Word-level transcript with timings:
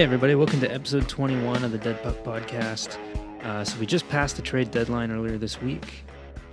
Hey, 0.00 0.04
everybody, 0.04 0.34
welcome 0.34 0.60
to 0.60 0.72
episode 0.72 1.10
21 1.10 1.62
of 1.62 1.72
the 1.72 1.76
Dead 1.76 2.02
Puck 2.02 2.16
Podcast. 2.24 2.96
Uh, 3.42 3.62
so, 3.62 3.78
we 3.78 3.84
just 3.84 4.08
passed 4.08 4.34
the 4.34 4.40
trade 4.40 4.70
deadline 4.70 5.10
earlier 5.10 5.36
this 5.36 5.60
week. 5.60 6.06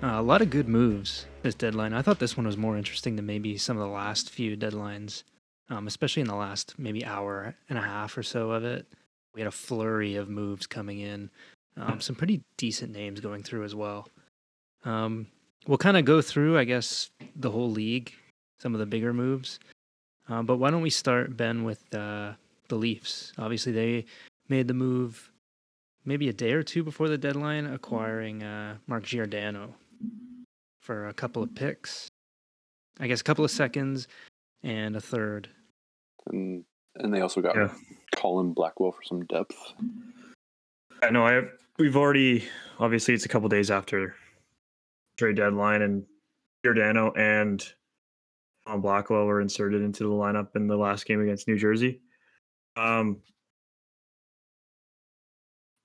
Uh, 0.03 0.15
a 0.15 0.21
lot 0.21 0.41
of 0.41 0.49
good 0.49 0.67
moves 0.67 1.27
this 1.43 1.55
deadline. 1.55 1.93
I 1.93 2.01
thought 2.01 2.19
this 2.19 2.35
one 2.35 2.45
was 2.45 2.57
more 2.57 2.77
interesting 2.77 3.15
than 3.15 3.25
maybe 3.25 3.57
some 3.57 3.77
of 3.77 3.87
the 3.87 3.93
last 3.93 4.31
few 4.31 4.57
deadlines, 4.57 5.23
um, 5.69 5.87
especially 5.87 6.23
in 6.23 6.27
the 6.27 6.35
last 6.35 6.77
maybe 6.77 7.05
hour 7.05 7.55
and 7.69 7.79
a 7.79 7.83
half 7.83 8.17
or 8.17 8.21
so 8.21 8.51
of 8.51 8.65
it. 8.65 8.85
We 9.33 9.39
had 9.39 9.47
a 9.47 9.51
flurry 9.51 10.17
of 10.17 10.27
moves 10.27 10.67
coming 10.67 10.99
in, 10.99 11.29
um, 11.77 12.01
some 12.01 12.17
pretty 12.17 12.43
decent 12.57 12.91
names 12.91 13.21
going 13.21 13.43
through 13.43 13.63
as 13.63 13.73
well. 13.73 14.09
Um, 14.83 15.27
we'll 15.65 15.77
kind 15.77 15.95
of 15.95 16.03
go 16.03 16.21
through, 16.21 16.57
I 16.57 16.65
guess, 16.65 17.11
the 17.33 17.51
whole 17.51 17.71
league, 17.71 18.11
some 18.59 18.73
of 18.75 18.81
the 18.81 18.85
bigger 18.85 19.13
moves. 19.13 19.57
Uh, 20.27 20.41
but 20.41 20.57
why 20.57 20.69
don't 20.69 20.81
we 20.81 20.89
start, 20.89 21.37
Ben, 21.37 21.63
with 21.63 21.95
uh, 21.95 22.33
the 22.67 22.75
Leafs? 22.75 23.33
Obviously, 23.37 23.71
they 23.71 24.05
made 24.49 24.67
the 24.67 24.73
move 24.73 25.31
maybe 26.05 26.29
a 26.29 26.33
day 26.33 26.53
or 26.53 26.63
two 26.63 26.83
before 26.83 27.09
the 27.09 27.17
deadline, 27.17 27.65
acquiring 27.65 28.43
uh, 28.43 28.77
Mark 28.87 29.03
Giordano 29.03 29.75
for 30.81 31.07
a 31.07 31.13
couple 31.13 31.43
of 31.43 31.53
picks. 31.53 32.07
I 32.99 33.07
guess 33.07 33.21
a 33.21 33.23
couple 33.23 33.45
of 33.45 33.51
seconds 33.51 34.07
and 34.63 34.95
a 34.95 35.01
third. 35.01 35.49
and 36.27 36.63
and 36.95 37.13
they 37.13 37.21
also 37.21 37.41
got 37.41 37.55
Yeah. 37.55 37.71
Colin 38.15 38.53
Blackwell 38.53 38.91
for 38.91 39.03
some 39.03 39.23
depth. 39.25 39.55
I 41.03 41.11
know. 41.11 41.27
I 41.27 41.43
we've 41.77 41.95
already 41.95 42.43
obviously 42.79 43.13
it's 43.13 43.25
a 43.25 43.29
couple 43.29 43.49
days 43.49 43.69
after 43.69 44.15
trade 45.17 45.35
deadline, 45.35 45.81
and 45.83 46.05
Giordano 46.65 47.11
and 47.13 47.63
Tom 48.67 48.81
Blackwell 48.81 49.25
were 49.25 49.41
inserted 49.41 49.81
into 49.83 50.03
the 50.03 50.09
lineup 50.09 50.55
in 50.55 50.65
the 50.67 50.75
last 50.77 51.05
game 51.05 51.21
against 51.21 51.47
New 51.47 51.57
Jersey. 51.57 52.01
Um, 52.77 53.17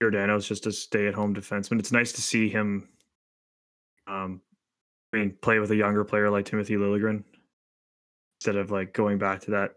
Giordano's 0.01 0.47
just 0.47 0.67
a 0.67 0.73
stay-at-home 0.73 1.35
defenseman. 1.35 1.79
It's 1.79 1.93
nice 1.93 2.13
to 2.13 2.23
see 2.23 2.49
him. 2.49 2.89
Um, 4.07 4.41
I 5.13 5.19
mean, 5.19 5.37
play 5.43 5.59
with 5.59 5.71
a 5.71 5.77
younger 5.77 6.05
player 6.05 6.29
like 6.29 6.45
Timothy 6.45 6.75
Liljegren 6.75 7.25
instead 8.41 8.57
of 8.57 8.71
like 8.71 8.93
going 8.93 9.19
back 9.19 9.41
to 9.43 9.53
that 9.53 9.75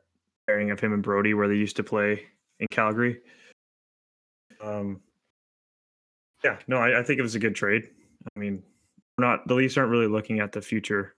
pairing 0.48 0.72
of 0.72 0.80
him 0.80 0.94
and 0.94 1.04
Brodie 1.04 1.34
where 1.34 1.48
they 1.48 1.56
used 1.56 1.76
to 1.76 1.84
play 1.84 2.24
in 2.60 2.68
Calgary. 2.72 3.22
Um, 4.62 5.02
yeah, 6.44 6.58
no, 6.68 6.78
I, 6.78 7.00
I 7.00 7.04
think 7.04 7.20
it 7.20 7.24
was 7.24 7.36
a 7.36 7.40
good 7.40 7.56
trade. 7.56 7.90
I 8.36 8.40
mean, 8.40 8.64
we're 9.18 9.26
not 9.26 9.48
the 9.48 9.54
Leafs 9.54 9.78
aren't 9.78 9.92
really 9.92 10.08
looking 10.08 10.40
at 10.40 10.52
the 10.52 10.62
future 10.62 11.16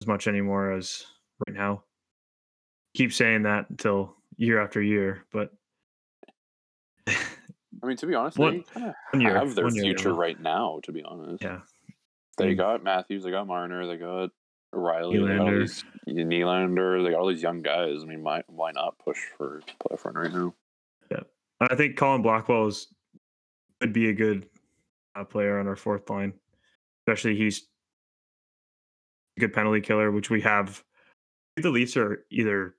as 0.00 0.06
much 0.06 0.28
anymore 0.28 0.72
as 0.72 1.04
right 1.46 1.56
now. 1.56 1.82
Keep 2.94 3.12
saying 3.12 3.42
that 3.42 3.68
until 3.70 4.14
year 4.36 4.60
after 4.60 4.82
year, 4.82 5.24
but 5.32 5.52
I 7.06 7.86
mean, 7.86 7.96
to 7.98 8.06
be 8.06 8.14
honest, 8.14 8.38
One- 8.38 8.52
they 8.52 8.62
kind 8.74 8.94
of 9.14 9.20
year, 9.20 9.34
have 9.36 9.54
their 9.54 9.64
one 9.64 9.74
year, 9.74 9.84
future 9.84 10.14
right 10.14 10.38
now. 10.40 10.80
To 10.84 10.92
be 10.92 11.02
honest, 11.02 11.42
yeah, 11.42 11.60
they 12.38 12.54
Mm. 12.54 12.58
got 12.58 12.82
Matthews, 12.82 13.24
they 13.24 13.30
got 13.30 13.46
Marner, 13.46 13.86
they 13.86 13.96
got 13.96 14.30
Rielly, 14.74 15.26
they 15.26 15.36
got 15.36 15.46
all 15.48 15.58
these 15.58 15.84
Nylander, 16.08 17.04
they 17.04 17.10
got 17.10 17.20
all 17.20 17.28
these 17.28 17.42
young 17.42 17.60
guys. 17.62 18.02
I 18.02 18.06
mean, 18.06 18.22
why 18.22 18.42
why 18.46 18.72
not 18.72 18.98
push 18.98 19.18
for 19.36 19.60
playoff 19.80 20.04
run 20.04 20.14
right 20.14 20.32
now? 20.32 20.54
Yeah, 21.10 21.20
I 21.60 21.74
think 21.74 21.96
Colin 21.96 22.22
Blackwell 22.22 22.66
is 22.68 22.88
could 23.80 23.92
be 23.92 24.08
a 24.08 24.14
good 24.14 24.48
uh, 25.14 25.24
player 25.24 25.58
on 25.58 25.68
our 25.68 25.76
fourth 25.76 26.08
line, 26.08 26.32
especially 27.02 27.36
he's 27.36 27.68
a 29.36 29.40
good 29.40 29.52
penalty 29.52 29.80
killer, 29.80 30.10
which 30.10 30.30
we 30.30 30.40
have. 30.40 30.82
The 31.56 31.70
Leafs 31.70 31.96
are 31.96 32.24
either 32.30 32.76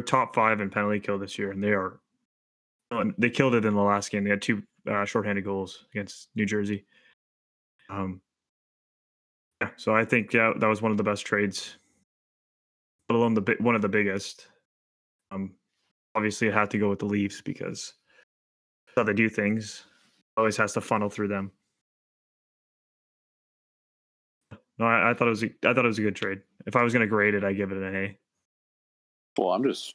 top 0.00 0.34
five 0.34 0.60
in 0.60 0.70
penalty 0.70 1.00
kill 1.00 1.18
this 1.18 1.38
year, 1.38 1.50
and 1.50 1.62
they 1.62 1.72
are. 1.72 2.00
oh, 2.92 3.10
They 3.18 3.30
killed 3.30 3.54
it 3.54 3.64
in 3.64 3.74
the 3.74 3.82
last 3.82 4.10
game. 4.10 4.24
They 4.24 4.30
had 4.30 4.42
two 4.42 4.62
uh, 4.88 5.04
shorthanded 5.04 5.44
goals 5.44 5.86
against 5.92 6.28
New 6.34 6.46
Jersey. 6.46 6.86
Um, 7.88 8.20
yeah, 9.60 9.70
so 9.76 9.94
I 9.94 10.04
think 10.04 10.32
yeah, 10.32 10.52
that 10.56 10.66
was 10.66 10.80
one 10.80 10.92
of 10.92 10.96
the 10.96 11.02
best 11.04 11.26
trades, 11.26 11.76
let 13.08 13.16
alone 13.16 13.34
the 13.34 13.56
one 13.60 13.74
of 13.74 13.82
the 13.82 13.88
biggest. 13.88 14.46
Um, 15.32 15.54
obviously, 16.14 16.48
it 16.48 16.54
had 16.54 16.70
to 16.70 16.78
go 16.78 16.88
with 16.88 17.00
the 17.00 17.06
Leafs 17.06 17.40
because 17.40 17.94
how 18.96 19.02
they 19.02 19.12
do 19.12 19.28
things. 19.28 19.84
Always 20.36 20.56
has 20.56 20.72
to 20.74 20.80
funnel 20.80 21.10
through 21.10 21.28
them. 21.28 21.50
No, 24.78 24.86
I, 24.86 25.10
I 25.10 25.14
thought 25.14 25.26
it 25.26 25.30
was 25.30 25.42
a, 25.42 25.50
I 25.66 25.74
thought 25.74 25.84
it 25.84 25.88
was 25.88 25.98
a 25.98 26.02
good 26.02 26.16
trade. 26.16 26.40
If 26.66 26.76
I 26.76 26.82
was 26.82 26.92
going 26.92 27.02
to 27.02 27.06
grade 27.06 27.34
it, 27.34 27.44
I 27.44 27.52
give 27.52 27.72
it 27.72 27.78
an 27.78 27.94
A. 27.94 28.18
Well, 29.38 29.50
I'm 29.50 29.64
just 29.64 29.94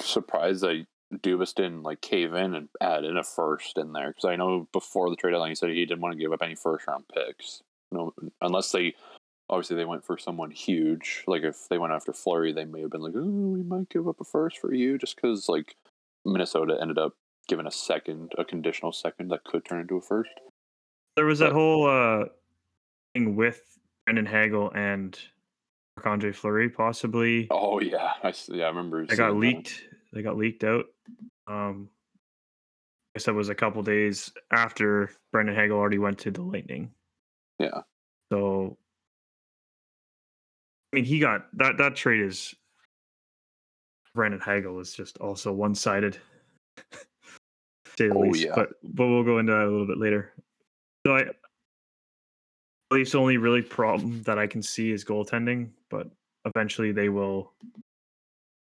surprised 0.00 0.62
that 0.62 0.86
Dubas 1.14 1.54
didn't 1.54 1.82
like 1.82 2.00
cave 2.00 2.34
in 2.34 2.54
and 2.54 2.68
add 2.80 3.04
in 3.04 3.16
a 3.16 3.22
first 3.22 3.78
in 3.78 3.92
there 3.92 4.08
because 4.08 4.24
I 4.24 4.36
know 4.36 4.68
before 4.72 5.08
the 5.08 5.16
trade 5.16 5.32
deadline 5.32 5.50
he 5.50 5.54
said 5.54 5.70
he 5.70 5.86
didn't 5.86 6.00
want 6.00 6.12
to 6.14 6.18
give 6.18 6.32
up 6.32 6.42
any 6.42 6.54
first 6.54 6.86
round 6.86 7.04
picks. 7.12 7.62
No, 7.92 8.12
unless 8.40 8.72
they 8.72 8.94
obviously 9.48 9.76
they 9.76 9.84
went 9.84 10.04
for 10.04 10.18
someone 10.18 10.50
huge. 10.50 11.22
Like 11.26 11.42
if 11.42 11.68
they 11.70 11.78
went 11.78 11.92
after 11.92 12.12
Fleury, 12.12 12.52
they 12.52 12.64
may 12.64 12.80
have 12.80 12.90
been 12.90 13.02
like, 13.02 13.14
"Oh, 13.16 13.20
we 13.20 13.62
might 13.62 13.88
give 13.88 14.08
up 14.08 14.20
a 14.20 14.24
first 14.24 14.58
for 14.58 14.74
you," 14.74 14.98
just 14.98 15.16
because 15.16 15.48
like 15.48 15.76
Minnesota 16.24 16.76
ended 16.80 16.98
up 16.98 17.14
giving 17.48 17.66
a 17.66 17.70
second, 17.70 18.32
a 18.38 18.44
conditional 18.44 18.92
second 18.92 19.28
that 19.28 19.44
could 19.44 19.64
turn 19.64 19.80
into 19.80 19.96
a 19.96 20.02
first. 20.02 20.30
There 21.14 21.26
was 21.26 21.38
that 21.38 21.52
whole 21.52 21.88
uh, 21.88 22.26
thing 23.14 23.36
with 23.36 23.62
Brandon 24.04 24.26
Hagel 24.26 24.72
and 24.74 25.18
Andre 26.04 26.32
Fleury, 26.32 26.68
possibly. 26.68 27.46
Oh 27.50 27.80
yeah, 27.80 28.12
I 28.22 28.32
yeah 28.48 28.64
I 28.64 28.68
remember. 28.68 29.06
They 29.06 29.16
got 29.16 29.28
that. 29.32 29.38
leaked. 29.38 29.82
They 30.12 30.22
got 30.22 30.36
leaked 30.36 30.62
out. 30.64 30.86
Um, 31.46 31.88
I 33.14 33.18
guess 33.18 33.24
that 33.24 33.34
was 33.34 33.48
a 33.48 33.54
couple 33.54 33.82
days 33.82 34.30
after 34.50 35.10
Brandon 35.32 35.54
Hagel 35.54 35.76
already 35.78 35.98
went 35.98 36.18
to 36.20 36.30
the 36.30 36.42
Lightning. 36.42 36.90
Yeah, 37.58 37.80
So, 38.30 38.76
I 40.92 40.96
mean, 40.96 41.04
he 41.06 41.18
got 41.18 41.46
that. 41.56 41.78
That 41.78 41.96
trade 41.96 42.20
is 42.20 42.54
Brandon 44.14 44.40
Hagel 44.40 44.78
is 44.80 44.92
just 44.92 45.16
also 45.18 45.52
one 45.52 45.74
sided. 45.74 46.18
say 47.96 48.08
the 48.08 48.14
Oh, 48.14 48.20
least. 48.20 48.44
yeah. 48.44 48.52
But 48.54 48.70
but 48.84 49.06
we'll 49.06 49.24
go 49.24 49.38
into 49.38 49.52
that 49.52 49.62
a 49.64 49.70
little 49.70 49.86
bit 49.86 49.98
later. 49.98 50.32
So 51.06 51.16
I, 51.16 51.24
Leafs' 52.90 53.14
only 53.14 53.36
really 53.36 53.62
problem 53.62 54.22
that 54.22 54.38
I 54.38 54.46
can 54.46 54.62
see 54.62 54.92
is 54.92 55.04
goaltending, 55.04 55.70
but 55.90 56.08
eventually 56.44 56.92
they 56.92 57.08
will 57.08 57.52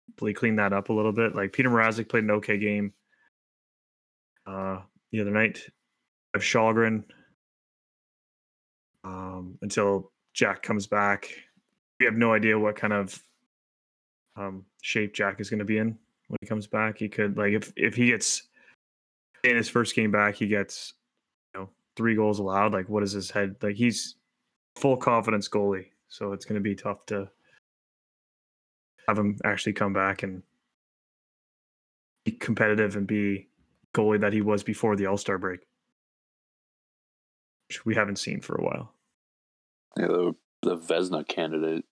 hopefully 0.09 0.33
clean 0.33 0.55
that 0.57 0.73
up 0.73 0.89
a 0.89 0.93
little 0.93 1.11
bit. 1.13 1.35
Like 1.35 1.51
Petr 1.51 1.67
Mrazek 1.67 2.09
played 2.09 2.23
an 2.23 2.31
okay 2.31 2.57
game 2.57 2.93
uh, 4.45 4.79
the 5.11 5.21
other 5.21 5.31
night. 5.31 5.61
Have 6.33 6.43
Kallgren 6.43 7.03
um, 9.03 9.57
until 9.61 10.11
Jack 10.33 10.61
comes 10.61 10.87
back. 10.87 11.29
We 11.99 12.05
have 12.05 12.15
no 12.15 12.33
idea 12.33 12.57
what 12.57 12.75
kind 12.75 12.93
of 12.93 13.21
um, 14.35 14.65
shape 14.81 15.13
Jack 15.13 15.39
is 15.39 15.49
going 15.49 15.59
to 15.59 15.65
be 15.65 15.77
in 15.77 15.97
when 16.27 16.37
he 16.41 16.47
comes 16.47 16.67
back. 16.67 16.97
He 16.97 17.09
could 17.09 17.37
like 17.37 17.53
if 17.53 17.71
if 17.75 17.95
he 17.95 18.07
gets 18.07 18.43
in 19.43 19.55
his 19.55 19.69
first 19.69 19.95
game 19.95 20.11
back, 20.11 20.35
he 20.35 20.47
gets 20.47 20.93
three 21.99 22.15
goals 22.15 22.39
allowed. 22.39 22.71
Like 22.71 22.87
what 22.87 23.03
is 23.03 23.11
his 23.11 23.29
head 23.29 23.57
like? 23.61 23.75
He's 23.75 24.15
full 24.77 24.95
confidence 24.95 25.49
goalie, 25.49 25.87
so 26.07 26.31
it's 26.31 26.45
going 26.45 26.55
to 26.55 26.63
be 26.63 26.73
tough 26.75 27.05
to 27.07 27.29
have 29.09 29.17
him 29.19 29.37
actually 29.43 29.73
come 29.73 29.91
back 29.91 30.23
and 30.23 30.41
be 32.23 32.31
competitive 32.31 32.95
and 32.95 33.05
be 33.05 33.49
goalie 33.93 34.21
that 34.21 34.31
he 34.31 34.39
was 34.41 34.63
before 34.63 34.95
the 34.95 35.07
All 35.07 35.17
Star 35.17 35.37
break, 35.37 35.59
which 37.67 37.85
we 37.85 37.95
haven't 37.95 38.15
seen 38.17 38.39
for 38.39 38.55
a 38.55 38.63
while. 38.63 38.93
yeah 39.97 40.07
the 40.07 40.33
the 40.61 40.77
Vezina 40.77 41.27
candidate 41.27 41.83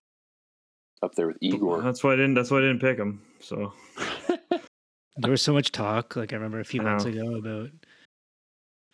up 1.02 1.14
there 1.16 1.26
with 1.26 1.36
Igor. 1.42 1.82
That's 1.82 2.02
why 2.02 2.14
I 2.14 2.16
didn't. 2.16 2.32
That's 2.34 2.50
why 2.50 2.58
I 2.58 2.62
didn't 2.62 2.80
pick 2.80 2.96
him. 2.98 3.20
So 3.40 3.74
There 5.20 5.30
was 5.32 5.42
so 5.42 5.52
much 5.52 5.72
talk, 5.72 6.16
like 6.16 6.32
I 6.32 6.36
remember 6.36 6.60
a 6.60 6.64
few 6.64 6.80
I 6.80 6.84
months 6.84 7.04
know. 7.04 7.10
ago, 7.10 7.34
about 7.36 7.70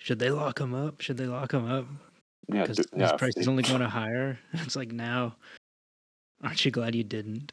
should 0.04 0.18
they 0.18 0.28
lock 0.28 0.60
him 0.60 0.74
up? 0.74 1.00
Should 1.00 1.16
they 1.16 1.24
lock 1.24 1.54
him 1.54 1.64
up? 1.64 1.86
yeah, 2.52 2.60
Because 2.60 2.76
d- 2.76 2.82
his 2.92 3.10
yeah, 3.10 3.16
price 3.16 3.32
is 3.38 3.48
only 3.48 3.62
going 3.62 3.80
to 3.80 3.88
higher. 4.00 4.38
It's 4.52 4.76
like 4.76 4.92
now, 4.92 5.34
aren't 6.42 6.62
you 6.62 6.70
glad 6.70 6.94
you 6.94 7.02
didn't? 7.02 7.52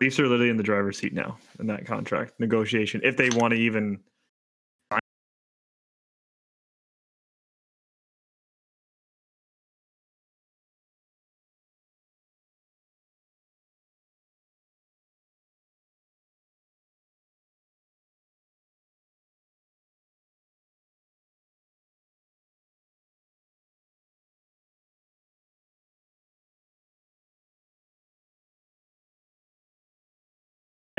Leafs 0.00 0.18
are 0.18 0.22
literally 0.26 0.48
in 0.48 0.56
the 0.56 0.62
driver's 0.62 0.96
seat 0.96 1.12
now 1.12 1.36
in 1.60 1.66
that 1.66 1.84
contract 1.84 2.32
negotiation. 2.40 3.02
If 3.04 3.18
they 3.18 3.28
want 3.30 3.52
to 3.52 3.58
even 3.60 4.00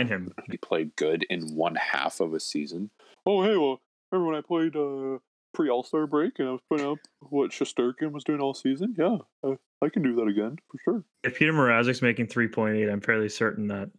him. 0.07 0.34
he 0.50 0.57
played 0.57 0.96
good 0.96 1.25
in 1.30 1.56
one 1.56 1.75
half 1.75 2.19
of 2.19 2.34
a 2.34 2.40
season. 2.40 2.90
Oh 3.25 3.44
hey, 3.44 3.57
well, 3.57 3.81
remember 4.12 4.31
when 4.31 4.38
I 4.38 4.42
played 4.42 4.75
uh, 4.75 5.19
pre 5.54 5.69
All 5.69 5.84
Star 5.84 6.07
break 6.07 6.40
and 6.40 6.48
I 6.48 6.51
was 6.51 6.62
putting 6.69 6.86
up 6.88 7.00
what 7.30 7.51
Shesterkin 7.51 8.12
was 8.12 8.24
doing 8.24 8.40
all 8.40 8.54
season? 8.54 8.96
Yeah, 8.98 9.18
I, 9.44 9.57
I 9.81 9.90
can 9.90 10.04
do 10.04 10.16
that 10.16 10.28
again 10.28 10.57
for 10.69 10.78
sure. 10.84 11.04
If 11.24 11.40
Petr 11.40 11.51
Mrazek's 11.54 12.01
making 12.01 12.28
3.8, 12.28 12.92
I'm 12.92 13.01
fairly 13.01 13.30
certain 13.30 13.68
that 13.68 13.90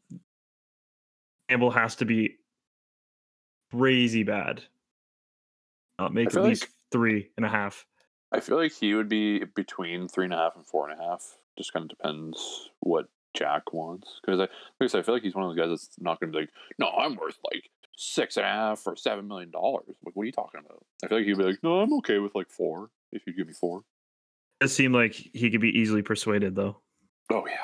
Campbell 1.49 1.71
has 1.71 1.97
to 1.97 2.05
be 2.05 2.37
crazy 3.73 4.23
bad. 4.23 4.63
Not 5.99 6.15
make 6.15 6.35
at 6.35 6.43
least 6.43 6.63
like- 6.63 6.71
three 6.93 7.31
and 7.37 7.45
a 7.47 7.49
half. 7.49 7.87
I 8.33 8.39
feel 8.41 8.57
like 8.57 8.73
he 8.73 8.95
would 8.95 9.09
be 9.09 9.45
between 9.45 10.07
three 10.07 10.25
and 10.25 10.33
a 10.33 10.37
half 10.37 10.55
and 10.55 10.65
four 10.65 10.89
and 10.89 11.01
a 11.01 11.03
half. 11.03 11.37
Just 11.59 11.73
kind 11.73 11.83
of 11.91 11.97
depends 11.99 12.71
what 12.79 13.07
Jack 13.35 13.73
wants. 13.73 14.21
Because 14.23 14.39
I, 14.41 14.43
like 14.43 14.51
I 14.83 14.87
said, 14.87 15.01
I 15.01 15.03
feel 15.03 15.15
like 15.15 15.23
he's 15.23 15.35
one 15.35 15.45
of 15.45 15.51
those 15.55 15.59
guys 15.59 15.71
that's 15.71 15.91
not 16.01 16.21
going 16.21 16.33
to 16.33 16.37
be 16.39 16.43
like, 16.43 16.51
no, 16.79 16.89
I'm 16.89 17.17
worth 17.17 17.39
like 17.53 17.71
six 17.97 18.37
and 18.37 18.47
a 18.47 18.49
half 18.49 18.87
or 18.87 18.97
seven 18.97 19.29
million 19.29 19.51
dollars. 19.51 19.85
Like, 20.05 20.15
what 20.17 20.23
are 20.23 20.27
you 20.27 20.33
talking 20.33 20.61
about? 20.65 20.85
I 21.05 21.09
feel 21.09 21.19
like 21.19 21.27
he'd 21.27 21.37
be 21.39 21.45
like, 21.45 21.63
no, 21.63 21.81
I'm 21.81 21.93
okay 21.99 22.19
with 22.19 22.35
like 22.35 22.51
four 22.51 22.91
if 23.13 23.23
you 23.27 23.33
give 23.33 23.47
me 23.47 23.53
four. 23.53 23.83
It 24.61 24.69
seemed 24.69 24.95
like 24.95 25.15
he 25.15 25.51
could 25.51 25.61
be 25.61 25.71
easily 25.79 26.03
persuaded, 26.03 26.55
though. 26.55 26.79
Oh 27.33 27.47
yeah. 27.47 27.57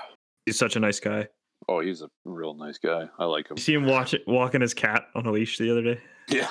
He's 0.46 0.58
such 0.58 0.76
a 0.76 0.80
nice 0.80 1.00
guy. 1.00 1.28
Oh, 1.68 1.80
he's 1.80 2.02
a 2.02 2.08
real 2.24 2.54
nice 2.54 2.78
guy. 2.78 3.08
I 3.18 3.24
like 3.24 3.50
him. 3.50 3.56
You 3.56 3.62
see 3.62 3.74
him 3.74 3.86
watch 3.86 4.14
walking 4.26 4.60
his 4.60 4.72
cat 4.74 5.06
on 5.14 5.26
a 5.26 5.32
leash 5.32 5.58
the 5.58 5.70
other 5.70 5.82
day. 5.82 6.00
Yeah. 6.28 6.48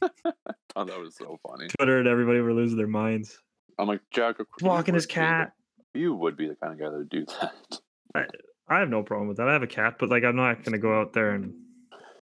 oh, 0.02 0.84
that 0.84 0.98
was 0.98 1.16
so 1.16 1.38
funny. 1.46 1.66
Twitter 1.78 1.98
and 1.98 2.08
everybody 2.08 2.40
were 2.40 2.52
losing 2.52 2.78
their 2.78 2.86
minds. 2.86 3.38
I'm 3.78 3.88
like 3.88 4.00
Jack. 4.12 4.38
of 4.38 4.48
course 4.48 4.62
you 4.62 4.68
Walking 4.68 4.94
his 4.94 5.04
would 5.04 5.08
be 5.08 5.14
the- 5.14 5.20
cat. 5.20 5.52
You 5.94 6.14
would 6.14 6.36
be 6.36 6.48
the 6.48 6.54
kind 6.56 6.72
of 6.72 6.78
guy 6.78 6.88
that 6.90 6.96
would 6.98 7.08
do 7.10 7.24
that. 7.40 7.80
I 8.14 8.78
have 8.78 8.88
no 8.88 9.02
problem 9.02 9.28
with 9.28 9.36
that. 9.38 9.48
I 9.48 9.52
have 9.52 9.62
a 9.62 9.66
cat, 9.66 9.96
but 9.98 10.08
like 10.08 10.24
I'm 10.24 10.36
not 10.36 10.64
gonna 10.64 10.78
go 10.78 11.00
out 11.00 11.12
there 11.12 11.30
and 11.30 11.54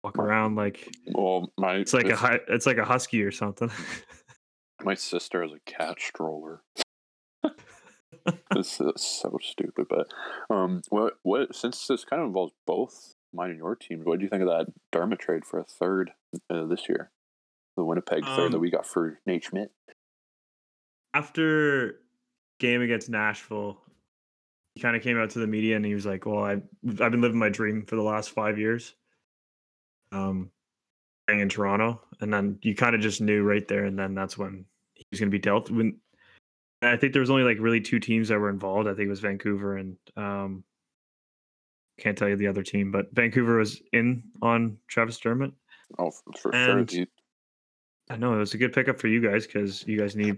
walk 0.03 0.17
around 0.17 0.55
like 0.55 0.89
Well, 1.13 1.51
my 1.57 1.75
it's 1.75 1.93
like 1.93 2.07
a 2.07 2.39
it's 2.47 2.65
like 2.65 2.77
a 2.77 2.85
husky 2.85 3.23
or 3.23 3.31
something. 3.31 3.71
My 4.83 4.95
sister 4.95 5.43
has 5.43 5.51
a 5.51 5.59
cat 5.71 5.99
stroller. 5.99 6.63
this 8.55 8.81
is 8.81 8.93
so 8.97 9.37
stupid, 9.41 9.85
but 9.87 10.07
um, 10.49 10.81
what 10.89 11.13
what 11.21 11.55
since 11.55 11.85
this 11.87 12.03
kind 12.03 12.21
of 12.21 12.27
involves 12.27 12.53
both 12.65 13.13
mine 13.33 13.51
and 13.51 13.59
your 13.59 13.75
teams, 13.75 14.05
what 14.05 14.17
do 14.19 14.23
you 14.23 14.29
think 14.29 14.41
of 14.41 14.49
that 14.49 14.73
Dermott 14.91 15.19
trade 15.19 15.45
for 15.45 15.59
a 15.59 15.63
third 15.63 16.11
uh, 16.49 16.65
this 16.65 16.89
year? 16.89 17.11
The 17.77 17.85
Winnipeg 17.85 18.25
third 18.25 18.51
that 18.51 18.57
Um, 18.57 18.61
we 18.61 18.71
got 18.71 18.85
for 18.85 19.19
Nate 19.25 19.43
Schmidt. 19.43 19.71
After 21.13 21.99
game 22.59 22.81
against 22.81 23.09
Nashville, 23.09 23.81
he 24.75 24.81
kind 24.81 24.95
of 24.95 25.03
came 25.03 25.17
out 25.17 25.29
to 25.31 25.39
the 25.39 25.47
media 25.47 25.75
and 25.75 25.85
he 25.85 25.93
was 25.93 26.05
like, 26.05 26.25
"Well, 26.25 26.43
I 26.43 26.53
I've 26.53 27.11
been 27.11 27.21
living 27.21 27.39
my 27.39 27.49
dream 27.49 27.85
for 27.85 27.95
the 27.95 28.01
last 28.01 28.29
five 28.31 28.57
years, 28.57 28.95
um, 30.11 30.51
playing 31.27 31.41
in 31.41 31.49
Toronto." 31.49 32.01
And 32.21 32.33
then 32.33 32.59
you 32.61 32.75
kind 32.75 32.95
of 32.95 33.01
just 33.01 33.21
knew 33.21 33.43
right 33.43 33.67
there 33.67 33.85
and 33.85 33.97
then 33.97 34.15
that's 34.15 34.37
when 34.37 34.65
he 34.93 35.05
was 35.11 35.19
going 35.19 35.29
to 35.29 35.35
be 35.35 35.41
dealt. 35.41 35.69
When 35.71 35.99
I 36.81 36.97
think 36.97 37.13
there 37.13 37.19
was 37.21 37.29
only 37.29 37.43
like 37.43 37.57
really 37.59 37.81
two 37.81 37.99
teams 37.99 38.29
that 38.29 38.39
were 38.39 38.49
involved. 38.49 38.87
I 38.87 38.93
think 38.93 39.07
it 39.07 39.09
was 39.09 39.19
Vancouver 39.19 39.77
and 39.77 39.97
um, 40.17 40.63
can't 41.99 42.17
tell 42.17 42.29
you 42.29 42.35
the 42.35 42.47
other 42.47 42.63
team, 42.63 42.91
but 42.91 43.13
Vancouver 43.13 43.57
was 43.57 43.81
in 43.93 44.23
on 44.41 44.77
Travis 44.87 45.19
Dermott. 45.19 45.51
Oh, 45.99 46.11
for, 46.39 46.53
and- 46.55 46.89
sure. 46.89 46.99
He, 47.01 47.07
I 48.09 48.17
know 48.17 48.33
it 48.33 48.39
was 48.39 48.53
a 48.53 48.57
good 48.57 48.73
pickup 48.73 48.99
for 48.99 49.07
you 49.07 49.21
guys 49.21 49.45
because 49.45 49.87
you 49.87 49.97
guys 49.97 50.15
need. 50.15 50.37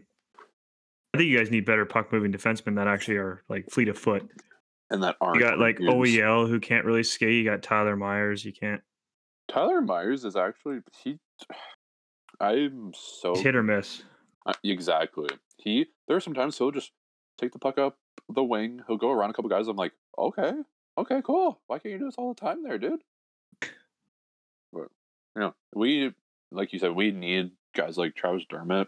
I 1.14 1.18
think 1.20 1.30
you 1.30 1.38
guys 1.38 1.52
need 1.52 1.66
better 1.66 1.86
puck 1.86 2.12
moving 2.12 2.32
defensemen 2.32 2.76
that 2.76 2.88
actually 2.88 3.18
are 3.18 3.44
like 3.50 3.70
fleet 3.70 3.88
of 3.88 3.98
foot. 3.98 4.28
and 4.90 5.04
that 5.04 5.16
aren't 5.22 5.36
You 5.36 5.42
got 5.42 5.60
like 5.60 5.80
used. 5.80 5.92
OEL 5.92 6.48
who 6.48 6.60
can't 6.60 6.86
really 6.86 7.04
skate. 7.04 7.34
You 7.34 7.46
got 7.50 7.62
Tyler 7.62 7.96
Myers. 7.96 8.44
You 8.44 8.54
can't 8.54 8.82
Tyler 9.48 9.82
Myers 9.82 10.26
is 10.26 10.36
actually 10.36 10.80
he. 11.04 11.20
I'm 12.40 12.94
so 12.96 13.36
hit 13.36 13.56
or 13.56 13.64
miss. 13.64 14.04
Uh, 14.46 14.54
exactly. 14.64 15.30
He 15.58 15.86
there 16.08 16.18
are 16.18 16.22
sometimes 16.22 16.58
he'll 16.58 16.72
just 16.72 16.92
take 17.38 17.52
the 17.52 17.60
puck 17.60 17.78
up 17.78 17.98
the 18.30 18.44
wing. 18.44 18.82
He'll 18.88 18.98
go 18.98 19.12
around 19.12 19.30
a 19.30 19.34
couple 19.34 19.50
guys. 19.50 19.68
I'm 19.68 19.76
like, 19.78 19.94
okay, 20.18 20.52
okay, 20.98 21.22
cool. 21.24 21.62
Why 21.68 21.78
can't 21.80 21.94
you 21.94 22.00
do 22.00 22.06
this 22.06 22.16
all 22.18 22.34
the 22.34 22.42
time, 22.42 22.64
there, 22.64 22.78
dude? 22.78 23.02
But 24.72 24.88
you 25.36 25.42
know, 25.42 25.54
we 25.76 26.12
like 26.52 26.74
you 26.74 26.80
said, 26.80 26.92
we 26.92 27.12
need 27.12 27.52
guys 27.76 27.98
like 27.98 28.16
Travis 28.16 28.46
Dermott. 28.50 28.88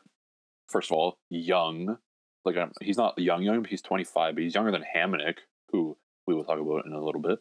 First 0.70 0.90
of 0.92 0.98
all, 0.98 1.20
young. 1.30 1.98
Like 2.46 2.58
um, 2.58 2.72
he's 2.82 2.98
not 2.98 3.18
young, 3.18 3.42
young, 3.44 3.62
but 3.62 3.70
he's 3.70 3.82
25. 3.82 4.36
But 4.36 4.44
he's 4.44 4.56
younger 4.56 4.72
than 4.72 4.84
Hamonic, 4.96 5.38
who 5.72 5.98
we 6.28 6.36
will 6.36 6.44
talk 6.44 6.60
about 6.60 6.86
in 6.86 6.94
a 6.94 7.04
little 7.04 7.22
bit. 7.22 7.40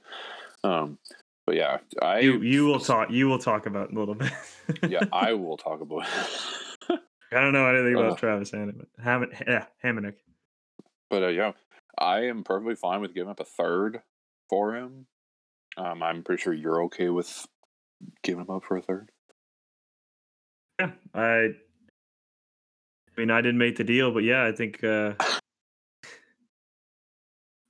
Um, 0.63 0.99
but 1.47 1.57
yeah, 1.57 1.79
I 2.01 2.21
You 2.21 2.41
you 2.41 2.65
will 2.67 2.81
talk. 2.81 3.11
You 3.11 3.29
will 3.29 3.39
talk 3.39 3.67
about 3.67 3.93
a 3.93 3.99
little 3.99 4.15
bit. 4.17 4.33
yeah, 4.89 5.05
I 5.13 5.35
will 5.35 5.57
talk 5.59 5.81
about. 5.81 6.07
I 6.91 7.41
don't 7.41 7.53
know 7.53 7.67
anything 7.67 7.95
about 7.95 8.13
Ugh. 8.13 8.19
Travis 8.19 8.51
Hammond. 8.53 8.87
Hammond 9.03 9.33
yeah, 9.47 9.67
Hammond. 9.83 10.15
But 11.11 11.23
uh, 11.23 11.29
yeah, 11.29 11.53
I 11.99 12.27
am 12.27 12.45
perfectly 12.45 12.77
fine 12.77 13.01
with 13.01 13.15
giving 13.15 13.31
up 13.31 13.41
a 13.41 13.45
third 13.45 14.01
for 14.49 14.75
him. 14.75 15.07
Um, 15.77 16.03
I'm 16.03 16.23
pretty 16.23 16.41
sure 16.43 16.55
you're 16.55 16.85
okay 16.85 17.09
with 17.09 17.47
giving 18.23 18.45
him 18.45 18.51
up 18.51 18.65
for 18.65 18.77
a 18.77 18.83
third. 18.83 19.11
Yeah, 20.81 20.93
I. 21.13 21.51
I 23.17 23.21
mean, 23.21 23.31
I 23.31 23.41
didn't 23.41 23.59
make 23.59 23.77
the 23.77 23.85
deal, 23.85 24.11
but 24.11 24.25
yeah, 24.25 24.45
I 24.45 24.53
think 24.53 24.83
uh, 24.83 25.15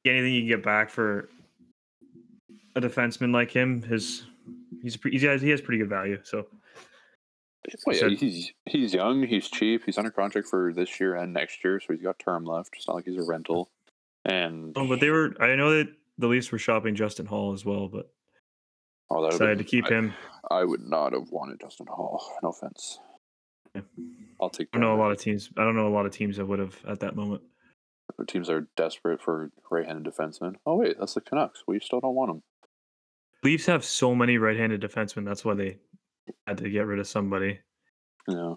anything 0.06 0.32
you 0.32 0.40
can 0.42 0.48
get 0.48 0.62
back 0.62 0.90
for 0.90 1.28
a 2.76 2.80
defenseman 2.80 3.32
like 3.32 3.50
him 3.50 3.84
is 3.90 4.24
he's 4.82 4.96
pre- 4.96 5.18
he 5.18 5.26
has 5.26 5.42
he 5.42 5.50
has 5.50 5.60
pretty 5.60 5.78
good 5.78 5.88
value. 5.88 6.18
So 6.24 6.46
Well, 7.86 7.96
yeah, 7.96 8.08
he's 8.08 8.52
he's 8.66 8.94
young, 8.94 9.26
he's 9.26 9.48
cheap, 9.48 9.84
he's 9.84 9.98
under 9.98 10.10
contract 10.10 10.48
for 10.48 10.72
this 10.72 10.98
year 10.98 11.14
and 11.14 11.32
next 11.32 11.64
year, 11.64 11.80
so 11.80 11.92
he's 11.92 12.02
got 12.02 12.18
term 12.18 12.44
left. 12.44 12.70
It's 12.76 12.88
not 12.88 12.94
like 12.94 13.04
he's 13.04 13.18
a 13.18 13.22
rental. 13.22 13.70
And 14.24 14.72
Oh, 14.76 14.88
but 14.88 15.00
they 15.00 15.10
were. 15.10 15.34
I 15.40 15.54
know 15.54 15.76
that 15.78 15.88
the 16.18 16.28
Leafs 16.28 16.50
were 16.50 16.58
shopping 16.58 16.94
Justin 16.94 17.26
Holl 17.26 17.52
as 17.52 17.64
well, 17.64 17.88
but 17.88 18.10
oh, 19.10 19.22
that 19.22 19.32
decided 19.32 19.58
to 19.58 19.64
keep 19.64 19.86
I, 19.86 19.94
him. 19.94 20.14
I 20.50 20.64
would 20.64 20.82
not 20.82 21.12
have 21.12 21.30
wanted 21.30 21.60
Justin 21.60 21.86
Holl. 21.90 22.22
No 22.42 22.50
offense. 22.50 22.98
Yeah. 23.74 23.82
I'll 24.40 24.50
take. 24.50 24.68
I 24.72 24.78
don't 24.78 24.88
know 24.88 24.96
a 24.96 25.00
lot 25.02 25.12
of 25.12 25.18
teams. 25.18 25.50
I 25.56 25.64
don't 25.64 25.76
know 25.76 25.88
a 25.88 25.94
lot 25.94 26.06
of 26.06 26.12
teams 26.12 26.36
that 26.36 26.46
would 26.46 26.58
have 26.58 26.76
at 26.86 27.00
that 27.00 27.16
moment. 27.16 27.42
teams 28.28 28.50
are 28.50 28.68
desperate 28.76 29.20
for 29.20 29.50
right-handed 29.70 30.10
defensemen. 30.12 30.54
Oh 30.66 30.76
wait, 30.76 30.96
that's 30.98 31.14
the 31.14 31.20
Canucks. 31.20 31.62
We 31.66 31.80
still 31.80 32.00
don't 32.00 32.14
want 32.14 32.30
them. 32.30 32.42
Leafs 33.42 33.66
have 33.66 33.84
so 33.84 34.14
many 34.14 34.38
right-handed 34.38 34.80
defensemen. 34.80 35.24
That's 35.24 35.44
why 35.44 35.54
they 35.54 35.78
had 36.46 36.58
to 36.58 36.70
get 36.70 36.86
rid 36.86 36.98
of 36.98 37.06
somebody. 37.06 37.60
Yeah. 38.26 38.54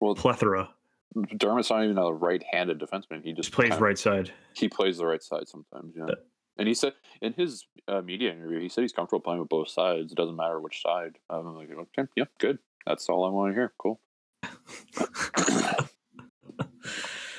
Well, 0.00 0.14
Plethora 0.14 0.70
Dermott's 1.16 1.70
not 1.70 1.84
even 1.84 1.98
a 1.98 2.12
right-handed 2.12 2.80
defenseman. 2.80 3.22
He 3.22 3.32
just 3.32 3.52
plays 3.52 3.70
kinda- 3.70 3.84
right 3.84 3.98
side. 3.98 4.32
He 4.54 4.68
plays 4.68 4.98
the 4.98 5.06
right 5.06 5.22
side 5.22 5.48
sometimes, 5.48 5.94
yeah. 5.96 6.14
And 6.56 6.68
he 6.68 6.74
said 6.74 6.94
in 7.20 7.32
his 7.32 7.66
uh, 7.88 8.00
media 8.00 8.32
interview, 8.32 8.60
he 8.60 8.68
said 8.68 8.82
he's 8.82 8.92
comfortable 8.92 9.20
playing 9.20 9.40
with 9.40 9.48
both 9.48 9.68
sides. 9.68 10.12
It 10.12 10.14
doesn't 10.16 10.36
matter 10.36 10.60
which 10.60 10.82
side. 10.82 11.18
I'm 11.28 11.54
like, 11.54 11.68
okay, 11.70 12.08
yeah, 12.16 12.24
good. 12.38 12.58
That's 12.86 13.08
all 13.08 13.24
I 13.24 13.30
want 13.30 13.52
to 13.52 13.54
hear. 13.54 13.72
Cool. 13.78 14.00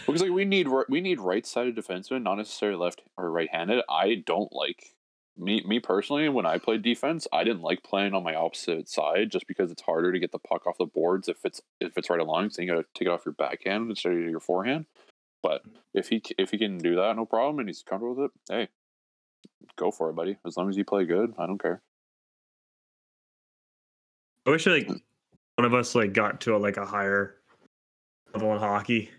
Because 0.06 0.22
like 0.22 0.32
we 0.32 0.46
need 0.46 0.68
we 0.90 1.02
need 1.02 1.20
right-sided 1.20 1.76
defensemen, 1.76 2.24
not 2.24 2.36
necessarily 2.36 2.78
left 2.78 3.02
or 3.18 3.32
right-handed. 3.32 3.84
I 3.90 4.24
don't 4.26 4.54
like 4.54 4.94
me 5.38 5.62
me 5.68 5.80
personally. 5.80 6.30
When 6.30 6.46
I 6.46 6.58
played 6.58 6.82
defense, 6.84 7.28
I 7.34 7.44
didn't 7.44 7.64
like 7.64 7.84
playing 7.84 8.14
on 8.14 8.24
my 8.24 8.36
opposite 8.36 8.88
side 8.88 9.32
just 9.32 9.48
because 9.48 9.72
it's 9.72 9.82
harder 9.82 10.12
to 10.12 10.20
get 10.20 10.32
the 10.32 10.40
puck 10.40 10.68
off 10.68 10.78
the 10.78 10.86
boards 10.86 11.28
if 11.28 11.44
it's 11.44 11.62
if 11.80 11.98
it's 11.98 12.10
right 12.10 12.20
along. 12.20 12.52
So 12.52 12.62
you 12.62 12.68
got 12.72 12.82
to 12.82 12.86
take 12.94 13.08
it 13.08 13.12
off 13.12 13.26
your 13.26 13.34
backhand 13.34 13.90
instead 13.90 14.14
of 14.14 14.20
your 14.20 14.40
forehand. 14.40 14.86
But 15.42 15.64
if 15.94 16.10
he 16.10 16.22
if 16.38 16.52
he 16.52 16.58
can 16.58 16.78
do 16.78 16.96
that, 16.96 17.16
no 17.16 17.26
problem, 17.26 17.60
and 17.60 17.70
he's 17.70 17.84
comfortable 17.84 18.16
with 18.16 18.32
it. 18.32 18.54
Hey, 18.54 18.68
go 19.76 19.92
for 19.92 20.10
it, 20.10 20.16
buddy. 20.16 20.38
As 20.46 20.56
long 20.58 20.70
as 20.70 20.78
you 20.78 20.86
play 20.86 21.06
good, 21.06 21.34
I 21.38 21.46
don't 21.46 21.62
care. 21.62 21.82
I 24.46 24.52
wish 24.52 24.66
like 24.68 24.90
one 25.56 25.66
of 25.66 25.74
us 25.74 25.96
like 25.96 26.14
got 26.14 26.42
to 26.42 26.56
a, 26.56 26.58
like 26.58 26.78
a 26.78 26.86
higher 26.86 27.36
level 28.34 28.54
in 28.54 28.60
hockey, 28.60 29.10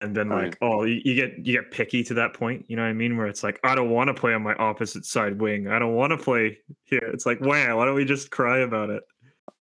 and 0.00 0.14
then 0.14 0.28
like 0.28 0.56
oh 0.62 0.84
you, 0.84 1.00
you 1.04 1.14
get 1.14 1.38
you 1.38 1.52
get 1.52 1.70
picky 1.70 2.02
to 2.04 2.14
that 2.14 2.34
point. 2.34 2.64
You 2.68 2.76
know 2.76 2.82
what 2.82 2.88
I 2.88 2.94
mean? 2.94 3.16
Where 3.16 3.26
it's 3.26 3.42
like 3.42 3.60
I 3.64 3.74
don't 3.74 3.90
want 3.90 4.08
to 4.08 4.14
play 4.14 4.34
on 4.34 4.42
my 4.42 4.54
opposite 4.54 5.04
side 5.04 5.40
wing. 5.40 5.68
I 5.68 5.78
don't 5.78 5.94
want 5.94 6.10
to 6.10 6.16
play 6.16 6.58
here. 6.84 7.10
It's 7.12 7.26
like 7.26 7.40
wow, 7.40 7.78
why 7.78 7.84
don't 7.84 7.94
we 7.94 8.04
just 8.04 8.30
cry 8.30 8.58
about 8.60 8.90
it? 8.90 9.02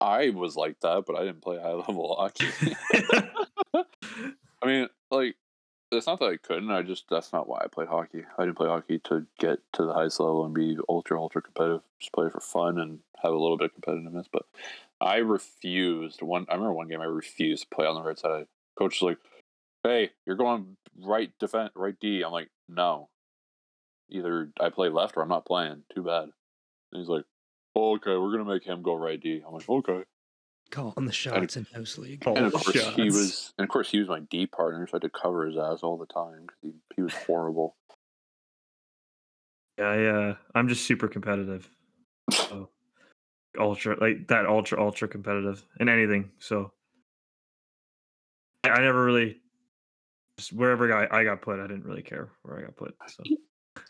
I 0.01 0.31
was 0.31 0.55
like 0.55 0.79
that, 0.81 1.03
but 1.05 1.15
I 1.15 1.25
didn't 1.25 1.41
play 1.41 1.59
high 1.59 1.73
level 1.87 2.15
hockey. 2.17 2.47
I 4.63 4.65
mean, 4.65 4.87
like, 5.09 5.35
it's 5.91 6.07
not 6.07 6.19
that 6.19 6.25
I 6.25 6.37
couldn't. 6.37 6.71
I 6.71 6.81
just 6.81 7.05
that's 7.09 7.33
not 7.33 7.47
why 7.47 7.59
I 7.63 7.67
played 7.67 7.87
hockey. 7.87 8.23
I 8.37 8.45
didn't 8.45 8.57
play 8.57 8.67
hockey 8.67 8.99
to 9.05 9.25
get 9.39 9.59
to 9.73 9.85
the 9.85 9.93
highest 9.93 10.19
level 10.19 10.45
and 10.45 10.53
be 10.53 10.77
ultra 10.89 11.19
ultra 11.19 11.41
competitive. 11.41 11.81
Just 11.99 12.13
play 12.13 12.29
for 12.29 12.39
fun 12.39 12.79
and 12.79 12.99
have 13.21 13.33
a 13.33 13.37
little 13.37 13.57
bit 13.57 13.71
of 13.71 13.81
competitiveness. 13.81 14.25
But 14.31 14.45
I 15.01 15.17
refused 15.17 16.22
one. 16.22 16.46
I 16.50 16.53
remember 16.53 16.74
one 16.74 16.88
game 16.88 17.01
I 17.01 17.05
refused 17.05 17.63
to 17.63 17.75
play 17.75 17.86
on 17.86 17.96
the 17.96 18.03
right 18.03 18.20
side. 18.20 18.46
Coach 18.77 19.01
was 19.01 19.10
like, 19.12 19.17
"Hey, 19.84 20.12
you're 20.25 20.36
going 20.36 20.77
right 20.98 21.31
defense, 21.39 21.72
right 21.75 21.96
D." 22.00 22.22
I'm 22.22 22.31
like, 22.31 22.50
"No, 22.70 23.10
either 24.10 24.51
I 24.60 24.70
play 24.70 24.89
left 24.89 25.17
or 25.17 25.24
I'm 25.24 25.29
not 25.29 25.46
playing. 25.46 25.84
Too 25.93 26.03
bad." 26.03 26.29
And 26.91 27.00
he's 27.00 27.10
like, 27.10 27.25
okay, 27.75 28.17
we're 28.17 28.31
gonna 28.31 28.46
make 28.46 28.63
him 28.63 28.81
go 28.81 28.96
right 28.96 29.20
D. 29.20 29.41
I'm 29.46 29.53
like, 29.53 29.70
okay. 29.70 30.03
Calling 30.70 31.05
the 31.05 31.12
shots 31.12 31.58
in 31.58 31.67
house 31.74 31.98
league. 31.98 32.25
And 32.25 32.38
of 32.46 32.51
the 32.53 32.60
course 32.60 32.96
he 32.96 33.03
was, 33.03 33.53
and 33.58 33.65
of 33.65 33.70
course 33.70 33.89
he 33.89 34.00
was 34.00 34.08
my 34.08 34.22
D 34.22 34.48
partner, 34.48 34.88
so 34.88 34.93
I 34.93 34.96
had 34.96 35.01
to 35.01 35.10
cover 35.10 35.46
his 35.46 35.58
ass 35.58 35.79
all 35.84 35.98
the 35.98 36.05
time 36.05 36.43
because 36.43 36.58
he, 36.62 36.72
he 36.96 37.01
was 37.01 37.13
horrible. 37.13 37.75
Yeah, 39.77 39.96
yeah. 39.96 40.17
Uh, 40.17 40.36
I'm 40.55 40.67
just 40.70 40.86
super 40.86 41.08
competitive. 41.08 41.70
So 42.31 42.70
ultra 43.60 43.98
like 44.00 44.27
that 44.27 44.46
ultra 44.46 44.81
ultra 44.81 45.08
competitive 45.08 45.63
in 45.79 45.89
anything. 45.89 46.31
So 46.39 46.72
I, 48.63 48.70
I 48.70 48.81
never 48.81 49.03
really 49.03 49.41
just 50.38 50.53
wherever 50.53 50.91
I, 50.93 51.20
I 51.20 51.24
got 51.24 51.41
put, 51.41 51.60
I 51.60 51.67
didn't 51.67 51.86
really 51.86 52.03
care 52.03 52.29
where 52.43 52.58
I 52.58 52.62
got 52.62 52.75
put. 52.75 52.96
So 53.08 53.24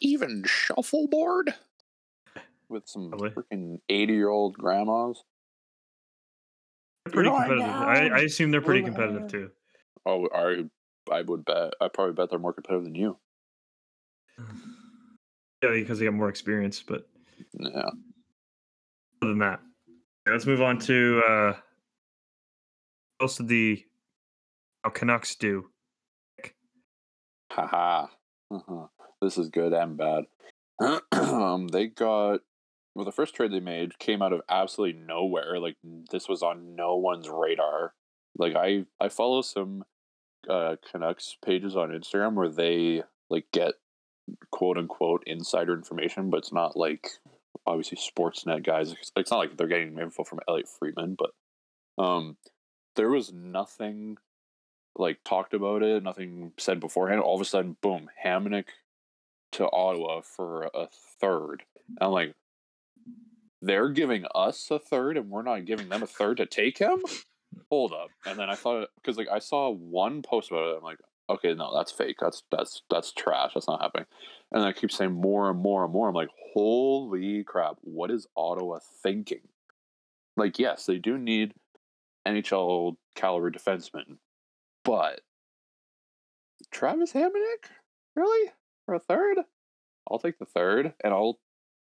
Even 0.01 0.43
shuffleboard 0.45 1.53
with 2.69 2.87
some 2.87 3.09
Probably. 3.09 3.31
freaking 3.31 3.79
eighty 3.89 4.13
year 4.13 4.29
old 4.29 4.57
grandmas. 4.57 5.23
they're 7.05 7.13
pretty 7.13 7.29
competitive. 7.29 7.65
I. 7.65 8.07
I 8.07 8.19
assume 8.19 8.51
they're 8.51 8.61
pretty 8.61 8.83
competitive 8.83 9.27
too. 9.29 9.51
Oh, 10.05 10.27
I 10.33 10.65
I 11.11 11.21
would 11.21 11.45
bet. 11.45 11.73
I 11.81 11.87
probably 11.87 12.13
bet 12.13 12.29
they're 12.29 12.39
more 12.39 12.53
competitive 12.53 12.85
than 12.85 12.95
you. 12.95 13.17
Yeah, 15.63 15.69
because 15.73 15.99
they 15.99 16.05
got 16.05 16.15
more 16.15 16.27
experience, 16.29 16.81
but 16.81 17.07
Yeah. 17.53 17.91
Than 19.21 19.39
that. 19.39 19.59
Let's 20.27 20.45
move 20.45 20.61
on 20.61 20.79
to 20.79 21.21
uh 21.27 21.53
else 23.21 23.37
did 23.37 23.47
the 23.47 23.85
how 24.83 24.89
Canucks 24.89 25.35
do. 25.35 25.69
Haha. 27.51 28.07
Uh-huh. 28.49 28.87
This 29.21 29.37
is 29.37 29.49
good 29.49 29.73
and 29.73 29.97
bad. 29.97 30.23
um, 31.11 31.67
they 31.67 31.87
got 31.87 32.41
well. 32.95 33.05
The 33.05 33.11
first 33.11 33.35
trade 33.35 33.51
they 33.51 33.59
made 33.59 33.99
came 33.99 34.21
out 34.21 34.33
of 34.33 34.41
absolutely 34.49 34.99
nowhere. 34.99 35.59
Like 35.59 35.77
this 36.11 36.27
was 36.27 36.41
on 36.41 36.75
no 36.75 36.95
one's 36.95 37.29
radar. 37.29 37.93
Like 38.37 38.55
I, 38.55 38.85
I 38.99 39.09
follow 39.09 39.41
some 39.41 39.83
uh, 40.49 40.77
Canucks 40.89 41.37
pages 41.45 41.75
on 41.75 41.89
Instagram 41.89 42.33
where 42.33 42.49
they 42.49 43.03
like 43.29 43.45
get 43.53 43.73
quote 44.49 44.77
unquote 44.77 45.23
insider 45.27 45.73
information, 45.73 46.29
but 46.29 46.37
it's 46.37 46.53
not 46.53 46.75
like 46.75 47.09
obviously 47.65 47.97
Sportsnet 47.97 48.63
guys. 48.63 48.95
It's, 49.15 49.31
not 49.31 49.37
like 49.37 49.57
they're 49.57 49.67
getting 49.67 49.97
info 49.97 50.23
from 50.23 50.39
Elliotte 50.47 50.67
Friedman, 50.67 51.17
but 51.17 51.31
um, 52.03 52.37
there 52.95 53.09
was 53.09 53.31
nothing 53.31 54.17
like 54.95 55.19
talked 55.23 55.53
about 55.53 55.83
it, 55.83 56.03
nothing 56.03 56.51
said 56.57 56.79
beforehand. 56.79 57.21
All 57.21 57.35
of 57.35 57.41
a 57.41 57.45
sudden, 57.45 57.77
boom, 57.81 58.09
Hamonic 58.23 58.65
to 59.53 59.69
Ottawa 59.69 60.21
for 60.21 60.69
a 60.73 60.87
third. 61.19 61.63
And 61.87 61.97
I'm 62.01 62.11
like, 62.11 62.33
they're 63.61 63.89
giving 63.89 64.25
us 64.33 64.69
a 64.71 64.79
third, 64.79 65.17
and 65.17 65.29
we're 65.29 65.43
not 65.43 65.65
giving 65.65 65.89
them 65.89 66.03
a 66.03 66.07
third 66.07 66.37
to 66.37 66.45
take 66.45 66.77
him. 66.77 67.03
Hold 67.69 67.93
up. 67.93 68.09
And 68.25 68.39
then 68.39 68.49
I 68.49 68.55
thought 68.55 68.89
because 68.95 69.17
like 69.17 69.27
I 69.29 69.39
saw 69.39 69.69
one 69.69 70.21
post 70.21 70.51
about 70.51 70.69
it. 70.69 70.77
I'm 70.77 70.83
like, 70.83 70.99
okay, 71.29 71.53
no, 71.53 71.75
that's 71.75 71.91
fake. 71.91 72.17
That's 72.19 72.43
that's 72.51 72.81
that's 72.89 73.11
trash. 73.13 73.51
That's 73.53 73.67
not 73.67 73.81
happening. 73.81 74.07
And 74.51 74.63
I 74.63 74.73
keep 74.73 74.91
saying 74.91 75.13
more 75.13 75.49
and 75.49 75.59
more 75.59 75.83
and 75.83 75.93
more. 75.93 76.09
I'm 76.09 76.15
like, 76.15 76.29
holy 76.53 77.43
crap! 77.43 77.77
What 77.81 78.11
is 78.11 78.27
Ottawa 78.35 78.79
thinking? 79.03 79.47
Like, 80.37 80.59
yes, 80.59 80.85
they 80.85 80.97
do 80.97 81.17
need 81.17 81.53
NHL 82.27 82.95
caliber 83.15 83.51
defensemen, 83.51 84.17
but 84.83 85.21
Travis 86.71 87.13
Hamonic, 87.13 87.69
really 88.15 88.51
for 88.85 88.95
a 88.95 88.99
third? 88.99 89.37
I'll 90.09 90.19
take 90.19 90.39
the 90.39 90.45
third, 90.45 90.93
and 91.03 91.13
I'll 91.13 91.39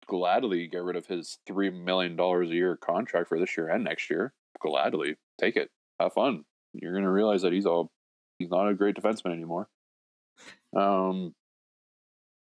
gladly 0.08 0.68
get 0.68 0.84
rid 0.84 0.96
of 0.96 1.08
his 1.08 1.40
three 1.46 1.70
million 1.70 2.16
dollars 2.16 2.50
a 2.50 2.56
year 2.56 2.78
contract 2.78 3.30
for 3.30 3.40
this 3.40 3.58
year 3.58 3.68
and 3.68 3.84
next 3.84 4.10
year. 4.10 4.34
Gladly 4.60 5.16
take 5.40 5.56
it. 5.56 5.70
Have 6.00 6.14
fun. 6.14 6.44
You're 6.74 6.94
gonna 6.94 7.12
realize 7.12 7.42
that 7.42 7.54
he's 7.54 7.66
all 7.66 7.92
he's 8.38 8.50
not 8.50 8.68
a 8.68 8.74
great 8.74 8.96
defenseman 8.96 9.34
anymore. 9.34 9.68
Um. 10.76 11.34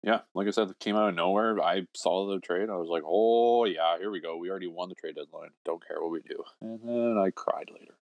Yeah, 0.03 0.19
like 0.35 0.47
I 0.47 0.51
said, 0.51 0.69
it 0.69 0.79
came 0.79 0.95
out 0.95 1.09
of 1.09 1.15
nowhere. 1.15 1.59
I 1.59 1.87
saw 1.95 2.27
the 2.27 2.39
trade. 2.39 2.69
I 2.69 2.75
was 2.75 2.89
like, 2.89 3.01
"Oh 3.05 3.65
yeah, 3.65 3.97
here 3.97 4.11
we 4.11 4.21
go. 4.21 4.37
We 4.37 4.51
already 4.51 4.67
won 4.67 4.89
the 4.89 4.95
trade 4.95 5.15
deadline. 5.15 5.49
Don't 5.65 5.85
care 5.85 5.99
what 5.99 6.11
we 6.11 6.21
do." 6.21 6.43
And 6.61 6.79
then 6.87 7.17
I 7.17 7.31
cried 7.31 7.69
later. 7.73 7.95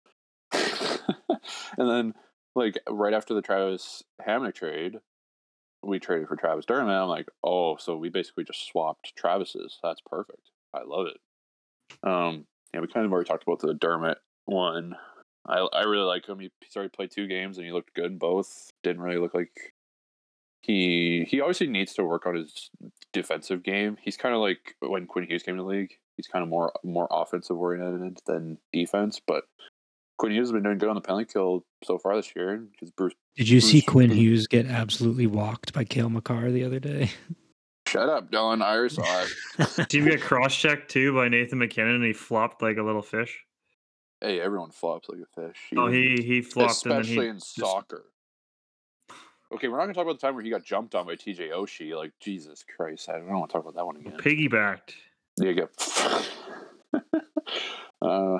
and 1.77 1.89
then, 1.89 2.13
like 2.55 2.77
right 2.89 3.13
after 3.13 3.33
the 3.33 3.41
Travis 3.41 4.03
Hamonic 4.21 4.55
trade, 4.55 4.99
we 5.81 5.99
traded 5.99 6.27
for 6.27 6.35
Travis 6.35 6.65
Dermott. 6.65 6.93
I'm 6.93 7.07
like, 7.07 7.29
"Oh, 7.41 7.77
so 7.77 7.95
we 7.95 8.09
basically 8.09 8.43
just 8.43 8.67
swapped 8.67 9.15
Travis's. 9.15 9.79
That's 9.81 10.01
perfect. 10.01 10.51
I 10.73 10.83
love 10.83 11.07
it." 11.07 11.17
Um, 12.05 12.45
yeah, 12.73 12.81
we 12.81 12.87
kind 12.87 13.05
of 13.05 13.13
already 13.13 13.27
talked 13.27 13.43
about 13.43 13.59
the 13.59 13.73
Dermott 13.73 14.17
one. 14.45 14.95
I 15.45 15.67
I 15.73 15.83
really 15.83 16.05
like 16.05 16.27
him. 16.27 16.39
He, 16.39 16.51
he's 16.63 16.75
already 16.75 16.89
played 16.89 17.11
two 17.11 17.27
games 17.27 17.57
and 17.57 17.65
he 17.65 17.73
looked 17.73 17.93
good 17.93 18.05
in 18.05 18.17
both. 18.17 18.69
Didn't 18.83 19.01
really 19.01 19.19
look 19.19 19.33
like 19.33 19.73
he 20.61 21.25
he 21.29 21.41
obviously 21.41 21.67
needs 21.67 21.93
to 21.93 22.03
work 22.03 22.25
on 22.25 22.35
his 22.35 22.69
defensive 23.11 23.63
game. 23.63 23.97
He's 24.01 24.17
kind 24.17 24.33
of 24.33 24.41
like 24.41 24.75
when 24.79 25.05
Quinn 25.05 25.25
Hughes 25.27 25.43
came 25.43 25.57
to 25.57 25.63
the 25.63 25.67
league. 25.67 25.93
He's 26.17 26.27
kind 26.27 26.43
of 26.43 26.49
more 26.49 26.71
more 26.83 27.07
offensive 27.11 27.57
oriented 27.57 28.19
than 28.25 28.57
defense, 28.71 29.19
but 29.25 29.43
Quinn 30.17 30.31
Hughes 30.31 30.47
has 30.47 30.51
been 30.53 30.63
doing 30.63 30.77
good 30.77 30.89
on 30.89 30.95
the 30.95 31.01
penalty 31.01 31.25
kill 31.31 31.65
so 31.83 31.97
far 31.97 32.15
this 32.15 32.31
year 32.35 32.65
because 32.71 32.91
Bruce. 32.91 33.13
Did 33.35 33.49
you 33.49 33.59
see 33.59 33.81
Bruce- 33.81 33.91
Quinn 33.91 34.11
Hughes 34.11 34.47
get 34.47 34.67
absolutely 34.67 35.27
walked 35.27 35.73
by 35.73 35.83
Cale 35.83 36.09
Makar 36.09 36.51
the 36.51 36.63
other 36.63 36.79
day? 36.79 37.11
Shut 37.87 38.09
up, 38.09 38.31
Dylan. 38.31 38.63
I 38.63 38.87
saw 38.87 39.03
it. 39.23 39.89
Team 39.89 40.07
got 40.07 40.19
cross 40.21 40.55
checked 40.55 40.89
too 40.89 41.13
by 41.13 41.27
Nathan 41.27 41.59
MacKinnon 41.59 41.95
and 41.95 42.05
he 42.05 42.13
flopped 42.13 42.61
like 42.61 42.77
a 42.77 42.83
little 42.83 43.01
fish. 43.01 43.43
Hey, 44.23 44.39
everyone 44.39 44.71
flops 44.71 45.09
like 45.09 45.19
a 45.19 45.41
fish. 45.41 45.57
Oh, 45.77 45.87
he 45.87 46.21
he 46.23 46.41
flopped 46.41 46.83
and 46.85 46.91
then 46.93 47.01
especially 47.01 47.25
he 47.25 47.29
in 47.29 47.35
just- 47.39 47.55
soccer. 47.55 48.05
Okay, 49.53 49.67
we're 49.67 49.77
not 49.77 49.83
going 49.83 49.93
to 49.93 49.97
talk 49.99 50.05
about 50.07 50.19
the 50.19 50.25
time 50.25 50.33
where 50.33 50.43
he 50.43 50.49
got 50.49 50.63
jumped 50.63 50.95
on 50.95 51.05
by 51.05 51.13
TJ 51.15 51.51
Oshie. 51.51 51.95
Like 51.95 52.11
Jesus 52.19 52.65
Christ, 52.75 53.07
I 53.07 53.19
don't 53.19 53.27
want 53.27 53.51
to 53.51 53.53
talk 53.53 53.61
about 53.61 53.75
that 53.75 53.85
one 53.85 53.97
again. 53.97 54.13
piggybacked. 54.17 54.93
Yeah, 55.37 55.49
you 55.49 55.53
get. 55.53 55.69
uh, 58.01 58.37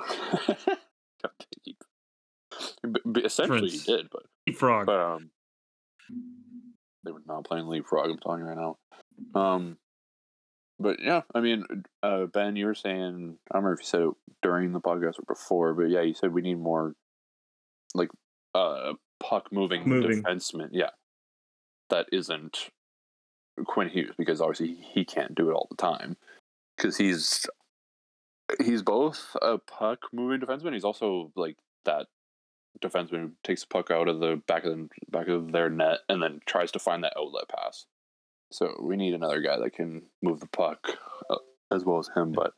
got 1.22 1.46
piggy. 1.64 1.76
B- 2.82 3.00
b- 3.12 3.20
Essentially, 3.24 3.70
he 3.70 3.78
did, 3.78 4.08
but 4.10 4.24
Frog. 4.56 4.86
but 4.86 4.98
um, 4.98 5.30
they 7.04 7.12
were 7.12 7.22
not 7.26 7.44
playing 7.44 7.66
leapfrog. 7.68 8.10
I'm 8.10 8.18
telling 8.18 8.40
you 8.40 8.46
right 8.46 8.56
now. 8.56 8.76
Um, 9.40 9.78
but 10.78 11.00
yeah, 11.00 11.22
I 11.34 11.40
mean, 11.40 11.64
uh, 12.02 12.26
Ben, 12.26 12.56
you 12.56 12.66
were 12.66 12.74
saying 12.74 13.38
I 13.50 13.54
don't 13.54 13.64
remember 13.64 13.74
if 13.74 13.80
you 13.80 13.86
said 13.86 14.00
it 14.02 14.10
during 14.42 14.72
the 14.72 14.80
podcast 14.80 15.18
or 15.18 15.24
before, 15.26 15.74
but 15.74 15.90
yeah, 15.90 16.02
you 16.02 16.14
said 16.14 16.32
we 16.32 16.42
need 16.42 16.58
more 16.58 16.94
like 17.94 18.10
uh 18.54 18.94
puck 19.20 19.52
moving 19.52 19.88
Moving. 19.88 20.22
defenseman. 20.22 20.70
Yeah, 20.72 20.90
that 21.90 22.06
isn't 22.12 22.70
Quinn 23.66 23.88
Hughes 23.88 24.14
because 24.18 24.40
obviously 24.40 24.74
he 24.74 25.04
can't 25.04 25.34
do 25.34 25.50
it 25.50 25.54
all 25.54 25.68
the 25.70 25.76
time 25.76 26.16
because 26.76 26.96
he's 26.96 27.46
he's 28.62 28.82
both 28.82 29.36
a 29.40 29.58
puck 29.58 30.00
moving 30.12 30.40
defenseman. 30.40 30.74
He's 30.74 30.84
also 30.84 31.32
like 31.36 31.56
that 31.84 32.06
defenseman 32.82 33.20
who 33.20 33.30
takes 33.44 33.62
the 33.62 33.68
puck 33.68 33.90
out 33.90 34.08
of 34.08 34.20
the 34.20 34.42
back 34.46 34.64
of 34.64 34.76
the 34.76 34.88
back 35.08 35.28
of 35.28 35.52
their 35.52 35.70
net 35.70 36.00
and 36.08 36.22
then 36.22 36.40
tries 36.46 36.72
to 36.72 36.78
find 36.78 37.04
that 37.04 37.14
outlet 37.16 37.48
pass. 37.48 37.86
So 38.54 38.72
we 38.80 38.94
need 38.94 39.14
another 39.14 39.40
guy 39.40 39.58
that 39.58 39.72
can 39.74 40.02
move 40.22 40.38
the 40.38 40.46
puck 40.46 40.78
uh, 41.28 41.38
as 41.72 41.84
well 41.84 41.98
as 41.98 42.08
him. 42.14 42.30
But 42.30 42.52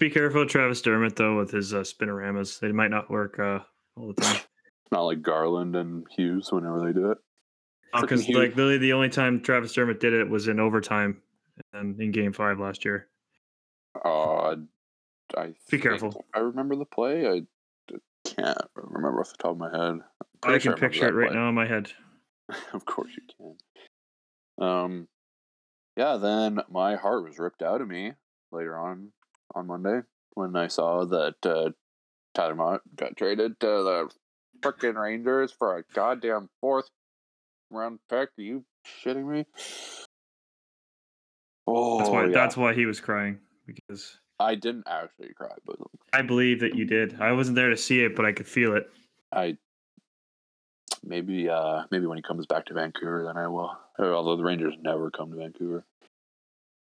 Be 0.00 0.10
careful 0.10 0.42
of 0.42 0.48
Travis 0.48 0.82
Dermott 0.82 1.14
though 1.14 1.38
with 1.38 1.52
his 1.52 1.72
uh, 1.72 1.82
spinoramas. 1.82 2.58
They 2.58 2.72
might 2.72 2.90
not 2.90 3.08
work 3.08 3.38
uh, 3.38 3.60
all 3.96 4.08
the 4.08 4.20
time. 4.20 4.40
not 4.90 5.02
like 5.02 5.22
Garland 5.22 5.76
and 5.76 6.04
Hughes 6.10 6.50
whenever 6.50 6.84
they 6.84 6.92
do 6.92 7.12
it. 7.12 7.18
Because 8.00 8.26
Freaking 8.26 8.34
like 8.34 8.56
literally 8.56 8.78
the 8.78 8.94
only 8.94 9.08
time 9.08 9.40
Travis 9.42 9.72
Dermott 9.72 10.00
did 10.00 10.12
it 10.12 10.28
was 10.28 10.48
in 10.48 10.58
overtime 10.58 11.22
and 11.72 12.00
in 12.00 12.10
Game 12.10 12.32
Five 12.32 12.58
last 12.58 12.84
year. 12.84 13.06
Uh, 14.04 14.56
I 15.36 15.54
Be 15.70 15.78
careful. 15.78 16.20
I 16.34 16.40
remember 16.40 16.74
the 16.74 16.84
play. 16.84 17.28
I 17.28 17.42
can't 18.24 18.58
remember 18.74 19.20
off 19.20 19.30
the 19.30 19.40
top 19.40 19.52
of 19.52 19.58
my 19.58 19.70
head. 19.70 20.00
I 20.42 20.52
can 20.54 20.60
sure 20.60 20.76
picture 20.76 21.06
it 21.06 21.14
right 21.14 21.30
play. 21.30 21.38
now 21.38 21.48
in 21.48 21.54
my 21.54 21.66
head. 21.68 21.92
of 22.72 22.84
course 22.84 23.12
you 23.16 23.22
can. 23.36 23.56
Um, 24.58 25.08
yeah. 25.96 26.16
Then 26.16 26.60
my 26.70 26.96
heart 26.96 27.24
was 27.24 27.38
ripped 27.38 27.62
out 27.62 27.80
of 27.80 27.88
me 27.88 28.12
later 28.52 28.78
on 28.78 29.12
on 29.54 29.66
Monday 29.66 30.00
when 30.34 30.56
I 30.56 30.68
saw 30.68 31.04
that 31.04 31.34
uh, 31.44 31.70
Tyler 32.34 32.54
Motte 32.54 32.82
got 32.94 33.16
traded 33.16 33.58
to 33.60 33.66
the 33.66 34.10
frickin' 34.60 35.00
Rangers 35.00 35.52
for 35.52 35.76
a 35.76 35.82
goddamn 35.94 36.48
fourth 36.60 36.90
round 37.70 37.98
pick. 38.08 38.30
Are 38.38 38.42
you 38.42 38.64
shitting 39.02 39.26
me? 39.26 39.46
Oh, 41.66 41.98
That's 41.98 42.10
why. 42.10 42.26
yeah. 42.26 42.32
That's 42.32 42.56
why 42.56 42.74
he 42.74 42.86
was 42.86 43.00
crying 43.00 43.38
because 43.66 44.18
I 44.38 44.54
didn't 44.54 44.84
actually 44.86 45.32
cry, 45.34 45.54
but 45.64 45.76
I 46.12 46.22
believe 46.22 46.60
that 46.60 46.74
you 46.74 46.84
did. 46.84 47.20
I 47.20 47.32
wasn't 47.32 47.56
there 47.56 47.70
to 47.70 47.76
see 47.76 48.04
it, 48.04 48.14
but 48.14 48.24
I 48.24 48.32
could 48.32 48.46
feel 48.46 48.76
it. 48.76 48.88
I 49.32 49.56
maybe 51.02 51.48
uh 51.48 51.82
maybe 51.90 52.06
when 52.06 52.18
he 52.18 52.22
comes 52.22 52.46
back 52.46 52.66
to 52.66 52.74
Vancouver, 52.74 53.24
then 53.24 53.36
I 53.36 53.48
will. 53.48 53.76
Although 53.98 54.36
the 54.36 54.44
Rangers 54.44 54.74
never 54.80 55.10
come 55.10 55.30
to 55.30 55.36
Vancouver. 55.36 55.84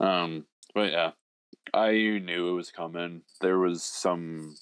Um, 0.00 0.46
but 0.74 0.92
yeah, 0.92 1.12
I 1.72 1.92
knew 1.92 2.48
it 2.48 2.54
was 2.54 2.70
coming. 2.70 3.22
There 3.40 3.58
was 3.58 3.82
some 3.82 4.56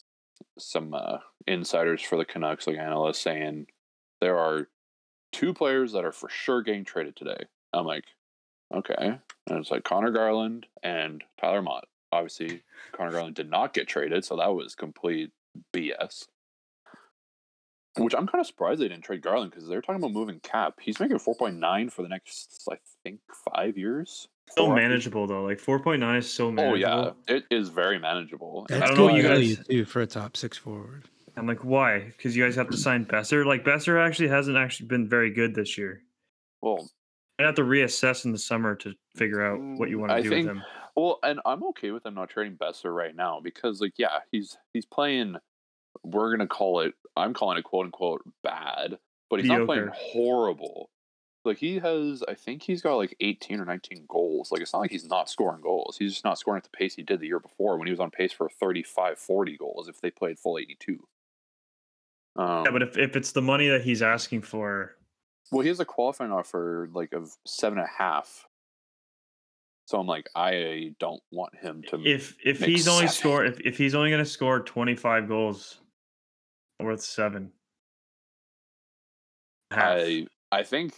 some 0.58 0.94
uh, 0.94 1.18
insiders 1.46 2.02
for 2.02 2.16
the 2.16 2.24
Canucks, 2.24 2.66
like 2.66 2.76
analysts, 2.76 3.20
saying 3.20 3.66
there 4.20 4.38
are 4.38 4.68
two 5.32 5.54
players 5.54 5.92
that 5.92 6.04
are 6.04 6.12
for 6.12 6.28
sure 6.28 6.62
getting 6.62 6.84
traded 6.84 7.16
today. 7.16 7.44
I'm 7.72 7.86
like, 7.86 8.04
okay, 8.74 9.18
and 9.46 9.58
it's 9.58 9.70
like 9.70 9.84
Conor 9.84 10.10
Garland 10.10 10.66
and 10.82 11.24
Tyler 11.40 11.62
Motte. 11.62 11.88
Obviously, 12.12 12.62
Conor 12.92 13.12
Garland 13.12 13.34
did 13.34 13.50
not 13.50 13.72
get 13.72 13.88
traded, 13.88 14.24
so 14.24 14.36
that 14.36 14.54
was 14.54 14.74
complete 14.74 15.30
BS. 15.74 16.26
Which 17.98 18.14
I'm 18.14 18.26
kind 18.26 18.40
of 18.40 18.46
surprised 18.46 18.80
they 18.80 18.88
didn't 18.88 19.04
trade 19.04 19.20
Garland 19.20 19.50
because 19.50 19.68
they're 19.68 19.82
talking 19.82 19.96
about 20.00 20.12
moving 20.12 20.40
cap. 20.40 20.78
He's 20.80 20.98
making 20.98 21.18
4.9 21.18 21.92
for 21.92 22.02
the 22.02 22.08
next, 22.08 22.66
I 22.70 22.76
think, 23.04 23.20
five 23.54 23.76
years. 23.76 24.28
Still 24.50 24.66
Four- 24.66 24.76
manageable 24.76 25.26
though. 25.26 25.44
Like 25.44 25.58
4.9 25.60 26.18
is 26.18 26.30
so 26.32 26.54
Oh 26.56 26.74
yeah, 26.74 27.10
it 27.28 27.44
is 27.50 27.68
very 27.68 27.98
manageable. 27.98 28.66
And 28.70 28.82
I 28.82 28.86
don't 28.86 28.96
good 28.96 29.06
know 29.06 29.12
what 29.12 29.14
you 29.42 29.54
guys- 29.56 29.66
too 29.66 29.84
for 29.84 30.00
a 30.00 30.06
top 30.06 30.36
six 30.36 30.56
forward. 30.56 31.08
I'm 31.36 31.46
like, 31.46 31.64
why? 31.64 32.00
Because 32.00 32.36
you 32.36 32.44
guys 32.44 32.56
have 32.56 32.68
to 32.70 32.76
sign 32.76 33.06
Boeser. 33.06 33.44
Like 33.46 33.64
Boeser 33.64 34.04
actually 34.04 34.28
hasn't 34.28 34.56
actually 34.56 34.86
been 34.86 35.08
very 35.08 35.30
good 35.30 35.54
this 35.54 35.78
year. 35.78 36.02
Well, 36.60 36.90
I 37.38 37.44
have 37.44 37.54
to 37.56 37.62
reassess 37.62 38.24
in 38.24 38.32
the 38.32 38.38
summer 38.38 38.74
to 38.76 38.94
figure 39.16 39.42
out 39.44 39.58
mm, 39.58 39.78
what 39.78 39.88
you 39.90 39.98
want 39.98 40.10
to 40.10 40.16
I 40.16 40.22
do 40.22 40.28
think- 40.30 40.46
with 40.46 40.56
him. 40.56 40.62
Well, 40.94 41.20
and 41.22 41.40
I'm 41.46 41.64
okay 41.68 41.90
with 41.90 42.02
them 42.02 42.14
not 42.14 42.28
trading 42.28 42.58
Boeser 42.58 42.94
right 42.94 43.16
now 43.16 43.40
because, 43.42 43.80
like, 43.80 43.94
yeah, 43.96 44.18
he's 44.30 44.58
he's 44.74 44.84
playing. 44.84 45.36
We're 46.04 46.30
gonna 46.30 46.46
call 46.46 46.80
it. 46.80 46.94
I'm 47.16 47.34
calling 47.34 47.58
it 47.58 47.64
quote 47.64 47.86
unquote 47.86 48.22
bad, 48.42 48.98
but 49.30 49.40
he's 49.40 49.48
not 49.48 49.66
playing 49.66 49.90
horrible. 49.92 50.90
Like 51.44 51.58
he 51.58 51.78
has, 51.80 52.22
I 52.28 52.34
think 52.34 52.62
he's 52.62 52.82
got 52.82 52.94
like 52.96 53.16
18 53.20 53.60
or 53.60 53.64
19 53.64 54.04
goals. 54.08 54.52
Like 54.52 54.60
it's 54.60 54.72
not 54.72 54.78
like 54.78 54.92
he's 54.92 55.08
not 55.08 55.28
scoring 55.28 55.60
goals. 55.60 55.96
He's 55.98 56.12
just 56.12 56.24
not 56.24 56.38
scoring 56.38 56.58
at 56.58 56.64
the 56.64 56.70
pace 56.70 56.94
he 56.94 57.02
did 57.02 57.18
the 57.18 57.26
year 57.26 57.40
before 57.40 57.78
when 57.78 57.88
he 57.88 57.92
was 57.92 57.98
on 57.98 58.10
pace 58.10 58.32
for 58.32 58.48
35, 58.48 59.18
40 59.18 59.56
goals 59.56 59.88
if 59.88 60.00
they 60.00 60.10
played 60.10 60.38
full 60.38 60.58
82. 60.58 61.00
Um, 62.36 62.64
Yeah, 62.64 62.70
but 62.70 62.82
if, 62.82 62.96
if 62.96 63.16
it's 63.16 63.32
the 63.32 63.42
money 63.42 63.68
that 63.68 63.82
he's 63.82 64.02
asking 64.02 64.42
for, 64.42 64.96
Well, 65.50 65.62
he 65.62 65.68
has 65.68 65.80
a 65.80 65.84
qualifying 65.84 66.30
offer 66.30 66.88
like 66.92 67.12
of 67.12 67.32
seven 67.44 67.78
and 67.78 67.88
a 67.88 68.02
half. 68.02 68.46
So 69.86 69.98
I'm 69.98 70.06
like, 70.06 70.30
I 70.36 70.94
don't 71.00 71.22
want 71.32 71.56
him 71.56 71.82
to. 71.88 72.00
if 72.06 72.36
if 72.44 72.60
he's 72.60 72.86
only 72.86 73.08
sense. 73.08 73.18
score 73.18 73.44
if, 73.44 73.58
if 73.60 73.76
he's 73.76 73.96
only 73.96 74.10
going 74.10 74.24
to 74.24 74.30
score 74.30 74.60
25 74.60 75.28
goals, 75.28 75.80
worth 76.84 77.02
seven. 77.02 77.52
Half, 79.70 79.98
I 79.98 80.26
I 80.50 80.62
think 80.62 80.94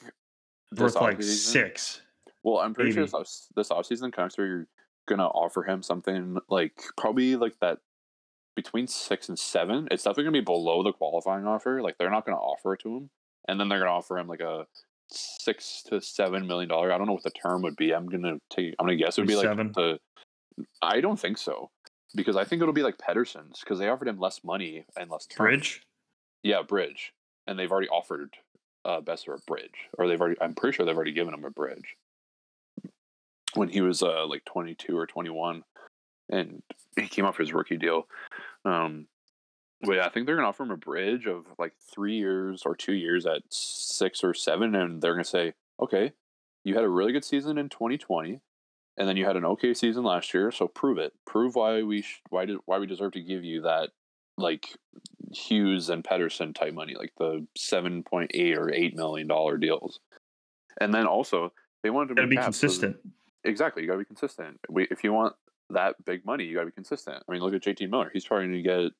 worth 0.76 0.95
like 0.97 1.19
offseason- 1.19 1.23
six. 1.23 2.00
Well, 2.43 2.59
I'm 2.59 2.75
pretty 2.75 2.93
sure 2.93 3.07
this, 3.07 3.49
this 3.57 3.69
offseason 3.71 4.12
are 4.38 4.67
gonna 5.07 5.26
offer 5.26 5.63
him 5.63 5.82
something 5.82 6.37
like 6.49 6.82
probably 6.99 7.37
like 7.37 7.58
that 7.61 7.78
between 8.56 8.87
six 8.87 9.28
and 9.28 9.39
seven. 9.39 9.89
It's 9.91 10.02
definitely 10.02 10.25
gonna 10.25 10.32
be 10.41 10.45
below 10.45 10.82
the 10.82 10.93
qualifying 10.93 11.47
offer. 11.47 11.80
Like 11.80 11.97
they're 11.99 12.11
not 12.11 12.26
gonna 12.26 12.39
offer 12.39 12.75
it 12.75 12.80
to 12.80 12.97
him, 12.97 13.11
and 13.49 13.58
then 13.58 13.69
they're 13.69 13.78
gonna 13.78 13.93
offer 13.93 14.19
him 14.19 14.26
like 14.26 14.41
a 14.41 14.67
six 15.11 15.82
to 15.85 16.00
seven 16.00 16.47
million 16.47 16.69
dollar. 16.69 16.93
I 16.93 16.99
don't 16.99 17.06
know 17.06 17.13
what 17.15 17.23
the 17.23 17.30
term 17.30 17.63
would 17.63 17.76
be. 17.76 17.93
I'm 17.95 18.06
gonna 18.06 18.39
take. 18.50 18.75
I'm 18.78 18.87
gonna 18.87 18.97
guess 18.97 19.17
it 19.17 19.23
would 19.23 19.28
be 19.28 19.37
like 19.37 19.45
Seven. 19.45 19.73
the. 19.75 19.99
I 20.82 21.00
don't 21.00 21.19
think 21.19 21.39
so, 21.39 21.71
because 22.15 22.37
I 22.37 22.45
think 22.45 22.63
it'll 22.63 22.75
be 22.75 22.83
like 22.83 22.99
Pettersson's 22.99 23.61
because 23.61 23.79
they 23.79 23.89
offered 23.89 24.09
him 24.09 24.19
less 24.19 24.43
money 24.45 24.85
and 24.97 25.11
less 25.11 25.27
term. 25.27 25.47
Bridge. 25.47 25.83
Yeah, 26.43 26.63
bridge, 26.63 27.13
and 27.47 27.59
they've 27.59 27.71
already 27.71 27.89
offered 27.89 28.37
uh, 28.85 29.00
Boeser 29.00 29.35
a 29.35 29.41
bridge, 29.47 29.89
or 29.99 30.07
they've 30.07 30.21
already. 30.21 30.37
I'm 30.41 30.55
pretty 30.55 30.77
sure 30.77 30.85
they've 30.85 30.97
already 30.97 31.13
given 31.13 31.35
him 31.35 31.45
a 31.45 31.50
bridge 31.50 31.97
when 33.55 33.69
he 33.69 33.81
was 33.81 34.03
uh, 34.03 34.27
like 34.27 34.45
22 34.45 34.97
or 34.97 35.07
21, 35.07 35.63
and 36.31 36.63
he 36.97 37.09
came 37.09 37.25
off 37.25 37.39
his 37.39 37.53
rookie 37.53 37.77
deal. 37.77 38.07
Um, 38.65 39.07
but 39.81 39.97
yeah, 39.97 40.07
I 40.07 40.09
think 40.09 40.27
they're 40.27 40.37
gonna 40.37 40.49
offer 40.49 40.63
him 40.63 40.71
a 40.71 40.77
bridge 40.77 41.27
of 41.27 41.47
like 41.59 41.73
three 41.93 42.17
years 42.17 42.63
or 42.65 42.75
two 42.75 42.95
years 42.95 43.27
at 43.27 43.43
six 43.50 44.23
or 44.23 44.35
seven, 44.35 44.75
and 44.75 45.00
they're 45.00 45.15
gonna 45.15 45.25
say, 45.25 45.55
okay, 45.81 46.13
you 46.65 46.75
had 46.75 46.85
a 46.85 46.89
really 46.89 47.13
good 47.13 47.25
season 47.25 47.59
in 47.59 47.69
2020. 47.69 48.41
And 48.97 49.09
then 49.09 49.17
you 49.17 49.25
had 49.25 49.37
an 49.37 49.45
okay 49.45 49.75
season 49.75 50.04
last 50.04 50.33
year, 50.35 50.52
so 50.52 50.69
prove 50.69 50.99
it. 50.99 51.13
Prove 51.26 51.57
why 51.57 51.83
we 51.83 52.02
sh- 52.02 52.23
why 52.30 52.45
did 52.45 52.59
why 52.67 52.78
we 52.78 52.87
deserve 52.87 53.13
to 53.13 53.21
give 53.21 53.43
you 53.45 53.63
that 53.63 53.91
like 54.39 54.69
Hughes 55.33 55.91
and 55.91 56.04
Pettersson 56.04 56.54
type 56.54 56.75
money, 56.75 56.95
like 56.95 57.13
the 57.19 57.47
seven 57.57 58.02
point 58.02 58.30
eight 58.35 58.57
or 58.57 58.73
eight 58.73 58.95
million 58.97 59.26
dollar 59.26 59.57
deals. 59.57 59.99
And 60.80 60.95
then 60.95 61.07
also 61.07 61.52
they 61.83 61.91
wanted 61.91 62.17
to 62.17 62.26
be 62.26 62.37
cap, 62.37 62.54
so- 62.54 62.61
consistent. 62.61 62.97
exactly, 63.45 63.83
you 63.83 63.89
got 63.89 63.95
to 63.95 64.00
be 64.00 64.04
consistent. 64.04 64.59
We, 64.69 64.87
if 64.91 65.02
you 65.02 65.13
want 65.13 65.35
that 65.71 65.97
big 66.04 66.25
money, 66.25 66.45
you 66.45 66.54
got 66.54 66.61
to 66.61 66.67
be 66.67 66.73
consistent. 66.73 67.23
I 67.28 67.33
mean, 67.33 67.43
look 67.43 67.54
at 67.54 67.63
JT 67.63 67.91
Miller; 67.91 68.11
he's 68.13 68.25
trying 68.25 68.52
to 68.52 68.63
get 68.63 68.93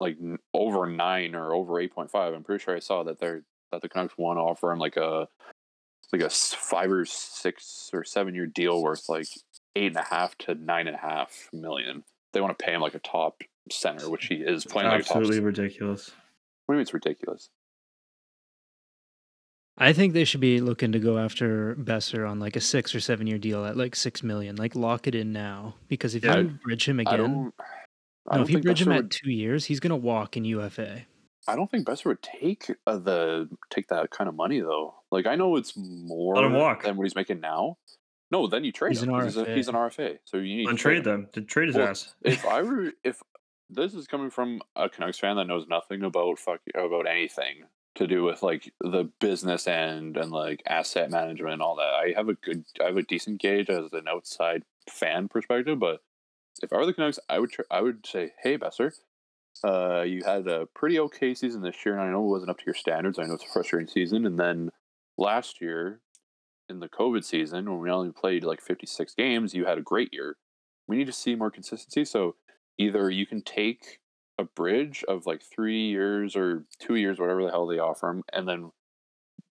like 0.00 0.16
over 0.54 0.86
nine 0.86 1.34
or 1.34 1.52
over 1.52 1.78
eight 1.80 1.92
point 1.94 2.10
five. 2.10 2.32
I'm 2.32 2.44
pretty 2.44 2.62
sure 2.64 2.74
I 2.74 2.80
saw 2.80 3.02
that 3.04 3.20
they're 3.20 3.42
that 3.72 3.82
the 3.82 3.88
Canucks 3.90 4.16
want 4.16 4.38
to 4.38 4.42
offer 4.42 4.72
him 4.72 4.78
like 4.78 4.96
a 4.96 5.28
like 6.12 6.22
a 6.22 6.30
five 6.30 6.90
or 6.90 7.04
six 7.04 7.90
or 7.92 8.04
seven 8.04 8.34
year 8.34 8.46
deal 8.46 8.82
worth 8.82 9.08
like 9.08 9.28
eight 9.76 9.88
and 9.88 9.96
a 9.96 10.02
half 10.02 10.36
to 10.38 10.54
nine 10.54 10.86
and 10.86 10.96
a 10.96 11.00
half 11.00 11.48
million. 11.52 12.04
They 12.32 12.40
want 12.40 12.58
to 12.58 12.64
pay 12.64 12.72
him 12.74 12.80
like 12.80 12.94
a 12.94 13.00
top 13.00 13.42
center, 13.70 14.08
which 14.10 14.26
he 14.26 14.36
is 14.36 14.64
playing 14.64 14.88
like 14.88 15.00
a 15.02 15.04
top. 15.04 15.16
Absolutely 15.18 15.40
ridiculous. 15.44 16.10
What 16.66 16.74
do 16.74 16.76
you 16.76 16.78
mean 16.78 16.82
it's 16.82 16.94
ridiculous? 16.94 17.50
I 19.80 19.92
think 19.92 20.12
they 20.12 20.24
should 20.24 20.40
be 20.40 20.60
looking 20.60 20.90
to 20.92 20.98
go 20.98 21.18
after 21.18 21.76
Boeser 21.76 22.28
on 22.28 22.40
like 22.40 22.56
a 22.56 22.60
six 22.60 22.94
or 22.94 23.00
seven 23.00 23.26
year 23.26 23.38
deal 23.38 23.64
at 23.64 23.76
like 23.76 23.94
six 23.94 24.22
million. 24.22 24.56
Like 24.56 24.74
lock 24.74 25.06
it 25.06 25.14
in 25.14 25.32
now 25.32 25.76
because 25.86 26.14
if 26.14 26.24
Yeah, 26.24 26.40
you 26.40 26.48
bridge 26.64 26.88
him 26.88 26.98
I 26.98 27.02
again, 27.02 27.18
don't. 27.18 27.54
I 28.28 28.36
no, 28.36 28.38
don't 28.38 28.42
if 28.42 28.50
you 28.50 28.56
think 28.56 28.64
bridge 28.64 28.82
him 28.82 28.88
Boeser 28.88 28.98
at 29.04 29.10
two 29.10 29.30
years, 29.30 29.64
he's 29.66 29.78
gonna 29.80 29.96
walk 29.96 30.36
in 30.36 30.44
UFA. 30.44 31.06
I 31.48 31.56
don't 31.56 31.70
think 31.70 31.86
Boeser 31.86 32.04
would 32.06 32.22
take 32.22 32.70
uh, 32.86 32.98
the 32.98 33.48
take 33.70 33.88
that 33.88 34.10
kind 34.10 34.28
of 34.28 34.34
money 34.34 34.60
though. 34.60 34.94
Like 35.10 35.26
I 35.26 35.34
know 35.34 35.56
it's 35.56 35.74
more 35.76 36.34
Let 36.36 36.44
him 36.44 36.52
walk. 36.52 36.82
than 36.84 36.96
what 36.96 37.04
he's 37.04 37.14
making 37.16 37.40
now. 37.40 37.78
No, 38.30 38.46
then 38.46 38.62
you 38.62 38.72
trade 38.72 38.90
He's 38.90 39.02
him. 39.02 39.08
an 39.14 39.20
'cause 39.20 39.34
He's, 39.34 39.42
a, 39.46 39.54
he's 39.54 39.68
an 39.68 39.74
RFA, 39.74 40.18
so 40.24 40.36
you 40.36 40.56
need 40.58 40.68
to 40.68 40.74
trade 40.74 41.04
them 41.04 41.28
to 41.32 41.40
trade 41.40 41.68
his 41.68 41.76
Well, 41.76 41.88
ass. 41.88 42.14
if 42.22 42.44
I 42.44 42.60
were 42.68 42.92
if 43.02 43.22
this 43.70 43.94
is 43.94 44.06
coming 44.06 44.30
from 44.30 44.60
a 44.76 44.88
Canucks 44.88 45.18
fan 45.18 45.36
that 45.36 45.46
knows 45.46 45.66
nothing 45.68 46.02
about 46.02 46.38
fuck 46.38 46.60
about 46.74 47.06
anything 47.08 47.64
to 47.94 48.06
do 48.06 48.22
with 48.22 48.42
like 48.42 48.72
the 48.80 49.10
business 49.18 49.66
end 49.66 50.16
and 50.18 50.30
like 50.30 50.62
asset 50.66 51.10
management 51.10 51.54
and 51.54 51.62
all 51.62 51.76
that. 51.76 51.94
I 51.94 52.12
have 52.16 52.28
a 52.28 52.34
good 52.34 52.64
I 52.82 52.84
have 52.88 52.96
a 52.98 53.02
decent 53.02 53.40
gauge 53.40 53.70
as 53.70 53.92
an 53.92 54.06
outside 54.08 54.62
fan 54.90 55.28
perspective, 55.28 55.78
but 55.78 56.00
if 56.62 56.72
I 56.72 56.76
were 56.76 56.86
the 56.86 56.92
Canucks, 56.92 57.18
I 57.30 57.38
would 57.38 57.50
tr- 57.50 57.62
I 57.70 57.80
would 57.80 58.06
say, 58.06 58.32
"Hey 58.42 58.58
Boeser, 58.58 58.92
uh, 59.64 60.02
you 60.02 60.22
had 60.24 60.46
a 60.46 60.66
pretty 60.74 60.98
okay 61.00 61.34
season 61.34 61.62
this 61.62 61.84
year, 61.84 61.94
and 61.96 62.02
I 62.02 62.10
know 62.10 62.24
it 62.24 62.30
wasn't 62.30 62.50
up 62.50 62.58
to 62.58 62.66
your 62.66 62.74
standards. 62.74 63.18
I 63.18 63.24
know 63.24 63.34
it's 63.34 63.44
a 63.44 63.52
frustrating 63.52 63.88
season, 63.88 64.26
and 64.26 64.38
then 64.38 64.70
last 65.16 65.60
year 65.60 66.00
in 66.68 66.80
the 66.80 66.88
COVID 66.88 67.24
season 67.24 67.70
when 67.70 67.80
we 67.80 67.90
only 67.90 68.12
played 68.12 68.44
like 68.44 68.60
56 68.60 69.14
games, 69.14 69.54
you 69.54 69.64
had 69.64 69.78
a 69.78 69.82
great 69.82 70.12
year. 70.12 70.36
We 70.86 70.96
need 70.96 71.06
to 71.06 71.12
see 71.12 71.34
more 71.34 71.50
consistency. 71.50 72.04
So 72.04 72.36
either 72.78 73.10
you 73.10 73.26
can 73.26 73.42
take 73.42 73.98
a 74.38 74.44
bridge 74.44 75.04
of 75.08 75.26
like 75.26 75.42
three 75.42 75.88
years 75.88 76.36
or 76.36 76.64
two 76.78 76.94
years, 76.96 77.18
whatever 77.18 77.44
the 77.44 77.50
hell 77.50 77.66
they 77.66 77.78
offer 77.78 78.06
them, 78.06 78.22
and 78.32 78.48
then 78.48 78.70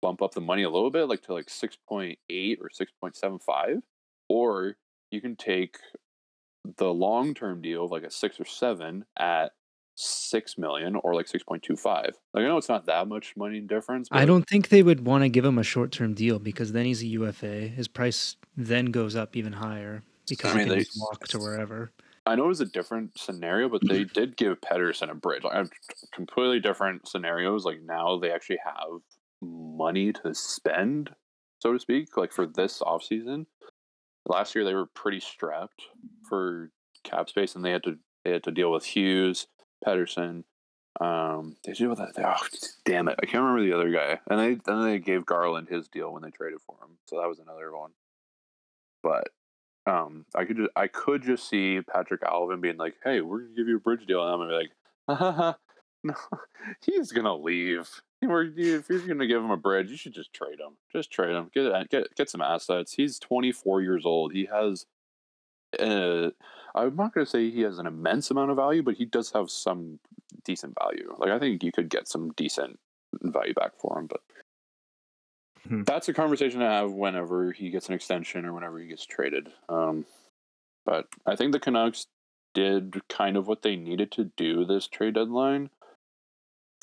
bump 0.00 0.22
up 0.22 0.32
the 0.32 0.40
money 0.40 0.62
a 0.62 0.70
little 0.70 0.90
bit, 0.90 1.08
like 1.08 1.22
to 1.22 1.34
like 1.34 1.46
6.8 1.46 2.16
or 2.60 2.70
6.75, 2.70 3.80
or 4.28 4.76
you 5.10 5.20
can 5.20 5.36
take 5.36 5.76
the 6.76 6.92
long 6.92 7.34
term 7.34 7.60
deal 7.60 7.84
of 7.84 7.90
like 7.90 8.02
a 8.02 8.10
six 8.10 8.38
or 8.40 8.44
seven 8.44 9.04
at 9.18 9.52
six 10.00 10.56
million 10.56 10.96
or 10.96 11.14
like 11.14 11.26
6.25. 11.26 11.84
Like 11.84 12.14
I 12.34 12.42
know 12.42 12.56
it's 12.56 12.68
not 12.68 12.86
that 12.86 13.06
much 13.08 13.36
money 13.36 13.60
difference. 13.60 14.08
I 14.10 14.24
don't 14.24 14.48
think 14.48 14.68
they 14.68 14.82
would 14.82 15.04
want 15.04 15.22
to 15.24 15.28
give 15.28 15.44
him 15.44 15.58
a 15.58 15.62
short 15.62 15.92
term 15.92 16.14
deal 16.14 16.38
because 16.38 16.72
then 16.72 16.86
he's 16.86 17.02
a 17.02 17.06
UFA. 17.06 17.68
His 17.68 17.88
price 17.88 18.36
then 18.56 18.86
goes 18.86 19.14
up 19.14 19.36
even 19.36 19.52
higher 19.52 20.02
because 20.28 20.52
I 20.52 20.58
mean, 20.58 20.68
he 20.68 20.74
can 20.74 20.78
they- 20.78 21.00
walk 21.00 21.28
to 21.28 21.38
wherever. 21.38 21.92
I 22.26 22.36
know 22.36 22.44
it 22.44 22.48
was 22.48 22.60
a 22.60 22.66
different 22.66 23.18
scenario, 23.18 23.68
but 23.68 23.80
they 23.88 24.04
did 24.14 24.36
give 24.36 24.60
Pettersson 24.60 25.10
a 25.10 25.14
bridge. 25.14 25.42
Like, 25.42 25.68
completely 26.12 26.60
different 26.60 27.08
scenarios. 27.08 27.64
Like 27.64 27.80
now 27.82 28.18
they 28.18 28.30
actually 28.30 28.58
have 28.64 29.00
money 29.42 30.12
to 30.12 30.34
spend, 30.34 31.10
so 31.58 31.72
to 31.72 31.78
speak. 31.78 32.16
Like 32.16 32.32
for 32.32 32.46
this 32.46 32.80
offseason. 32.80 33.46
Last 34.26 34.54
year 34.54 34.64
they 34.64 34.74
were 34.74 34.86
pretty 34.86 35.18
strapped 35.18 35.82
for 36.28 36.70
cap 37.04 37.28
space, 37.30 37.54
and 37.54 37.64
they 37.64 37.70
had 37.70 37.82
to 37.84 37.98
they 38.24 38.32
had 38.32 38.44
to 38.44 38.50
deal 38.50 38.70
with 38.70 38.84
Hughes, 38.84 39.46
Pettersson. 39.86 40.44
Um, 41.00 41.56
they 41.64 41.86
with 41.86 41.98
that. 41.98 42.14
They, 42.14 42.24
oh, 42.24 42.34
damn 42.84 43.08
it! 43.08 43.18
I 43.22 43.26
can't 43.26 43.42
remember 43.44 43.64
the 43.64 43.76
other 43.76 43.90
guy. 43.90 44.18
And 44.28 44.40
they 44.40 44.54
then 44.54 44.82
they 44.82 44.98
gave 44.98 45.24
Garland 45.24 45.68
his 45.68 45.88
deal 45.88 46.12
when 46.12 46.22
they 46.22 46.30
traded 46.30 46.60
for 46.66 46.76
him, 46.82 46.98
so 47.06 47.20
that 47.20 47.28
was 47.28 47.38
another 47.38 47.74
one. 47.76 47.92
But 49.02 49.28
um, 49.86 50.26
I 50.34 50.44
could 50.44 50.56
just, 50.56 50.70
I 50.76 50.88
could 50.88 51.22
just 51.22 51.48
see 51.48 51.80
Patrik 51.80 52.20
Allvin 52.20 52.60
being 52.60 52.76
like, 52.76 52.96
"Hey, 53.04 53.20
we're 53.20 53.40
gonna 53.40 53.56
give 53.56 53.68
you 53.68 53.76
a 53.76 53.80
bridge 53.80 54.06
deal," 54.06 54.22
and 54.22 54.32
I'm 54.32 54.40
gonna 54.40 54.50
be 54.50 54.56
like, 54.56 54.72
"Ha 55.08 55.14
ha 55.14 55.32
ha, 55.32 55.56
no, 56.02 56.14
he's 56.84 57.12
gonna 57.12 57.36
leave. 57.36 58.02
If 58.22 58.88
you're 58.90 59.06
gonna 59.06 59.26
give 59.26 59.42
him 59.42 59.50
a 59.50 59.56
bridge, 59.56 59.90
you 59.90 59.96
should 59.96 60.12
just 60.12 60.32
trade 60.32 60.60
him. 60.60 60.76
Just 60.92 61.10
trade 61.10 61.34
him. 61.34 61.50
Get 61.54 61.88
get 61.88 62.14
get 62.14 62.30
some 62.30 62.42
assets. 62.42 62.94
He's 62.94 63.18
24 63.18 63.80
years 63.82 64.04
old. 64.04 64.32
He 64.32 64.46
has 64.52 64.86
uh, 65.78 66.30
I'm 66.74 66.96
not 66.96 67.14
going 67.14 67.24
to 67.24 67.30
say 67.30 67.50
he 67.50 67.62
has 67.62 67.78
an 67.78 67.86
immense 67.86 68.30
amount 68.30 68.50
of 68.50 68.56
value, 68.56 68.82
but 68.82 68.94
he 68.94 69.04
does 69.04 69.32
have 69.32 69.50
some 69.50 69.98
decent 70.44 70.74
value. 70.80 71.14
Like 71.18 71.30
I 71.30 71.38
think 71.38 71.62
you 71.62 71.72
could 71.72 71.88
get 71.88 72.08
some 72.08 72.32
decent 72.36 72.78
value 73.22 73.54
back 73.54 73.72
for 73.78 73.98
him, 73.98 74.06
but 74.06 74.20
Hmm. 75.68 75.82
that's 75.82 76.08
a 76.08 76.14
conversation 76.14 76.60
to 76.60 76.66
have 76.66 76.92
whenever 76.92 77.52
he 77.52 77.70
gets 77.70 77.88
an 77.88 77.94
extension 77.94 78.46
or 78.46 78.52
whenever 78.52 78.78
he 78.78 78.86
gets 78.86 79.04
traded. 79.04 79.52
Um, 79.68 80.06
but 80.86 81.06
I 81.26 81.36
think 81.36 81.52
the 81.52 81.60
Canucks 81.60 82.06
did 82.54 83.00
kind 83.08 83.36
of 83.36 83.46
what 83.46 83.62
they 83.62 83.76
needed 83.76 84.10
to 84.12 84.24
do 84.36 84.64
this 84.64 84.88
trade 84.88 85.14
deadline 85.14 85.70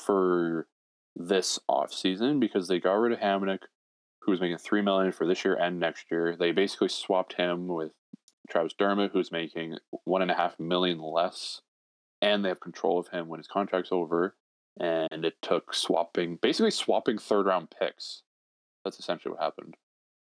for 0.00 0.66
this 1.16 1.58
offseason 1.68 2.38
because 2.38 2.68
they 2.68 2.78
got 2.78 2.94
rid 2.94 3.12
of 3.12 3.18
Hamonic, 3.18 3.62
who 4.20 4.30
was 4.30 4.40
making 4.40 4.58
three 4.58 4.80
million 4.80 5.12
for 5.12 5.26
this 5.26 5.44
year 5.44 5.54
and 5.54 5.80
next 5.80 6.06
year. 6.10 6.36
They 6.36 6.52
basically 6.52 6.88
swapped 6.88 7.34
him 7.34 7.66
with 7.66 7.92
Travis 8.48 8.74
Dermott, 8.78 9.12
who's 9.12 9.32
making 9.32 9.78
one 10.04 10.22
and 10.22 10.30
a 10.30 10.34
half 10.34 10.58
million 10.58 11.00
less, 11.00 11.62
and 12.20 12.44
they 12.44 12.48
have 12.48 12.60
control 12.60 12.98
of 12.98 13.08
him 13.08 13.28
when 13.28 13.38
his 13.38 13.48
contract's 13.48 13.92
over. 13.92 14.36
And 14.80 15.24
it 15.24 15.34
took 15.42 15.74
swapping, 15.74 16.38
basically 16.40 16.70
swapping 16.70 17.18
third 17.18 17.46
round 17.46 17.74
picks. 17.76 18.22
That's 18.84 19.00
essentially 19.00 19.32
what 19.32 19.42
happened. 19.42 19.76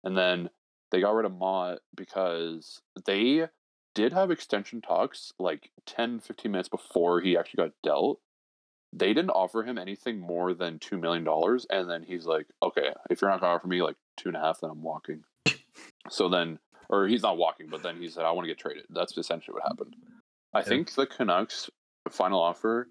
And 0.03 0.15
then 0.15 0.51
they 0.91 1.01
got 1.01 1.15
rid 1.15 1.25
of 1.25 1.35
Motte 1.35 1.79
because 1.95 2.81
they 3.07 3.47
did 3.95 4.13
have 4.13 4.29
extension 4.29 4.81
talks 4.81 5.33
like 5.39 5.71
10, 5.87 6.19
15 6.19 6.51
minutes 6.51 6.69
before 6.69 7.21
he 7.21 7.35
actually 7.35 7.63
got 7.63 7.71
dealt. 7.81 8.19
They 8.93 9.13
didn't 9.13 9.31
offer 9.31 9.63
him 9.63 9.79
anything 9.79 10.19
more 10.19 10.53
than 10.53 10.77
$2 10.77 11.01
million. 11.01 11.27
And 11.71 11.89
then 11.89 12.03
he's 12.03 12.27
like, 12.27 12.45
okay, 12.61 12.93
if 13.09 13.21
you're 13.21 13.31
not 13.31 13.41
going 13.41 13.49
to 13.49 13.55
offer 13.55 13.67
me 13.67 13.81
like 13.81 13.95
two 14.15 14.29
and 14.29 14.37
a 14.37 14.41
half, 14.41 14.61
then 14.61 14.69
I'm 14.69 14.83
walking. 14.83 15.23
So 16.09 16.29
then, 16.29 16.59
or 16.89 17.07
he's 17.07 17.23
not 17.23 17.37
walking, 17.37 17.67
but 17.69 17.83
then 17.83 17.97
he 17.97 18.09
said, 18.09 18.25
I 18.25 18.31
want 18.31 18.45
to 18.45 18.53
get 18.53 18.59
traded. 18.59 18.85
That's 18.89 19.17
essentially 19.17 19.53
what 19.53 19.63
happened. 19.63 19.95
I 20.53 20.61
think 20.61 20.93
the 20.93 21.05
Canucks' 21.05 21.69
final 22.09 22.39
offer 22.39 22.87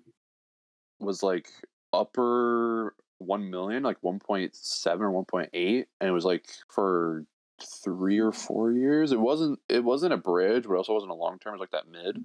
was 1.00 1.22
like 1.22 1.48
upper 1.92 2.94
1 3.18 3.50
million, 3.50 3.82
like 3.82 4.00
1.7 4.02 5.00
or 5.00 5.24
1.8. 5.24 5.84
And 6.00 6.08
it 6.08 6.12
was 6.12 6.24
like 6.24 6.46
for 6.68 7.24
three 7.62 8.18
or 8.18 8.32
four 8.32 8.72
years. 8.72 9.12
It 9.12 9.20
wasn't, 9.20 9.60
it 9.68 9.82
wasn't 9.82 10.12
a 10.12 10.18
bridge, 10.18 10.64
but 10.64 10.76
also 10.76 10.92
wasn't 10.92 11.12
a 11.12 11.14
long 11.14 11.38
term. 11.38 11.54
It 11.54 11.60
was 11.60 11.60
like 11.60 11.70
that 11.70 11.90
mid. 11.90 12.22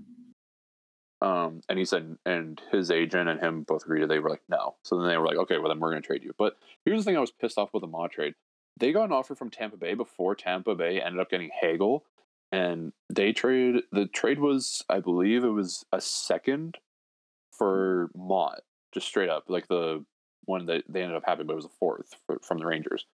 Um, 1.21 1.61
and 1.67 1.77
he 1.77 1.85
said, 1.85 2.17
and 2.25 2.61
his 2.71 2.91
agent 2.91 3.27
and 3.27 3.39
him 3.39 3.63
both 3.63 3.83
agreed. 3.83 4.07
They 4.07 4.19
were 4.19 4.29
like, 4.29 4.43
no. 4.47 4.75
So 4.83 4.97
then 4.97 5.09
they 5.09 5.17
were 5.17 5.25
like, 5.25 5.37
okay, 5.37 5.57
well 5.57 5.67
then 5.69 5.79
we're 5.79 5.91
going 5.91 6.01
to 6.01 6.07
trade 6.07 6.23
you. 6.23 6.33
But 6.37 6.57
here's 6.85 7.03
the 7.03 7.09
thing: 7.09 7.17
I 7.17 7.21
was 7.21 7.31
pissed 7.31 7.57
off 7.57 7.73
with 7.73 7.81
the 7.81 7.87
Ma 7.87 8.07
trade. 8.07 8.35
They 8.79 8.91
got 8.91 9.05
an 9.05 9.11
offer 9.11 9.35
from 9.35 9.49
Tampa 9.49 9.77
Bay 9.77 9.93
before 9.93 10.35
Tampa 10.35 10.75
Bay 10.75 11.01
ended 11.01 11.19
up 11.19 11.29
getting 11.29 11.49
Hagel, 11.59 12.05
and 12.51 12.93
they 13.13 13.33
traded. 13.33 13.83
The 13.91 14.07
trade 14.07 14.39
was, 14.39 14.83
I 14.89 14.99
believe, 14.99 15.43
it 15.43 15.49
was 15.49 15.85
a 15.91 16.01
second 16.01 16.77
for 17.51 18.09
mm-hmm. 18.15 18.27
Motte, 18.27 18.63
just 18.93 19.07
straight 19.07 19.29
up, 19.29 19.45
like 19.47 19.67
the 19.67 20.03
one 20.45 20.65
that 20.65 20.83
they 20.89 21.03
ended 21.03 21.17
up 21.17 21.23
having, 21.25 21.45
but 21.45 21.53
it 21.53 21.57
was 21.57 21.65
a 21.65 21.77
fourth 21.79 22.15
for, 22.25 22.39
from 22.41 22.57
the 22.57 22.65
Rangers. 22.65 23.05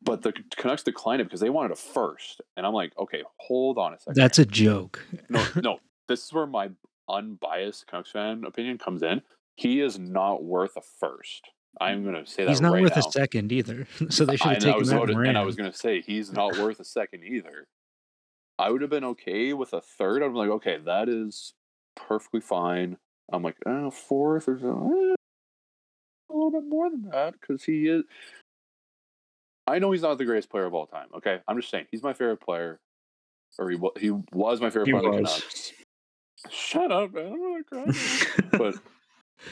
But 0.00 0.22
the 0.22 0.32
Canucks 0.56 0.84
declined 0.84 1.20
it 1.20 1.24
because 1.24 1.40
they 1.40 1.50
wanted 1.50 1.72
a 1.72 1.76
first, 1.76 2.40
and 2.56 2.64
I'm 2.64 2.74
like, 2.74 2.92
okay, 2.98 3.22
hold 3.38 3.78
on 3.78 3.94
a 3.94 3.98
second. 3.98 4.14
That's 4.14 4.38
a 4.38 4.44
joke. 4.44 5.04
no, 5.28 5.44
no. 5.56 5.78
This 6.06 6.24
is 6.24 6.32
where 6.32 6.46
my 6.46 6.70
unbiased 7.08 7.86
Canucks 7.86 8.12
fan 8.12 8.44
opinion 8.46 8.78
comes 8.78 9.02
in. 9.02 9.22
He 9.56 9.80
is 9.80 9.98
not 9.98 10.44
worth 10.44 10.76
a 10.76 10.82
first. 11.00 11.50
I'm 11.80 12.02
going 12.04 12.14
to 12.24 12.30
say 12.30 12.44
that 12.44 12.50
He's 12.50 12.60
not 12.60 12.72
right 12.72 12.82
worth 12.82 12.96
now. 12.96 13.06
a 13.06 13.12
second 13.12 13.52
either. 13.52 13.86
So 14.10 14.24
they 14.24 14.36
should 14.36 14.52
have 14.52 14.58
taken 14.62 14.84
that 14.86 15.06
to- 15.06 15.18
and 15.18 15.38
I 15.38 15.44
was 15.44 15.56
going 15.56 15.70
to 15.70 15.76
say 15.76 16.00
he's 16.00 16.32
not 16.32 16.56
worth 16.58 16.80
a 16.80 16.84
second 16.84 17.24
either. 17.24 17.66
I 18.58 18.70
would 18.70 18.80
have 18.80 18.90
been 18.90 19.04
okay 19.04 19.52
with 19.52 19.72
a 19.72 19.80
third. 19.80 20.22
I'm 20.22 20.34
like, 20.34 20.50
okay, 20.50 20.78
that 20.84 21.08
is 21.08 21.52
perfectly 21.96 22.40
fine. 22.40 22.96
I'm 23.32 23.42
like, 23.42 23.56
uh, 23.66 23.90
fourth 23.90 24.48
or 24.48 24.58
so, 24.58 24.68
eh, 24.68 25.14
a 26.30 26.34
little 26.34 26.50
bit 26.50 26.64
more 26.66 26.90
than 26.90 27.08
that 27.10 27.34
because 27.40 27.62
he 27.64 27.86
is. 27.88 28.02
I 29.66 29.78
know 29.78 29.92
he's 29.92 30.02
not 30.02 30.16
the 30.18 30.24
greatest 30.24 30.50
player 30.50 30.64
of 30.64 30.74
all 30.74 30.86
time. 30.86 31.08
Okay, 31.16 31.38
I'm 31.46 31.56
just 31.60 31.70
saying 31.70 31.86
he's 31.90 32.02
my 32.02 32.14
favorite 32.14 32.40
player, 32.40 32.80
or 33.58 33.70
he 33.70 33.78
he 34.00 34.10
was 34.32 34.60
my 34.60 34.70
favorite 34.70 34.86
He 34.86 34.92
player. 34.92 35.20
was. 35.22 35.72
Shut 36.50 36.90
up, 36.90 37.12
man! 37.12 37.32
I'm 37.32 37.62
gonna 37.62 37.64
cry. 37.92 38.38
but 38.58 38.74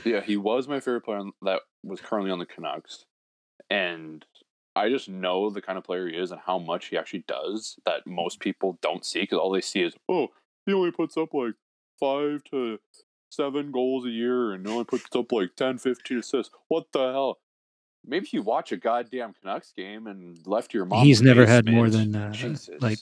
yeah, 0.05 0.20
he 0.20 0.37
was 0.37 0.68
my 0.68 0.81
favorite 0.81 1.03
player 1.05 1.18
on- 1.18 1.33
that 1.42 1.62
was 1.83 2.01
currently 2.01 2.31
on 2.31 2.38
the 2.38 2.46
Canucks, 2.46 3.05
and 3.70 4.25
I 4.75 4.90
just 4.90 5.09
know 5.09 5.49
the 5.51 5.62
kind 5.62 5.79
of 5.79 5.85
player 5.85 6.07
he 6.09 6.16
is 6.16 6.31
and 6.31 6.40
how 6.44 6.59
much 6.59 6.87
he 6.88 6.99
actually 6.99 7.25
does 7.27 7.77
that 7.87 8.07
most 8.07 8.40
people 8.40 8.79
don't 8.83 9.05
see 9.07 9.20
because 9.20 9.38
all 9.38 9.51
they 9.51 9.62
see 9.62 9.83
is 9.83 9.94
oh 10.09 10.29
he 10.66 10.72
only 10.75 10.90
puts 10.90 11.16
up 11.16 11.33
like 11.33 11.55
five 11.99 12.44
to 12.51 12.79
seven 13.31 13.70
goals 13.72 14.05
a 14.05 14.11
year 14.11 14.53
and 14.53 14.66
only 14.66 14.85
puts 14.85 15.05
up 15.14 15.33
like 15.33 15.57
10 15.57 15.79
15 15.79 16.18
assists. 16.18 16.55
What 16.68 16.87
the 16.92 17.12
hell? 17.12 17.38
Maybe 18.05 18.29
you 18.33 18.42
watch 18.42 18.70
a 18.70 18.77
goddamn 18.77 19.35
canucks 19.40 19.72
game 19.77 20.07
and 20.07 20.38
left 20.46 20.72
your 20.75 20.85
mom 20.85 21.05
He's 21.05 21.22
never 21.22 21.44
had 21.46 21.66
more 21.66 21.88
than 21.90 22.14
uh, 22.14 22.33
like 22.81 22.99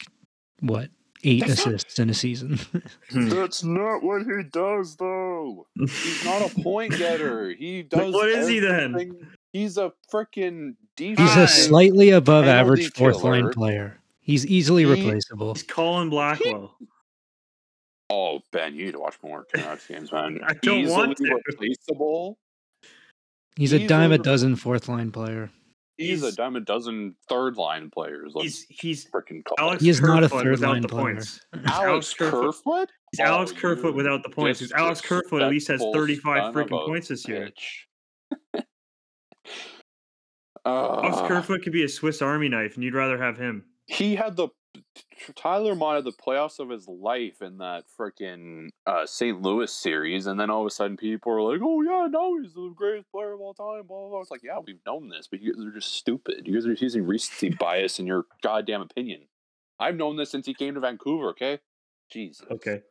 what 0.61 0.89
eight 1.25 1.47
That's 1.47 1.65
not- 1.67 1.75
assists 1.75 1.99
in 1.99 2.11
a 2.11 2.15
season. 2.15 2.59
Hmm. 3.11 3.29
that's 3.29 3.63
not 3.65 4.03
what 4.03 4.23
he 4.23 4.43
does 4.51 4.97
though 4.97 5.67
he's 5.79 6.25
not 6.25 6.51
a 6.51 6.63
point 6.63 6.93
getter 6.99 7.51
he 7.51 7.83
does 7.83 8.13
what 8.13 8.29
is 8.29 8.49
he 8.49 8.59
then? 8.61 9.29
he's 9.53 9.77
a 9.79 9.93
freaking 10.13 10.75
He's 10.97 11.19
a 11.37 11.49
slightly 11.49 12.11
above 12.11 12.45
penalty 12.45 12.61
average 12.85 12.93
fourth 12.95 13.25
line 13.25 13.51
player. 13.51 13.99
He's 14.21 14.47
easily 14.47 14.85
He- 14.85 14.91
replaceable. 14.91 15.53
He's 15.55 15.65
Colin 15.65 16.09
Blackwell. 16.09 16.77
Oh, 18.11 18.41
Ben, 18.53 18.75
you 18.77 18.85
need 18.87 18.93
to 18.93 19.01
watch 19.01 19.17
more 19.21 19.45
Canucks 19.53 19.89
games, 19.89 20.13
man. 20.13 20.39
I 20.47 20.53
don't 20.55 20.87
want 20.89 21.13
Easily 21.21 21.31
to. 21.31 21.41
replaceable. 21.49 22.39
He's 23.57 23.73
a 23.73 23.87
dime 23.89 24.13
a 24.13 24.19
dozen 24.19 24.55
fourth 24.55 24.89
line 24.89 25.11
player. 25.11 25.51
He's, 25.97 26.23
a 26.23 26.27
He's- 26.27 26.37
dime 26.37 26.57
a 26.57 26.61
dozen 26.61 27.15
third 27.29 27.57
line 27.57 27.89
players. 27.91 28.33
Let's 28.35 28.63
He's 28.65 28.81
he's 28.81 29.05
freaking 29.07 29.43
Alex 29.59 29.81
it. 29.83 29.85
He 29.85 29.91
is 29.91 30.01
not 30.01 30.25
a 30.25 30.29
third 30.29 30.51
without 30.51 30.71
line 30.73 30.83
the 30.83 30.89
player. 30.89 31.15
points. 31.15 31.41
Alex 31.55 31.71
Alex 31.73 32.15
Kerfoot. 32.15 32.43
Kerfoot. 32.65 32.91
He's 33.13 33.21
Alex 33.21 33.53
Oh, 33.55 33.61
Kerfoot 33.61 33.95
without 33.95 34.23
the 34.25 34.29
points. 34.31 34.59
Because 34.61 34.73
Alex 34.73 35.01
Kerfoot 35.01 35.43
at 35.43 35.51
least 35.51 35.69
has 35.69 35.81
35 35.93 36.53
freaking 36.55 36.87
points 36.87 37.09
this 37.09 37.29
year. 37.29 37.49
bitch. 38.55 38.63
Alex 40.67 41.17
Uh, 41.19 41.29
Kerfoot 41.29 41.63
could 41.63 41.73
be 41.73 41.85
a 41.85 41.89
Swiss 41.89 42.23
Army 42.23 42.49
knife, 42.49 42.75
and 42.75 42.83
you'd 42.85 42.95
rather 42.95 43.19
have 43.19 43.37
him. 43.37 43.65
he 43.87 44.15
had 44.17 44.35
the 44.37 44.49
Tyler 45.37 45.75
Motte 45.75 45.97
had 45.97 46.05
the 46.05 46.13
playoffs 46.13 46.59
of 46.59 46.69
his 46.71 46.87
life 46.89 47.41
in 47.41 47.59
that 47.59 47.85
freaking 47.99 48.69
uh, 48.87 49.07
St. 49.07 49.41
Louis 49.41 49.73
series, 49.73 50.27
and 50.27 50.39
then 50.39 50.51
all 50.51 50.61
of 50.61 50.67
a 50.67 50.71
sudden 50.71 50.97
people 50.97 51.33
are 51.33 51.41
like, 51.43 51.61
"Oh 51.63 51.83
yeah, 51.83 52.07
now 52.11 52.37
he's 52.41 52.53
the 52.55 52.73
greatest 52.77 53.11
player 53.11 53.33
of 53.33 53.41
all 53.41 53.55
time." 53.55 53.87
Blah 53.87 54.01
blah. 54.01 54.09
blah. 54.11 54.21
It's 54.21 54.31
like, 54.31 54.43
yeah, 54.43 54.59
we've 54.65 54.81
known 54.87 55.09
this, 55.09 55.27
but 55.29 55.41
you 55.41 55.55
guys 55.55 55.65
are 55.65 55.71
just 55.73 55.95
stupid. 55.95 56.47
You 56.47 56.55
guys 56.55 56.67
are 56.67 56.73
using 56.73 57.07
recency 57.07 57.51
bias 57.51 57.99
in 57.99 58.07
your 58.07 58.27
goddamn 58.43 58.83
opinion. 58.83 59.23
I've 59.79 59.97
known 59.97 60.17
this 60.17 60.31
since 60.31 60.47
he 60.47 60.55
came 60.55 60.75
to 60.75 60.81
Vancouver. 60.81 61.31
Okay, 61.31 61.59
Jesus. 62.11 62.45
Okay. 62.51 62.83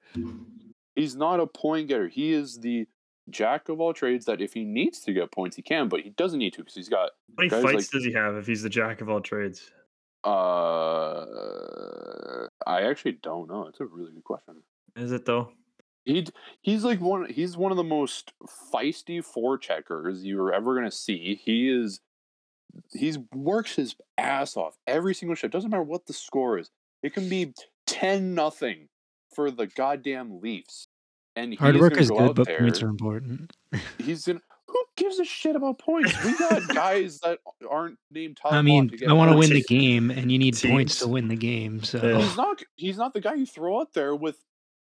he's 0.96 1.15
not 1.15 1.39
a 1.39 1.48
point 1.48 1.88
getter. 1.89 2.08
He 2.08 2.34
is 2.34 2.60
the 2.60 2.88
jack 3.30 3.69
of 3.69 3.80
all 3.80 3.93
trades. 3.93 4.26
That 4.26 4.41
if 4.41 4.54
he 4.54 4.63
needs 4.63 5.00
to 5.02 5.13
get 5.13 5.32
points, 5.32 5.56
he 5.56 5.62
can, 5.62 5.88
but 5.89 6.02
he 6.02 6.10
doesn't 6.10 6.39
need 6.39 6.54
to 6.54 6.60
because 6.60 6.76
he's 6.76 6.89
got 6.89 7.12
How 7.38 7.43
many 7.46 7.50
fights 7.50 7.65
like- 7.65 7.89
does 7.91 8.06
he 8.06 8.13
have 8.13 8.36
if 8.36 8.48
he's 8.48 8.63
the 8.63 8.69
jack 8.69 9.02
of 9.02 9.10
all 9.10 9.22
trades? 9.22 9.72
Uh, 10.24 11.26
I 12.66 12.84
actually 12.84 13.20
don't 13.24 13.50
know. 13.50 13.68
It's 13.68 13.80
a 13.80 13.86
really 13.86 14.12
good 14.14 14.24
question. 14.24 14.56
Is 14.96 15.12
it 15.12 15.26
though? 15.26 15.52
He 16.06 16.26
he's 16.62 16.84
like 16.84 17.00
one. 17.00 17.30
He's 17.30 17.58
one 17.58 17.72
of 17.72 17.78
the 17.78 17.84
most 17.84 18.34
feisty 18.74 19.24
forecheckers 19.26 20.24
you're 20.24 20.54
ever 20.54 20.76
gonna 20.76 20.92
see. 20.92 21.40
He 21.44 21.70
is. 21.70 22.00
He's 22.92 23.20
works 23.34 23.76
his 23.76 23.96
ass 24.18 24.58
off 24.58 24.78
every 24.88 25.14
single 25.14 25.36
shift. 25.36 25.54
Doesn't 25.54 25.70
matter 25.70 25.84
what 25.84 26.06
the 26.06 26.14
score 26.14 26.58
is. 26.58 26.72
It 27.02 27.14
can 27.14 27.30
be 27.30 27.54
ten 27.86 28.34
nothing 28.34 28.90
for 29.34 29.52
the 29.52 29.68
goddamn 29.68 30.42
Leafs. 30.42 30.88
And 31.36 31.58
Hard 31.58 31.78
work 31.78 31.98
is 31.98 32.12
good, 32.12 32.36
but 32.36 32.46
there, 32.46 32.60
points 32.60 32.84
are 32.84 32.90
important. 32.90 33.56
He's 33.98 34.26
gonna. 34.26 34.42
Who 34.98 35.04
gives 35.04 35.20
a 35.20 35.26
shit 35.26 35.56
about 35.56 35.80
points? 35.80 36.24
We 36.24 36.38
got 36.38 36.68
guys 36.74 37.20
that 37.20 37.40
aren't 37.70 37.98
named 38.12 38.38
Tyler. 38.38 38.58
I 38.58 38.62
mean, 38.62 38.90
to 38.90 39.06
I 39.08 39.14
want 39.14 39.32
to 39.32 39.38
win 39.38 39.50
the 39.50 39.64
game, 39.64 40.12
and 40.12 40.32
you 40.32 40.38
need 40.38 40.58
points 40.62 41.00
to 41.00 41.08
win 41.08 41.28
the 41.28 41.36
game. 41.36 41.84
So 41.84 41.98
Yeah. 41.98 42.18
He's 42.22 42.38
not. 42.38 42.64
He's 42.76 42.98
not 42.98 43.14
the 43.14 43.22
guy 43.22 43.34
you 43.36 43.46
throw 43.46 43.80
out 43.82 43.94
there 43.94 44.16
with 44.16 44.38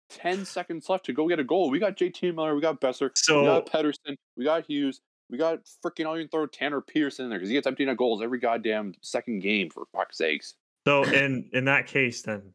ten 0.09 0.45
seconds 0.45 0.89
left 0.89 1.05
to 1.05 1.13
go 1.13 1.27
get 1.27 1.39
a 1.39 1.43
goal. 1.43 1.69
We 1.69 1.79
got 1.79 1.97
JT 1.97 2.35
Miller. 2.35 2.55
We 2.55 2.61
got 2.61 2.81
Boeser. 2.81 3.11
we 3.29 3.45
got 3.45 3.65
Pettersson. 3.67 4.15
We 4.35 4.43
got 4.45 4.65
Hughes. 4.65 5.01
We 5.29 5.37
got 5.37 5.59
freaking. 5.85 6.05
I'll 6.05 6.15
even 6.17 6.27
throw 6.27 6.45
Tanner 6.45 6.81
Pearson 6.81 7.25
in 7.25 7.29
there 7.29 7.39
because 7.39 7.49
he 7.49 7.53
gets 7.55 7.67
empty 7.67 7.85
net 7.85 7.95
goals 7.97 8.21
every 8.21 8.39
goddamn 8.39 8.93
second 9.01 9.39
game. 9.39 9.69
For 9.69 9.85
fuck's 9.93 10.17
sakes, 10.17 10.55
so 10.85 11.03
in 11.05 11.49
in 11.53 11.65
that 11.65 11.87
case, 11.87 12.21
then 12.21 12.53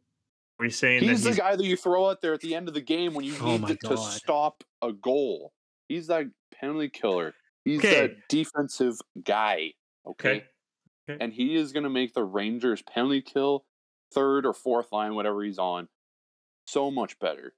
are 0.58 0.64
we 0.64 0.70
saying 0.70 1.02
he's 1.02 1.22
that 1.22 1.30
the 1.30 1.34
he's, 1.34 1.38
guy 1.38 1.56
that 1.56 1.64
you 1.64 1.76
throw 1.76 2.10
out 2.10 2.20
there 2.20 2.34
at 2.34 2.40
the 2.40 2.54
end 2.54 2.68
of 2.68 2.74
the 2.74 2.82
game 2.82 3.14
when 3.14 3.24
you 3.24 3.34
Oh 3.40 3.52
need 3.52 3.60
my 3.62 3.68
to, 3.68 3.76
to 3.76 3.96
stop 3.96 4.62
a 4.82 4.92
goal. 4.92 5.52
He's 5.88 6.08
that 6.08 6.26
penalty 6.52 6.90
killer. 6.90 7.34
He's 7.66 7.80
Okay. 7.80 8.00
that 8.06 8.28
defensive 8.28 8.96
guy. 9.24 9.72
Okay. 10.06 10.44
okay? 11.10 11.18
and 11.20 11.32
he 11.32 11.54
is 11.56 11.72
going 11.72 11.84
to 11.84 11.90
make 11.90 12.14
the 12.14 12.24
Rangers 12.24 12.80
penalty 12.82 13.20
kill 13.22 13.64
third 14.12 14.46
or 14.46 14.52
fourth 14.54 14.92
line, 14.92 15.14
whatever 15.14 15.42
he's 15.42 15.58
on, 15.58 15.88
so 16.66 16.90
much 16.90 17.18
better, 17.18 17.54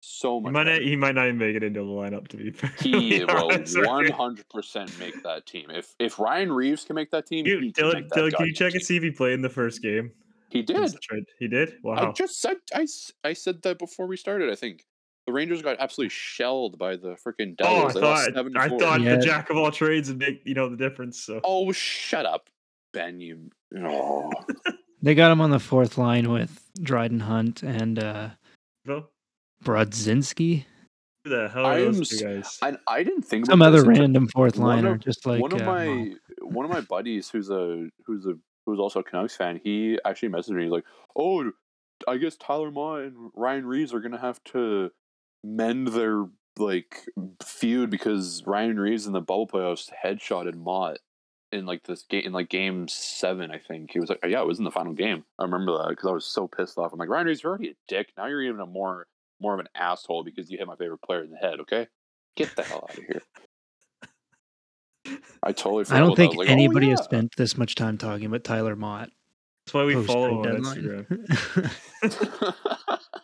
so 0.00 0.38
He 0.38 0.44
much. 0.44 0.52
might 0.52 0.62
not, 0.64 0.82
he 0.82 0.96
might 0.96 1.14
not 1.14 1.26
even 1.26 1.38
make 1.38 1.54
it 1.56 1.62
into 1.62 1.80
the 1.80 1.86
lineup 1.86 2.28
to 2.28 2.36
be 2.36 2.50
fair. 2.50 2.70
He 2.80 3.24
will 3.24 3.52
honest, 3.52 3.76
one 3.80 4.08
hundred 4.10 4.48
percent 4.50 4.96
make 4.98 5.20
that 5.22 5.46
team. 5.46 5.70
If 5.70 5.94
if 6.00 6.18
Ryan 6.18 6.52
Reaves 6.52 6.84
can 6.84 6.94
make 6.96 7.10
that 7.12 7.26
team, 7.26 7.46
You, 7.46 7.60
he 7.60 7.72
can 7.72 7.84
Dylan, 7.84 8.08
that 8.08 8.16
Dylan, 8.16 8.34
can 8.34 8.46
you 8.46 8.54
check 8.54 8.72
and 8.74 8.82
see 8.82 8.96
if 8.96 9.02
he 9.04 9.10
played 9.12 9.34
in 9.34 9.42
the 9.42 9.48
first 9.48 9.80
game? 9.82 10.10
He 10.50 10.62
did. 10.62 10.94
He 11.38 11.48
did. 11.48 11.74
Wow. 11.82 12.10
I 12.10 12.12
just 12.12 12.40
said 12.40 12.56
I, 12.74 12.86
I 13.24 13.32
said 13.32 13.62
that 13.62 13.78
before 13.78 14.06
we 14.06 14.16
started. 14.16 14.50
I 14.50 14.54
think 14.56 14.84
the 15.26 15.32
Rangers 15.32 15.62
got 15.62 15.76
absolutely 15.78 16.10
shelled 16.10 16.78
by 16.78 16.96
the 16.96 17.16
freaking 17.24 17.54
oh, 17.62 17.86
I 17.86 17.92
Devils. 17.92 17.94
They 17.94 18.00
lost 18.00 18.24
thought 18.26 18.34
seven 18.34 18.56
I 18.56 18.68
thought 18.68 19.00
Yeah. 19.00 19.16
the 19.16 19.22
jack 19.24 19.50
of 19.50 19.56
all 19.56 19.70
trades 19.70 20.08
would 20.08 20.18
make 20.18 20.42
you 20.44 20.54
know 20.54 20.68
the 20.68 20.76
difference. 20.76 21.20
So 21.20 21.40
Oh, 21.44 21.70
shut 21.72 22.26
up, 22.26 22.48
Ben. 22.92 23.20
You. 23.20 23.50
Oh. 23.78 24.30
They 25.04 25.16
got 25.16 25.32
him 25.32 25.40
on 25.40 25.50
the 25.50 25.58
fourth 25.58 25.98
line 25.98 26.30
with 26.30 26.60
Dryden 26.80 27.18
Hunt 27.18 27.64
and 27.64 27.98
uh, 27.98 28.28
Phil, 28.86 29.08
Brodzinski. 29.64 30.64
who 31.24 31.30
the 31.30 31.48
hell 31.48 31.66
I 31.66 31.80
are 31.80 31.86
am 31.86 31.92
those 31.94 32.08
two 32.10 32.24
guys? 32.24 32.58
I, 32.62 32.76
I 32.86 33.02
didn't 33.02 33.22
think 33.22 33.46
Some 33.46 33.60
about 33.62 33.74
other 33.74 33.84
random 33.88 34.28
fourth 34.28 34.56
liner, 34.56 34.92
of- 34.92 35.00
just 35.00 35.26
like 35.26 35.40
one 35.40 35.52
of 35.52 35.62
uh, 35.62 35.64
my 35.64 36.12
one 36.40 36.64
of 36.64 36.70
my 36.70 36.80
buddies 36.82 37.28
who's 37.30 37.50
a 37.50 37.88
who's 38.06 38.26
a 38.26 38.34
who's 38.66 38.78
also 38.78 39.00
a 39.00 39.02
Canucks 39.02 39.34
fan. 39.36 39.60
He 39.64 39.98
actually 40.04 40.28
messaged 40.28 40.50
me. 40.50 40.62
He's 40.64 40.72
like, 40.72 40.84
"Oh, 41.16 41.50
I 42.06 42.16
guess 42.16 42.36
Tyler 42.36 42.70
Motte 42.70 43.02
and 43.06 43.30
Ryan 43.34 43.66
Reaves 43.66 43.92
are 43.92 44.00
gonna 44.00 44.20
have 44.20 44.42
to 44.52 44.90
mend 45.44 45.88
their 45.88 46.26
like 46.58 47.02
feud 47.42 47.90
because 47.90 48.42
Ryan 48.46 48.78
Reaves 48.78 49.06
in 49.06 49.12
the 49.12 49.20
bubble 49.20 49.46
playoffs 49.46 49.90
headshotted 50.04 50.54
Motte 50.54 50.98
in 51.50 51.66
like 51.66 51.84
this 51.84 52.04
game 52.04 52.24
in 52.24 52.32
like 52.32 52.48
game 52.48 52.88
seven. 52.88 53.50
I 53.50 53.58
think 53.58 53.90
he 53.92 54.00
was 54.00 54.08
like, 54.08 54.20
yeah, 54.26 54.40
it 54.40 54.46
was 54.46 54.58
in 54.58 54.64
the 54.64 54.70
final 54.70 54.92
game. 54.92 55.24
I 55.38 55.44
remember 55.44 55.78
that 55.78 55.90
because 55.90 56.08
I 56.08 56.12
was 56.12 56.24
so 56.24 56.48
pissed 56.48 56.78
off. 56.78 56.92
I'm 56.92 56.98
like, 56.98 57.08
Ryan 57.08 57.26
Reaves, 57.26 57.42
you're 57.42 57.50
already 57.50 57.70
a 57.70 57.74
dick. 57.88 58.12
Now 58.16 58.26
you're 58.26 58.42
even 58.42 58.60
a 58.60 58.66
more 58.66 59.06
more 59.40 59.54
of 59.54 59.60
an 59.60 59.68
asshole 59.74 60.24
because 60.24 60.50
you 60.50 60.58
hit 60.58 60.66
my 60.66 60.76
favorite 60.76 61.02
player 61.02 61.22
in 61.22 61.30
the 61.30 61.36
head. 61.36 61.60
Okay, 61.60 61.86
get 62.36 62.54
the 62.56 62.62
hell 62.62 62.88
out 62.88 62.98
of 62.98 63.04
here. 63.04 63.22
I 65.42 65.52
totally. 65.52 65.84
Forgot 65.84 65.96
I 65.96 66.00
don't 66.00 66.16
think 66.16 66.32
was 66.32 66.38
like, 66.38 66.48
oh, 66.48 66.52
anybody 66.52 66.90
has 66.90 67.02
spent 67.02 67.34
this 67.36 67.56
much 67.56 67.74
time 67.74 67.98
talking 67.98 68.26
about 68.26 68.44
Tyler 68.44 68.76
Motte. 68.76 69.10
That's 69.66 69.74
why 69.74 69.84
we 69.84 70.02
follow 70.04 70.40
on. 70.40 70.62
Instagram. 70.62 71.70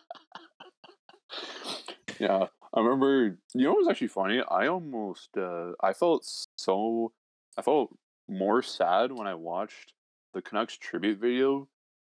yeah, 2.19 2.45
I 2.73 2.79
remember. 2.79 3.37
You 3.53 3.63
know 3.63 3.71
what 3.71 3.79
was 3.79 3.87
actually 3.89 4.07
funny? 4.07 4.41
I 4.49 4.67
almost, 4.67 5.29
uh, 5.37 5.71
I 5.81 5.93
felt 5.93 6.23
so, 6.57 7.11
I 7.57 7.61
felt 7.61 7.95
more 8.27 8.61
sad 8.61 9.11
when 9.11 9.27
I 9.27 9.33
watched 9.35 9.93
the 10.33 10.41
Canucks 10.41 10.77
tribute 10.77 11.19
video 11.19 11.67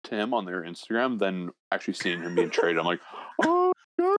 to 0.05 0.15
him 0.15 0.33
on 0.33 0.45
their 0.45 0.61
Instagram 0.61 1.19
than 1.19 1.49
actually 1.71 1.95
seeing 1.95 2.21
him 2.21 2.35
being 2.35 2.49
traded. 2.49 2.79
I'm 2.79 2.85
like, 2.85 3.01
oh. 3.43 3.71
God, 3.99 4.17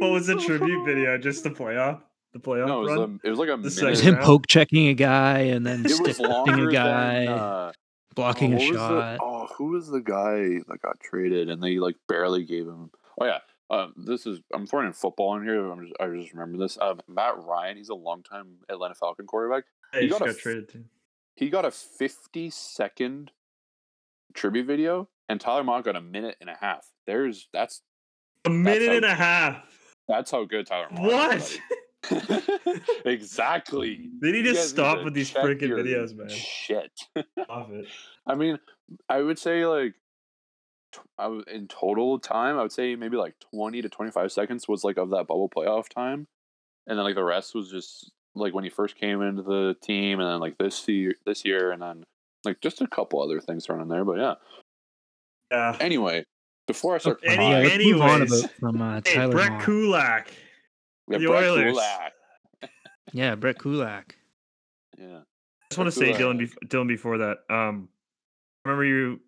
what 0.00 0.10
was 0.10 0.26
the 0.26 0.36
tribute 0.36 0.80
oh." 0.82 0.84
video? 0.84 1.16
Just 1.18 1.44
the 1.44 1.50
playoff, 1.50 2.00
the 2.32 2.40
playoff 2.40 2.66
No, 2.66 2.80
it 2.80 2.82
was, 2.82 2.98
run. 2.98 3.20
a, 3.22 3.26
it 3.26 3.30
was 3.30 3.38
like 3.38 3.48
a 3.48 3.56
minute. 3.56 3.78
It 3.78 3.84
was 3.84 4.00
him 4.00 4.16
poke 4.16 4.46
checking 4.48 4.88
a 4.88 4.94
guy 4.94 5.38
and 5.38 5.64
then 5.64 5.86
It 5.86 5.90
stiff 5.90 6.18
was 6.18 6.20
a 6.20 6.72
guy, 6.72 7.24
than. 7.26 7.28
Uh, 7.28 7.72
blocking 8.14 8.54
oh, 8.54 8.56
a 8.56 8.58
what 8.58 8.68
was 8.70 8.78
the- 8.78 8.88
shot. 8.88 9.18
oh, 9.22 9.46
who 9.56 9.66
was 9.66 9.88
the 9.88 10.00
guy 10.00 10.60
that 10.68 10.78
got 10.82 10.98
traded 11.00 11.48
and 11.48 11.62
they 11.62 11.78
like 11.78 11.96
barely 12.08 12.44
gave 12.44 12.66
him? 12.66 12.90
Oh 13.20 13.24
yeah, 13.24 13.38
um, 13.70 13.92
this 13.96 14.26
is 14.26 14.40
I'm 14.54 14.66
throwing 14.66 14.86
in 14.86 14.92
football 14.92 15.36
in 15.36 15.44
here. 15.44 15.66
I'm 15.70 15.80
just, 15.86 15.94
I 16.00 16.06
just 16.08 16.32
remember 16.32 16.58
this. 16.58 16.78
Um, 16.80 17.00
Matt 17.08 17.42
Ryan, 17.42 17.76
he's 17.76 17.88
a 17.88 17.94
longtime 17.94 18.56
Atlanta 18.68 18.94
Falcon 18.94 19.26
quarterback. 19.26 19.64
Hey, 19.92 20.02
he 20.02 20.08
just 20.08 20.20
got 20.20 20.28
a 20.28 20.34
traded. 20.34 20.84
He 21.36 21.50
got 21.50 21.64
a 21.64 21.70
50 21.70 22.50
second 22.50 23.30
tribute 24.34 24.66
video, 24.66 25.08
and 25.28 25.40
Tyler 25.40 25.64
Motte 25.64 25.84
got 25.84 25.96
a 25.96 26.00
minute 26.00 26.36
and 26.40 26.48
a 26.48 26.56
half. 26.60 26.86
There's 27.06 27.48
that's 27.52 27.82
A 28.44 28.50
minute 28.50 28.88
how- 28.88 28.96
and 28.96 29.04
a 29.04 29.14
half. 29.14 29.64
that's 30.08 30.30
how 30.30 30.44
good 30.44 30.66
Tyler 30.66 30.88
Motte. 30.90 31.02
What? 31.02 31.58
Exactly. 33.04 34.10
They 34.20 34.32
need 34.32 34.42
to 34.44 34.54
stop 34.56 34.98
to 34.98 35.04
with 35.04 35.14
these 35.14 35.32
freaking 35.32 35.70
videos, 35.70 36.14
man. 36.16 36.28
Shit. 36.28 36.92
Off 37.48 37.70
it. 37.70 37.86
I 38.26 38.34
mean, 38.34 38.58
I 39.08 39.22
would 39.22 39.38
say 39.38 39.66
like 39.66 39.94
I 41.18 41.24
w- 41.24 41.44
in 41.52 41.68
total 41.68 42.18
time, 42.18 42.58
I 42.58 42.62
would 42.62 42.72
say 42.72 42.96
maybe 42.96 43.16
like 43.16 43.34
twenty 43.52 43.82
to 43.82 43.88
twenty 43.88 44.10
five 44.10 44.32
seconds 44.32 44.66
was 44.68 44.84
like 44.84 44.96
of 44.96 45.10
that 45.10 45.26
bubble 45.26 45.48
playoff 45.54 45.88
time, 45.88 46.26
and 46.86 46.98
then 46.98 47.04
like 47.04 47.14
the 47.14 47.24
rest 47.24 47.54
was 47.54 47.70
just 47.70 48.10
like 48.34 48.54
when 48.54 48.64
he 48.64 48.70
first 48.70 48.96
came 48.96 49.22
into 49.22 49.42
the 49.42 49.76
team, 49.82 50.20
and 50.20 50.28
then 50.28 50.40
like 50.40 50.56
this 50.58 50.86
year, 50.88 51.14
this 51.26 51.44
year, 51.44 51.72
and 51.72 51.82
then 51.82 52.04
like 52.44 52.60
just 52.60 52.80
a 52.80 52.86
couple 52.86 53.22
other 53.22 53.40
things 53.40 53.66
thrown 53.66 53.80
in 53.82 53.88
there. 53.88 54.04
But 54.04 54.18
yeah. 54.18 54.34
Yeah. 55.50 55.76
Anyway, 55.80 56.24
before 56.66 56.94
I 56.96 56.98
start 56.98 57.20
Any- 57.24 57.36
crying, 57.36 57.50
yeah, 57.64 57.68
let's 57.68 57.84
move 57.84 58.00
on 58.00 58.10
anyways. 58.22 58.40
about 58.44 58.50
from 58.58 58.82
uh, 58.82 59.00
Hey, 59.04 59.14
Tyler 59.14 59.32
Brett 59.32 59.52
Motte. 59.52 59.62
Kulak. 59.62 60.30
we 61.08 61.14
have 61.14 61.22
the 61.22 61.28
Brett 61.28 61.42
Oilers. 61.44 61.72
Kulak. 61.72 62.12
Yeah, 63.12 63.34
Brett 63.36 63.58
Kulak. 63.58 64.16
Yeah. 64.98 65.18
I 65.18 65.68
just 65.70 65.78
want 65.78 65.92
to 65.92 65.98
say, 65.98 66.12
Dylan, 66.12 66.40
bef- 66.40 66.56
Dylan, 66.68 66.88
before 66.88 67.18
that, 67.18 67.38
um, 67.50 67.88
remember 68.64 68.84
you 68.84 69.20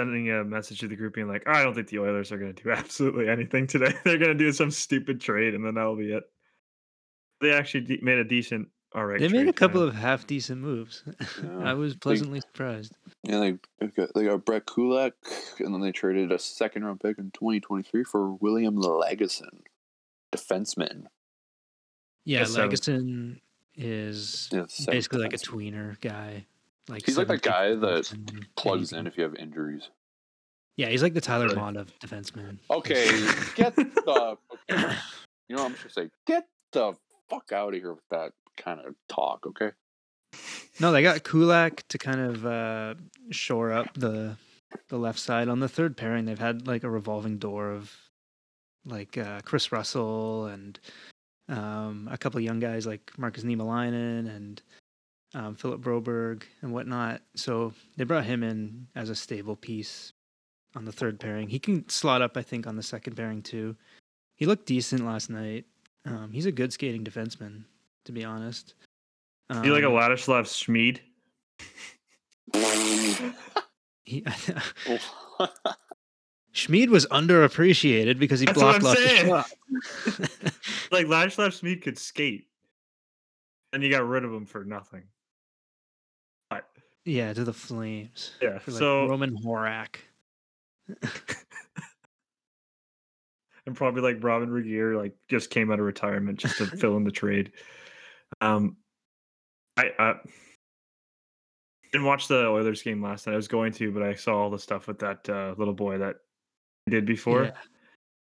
sending 0.00 0.30
a 0.30 0.44
message 0.44 0.80
to 0.80 0.88
the 0.88 0.96
group 0.96 1.14
being 1.14 1.28
like, 1.28 1.42
oh, 1.46 1.52
I 1.52 1.62
don't 1.62 1.74
think 1.74 1.88
the 1.88 1.98
Oilers 1.98 2.32
are 2.32 2.38
going 2.38 2.54
to 2.54 2.62
do 2.62 2.70
absolutely 2.72 3.28
anything 3.28 3.66
today. 3.66 3.92
They're 4.04 4.18
going 4.18 4.36
to 4.36 4.44
do 4.44 4.52
some 4.52 4.70
stupid 4.70 5.20
trade, 5.20 5.54
and 5.54 5.64
then 5.64 5.74
that'll 5.74 5.96
be 5.96 6.12
it. 6.12 6.24
They 7.40 7.52
actually 7.52 7.82
de- 7.82 8.00
made 8.02 8.18
a 8.18 8.24
decent, 8.24 8.68
all 8.94 9.04
right. 9.06 9.18
They 9.20 9.28
made 9.28 9.48
a 9.48 9.52
couple 9.52 9.80
man. 9.80 9.88
of 9.90 9.94
half 9.94 10.26
decent 10.26 10.60
moves. 10.60 11.02
Yeah. 11.42 11.58
I 11.70 11.74
was 11.74 11.96
pleasantly 11.96 12.40
surprised. 12.40 12.92
Yeah, 13.22 13.38
they 13.40 13.58
they 13.78 13.86
got, 13.88 14.10
they 14.14 14.24
got 14.24 14.44
Brett 14.44 14.66
Kulak, 14.66 15.14
and 15.58 15.72
then 15.74 15.80
they 15.80 15.92
traded 15.92 16.32
a 16.32 16.38
second 16.38 16.84
round 16.84 17.00
pick 17.00 17.18
in 17.18 17.30
2023 17.30 18.04
for 18.04 18.34
William 18.34 18.76
Lagesson, 18.76 19.60
defenseman. 20.32 21.04
Yeah, 22.24 22.40
Yes, 22.40 22.52
so- 22.52 22.68
Lagesson 22.68 23.40
is 23.74 24.48
Yeah, 24.52 24.64
second 24.68 24.92
basically 24.92 25.20
like 25.22 25.32
a 25.32 25.38
tweener 25.38 25.98
guy. 26.00 26.46
Like 26.90 27.06
He's 27.06 27.16
like 27.16 27.28
that 27.28 27.42
guy 27.42 27.74
that 27.74 28.12
plugs 28.56 28.92
in 28.92 29.06
if 29.06 29.16
you 29.16 29.22
have 29.22 29.34
injuries. 29.36 29.88
Yeah, 30.76 30.88
he's 30.88 31.02
like 31.02 31.14
the 31.14 31.20
Tyler 31.20 31.44
Really? 31.46 31.56
Motte 31.56 31.76
of 31.76 31.98
defensemen. 32.00 32.58
Okay, 32.70 33.04
get 33.54 33.76
the. 33.76 34.36
okay. 34.70 34.94
You 35.48 35.56
know, 35.56 35.62
what 35.62 35.70
I'm 35.70 35.76
just 35.82 35.96
gonna 35.96 36.06
say, 36.06 36.10
get 36.28 36.46
the 36.70 36.94
fuck 37.28 37.50
out 37.50 37.74
of 37.74 37.80
here 37.80 37.92
with 37.92 38.08
that 38.12 38.30
kind 38.56 38.78
of 38.78 38.94
talk. 39.08 39.44
Okay. 39.48 39.72
No, 40.78 40.92
they 40.92 41.02
got 41.02 41.24
Kulak 41.24 41.82
to 41.88 41.98
kind 41.98 42.20
of 42.20 42.46
uh, 42.46 42.94
shore 43.32 43.72
up 43.72 43.92
the 43.94 44.36
the 44.88 44.96
left 44.96 45.18
side. 45.18 45.48
On 45.48 45.58
the 45.58 45.68
third 45.68 45.96
pairing, 45.96 46.24
they've 46.24 46.38
had 46.38 46.68
like 46.68 46.84
a 46.84 46.90
revolving 46.90 47.38
door 47.38 47.72
of 47.72 47.92
like 48.84 49.18
uh, 49.18 49.40
Kris 49.44 49.72
Russell 49.72 50.46
and 50.46 50.78
um, 51.48 52.08
a 52.10 52.16
couple 52.16 52.38
of 52.38 52.44
young 52.44 52.60
guys 52.60 52.86
like 52.86 53.10
Marcus 53.18 53.42
Niemelainen 53.42 54.28
and 54.34 54.62
um, 55.34 55.54
Philip 55.54 55.80
Broberg 55.80 56.42
and 56.62 56.72
whatnot. 56.72 57.22
So 57.34 57.72
they 57.96 58.04
brought 58.04 58.24
him 58.24 58.42
in 58.42 58.86
as 58.94 59.10
a 59.10 59.14
stable 59.14 59.56
piece 59.56 60.12
on 60.74 60.84
the 60.84 60.92
third 60.92 61.18
pairing. 61.20 61.48
He 61.48 61.58
can 61.58 61.88
slot 61.88 62.22
up, 62.22 62.36
I 62.36 62.42
think, 62.42 62.66
on 62.66 62.76
the 62.76 62.82
second 62.82 63.16
pairing 63.16 63.42
too. 63.42 63.76
He 64.36 64.46
looked 64.46 64.66
decent 64.66 65.04
last 65.04 65.30
night. 65.30 65.66
Um, 66.06 66.30
he's 66.32 66.46
a 66.46 66.52
good 66.52 66.72
skating 66.72 67.04
defenseman, 67.04 67.64
to 68.06 68.12
be 68.12 68.24
honest. 68.24 68.74
Do 69.50 69.60
you 69.64 69.74
like 69.74 69.82
a 69.82 69.88
Um, 69.88 69.94
Ladislav 69.94 70.46
Smid? 70.46 71.00
He, 74.04 74.22
Smid 76.54 76.88
was 76.88 77.06
underappreciated 77.06 78.18
because 78.18 78.40
he 78.40 78.46
That's 78.46 78.58
blocked 78.58 78.78
I'm 78.78 78.84
lots 78.84 79.00
of 79.00 79.08
shots. 79.08 79.54
like 80.90 81.06
Ladislav 81.06 81.50
Smid 81.50 81.82
could 81.82 81.98
skate, 81.98 82.46
and 83.72 83.82
you 83.82 83.90
got 83.90 84.06
rid 84.06 84.24
of 84.24 84.32
him 84.32 84.46
for 84.46 84.64
nothing. 84.64 85.02
But 87.04 87.12
yeah, 87.12 87.32
to 87.32 87.44
the 87.44 87.52
Flames. 87.52 88.32
yeah, 88.42 88.58
For 88.58 88.70
like 88.72 88.78
so 88.78 89.06
Roman 89.06 89.36
Horak. 89.36 89.96
and 93.66 93.76
probably 93.76 94.02
like 94.02 94.22
Robin 94.22 94.48
Regehr, 94.48 94.96
like 94.96 95.14
just 95.28 95.50
came 95.50 95.70
out 95.70 95.78
of 95.78 95.86
retirement 95.86 96.38
just 96.38 96.58
to 96.58 96.66
fill 96.66 96.96
in 96.96 97.04
the 97.04 97.10
trade. 97.10 97.52
Um, 98.40 98.76
I, 99.76 99.90
I 99.98 100.14
didn't 101.92 102.06
watch 102.06 102.28
the 102.28 102.46
Oilers 102.46 102.82
game 102.82 103.02
last 103.02 103.26
night. 103.26 103.32
I 103.32 103.36
was 103.36 103.48
going 103.48 103.72
to, 103.72 103.90
but 103.92 104.02
I 104.02 104.14
saw 104.14 104.36
all 104.36 104.50
the 104.50 104.58
stuff 104.58 104.86
with 104.86 104.98
that 105.00 105.28
uh, 105.28 105.54
little 105.56 105.74
boy 105.74 105.98
that 105.98 106.16
he 106.86 106.90
did 106.90 107.06
before. 107.06 107.44
Yeah. 107.44 107.52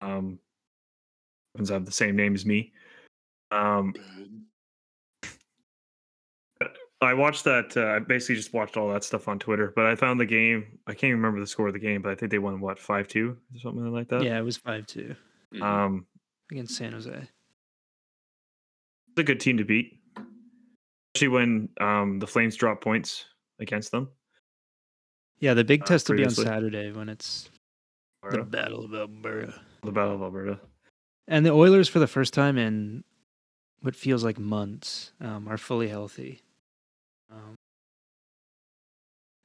Um, 0.01 0.39
happens 1.55 1.69
to 1.69 1.75
have 1.75 1.87
the 1.87 1.93
same 1.93 2.17
name 2.17 2.35
as 2.35 2.47
me. 2.47 2.73
Um, 3.51 3.95
I 7.03 7.15
watched 7.15 7.45
that. 7.45 7.77
Uh, 7.77 7.87
I 7.87 7.99
basically 7.99 8.37
just 8.37 8.53
watched 8.55 8.77
all 8.77 8.93
that 8.93 9.05
stuff 9.05 9.29
on 9.29 9.39
Twitter, 9.39 9.73
but 9.75 9.87
I 9.87 9.97
found 9.97 10.21
the 10.21 10.27
game. 10.27 10.79
I 10.87 10.93
can't 10.93 11.05
even 11.11 11.17
remember 11.19 11.41
the 11.41 11.47
score 11.47 11.69
of 11.69 11.73
the 11.73 11.79
game, 11.81 12.03
but 12.03 12.13
I 12.13 12.15
think 12.15 12.31
they 12.31 12.39
won 12.39 12.61
what 12.61 12.79
five 12.79 13.09
two 13.09 13.37
or 13.55 13.59
something 13.61 13.93
like 13.93 14.09
that. 14.09 14.23
Yeah, 14.23 14.39
it 14.39 14.43
was 14.43 14.57
5 14.57 14.87
2 14.87 15.15
Mhm. 15.55 15.63
Um, 15.63 16.07
against 16.51 16.77
San 16.77 16.93
Jose. 16.93 17.11
it's 17.11 17.29
a 19.19 19.25
good 19.25 19.41
team 19.41 19.57
to 19.59 19.65
beat, 19.65 20.01
especially 21.15 21.29
when 21.29 21.69
um 21.81 22.19
the 22.19 22.27
Flames 22.27 22.57
drop 22.57 22.81
points 22.81 23.27
against 23.59 23.91
them. 23.91 24.09
Yeah, 25.41 25.55
the 25.55 25.65
big 25.65 25.83
Uh, 25.83 25.87
test 25.87 26.09
will 26.09 26.17
be 26.17 26.25
on. 26.25 26.31
Saturday 26.31 26.93
when 26.93 27.09
it's 27.09 27.51
The 28.31 28.45
Battle 28.45 28.85
of 28.85 28.95
Alberta. 28.95 29.61
The 29.83 29.91
Battle 29.93 30.15
of 30.15 30.23
Alberta. 30.23 30.61
And 31.27 31.45
the 31.45 31.51
Oilers, 31.51 31.89
for 31.89 31.99
the 31.99 32.07
first 32.07 32.33
time 32.33 32.57
in 32.57 33.03
what 33.81 33.97
feels 33.97 34.23
like 34.25 34.39
months, 34.39 35.13
um, 35.21 35.49
are 35.49 35.59
fully 35.59 35.89
healthy. 35.89 36.43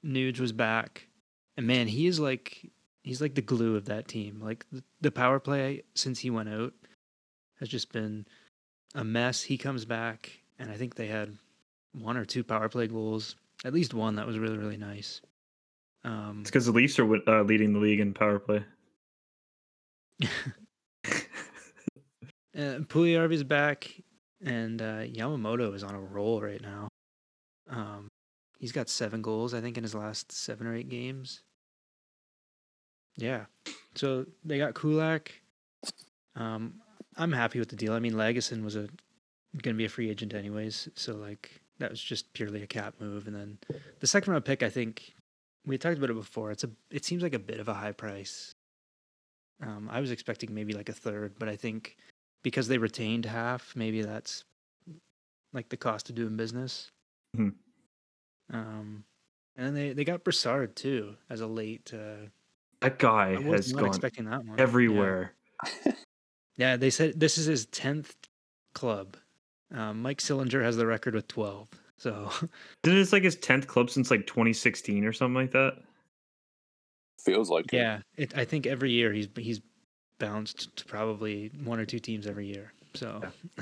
Nuge 0.05 0.39
was 0.39 0.51
back, 0.51 1.07
and 1.55 1.67
man, 1.67 1.87
he 1.87 2.07
is 2.07 2.19
like 2.19 2.71
he's 3.03 3.21
like 3.21 3.35
the 3.35 3.41
glue 3.41 3.75
of 3.75 3.85
that 3.85 4.07
team. 4.07 4.39
Like 4.41 4.65
the, 4.71 4.83
the 5.01 5.11
power 5.11 5.39
play 5.39 5.83
since 5.95 6.19
he 6.19 6.29
went 6.29 6.49
out 6.49 6.73
has 7.59 7.69
just 7.69 7.91
been 7.91 8.25
a 8.95 9.03
mess. 9.03 9.41
He 9.41 9.57
comes 9.57 9.85
back, 9.85 10.31
and 10.59 10.71
I 10.71 10.75
think 10.75 10.95
they 10.95 11.07
had 11.07 11.37
one 11.93 12.17
or 12.17 12.25
two 12.25 12.43
power 12.43 12.69
play 12.69 12.87
goals, 12.87 13.35
at 13.65 13.73
least 13.73 13.93
one 13.93 14.15
that 14.15 14.27
was 14.27 14.39
really 14.39 14.57
really 14.57 14.77
nice. 14.77 15.21
Um, 16.03 16.39
It's 16.41 16.49
because 16.49 16.65
the 16.65 16.71
Leafs 16.71 16.99
are 16.99 17.29
uh, 17.29 17.43
leading 17.43 17.73
the 17.73 17.79
league 17.79 17.99
in 17.99 18.13
power 18.13 18.39
play. 18.39 18.63
Uh, 22.57 22.79
Puljujarvi's 22.79 23.43
back, 23.43 23.93
and 24.43 24.81
uh, 24.81 25.01
Yamamoto 25.01 25.75
is 25.75 25.83
on 25.83 25.93
a 25.93 25.99
roll 25.99 26.41
right 26.41 26.59
now. 26.59 26.87
Um, 27.69 28.07
he's 28.59 28.71
got 28.71 28.89
seven 28.89 29.21
goals, 29.21 29.53
I 29.53 29.61
think, 29.61 29.77
in 29.77 29.83
his 29.83 29.95
last 29.95 30.31
seven 30.31 30.67
or 30.67 30.75
eight 30.75 30.89
games. 30.89 31.41
Yeah, 33.15 33.45
so 33.95 34.25
they 34.45 34.57
got 34.57 34.75
Kulak. 34.75 35.31
Um, 36.35 36.75
I'm 37.15 37.31
happy 37.31 37.57
with 37.59 37.69
the 37.69 37.75
deal. 37.75 37.93
I 37.93 37.99
mean, 37.99 38.13
Lagesson 38.13 38.63
was 38.63 38.75
a 38.75 38.87
going 39.63 39.73
to 39.75 39.77
be 39.77 39.85
a 39.85 39.89
free 39.89 40.09
agent 40.09 40.33
anyways, 40.35 40.87
so 40.95 41.15
like 41.15 41.61
that 41.79 41.89
was 41.89 42.01
just 42.01 42.31
purely 42.33 42.61
a 42.61 42.67
cap 42.67 42.95
move. 42.99 43.25
And 43.25 43.35
then 43.35 43.57
the 43.99 44.07
second 44.07 44.31
round 44.33 44.45
pick, 44.45 44.61
I 44.61 44.69
think 44.69 45.13
we 45.65 45.77
talked 45.79 45.97
about 45.97 46.11
it 46.11 46.15
before. 46.15 46.51
It's 46.51 46.63
a 46.63 46.69
it 46.91 47.05
seems 47.05 47.23
like 47.23 47.33
a 47.33 47.39
bit 47.39 47.59
of 47.59 47.67
a 47.67 47.73
high 47.73 47.91
price. 47.91 48.53
Um, 49.63 49.89
I 49.91 49.99
was 49.99 50.11
expecting 50.11 50.53
maybe 50.53 50.73
like 50.73 50.89
a 50.89 50.93
third, 50.93 51.33
but 51.39 51.49
I 51.49 51.55
think 51.55 51.97
because 52.43 52.67
they 52.67 52.77
retained 52.77 53.25
half, 53.25 53.75
maybe 53.75 54.03
that's 54.03 54.43
like 55.53 55.69
the 55.69 55.77
cost 55.77 56.09
of 56.11 56.15
doing 56.15 56.37
business. 56.37 56.91
Mhm. 57.35 57.55
Um, 58.51 59.03
and 59.55 59.75
they 59.75 59.93
they 59.93 60.03
got 60.03 60.23
Brassard 60.23 60.75
too 60.75 61.15
as 61.29 61.41
a 61.41 61.47
late. 61.47 61.91
Uh, 61.93 62.27
That 62.81 62.99
guy 62.99 63.35
I 63.37 63.41
has 63.41 63.71
gone 63.73 63.85
expecting 63.87 64.25
that 64.25 64.45
one. 64.45 64.59
Everywhere. 64.59 65.33
Yeah, 66.57 66.75
they 66.75 66.89
said 66.89 67.19
this 67.19 67.37
is 67.37 67.45
his 67.45 67.67
tenth 67.67 68.15
club. 68.73 69.15
Um, 69.71 70.01
Mike 70.01 70.17
Sillinger 70.17 70.63
has 70.63 70.75
the 70.75 70.87
record 70.87 71.13
with 71.13 71.27
twelve. 71.27 71.67
So 71.97 72.31
Didn't 72.83 72.99
it's 72.99 73.13
like 73.13 73.23
his 73.23 73.35
tenth 73.35 73.67
club 73.67 73.89
since 73.89 74.09
like 74.11 74.25
2016 74.27 75.05
or 75.05 75.13
something 75.13 75.35
like 75.35 75.51
that? 75.51 75.77
Feels 77.23 77.49
like 77.49 77.65
it. 77.73 77.77
yeah, 77.77 77.99
it, 78.15 78.37
I 78.37 78.45
think 78.45 78.65
every 78.65 78.91
year 78.91 79.13
he's 79.13 79.27
he's 79.37 79.61
bounced 80.19 80.75
to 80.77 80.85
probably 80.85 81.51
one 81.63 81.79
or 81.79 81.85
two 81.85 81.99
teams 81.99 82.25
every 82.27 82.47
year. 82.47 82.73
So. 82.95 83.21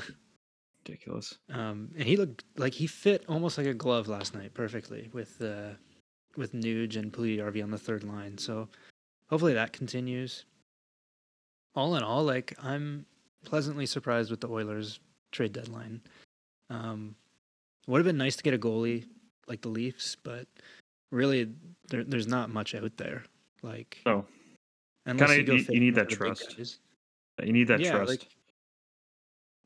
Ridiculous. 0.87 1.37
Um, 1.51 1.89
and 1.97 2.03
he 2.07 2.15
looked 2.17 2.43
like 2.57 2.73
he 2.73 2.85
fit 2.87 3.25
almost 3.27 3.57
like 3.57 3.67
a 3.67 3.73
glove 3.73 4.07
last 4.07 4.35
night, 4.35 4.53
perfectly 4.53 5.09
with 5.13 5.41
uh, 5.41 5.71
with 6.37 6.53
Nuge 6.53 6.95
and 6.95 7.11
Puljujarvi 7.11 7.63
on 7.63 7.71
the 7.71 7.77
third 7.77 8.03
line. 8.03 8.37
So 8.37 8.67
hopefully 9.29 9.53
that 9.53 9.73
continues. 9.73 10.45
All 11.75 11.95
in 11.95 12.03
all, 12.03 12.23
like 12.23 12.53
I'm 12.61 13.05
pleasantly 13.45 13.85
surprised 13.85 14.29
with 14.31 14.41
the 14.41 14.47
Oilers 14.49 14.99
trade 15.31 15.53
deadline. 15.53 16.01
Um, 16.69 17.15
would 17.87 17.99
have 17.99 18.05
been 18.05 18.17
nice 18.17 18.35
to 18.35 18.43
get 18.43 18.53
a 18.53 18.57
goalie 18.59 19.05
like 19.47 19.61
the 19.61 19.69
Leafs, 19.69 20.15
but 20.23 20.47
really 21.11 21.49
there, 21.89 22.03
there's 22.03 22.27
not 22.27 22.49
much 22.49 22.75
out 22.75 22.95
there. 22.97 23.23
Like 23.63 23.97
Oh, 24.05 24.25
unless 25.07 25.31
Kinda 25.31 25.51
you, 25.53 25.57
you- 25.59 25.65
you 25.73 25.79
need 25.79 25.95
that 25.95 26.09
trust. 26.09 26.55
you 27.43 27.53
need 27.53 27.67
that 27.69 27.79
Yeah, 27.79 27.91
trust. 27.91 28.09
like- 28.09 28.27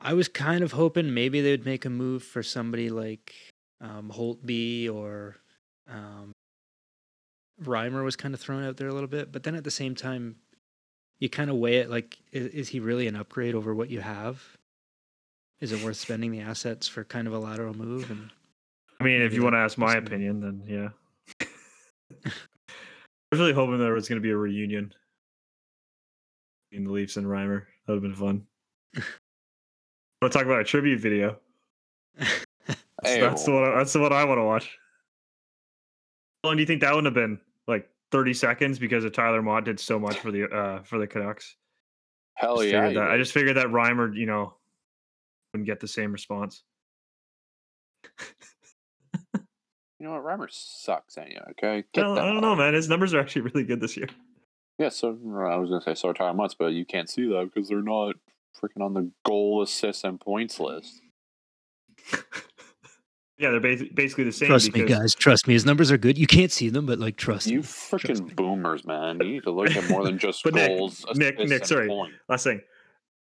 I 0.01 0.13
was 0.13 0.27
kind 0.27 0.63
of 0.63 0.71
hoping 0.71 1.13
maybe 1.13 1.41
they 1.41 1.51
would 1.51 1.65
make 1.65 1.85
a 1.85 1.89
move 1.89 2.23
for 2.23 2.41
somebody 2.41 2.89
like 2.89 3.35
um, 3.81 4.12
Holtby 4.13 4.89
or 4.93 5.38
um, 5.89 6.31
Reimer 7.63 8.03
was 8.03 8.15
kind 8.15 8.33
of 8.33 8.39
thrown 8.39 8.63
out 8.63 8.77
there 8.77 8.88
a 8.88 8.93
little 8.93 9.09
bit, 9.09 9.31
but 9.31 9.43
then 9.43 9.55
at 9.55 9.63
the 9.63 9.71
same 9.71 9.95
time, 9.95 10.38
you 11.19 11.29
kind 11.29 11.49
of 11.49 11.57
weigh 11.57 11.77
it 11.77 11.89
like, 11.89 12.17
is, 12.31 12.47
is 12.47 12.69
he 12.69 12.79
really 12.79 13.07
an 13.07 13.15
upgrade 13.15 13.55
over 13.55 13.75
what 13.75 13.89
you 13.89 13.99
have? 13.99 14.41
Is 15.59 15.73
it 15.73 15.83
worth 15.83 15.97
spending 15.97 16.31
the 16.31 16.39
assets 16.39 16.88
for 16.88 17.03
kind 17.03 17.27
of 17.27 17.33
a 17.33 17.39
lateral 17.39 17.73
move? 17.73 18.09
And 18.09 18.29
I 19.01 19.03
mean, 19.03 19.21
if 19.21 19.33
you 19.33 19.43
want 19.43 19.53
to 19.53 19.59
ask 19.59 19.77
my 19.77 19.95
opinion, 19.95 20.39
then 20.39 20.63
yeah. 20.65 20.89
I 22.25 22.31
was 23.31 23.39
really 23.39 23.53
hoping 23.53 23.77
there 23.77 23.93
was 23.93 24.07
going 24.07 24.21
to 24.21 24.25
be 24.25 24.31
a 24.31 24.38
reunion 24.38 24.93
between 26.69 26.85
the 26.85 26.91
Leafs 26.91 27.17
and 27.17 27.27
Reimer. 27.27 27.65
That 27.85 27.93
would 27.93 28.03
have 28.03 28.03
been 28.03 28.15
fun. 28.15 28.47
want 30.21 30.32
to 30.32 30.38
talk 30.38 30.45
about 30.45 30.60
a 30.62 30.63
tribute 30.63 30.99
video? 30.99 31.38
That's, 32.17 32.36
Hey, 33.03 33.21
that's 33.21 33.45
the 33.45 33.51
one. 33.51 33.63
I- 33.63 33.77
That's 33.77 33.93
the 33.93 33.99
one 34.01 34.12
I 34.12 34.25
want 34.25 34.39
to 34.39 34.43
watch. 34.43 34.77
How 36.43 36.49
long 36.49 36.58
do 36.58 36.62
you 36.62 36.67
think 36.67 36.82
that 36.82 36.93
would 36.93 37.05
have 37.05 37.13
been? 37.13 37.39
Like 37.65 37.89
thirty 38.12 38.34
seconds 38.34 38.77
because 38.77 39.05
of 39.05 39.13
Tyler 39.13 39.41
Motte 39.41 39.63
did 39.65 39.79
so 39.79 39.97
much 39.97 40.17
for 40.19 40.32
the 40.32 40.49
uh 40.49 40.84
for 40.84 40.99
the 40.99 41.08
Canucks. 41.08 41.55
hell 42.34 42.58
Just 42.58 42.69
yeah. 42.73 42.89
that, 42.91 43.10
I 43.12 43.17
just 43.17 43.32
figured 43.32 43.55
that 43.55 43.67
Reimer, 43.67 44.13
you 44.13 44.25
know, 44.25 44.53
wouldn't 45.53 45.65
get 45.65 45.79
the 45.79 45.88
same 45.88 46.12
response. 46.12 46.63
You 49.99 50.05
know 50.08 50.12
what? 50.12 50.23
Reimer 50.23 50.47
sucks, 50.49 51.17
anyway. 51.17 51.41
Okay. 51.51 51.77
I 51.79 51.99
don't, 51.99 52.17
I 52.17 52.25
don't 52.25 52.39
know, 52.41 52.55
man. 52.55 52.73
His 52.73 52.88
numbers 52.88 53.13
are 53.13 53.19
actually 53.19 53.41
really 53.43 53.63
good 53.63 53.82
this 53.82 53.97
year. 53.97 54.08
Yeah. 54.77 54.89
So 54.89 55.10
I 55.49 55.55
was 55.58 55.69
gonna 55.69 55.82
say 55.82 55.93
so 55.95 56.10
are 56.10 56.13
Tyler 56.13 56.34
Mutts, 56.34 56.53
but 56.53 56.67
you 56.73 56.86
can't 56.86 57.10
see 57.10 57.27
that 57.29 57.49
because 57.53 57.67
they're 57.69 57.82
not 57.82 58.15
freaking 58.62 58.83
on 58.83 58.93
the 58.93 59.12
goal, 59.25 59.62
assists, 59.62 60.03
and 60.03 60.19
points 60.19 60.59
list. 60.59 61.01
Yeah, 63.41 63.51
they're 63.51 63.62
basi- 63.62 63.95
basically 63.95 64.25
the 64.25 64.33
same. 64.33 64.49
trust 64.49 64.73
me, 64.73 64.83
guys. 64.83 65.15
Trust 65.15 65.47
me. 65.47 65.53
His 65.53 65.65
numbers 65.65 65.93
are 65.93 65.97
good. 65.97 66.17
You 66.17 66.27
can't 66.27 66.51
see 66.51 66.67
them, 66.67 66.85
but 66.85 66.99
like, 66.99 67.15
trust 67.15 67.47
You 67.47 67.59
me. 67.59 67.63
Trust 67.63 67.93
me. 67.93 68.13
freaking 68.15 68.35
boomers, 68.35 68.83
man! 68.85 69.17
You 69.21 69.31
need 69.31 69.43
to 69.43 69.51
look 69.51 69.73
at 69.77 69.89
more 69.89 70.03
than 70.03 70.17
just 70.19 70.43
But 70.43 70.55
Nick- 70.55 70.77
goals. 70.77 71.05
Nick- 71.15 71.35
assists, 71.35 71.49
Nick, 71.49 71.59
and 71.62 71.65
sorry. 71.69 71.88
points. 71.88 72.15
Last 72.27 72.43
thing. 72.43 72.59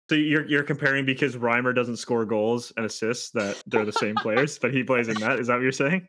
So 0.08 0.14
you're 0.14 0.46
you're 0.48 0.62
comparing 0.62 1.04
because 1.04 1.36
Reimer 1.36 1.74
doesn't 1.74 1.96
score 1.98 2.24
goals 2.24 2.72
and 2.78 2.86
assists 2.86 3.28
that 3.32 3.62
they're 3.66 3.84
the 3.84 3.92
same 3.92 4.14
players, 4.14 4.58
but 4.58 4.72
he 4.72 4.82
plays 4.84 5.08
in 5.08 5.16
that. 5.20 5.38
Is 5.38 5.48
that 5.48 5.56
what 5.56 5.62
you're 5.62 5.70
saying? 5.72 6.08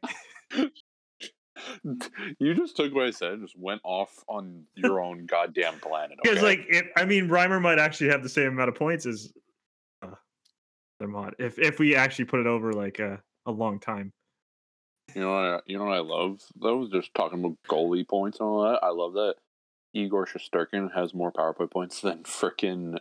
You 2.39 2.53
just 2.53 2.75
took 2.75 2.93
what 2.93 3.05
I 3.05 3.11
said 3.11 3.33
and 3.33 3.41
just 3.41 3.57
went 3.57 3.81
off 3.83 4.23
on 4.27 4.63
your 4.75 5.01
own 5.03 5.25
goddamn 5.25 5.79
planet. 5.79 6.17
Because 6.21 6.37
okay? 6.37 6.45
like, 6.45 6.65
if, 6.69 6.85
I 6.95 7.05
mean, 7.05 7.27
Reimer 7.27 7.61
might 7.61 7.79
actually 7.79 8.09
have 8.09 8.23
the 8.23 8.29
same 8.29 8.49
amount 8.49 8.69
of 8.69 8.75
points 8.75 9.05
as 9.05 9.31
uh, 10.01 10.15
Dermott 10.99 11.35
if 11.39 11.57
if 11.59 11.79
we 11.79 11.95
actually 11.95 12.25
put 12.25 12.39
it 12.39 12.47
over 12.47 12.73
like 12.73 12.99
a, 12.99 13.21
a 13.45 13.51
long 13.51 13.79
time. 13.79 14.11
You 15.15 15.21
know 15.21 15.33
what? 15.33 15.45
I, 15.45 15.59
you 15.65 15.77
know 15.77 15.85
what 15.85 15.97
I 15.97 16.01
love 16.01 16.41
though. 16.59 16.87
Just 16.91 17.13
talking 17.13 17.39
about 17.39 17.57
goalie 17.69 18.07
points 18.07 18.39
and 18.39 18.47
all 18.47 18.63
that. 18.63 18.83
I 18.83 18.89
love 18.89 19.13
that 19.13 19.35
Igor 19.93 20.25
Shesterkin 20.25 20.93
has 20.93 21.13
more 21.13 21.31
power 21.31 21.53
play 21.53 21.67
points 21.67 22.01
than 22.01 22.23
frickin' 22.23 22.97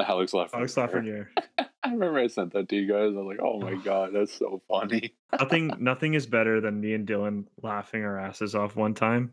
Alex 0.00 0.32
Lafreniere. 0.32 0.54
Alex 0.54 0.74
Lafreniere. 0.74 1.28
I 1.84 1.90
remember 1.90 2.18
I 2.18 2.28
sent 2.28 2.52
that 2.52 2.68
to 2.68 2.76
you 2.76 2.86
guys. 2.86 3.14
I 3.14 3.20
was 3.20 3.26
like, 3.26 3.40
"Oh 3.42 3.58
my 3.58 3.74
god, 3.84 4.10
that's 4.14 4.32
so 4.32 4.62
funny." 4.68 5.14
nothing 5.38 5.72
nothing 5.78 6.14
is 6.14 6.26
better 6.26 6.60
than 6.60 6.80
me 6.80 6.94
and 6.94 7.06
Dylan 7.06 7.46
laughing 7.62 8.04
our 8.04 8.18
asses 8.18 8.54
off 8.54 8.76
one 8.76 8.94
time. 8.94 9.32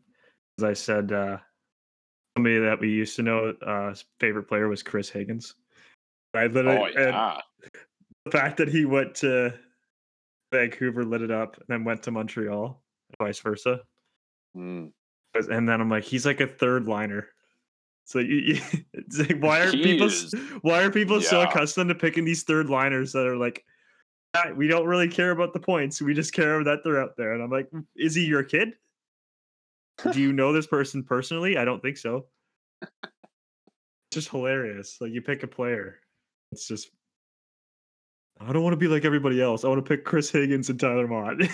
As 0.57 0.63
I 0.63 0.73
said, 0.73 1.11
uh, 1.11 1.37
somebody 2.35 2.59
that 2.59 2.79
we 2.79 2.89
used 2.89 3.15
to 3.17 3.23
know, 3.23 3.53
uh, 3.65 3.93
favorite 4.19 4.43
player 4.43 4.67
was 4.67 4.83
Chris 4.83 5.09
Higgins. 5.09 5.55
I 6.33 6.47
literally, 6.47 6.77
Oh 6.77 6.85
and 6.85 7.13
yeah, 7.13 7.37
the 8.25 8.31
fact 8.31 8.57
that 8.57 8.67
he 8.67 8.85
went 8.85 9.15
to 9.15 9.53
Vancouver, 10.51 11.03
lit 11.03 11.21
it 11.21 11.31
up, 11.31 11.57
and 11.57 11.65
then 11.67 11.83
went 11.83 12.03
to 12.03 12.11
Montreal, 12.11 12.81
vice 13.19 13.39
versa. 13.39 13.81
Mm. 14.57 14.91
And 15.35 15.69
then 15.69 15.81
I'm 15.81 15.89
like, 15.89 16.03
he's 16.03 16.25
like 16.25 16.41
a 16.41 16.47
third 16.47 16.87
liner. 16.87 17.29
So 18.09 18.17
you, 18.17 18.37
you 18.37 18.61
it's 18.93 19.19
like, 19.19 19.37
why 19.39 19.59
are 19.59 19.71
people 19.71 20.09
why 20.61 20.81
are 20.81 20.89
people 20.89 21.21
so 21.21 21.41
accustomed 21.41 21.89
to 21.89 21.95
picking 21.95 22.25
these 22.25 22.41
third 22.41 22.67
liners 22.67 23.11
that 23.13 23.27
are 23.27 23.37
like, 23.37 23.63
"Ah, 24.33 24.49
we 24.55 24.67
don't 24.67 24.87
really 24.87 25.07
care 25.07 25.29
about 25.29 25.53
the 25.53 25.59
points, 25.59 26.01
we 26.01 26.15
just 26.15 26.33
care 26.33 26.63
that 26.63 26.79
they're 26.83 26.99
out 26.99 27.15
there. 27.17 27.33
And 27.33 27.43
I'm 27.43 27.51
like, 27.51 27.69
is 27.95 28.15
he 28.15 28.25
your 28.25 28.41
kid? 28.43 28.73
Do 30.11 30.19
you 30.19 30.33
know 30.33 30.51
this 30.51 30.65
person 30.65 31.03
personally? 31.03 31.55
I 31.55 31.65
don't 31.65 31.83
think 31.83 31.97
so. 31.97 32.25
It's 32.81 32.91
just 34.11 34.29
hilarious. 34.29 34.97
Like 34.99 35.11
you 35.11 35.21
pick 35.21 35.43
a 35.43 35.47
player, 35.47 35.99
it's 36.51 36.67
just. 36.67 36.89
I 38.41 38.51
don't 38.51 38.63
want 38.63 38.73
to 38.73 38.77
be 38.77 38.87
like 38.87 39.05
everybody 39.05 39.39
else. 39.39 39.63
I 39.63 39.67
want 39.67 39.85
to 39.85 39.87
pick 39.87 40.03
Chris 40.03 40.31
Higgins 40.31 40.71
and 40.71 40.79
Tyler 40.79 41.07
Motte. 41.07 41.43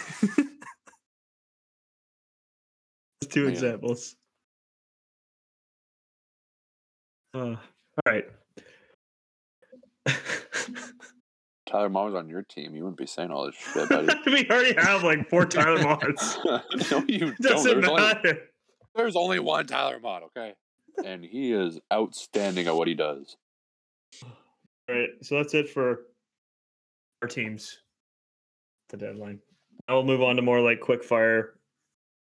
Two 3.30 3.43
Man. 3.43 3.51
examples. 3.51 4.16
Uh, 7.36 7.55
all 7.57 7.57
right. 8.07 8.25
Tyler 11.65 11.89
was 11.89 12.15
on 12.15 12.29
your 12.29 12.43
team. 12.43 12.73
You 12.75 12.83
wouldn't 12.83 12.97
be 12.97 13.05
saying 13.07 13.29
all 13.31 13.45
this 13.47 13.55
shit, 13.55 13.89
buddy. 13.89 14.07
we 14.27 14.47
already 14.49 14.73
have 14.79 15.03
like 15.03 15.29
four 15.29 15.45
Tyler 15.47 15.79
Mottes. 15.79 16.38
no, 16.91 17.03
you 17.07 17.19
don't. 17.19 17.38
Doesn't 17.41 17.81
There's 17.81 17.89
only, 17.89 18.01
matter. 18.01 18.38
there's 18.95 19.15
only 19.17 19.39
one 19.39 19.67
Tyler 19.67 19.99
Motte. 19.99 20.23
Okay. 20.38 20.53
and 21.05 21.25
he 21.25 21.51
is 21.51 21.77
outstanding 21.91 22.67
at 22.67 22.75
what 22.75 22.88
he 22.88 22.93
does. 22.93 23.36
All 24.23 24.95
right, 24.95 25.09
so 25.21 25.36
that's 25.36 25.53
it 25.53 25.67
for 25.69 26.03
our 27.21 27.27
teams. 27.27 27.79
The 28.89 28.97
deadline. 28.97 29.39
I'll 29.89 30.03
move 30.03 30.21
on 30.21 30.38
to 30.38 30.41
more 30.41 30.61
like 30.61 30.79
quick 30.79 31.03
fire 31.03 31.55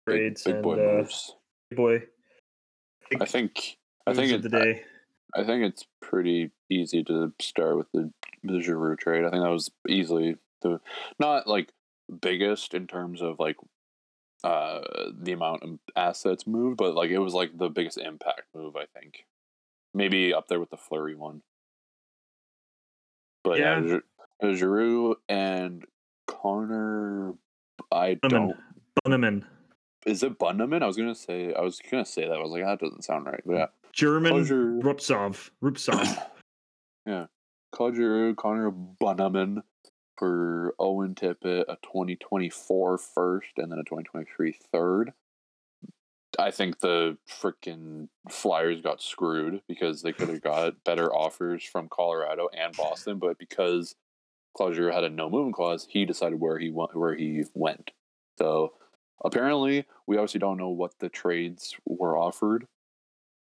Big, 0.07 0.17
trades 0.17 0.43
big 0.43 0.55
and 0.55 0.63
boy 0.65 0.73
uh, 0.73 0.97
moves. 0.99 1.37
big 1.71 1.77
boy. 1.77 2.03
I 3.21 3.25
think 3.27 3.77
I 4.07 4.15
think 4.15 4.33
of 4.33 4.45
it, 4.45 4.51
the 4.51 4.59
day. 4.59 4.83
I 5.35 5.45
think 5.45 5.65
it's 5.65 5.87
pretty 6.01 6.51
easy 6.71 7.03
to 7.05 7.33
start 7.41 7.77
with 7.77 7.91
the 7.93 8.13
the 8.43 8.61
Giroux 8.61 8.97
trade. 8.97 9.25
I 9.25 9.31
think 9.31 9.43
that 9.43 9.51
was 9.51 9.71
easily 9.89 10.37
the 10.63 10.81
not 11.19 11.47
like 11.47 11.73
biggest 12.21 12.75
in 12.75 12.87
terms 12.87 13.21
of 13.21 13.39
like 13.39 13.57
uh 14.45 14.81
the 15.13 15.33
amount 15.33 15.63
of 15.63 15.79
assets 15.97 16.47
moved, 16.47 16.77
but 16.77 16.95
like 16.95 17.11
it 17.11 17.19
was 17.19 17.35
like 17.35 17.57
the 17.57 17.69
biggest 17.69 17.99
impact 17.99 18.43
move. 18.55 18.77
I 18.77 18.87
think 18.99 19.25
maybe 19.95 20.33
up 20.33 20.49
there 20.49 20.61
with 20.61 20.71
the 20.71 20.77
Fleury 20.77 21.15
one. 21.15 21.43
But 23.43 23.59
yeah, 23.59 23.99
Yeah. 24.43 24.55
Giroux 24.55 25.17
and 25.29 25.85
Connor. 26.27 27.35
I 27.91 28.15
don't. 28.15 28.57
Bunnaman. 29.05 29.45
Is 30.05 30.23
it 30.23 30.39
Bunnaman? 30.39 30.83
I 30.83 30.87
was 30.87 30.97
gonna 30.97 31.15
say. 31.15 31.55
I 31.55 31.61
was 31.61 31.81
gonna 31.91 32.05
say 32.05 32.27
that. 32.29 32.35
I 32.35 32.43
was 32.43 32.51
like, 32.51 32.65
that 32.65 32.81
doesn't 32.81 33.05
sound 33.05 33.27
right. 33.27 33.41
But 33.45 33.55
yeah, 33.55 33.67
German 33.97 34.33
Closure. 34.33 34.79
Rubtsov. 34.83 35.51
Rubtsov. 35.63 36.27
yeah. 37.07 37.27
Giroux, 37.75 38.35
Connor 38.35 38.71
Bunnaman 38.71 39.63
for 40.19 40.75
Owen 40.79 41.15
Tippett, 41.15 41.65
a 41.69 41.77
2024 41.83 42.99
first 42.99 43.49
and 43.57 43.73
then 43.73 43.79
a 43.79 43.85
2023 43.85 44.55
third. 44.73 45.13
I 46.39 46.51
think 46.51 46.81
the 46.81 47.17
freaking 47.29 48.09
Flyers 48.31 48.83
got 48.83 49.01
screwed 49.01 49.63
because 49.67 50.03
they 50.03 50.13
could 50.13 50.29
have 50.29 50.43
got 50.43 50.75
better 50.85 51.15
offers 51.15 51.65
from 51.65 51.89
Colorado 51.89 52.49
and 52.57 52.77
Boston, 52.77 53.19
but 53.19 53.39
because 53.39 53.95
Giroux 54.59 54.93
had 54.93 55.05
a 55.05 55.11
no 55.11 55.31
movement 55.31 55.55
clause, 55.55 55.87
he 55.89 56.05
decided 56.05 56.41
where 56.41 56.59
he 56.59 56.71
went. 56.71 56.95
Where 56.95 57.15
he 57.15 57.45
went. 57.55 57.93
So 58.39 58.75
apparently, 59.25 59.87
we 60.07 60.17
obviously 60.17 60.41
don't 60.41 60.59
know 60.59 60.69
what 60.69 60.99
the 60.99 61.09
trades 61.09 61.75
were 61.87 62.19
offered 62.19 62.67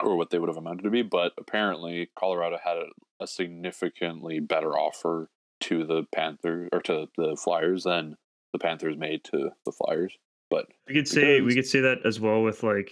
or 0.03 0.15
what 0.15 0.29
they 0.29 0.39
would 0.39 0.49
have 0.49 0.57
amounted 0.57 0.83
to 0.83 0.89
be, 0.89 1.01
but 1.01 1.33
apparently 1.37 2.09
Colorado 2.17 2.57
had 2.63 2.77
a, 2.77 2.85
a 3.23 3.27
significantly 3.27 4.39
better 4.39 4.71
offer 4.77 5.29
to 5.61 5.85
the 5.85 6.03
Panthers 6.13 6.69
or 6.73 6.81
to 6.81 7.07
the 7.17 7.35
Flyers 7.41 7.83
than 7.83 8.15
the 8.53 8.59
Panthers 8.59 8.97
made 8.97 9.23
to 9.25 9.49
the 9.65 9.71
Flyers. 9.71 10.17
But 10.49 10.65
we 10.87 10.93
could 10.93 11.07
say 11.07 11.39
we 11.41 11.55
could 11.55 11.65
say 11.67 11.79
that 11.81 11.99
as 12.05 12.19
well 12.19 12.41
with 12.41 12.63
like 12.63 12.91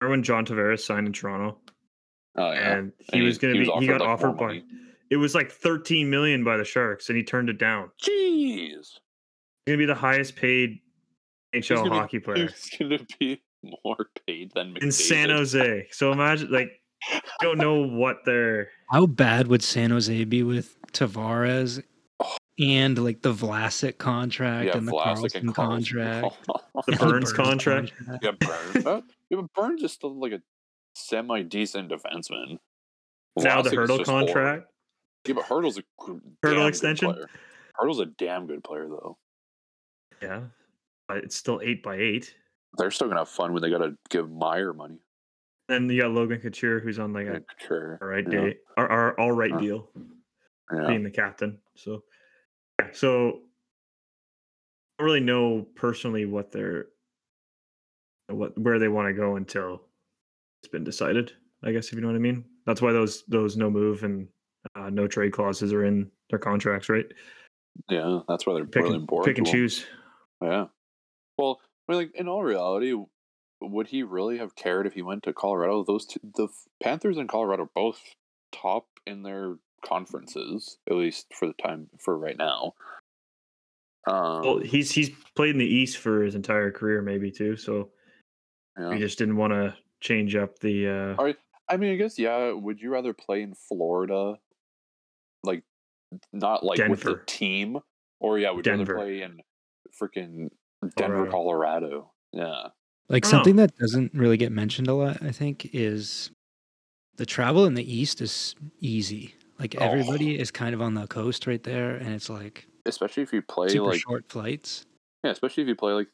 when 0.00 0.22
John 0.22 0.44
Tavares 0.46 0.80
signed 0.80 1.06
in 1.06 1.12
Toronto 1.12 1.58
oh 2.36 2.52
yeah, 2.52 2.76
and 2.78 2.92
he 2.98 3.18
And 3.18 3.24
was 3.26 3.38
going 3.38 3.54
to 3.54 3.60
be 3.60 3.66
he 3.80 3.86
got 3.86 4.00
like, 4.00 4.08
offered 4.08 4.36
by 4.36 4.46
money. 4.46 4.64
it 5.10 5.16
was 5.16 5.34
like 5.34 5.50
13 5.52 6.08
million 6.10 6.42
by 6.44 6.56
the 6.56 6.64
Sharks 6.64 7.08
and 7.08 7.16
he 7.16 7.22
turned 7.24 7.48
it 7.50 7.58
down. 7.58 7.90
Jeez, 8.02 8.08
He's 8.70 9.00
going 9.66 9.76
to 9.78 9.82
be 9.82 9.86
the 9.86 9.94
highest 9.94 10.34
paid 10.36 10.80
NHL 11.54 11.76
gonna 11.76 11.90
be- 11.90 11.96
hockey 11.96 12.18
player 12.20 12.48
He's 12.48 12.70
gonna 12.78 12.98
be 13.20 13.40
more 13.84 14.06
paid 14.26 14.52
than 14.54 14.76
in 14.80 14.92
San 14.92 15.30
Jose. 15.30 15.88
So 15.90 16.12
imagine 16.12 16.50
like 16.50 16.70
I 17.10 17.20
don't 17.42 17.58
know 17.58 17.86
what 17.86 18.18
they're 18.24 18.68
How 18.90 19.06
bad 19.06 19.46
would 19.48 19.62
San 19.62 19.90
Jose 19.90 20.24
be 20.24 20.42
with 20.42 20.76
Tavares 20.92 21.82
Oh. 22.20 22.36
and 22.58 22.98
like 22.98 23.22
the 23.22 23.32
Vlasic 23.32 23.98
contract 23.98 24.66
Yeah, 24.66 24.76
and 24.76 24.88
the 24.88 24.92
Vlasic 24.92 25.30
Karlsson 25.30 25.34
and 25.40 25.54
Karlsson. 25.54 25.54
contract? 25.54 26.36
the 26.48 26.82
and 26.92 26.98
Burns 26.98 27.32
contract. 27.32 27.92
yeah, 28.22 28.30
Burns. 28.32 28.86
uh, 28.86 29.00
yeah, 29.30 29.40
but 29.40 29.52
Burns 29.54 29.82
is 29.84 29.92
still 29.92 30.18
like 30.18 30.32
a 30.32 30.42
semi 30.96 31.42
decent 31.42 31.90
defenseman. 31.92 32.58
now 33.36 33.62
the 33.62 33.70
Hertl 33.70 33.98
just 33.98 34.10
horrible. 34.10 34.26
contract. 34.26 34.66
Yeah, 35.28 35.34
but 35.34 35.44
Hertl's 35.44 35.78
a 35.78 35.82
Hertl 36.00 36.20
damn 36.42 36.54
good 36.56 36.66
extension? 36.66 37.12
player. 37.12 37.28
Hertl's 37.80 38.00
a 38.00 38.06
damn 38.06 38.48
good 38.48 38.64
player 38.64 38.88
though. 38.88 39.16
Yeah. 40.20 40.40
But 41.06 41.18
it's 41.18 41.36
still 41.36 41.60
eight 41.62 41.84
by 41.84 41.96
eight. 41.96 42.34
They're 42.76 42.90
still 42.90 43.08
gonna 43.08 43.20
have 43.20 43.28
fun 43.28 43.52
when 43.52 43.62
they 43.62 43.70
gotta 43.70 43.96
give 44.10 44.30
Meier 44.30 44.72
money. 44.72 45.00
Then 45.68 45.88
you 45.90 46.00
got 46.02 46.12
Logan 46.12 46.40
Couture 46.40 46.80
who's 46.80 46.98
on 46.98 47.12
like 47.12 47.26
a 47.26 47.42
sure. 47.66 47.98
all 48.00 48.08
right 48.08 48.24
yeah. 48.30 48.40
day 48.40 48.56
our, 48.76 48.88
our 48.88 49.20
all 49.20 49.32
right 49.32 49.50
Yeah. 49.50 49.60
deal. 49.60 49.88
Yeah. 50.72 50.86
being 50.86 51.02
the 51.02 51.10
captain. 51.10 51.58
So, 51.76 52.04
yeah, 52.78 52.88
so 52.92 53.28
I 53.28 53.32
don't 55.02 55.06
really 55.06 55.20
know 55.20 55.66
personally 55.74 56.26
what 56.26 56.52
they're 56.52 56.86
what 58.28 58.58
where 58.58 58.78
they 58.78 58.88
want 58.88 59.08
to 59.08 59.14
go 59.14 59.36
until 59.36 59.80
it's 60.62 60.68
been 60.70 60.84
decided. 60.84 61.32
I 61.64 61.72
guess 61.72 61.88
if 61.88 61.94
you 61.94 62.00
know 62.02 62.08
what 62.08 62.16
I 62.16 62.20
mean. 62.20 62.44
That's 62.66 62.82
why 62.82 62.92
those 62.92 63.24
those 63.28 63.56
no 63.56 63.70
move 63.70 64.04
and 64.04 64.28
uh, 64.76 64.90
no 64.90 65.06
trade 65.08 65.32
clauses 65.32 65.72
are 65.72 65.84
in 65.84 66.10
their 66.30 66.38
contracts, 66.38 66.88
right? 66.90 67.06
Yeah, 67.88 68.20
that's 68.28 68.46
why 68.46 68.54
they're 68.54 68.66
Pick 68.66 68.82
really 68.82 68.94
and, 68.96 69.02
important. 69.02 69.26
pick 69.26 69.38
and 69.38 69.46
choose. 69.46 69.86
Yeah. 70.42 70.66
Well, 71.38 71.60
I 71.88 71.92
mean, 71.92 72.00
like 72.00 72.14
in 72.14 72.28
all 72.28 72.42
reality, 72.42 72.94
would 73.60 73.88
he 73.88 74.02
really 74.02 74.38
have 74.38 74.54
cared 74.54 74.86
if 74.86 74.94
he 74.94 75.02
went 75.02 75.22
to 75.24 75.32
Colorado? 75.32 75.84
Those 75.84 76.06
two, 76.06 76.20
the 76.22 76.48
Panthers 76.82 77.16
and 77.16 77.28
Colorado 77.28 77.64
are 77.64 77.70
both 77.74 78.00
top 78.52 78.86
in 79.06 79.22
their 79.22 79.56
conferences, 79.84 80.78
at 80.88 80.96
least 80.96 81.26
for 81.32 81.46
the 81.48 81.54
time 81.54 81.88
for 81.98 82.16
right 82.16 82.36
now. 82.36 82.74
Um, 84.06 84.42
Well, 84.42 84.58
he's 84.58 84.92
he's 84.92 85.10
played 85.34 85.50
in 85.50 85.58
the 85.58 85.66
East 85.66 85.98
for 85.98 86.22
his 86.22 86.34
entire 86.34 86.70
career, 86.70 87.02
maybe 87.02 87.30
too. 87.30 87.56
So 87.56 87.90
yeah. 88.78 88.92
he 88.92 88.98
just 88.98 89.18
didn't 89.18 89.36
want 89.36 89.52
to 89.52 89.74
change 90.00 90.36
up 90.36 90.58
the. 90.58 91.16
Uh, 91.18 91.32
I 91.68 91.76
mean, 91.76 91.92
I 91.92 91.96
guess 91.96 92.18
yeah. 92.18 92.52
Would 92.52 92.80
you 92.80 92.90
rather 92.90 93.12
play 93.12 93.42
in 93.42 93.54
Florida, 93.54 94.38
like 95.42 95.62
not 96.32 96.64
like 96.64 96.78
with 96.88 97.00
the 97.00 97.10
Denver. 97.10 97.24
team, 97.26 97.78
or 98.20 98.38
yeah, 98.38 98.50
would 98.50 98.64
you 98.64 98.72
rather 98.72 98.94
play 98.94 99.22
in 99.22 99.40
freaking 100.00 100.50
Denver, 100.96 101.26
Colorado. 101.26 101.30
Colorado? 101.30 102.10
Yeah, 102.32 102.68
Like 103.08 103.24
I 103.26 103.30
don't 103.30 103.32
know. 103.32 103.38
something 103.38 103.56
that 103.56 103.76
doesn't 103.76 104.14
really 104.14 104.36
get 104.36 104.52
mentioned 104.52 104.88
a 104.88 104.94
lot, 104.94 105.22
I 105.22 105.30
think, 105.32 105.70
is 105.72 106.30
the 107.16 107.26
travel 107.26 107.64
in 107.64 107.74
the 107.74 107.92
East 107.94 108.20
is 108.20 108.54
easy. 108.80 109.34
Like 109.58 109.74
Oh. 109.78 109.84
everybody 109.84 110.38
is 110.38 110.50
kind 110.50 110.74
of 110.74 110.80
on 110.82 110.94
the 110.94 111.06
coast 111.08 111.46
right 111.46 111.62
there, 111.62 111.96
and 111.96 112.08
it's 112.14 112.30
like 112.30 112.66
especially 112.86 113.22
if 113.24 113.32
you 113.32 113.42
play 113.42 113.68
super 113.68 113.86
like 113.86 114.00
short 114.00 114.30
flights. 114.30 114.84
yeah, 115.24 115.30
especially 115.30 115.62
if 115.64 115.68
you 115.68 115.74
play 115.74 115.92
like 115.94 116.08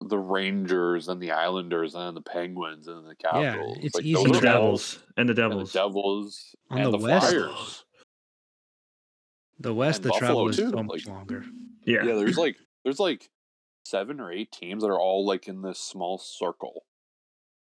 the 0.00 0.16
Rangers 0.18 1.08
and 1.08 1.20
the 1.20 1.32
Islanders 1.32 1.94
and 1.96 2.16
the 2.16 2.22
Penguins 2.22 2.86
and 2.88 3.06
the 3.06 3.14
Capitals. 3.16 3.76
Yeah, 3.78 3.84
it's 3.84 3.94
like, 3.96 4.04
easy 4.04 4.22
and 4.24 4.32
the 4.34 4.38
are 4.38 4.40
travel. 4.40 4.60
all- 4.62 4.66
Devils 4.76 4.94
and 4.94 5.02
the 5.16 5.20
and 5.20 5.28
the 5.28 5.34
Devils. 5.34 5.72
Devils 5.72 6.54
On 6.70 6.78
and 6.78 6.86
the 6.86 6.98
the, 6.98 7.04
West- 7.04 7.30
Flyers. 7.30 7.84
The 9.60 9.74
West, 9.74 9.96
And 9.98 10.04
the 10.04 10.08
Buffalo, 10.10 10.26
travel 10.28 10.48
is 10.48 10.56
too, 10.56 10.70
so 10.70 10.82
much 10.84 11.06
like- 11.06 11.14
longer. 11.14 11.44
Yeah. 11.84 12.04
Yeah, 12.04 12.14
there's 12.14 12.38
like 12.38 12.56
there's 12.84 13.00
like 13.00 13.28
seven 13.88 14.20
or 14.20 14.30
eight 14.30 14.52
teams 14.52 14.82
that 14.82 14.90
are 14.90 14.98
all 15.00 15.24
like 15.24 15.48
in 15.48 15.62
this 15.62 15.78
small 15.78 16.18
circle. 16.18 16.84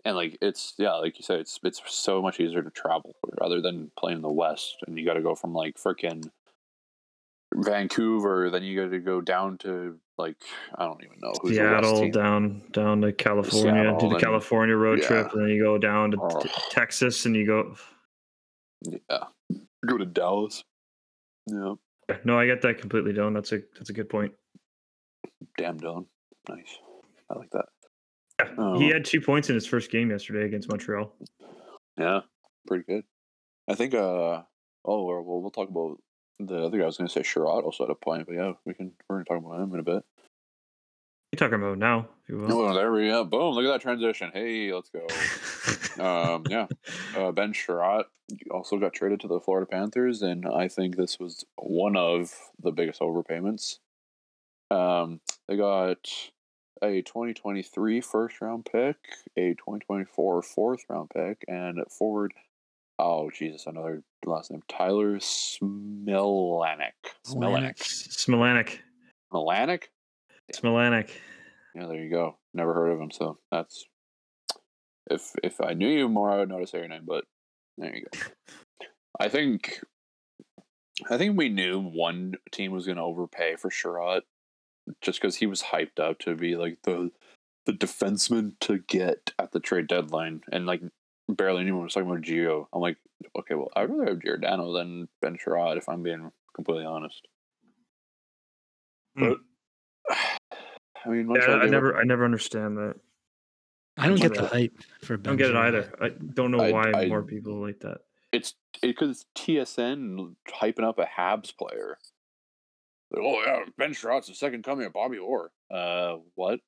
And 0.04 0.16
like 0.16 0.38
it's 0.40 0.74
yeah, 0.78 0.94
like 0.94 1.18
you 1.18 1.22
said, 1.22 1.40
it's 1.40 1.58
it's 1.62 1.80
so 1.86 2.22
much 2.22 2.40
easier 2.40 2.62
to 2.62 2.70
travel 2.70 3.16
rather 3.40 3.60
than 3.60 3.90
playing 3.98 4.18
in 4.18 4.22
the 4.22 4.32
West. 4.32 4.76
And 4.86 4.98
you 4.98 5.04
got 5.04 5.14
to 5.14 5.22
go 5.22 5.34
from 5.34 5.52
like 5.52 5.76
freaking 5.76 6.30
Vancouver, 7.54 8.48
then 8.50 8.62
you 8.62 8.80
got 8.80 8.90
to 8.90 8.98
go 8.98 9.20
down 9.20 9.58
to 9.58 9.98
like 10.16 10.36
I 10.76 10.86
don't 10.86 11.02
even 11.04 11.18
know 11.20 11.32
who's 11.42 11.56
Seattle 11.56 12.10
down 12.10 12.62
down 12.72 13.00
to 13.02 13.12
California, 13.12 13.96
do 13.98 14.08
the 14.08 14.18
California 14.18 14.76
road 14.76 15.02
trip, 15.02 15.32
and 15.32 15.42
then 15.42 15.48
you 15.50 15.62
go 15.62 15.76
down 15.76 16.12
to 16.12 16.16
t- 16.16 16.22
Oh. 16.22 16.62
Texas, 16.70 17.26
and 17.26 17.34
you 17.34 17.46
go. 17.46 17.74
Yeah, 18.82 19.24
go 19.86 19.98
to 19.98 20.06
Dallas. 20.06 20.64
Yeah, 21.46 21.74
No, 22.24 22.38
I 22.38 22.46
get 22.46 22.62
that 22.62 22.78
completely, 22.78 23.12
Dylan. 23.12 23.34
That's 23.34 23.52
a 23.52 23.60
that's 23.76 23.90
a 23.90 23.92
good 23.92 24.08
point. 24.08 24.32
Damn 25.56 25.78
Dylan, 25.78 26.06
nice. 26.48 26.78
I 27.30 27.38
like 27.38 27.50
that. 27.50 27.66
Yeah, 28.40 28.48
Oh. 28.58 28.78
he 28.78 28.88
had 28.88 29.04
two 29.04 29.20
points 29.20 29.48
in 29.48 29.54
his 29.54 29.66
first 29.66 29.90
game 29.90 30.10
yesterday 30.10 30.44
against 30.46 30.68
Montreal. 30.68 31.12
Yeah, 31.98 32.20
pretty 32.66 32.84
good. 32.84 33.04
I 33.68 33.74
think. 33.74 33.94
Uh 33.94 34.42
oh, 34.84 35.04
well, 35.04 35.40
we'll 35.40 35.50
talk 35.50 35.68
about 35.68 35.98
the 36.38 36.64
other 36.64 36.78
guy. 36.78 36.84
I 36.84 36.86
was 36.86 36.96
going 36.96 37.08
to 37.08 37.12
say 37.12 37.22
Chiarot 37.22 37.64
also 37.64 37.84
had 37.84 37.90
a 37.90 37.94
point, 37.94 38.26
but 38.26 38.34
yeah, 38.34 38.52
we 38.64 38.74
can 38.74 38.92
we're 39.08 39.16
going 39.16 39.24
to 39.24 39.28
talk 39.28 39.38
about 39.44 39.60
him 39.62 39.74
in 39.74 39.80
a 39.80 39.84
bit. 39.84 40.02
You're 41.32 41.38
talking 41.48 41.62
about 41.62 41.78
now, 41.78 42.08
if 42.24 42.28
you 42.28 42.38
will. 42.38 42.52
Oh, 42.52 42.74
there 42.74 42.90
we 42.90 43.06
go. 43.08 43.24
Boom! 43.24 43.54
Look 43.54 43.64
at 43.64 43.68
that 43.68 43.80
transition. 43.82 44.30
Hey, 44.32 44.72
let's 44.72 44.90
go. 44.90 45.06
um, 46.04 46.44
yeah, 46.48 46.66
uh, 47.16 47.30
Ben 47.30 47.52
Chiarot 47.52 48.04
also 48.50 48.78
got 48.78 48.94
traded 48.94 49.20
to 49.20 49.28
the 49.28 49.38
Florida 49.40 49.66
Panthers, 49.70 50.22
and 50.22 50.44
I 50.46 50.66
think 50.66 50.96
this 50.96 51.20
was 51.20 51.44
one 51.56 51.96
of 51.96 52.34
the 52.60 52.72
biggest 52.72 53.00
overpayments. 53.00 53.76
Um, 54.70 55.20
they 55.48 55.56
got 55.56 55.98
a 56.82 57.02
2023 57.02 58.00
first 58.00 58.40
round 58.40 58.66
pick, 58.70 58.96
a 59.36 59.54
2024 59.54 60.42
fourth 60.42 60.84
round 60.88 61.10
pick, 61.10 61.44
and 61.48 61.78
forward. 61.90 62.32
Oh 62.98 63.30
Jesus! 63.30 63.66
Another 63.66 64.02
last 64.24 64.50
name, 64.50 64.62
Tyler 64.68 65.18
Smilanic. 65.18 66.92
Smilanic. 67.26 67.78
Smolanek. 67.78 68.78
Smilanic. 69.32 71.08
Yeah. 71.08 71.14
Yeah, 71.74 71.86
there 71.86 72.02
you 72.02 72.10
go. 72.10 72.36
Never 72.52 72.74
heard 72.74 72.90
of 72.90 73.00
him, 73.00 73.10
so 73.10 73.38
that's 73.50 73.84
If 75.10 75.32
if 75.42 75.60
I 75.60 75.74
knew 75.74 75.88
you 75.88 76.08
more, 76.08 76.30
I 76.30 76.38
would 76.38 76.48
notice 76.48 76.72
your 76.72 76.88
name. 76.88 77.04
But 77.06 77.24
there 77.78 77.94
you 77.94 78.04
go. 78.12 78.18
I 79.18 79.28
think 79.28 79.80
I 81.10 81.16
think 81.16 81.36
we 81.36 81.48
knew 81.48 81.80
one 81.80 82.34
team 82.52 82.72
was 82.72 82.86
going 82.86 82.98
to 82.98 83.02
overpay 83.02 83.56
for 83.56 83.70
Chiarot 83.70 84.22
just 85.00 85.20
because 85.20 85.36
he 85.36 85.46
was 85.46 85.62
hyped 85.62 85.98
up 86.00 86.18
to 86.20 86.34
be 86.34 86.56
like 86.56 86.78
the 86.82 87.10
the 87.66 87.72
defenseman 87.72 88.58
to 88.60 88.78
get 88.78 89.32
at 89.38 89.52
the 89.52 89.60
trade 89.60 89.86
deadline, 89.86 90.42
and 90.50 90.66
like 90.66 90.80
barely 91.28 91.60
anyone 91.60 91.84
was 91.84 91.94
talking 91.94 92.10
about 92.10 92.22
Gio. 92.22 92.66
I'm 92.72 92.80
like, 92.80 92.96
okay, 93.38 93.54
well, 93.54 93.70
I'd 93.76 93.90
rather 93.90 94.06
have 94.10 94.22
Giordano 94.22 94.72
than 94.72 95.08
Ben 95.22 95.36
Chiarot 95.36 95.76
if 95.76 95.88
I'm 95.88 96.02
being 96.02 96.30
completely 96.54 96.84
honest. 96.86 97.26
Hmm. 99.16 99.28
But 99.28 99.38
I 101.04 101.08
mean, 101.08 101.20
Yeah, 101.20 101.24
Montreal 101.26 101.62
I 101.62 101.66
never 101.66 101.96
I 101.96 102.04
never 102.04 102.24
understand 102.24 102.76
that. 102.78 102.96
I 103.98 104.06
don't 104.08 104.20
get 104.20 104.34
the 104.34 104.46
hype 104.46 104.78
for 105.02 105.18
Ben 105.18 105.34
I 105.34 105.36
don't 105.36 105.36
get 105.36 105.50
it 105.50 105.56
either. 105.56 105.94
I 106.00 106.08
don't 106.08 106.50
know 106.50 106.60
I- 106.60 106.72
why 106.72 106.92
I- 106.94 107.06
more 107.06 107.22
people 107.22 107.60
like 107.60 107.80
that. 107.80 107.98
It's 108.32 108.54
because 108.80 109.10
it's 109.10 109.26
TSN 109.36 110.36
hyping 110.48 110.84
up 110.84 111.00
a 111.00 111.04
Habs 111.04 111.52
player. 111.56 111.98
Like, 113.12 113.22
oh 113.24 113.42
yeah, 113.44 113.60
Ben 113.76 113.92
Chiarot's 113.92 114.28
the 114.28 114.34
second 114.34 114.64
coming 114.64 114.86
of 114.86 114.92
Bobby 114.92 115.18
Orr. 115.18 115.50
Uh, 115.72 116.16
what? 116.34 116.60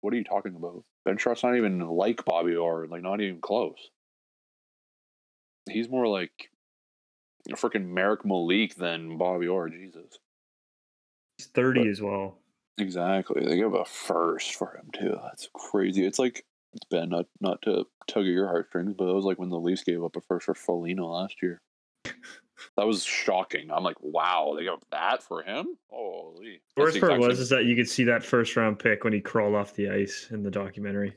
What 0.00 0.12
are 0.12 0.16
you 0.16 0.24
talking 0.24 0.54
about? 0.54 0.84
Ben 1.04 1.16
Chiarot's 1.18 1.42
not 1.42 1.56
even 1.56 1.80
like 1.80 2.24
Bobby 2.24 2.54
Orr, 2.54 2.86
like 2.88 3.02
not 3.02 3.20
even 3.20 3.40
close. 3.40 3.78
He's 5.70 5.88
more 5.88 6.06
like 6.06 6.32
a 7.50 7.54
freaking 7.56 7.88
Marek 7.88 8.24
Malik 8.24 8.74
than 8.76 9.18
Bobby 9.18 9.46
Orr. 9.48 9.68
Jesus. 9.68 10.18
He's 11.38 11.46
30 11.48 11.80
But- 11.80 11.88
as 11.88 12.02
well. 12.02 12.38
Exactly. 12.80 13.44
They 13.44 13.56
give 13.56 13.74
a 13.74 13.84
first 13.84 14.54
for 14.54 14.76
him 14.76 14.88
too. 14.92 15.16
That's 15.24 15.48
crazy. 15.52 16.04
It's 16.06 16.20
like 16.20 16.44
it's 16.74 16.84
been 16.88 17.08
not 17.08 17.26
not 17.40 17.60
to 17.62 17.86
tug 18.06 18.22
at 18.22 18.26
your 18.26 18.46
heartstrings, 18.46 18.94
but 18.96 19.08
it 19.08 19.14
was 19.14 19.24
like 19.24 19.36
when 19.36 19.48
the 19.48 19.58
Leafs 19.58 19.82
gave 19.82 20.04
up 20.04 20.14
a 20.14 20.20
first 20.20 20.46
for 20.46 20.54
Foligno 20.54 21.06
last 21.08 21.34
year. 21.42 21.60
That 22.76 22.86
was 22.86 23.04
shocking. 23.04 23.70
I'm 23.70 23.84
like, 23.84 23.96
wow, 24.00 24.54
they 24.56 24.64
got 24.64 24.82
that 24.90 25.22
for 25.22 25.42
him. 25.42 25.76
Holy. 25.90 26.60
The 26.76 26.82
worst 26.82 27.00
part 27.00 27.18
was 27.18 27.36
same- 27.36 27.42
is 27.42 27.48
that 27.50 27.64
you 27.66 27.76
could 27.76 27.88
see 27.88 28.04
that 28.04 28.24
first 28.24 28.56
round 28.56 28.78
pick 28.78 29.04
when 29.04 29.12
he 29.12 29.20
crawled 29.20 29.54
off 29.54 29.74
the 29.74 29.88
ice 29.90 30.28
in 30.30 30.42
the 30.42 30.50
documentary. 30.50 31.14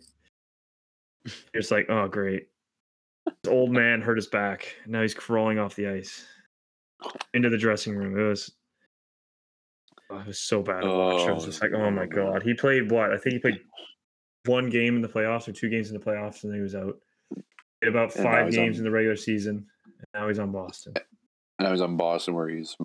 It's 1.53 1.71
like, 1.71 1.87
oh 1.89 2.07
great. 2.07 2.47
This 3.43 3.51
old 3.51 3.71
man 3.73 4.01
hurt 4.01 4.17
his 4.17 4.27
back. 4.27 4.75
Now 4.87 5.01
he's 5.01 5.13
crawling 5.13 5.59
off 5.59 5.75
the 5.75 5.87
ice 5.87 6.25
into 7.33 7.49
the 7.49 7.57
dressing 7.57 7.95
room. 7.95 8.17
It 8.19 8.23
was 8.27 8.51
oh, 10.11 10.19
it 10.19 10.27
was 10.27 10.39
so 10.39 10.61
bad 10.61 10.83
watch. 10.83 11.27
I 11.27 11.31
was 11.31 11.43
Oh, 11.43 11.47
just 11.47 11.61
like, 11.61 11.71
oh 11.73 11.89
my 11.91 12.05
no. 12.05 12.15
god. 12.31 12.43
He 12.43 12.53
played 12.53 12.91
what? 12.91 13.11
I 13.11 13.17
think 13.17 13.33
he 13.33 13.39
played 13.39 13.59
one 14.45 14.69
game 14.69 14.95
in 14.95 15.01
the 15.01 15.07
playoffs 15.07 15.47
or 15.47 15.51
two 15.53 15.69
games 15.69 15.89
in 15.91 15.97
the 15.97 16.03
playoffs, 16.03 16.43
and 16.43 16.51
then 16.51 16.57
he 16.59 16.63
was 16.63 16.75
out. 16.75 16.97
Had 17.83 17.89
about 17.89 18.11
five 18.13 18.51
games 18.51 18.77
on- 18.77 18.79
in 18.79 18.83
the 18.83 18.91
regular 18.91 19.15
season. 19.15 19.65
And 19.85 20.07
now 20.13 20.27
he's 20.27 20.39
on 20.39 20.51
Boston. 20.51 20.93
And 21.61 21.67
I 21.67 21.71
was 21.71 21.81
on 21.81 21.95
Boston 21.95 22.33
where 22.33 22.49
he's 22.49 22.75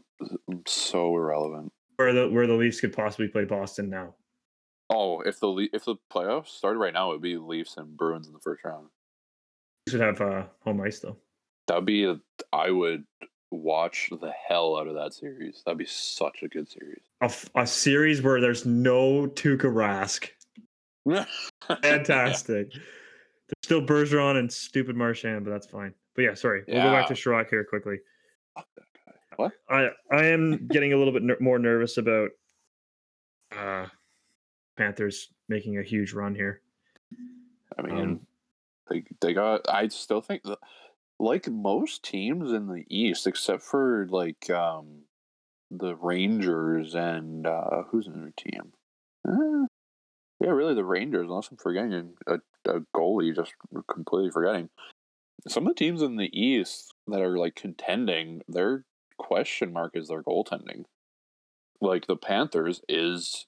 so 0.67 1.17
irrelevant. 1.17 1.73
Where 1.97 2.13
the 2.13 2.29
where 2.29 2.47
the 2.47 2.53
Leafs 2.53 2.79
could 2.81 2.93
possibly 2.93 3.29
play 3.29 3.47
Boston 3.47 3.89
now. 3.89 4.15
Oh, 4.91 5.21
if 5.23 5.41
the 5.41 5.47
Le- 5.47 5.69
if 5.73 5.87
the 5.87 5.97
playoffs 6.13 6.49
started 6.49 6.79
right 6.79 6.93
now, 6.93 7.09
it 7.11 7.15
would 7.15 7.23
be 7.23 7.39
Leafs 7.39 7.79
and 7.79 7.97
Bruins 7.97 8.27
in 8.27 8.35
the 8.35 8.39
first 8.39 8.63
round. 8.65 8.89
You 9.87 9.93
should 9.93 10.01
have 10.03 10.21
uh, 10.21 10.43
home 10.63 10.81
ice 10.83 10.99
though. 11.01 11.17
That'd 11.69 11.87
be 11.87 12.05
a, 12.05 12.21
I 12.53 12.71
would 12.71 13.05
watch 13.51 14.11
the 14.11 14.31
hell 14.47 14.77
out 14.77 14.89
of 14.89 14.95
that 14.97 15.15
series. 15.15 15.63
That'd 15.65 15.79
be 15.79 15.87
such 15.87 16.43
a 16.43 16.49
good 16.49 16.69
series. 16.71 17.01
A, 17.23 17.25
f- 17.25 17.49
a 17.55 17.67
series 17.67 18.21
where 18.21 18.41
there's 18.41 18.67
no 18.67 19.27
Tuukka 19.27 19.73
Rask. 19.73 20.29
Fantastic. 21.83 22.73
There's 22.73 23.63
still 23.65 23.81
Bergeron 23.83 24.39
and 24.39 24.53
stupid 24.53 24.97
Marchand, 24.97 25.45
but 25.45 25.51
that's 25.51 25.67
fine. 25.67 25.95
But 26.15 26.23
yeah, 26.23 26.35
sorry. 26.35 26.63
We'll 26.69 26.83
go 26.83 26.91
back 26.93 27.07
to 27.09 27.15
Yeah. 27.15 27.21
Chiarot 27.21 27.49
here 27.49 27.65
quickly. 27.65 27.99
Fuck 28.57 28.67
that 28.77 28.85
guy. 29.07 29.13
What? 29.37 29.53
I 29.69 29.91
I 30.11 30.27
am 30.27 30.67
getting 30.73 30.93
a 30.93 30.97
little 30.97 31.13
bit 31.13 31.23
ner- 31.23 31.37
more 31.41 31.59
nervous 31.59 31.97
about 31.99 32.31
uh 33.57 33.87
Panthers 34.77 35.29
making 35.49 35.79
a 35.79 35.83
huge 35.83 36.13
run 36.13 36.35
here. 36.35 36.61
I 37.79 37.83
mean, 37.83 37.99
Um, 37.99 38.27
they 38.91 39.05
they 39.21 39.33
got. 39.33 39.69
I 39.69 39.89
still 39.89 40.21
think 40.21 40.43
that, 40.45 40.59
like 41.19 41.49
most 41.49 42.03
teams 42.03 42.53
in 42.53 42.67
the 42.67 42.85
East, 42.89 43.27
except 43.27 43.63
for 43.63 44.07
like 44.11 44.51
um 44.51 45.03
the 45.71 45.95
Rangers 45.97 46.95
and 46.95 47.47
uh 47.47 47.83
who's 47.91 48.07
in 48.07 48.21
their 48.21 48.33
team. 48.37 48.73
Uh, 49.27 49.67
yeah, 50.41 50.51
really 50.51 50.75
the 50.75 50.85
Rangers. 50.85 51.27
Unless 51.29 51.51
I'm 51.51 51.57
forgetting 51.57 52.15
a, 52.27 52.35
a 52.67 52.81
goalie, 52.95 53.35
just 53.35 53.55
completely 53.91 54.31
forgetting. 54.31 54.69
Some 55.49 55.67
of 55.67 55.75
the 55.75 55.79
teams 55.79 56.03
in 56.03 56.17
the 56.17 56.31
East 56.39 56.93
that 57.09 57.23
are 57.23 57.39
like 57.39 57.55
contending, 57.55 58.43
their 58.49 58.85
question 59.19 59.73
mark 59.73 59.93
is 59.95 60.09
their 60.09 60.23
goaltending. 60.23 60.85
Like 61.81 62.07
the 62.07 62.17
Panthers 62.17 62.81
is, 62.89 63.47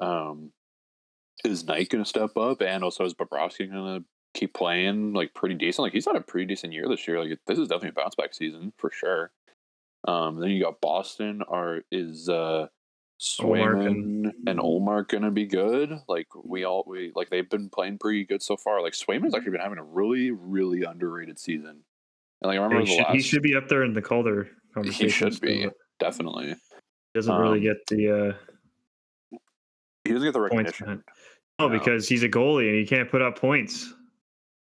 um, 0.00 0.52
is 1.44 1.64
Knight 1.64 1.88
going 1.90 2.04
to 2.04 2.08
step 2.08 2.36
up, 2.36 2.60
and 2.60 2.84
also 2.84 3.04
is 3.04 3.14
Bobrovsky 3.14 3.70
going 3.70 4.00
to 4.00 4.04
keep 4.34 4.54
playing 4.54 5.12
like 5.12 5.34
pretty 5.34 5.54
decent? 5.54 5.84
Like 5.84 5.92
he's 5.92 6.06
had 6.06 6.16
a 6.16 6.20
pretty 6.20 6.46
decent 6.46 6.72
year 6.72 6.88
this 6.88 7.06
year. 7.08 7.20
Like 7.20 7.38
this 7.46 7.58
is 7.58 7.68
definitely 7.68 7.90
a 7.90 7.92
bounce 7.92 8.14
back 8.14 8.34
season 8.34 8.72
for 8.78 8.90
sure. 8.90 9.32
Um, 10.06 10.40
then 10.40 10.50
you 10.50 10.62
got 10.62 10.80
Boston. 10.80 11.42
Are 11.48 11.82
is 11.90 12.28
uh, 12.28 12.68
Swayman 13.20 14.30
and 14.46 14.58
Ullmark 14.60 15.08
going 15.08 15.24
to 15.24 15.30
be 15.30 15.46
good? 15.46 16.00
Like 16.08 16.28
we 16.44 16.64
all 16.64 16.84
we 16.86 17.12
like 17.14 17.30
they've 17.30 17.48
been 17.48 17.68
playing 17.68 17.98
pretty 17.98 18.24
good 18.24 18.42
so 18.42 18.56
far. 18.56 18.80
Like 18.80 18.92
Swayman's 18.92 19.34
actually 19.34 19.52
been 19.52 19.60
having 19.60 19.78
a 19.78 19.84
really 19.84 20.30
really 20.30 20.82
underrated 20.82 21.38
season. 21.38 21.80
And 22.42 22.48
like 22.48 22.58
I 22.58 22.62
remember 22.62 22.80
He 22.80 22.86
the 22.86 22.92
should, 22.96 23.04
last, 23.04 23.14
he 23.14 23.20
should 23.22 23.42
be 23.42 23.56
up 23.56 23.68
there 23.68 23.82
in 23.84 23.92
the 23.92 24.02
Calder 24.02 24.48
conversation. 24.74 25.06
He 25.06 25.10
should 25.34 25.40
be. 25.40 25.68
definitely. 25.98 26.54
Doesn't 27.14 27.34
really 27.34 27.58
Um, 27.58 27.64
get 27.64 27.76
the 27.88 28.10
uh, 29.30 29.36
He 30.04 30.12
doesn't 30.12 30.26
get 30.28 30.32
the 30.34 30.40
recognition. 30.40 31.02
Oh, 31.58 31.66
No. 31.68 31.78
because 31.78 32.08
he's 32.08 32.22
a 32.22 32.28
goalie 32.28 32.68
and 32.68 32.78
he 32.78 32.86
can't 32.86 33.10
put 33.10 33.22
up 33.22 33.38
points. 33.38 33.92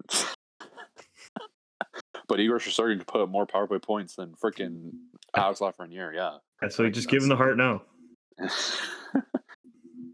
but 2.27 2.39
Igor 2.39 2.59
Shesterkin 2.59 2.97
could 2.99 3.07
put 3.07 3.21
up 3.21 3.29
more 3.29 3.45
power 3.45 3.67
play 3.67 3.79
points 3.79 4.15
than 4.15 4.33
freaking 4.33 4.91
Alex 5.35 5.59
Lafreniere. 5.59 6.13
Yeah. 6.13 6.37
Yeah, 6.61 6.69
so 6.69 6.83
Like, 6.83 6.93
just 6.93 7.07
give 7.09 7.23
him 7.23 7.29
the 7.29 7.35
heart 7.37 7.57
now. 7.57 7.83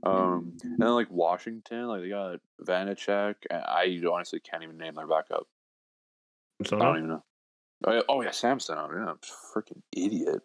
um, 0.04 0.54
and 0.64 0.78
then 0.80 0.90
like 0.90 1.10
Washington, 1.10 1.88
like 1.88 2.02
they 2.02 2.10
got 2.10 2.40
Vanecek. 2.64 3.36
and 3.50 3.64
I 3.64 4.00
honestly 4.12 4.40
can't 4.40 4.64
even 4.64 4.78
name 4.78 4.94
their 4.96 5.08
backup. 5.08 5.48
So 6.66 6.78
I 6.78 6.80
don't 6.84 6.98
even 6.98 7.10
know. 7.10 7.24
Oh 7.86 7.94
yeah, 7.94 8.02
oh, 8.10 8.22
yeah 8.22 8.32
Samsonov. 8.32 8.92
Yeah, 8.94 9.14
freaking 9.54 9.82
idiot. 9.96 10.42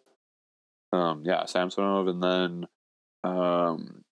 Um, 0.91 1.23
yeah, 1.25 1.45
Samsonov, 1.45 2.07
and 2.07 2.21
then, 2.21 2.67
um, 3.23 4.03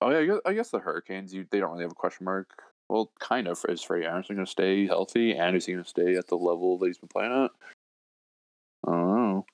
oh 0.00 0.10
yeah, 0.10 0.18
I 0.18 0.26
guess, 0.26 0.38
I 0.46 0.52
guess 0.54 0.70
the 0.70 0.78
Hurricanes. 0.78 1.34
You 1.34 1.46
they 1.50 1.60
don't 1.60 1.72
really 1.72 1.84
have 1.84 1.92
a 1.92 1.94
question 1.94 2.24
mark. 2.24 2.48
Well, 2.88 3.12
kind 3.20 3.46
of. 3.46 3.62
Is 3.68 3.82
Freddie 3.82 4.06
Andersen 4.06 4.36
going 4.36 4.46
to 4.46 4.50
stay 4.50 4.86
healthy, 4.86 5.36
and 5.36 5.54
is 5.54 5.66
he 5.66 5.72
going 5.72 5.84
to 5.84 5.88
stay 5.90 6.16
at 6.16 6.26
the 6.28 6.36
level 6.36 6.78
that 6.78 6.86
he's 6.86 6.98
been 6.98 7.08
playing 7.08 7.32
at? 7.32 7.50
I 8.88 8.90
don't 8.90 9.06
know. 9.06 9.46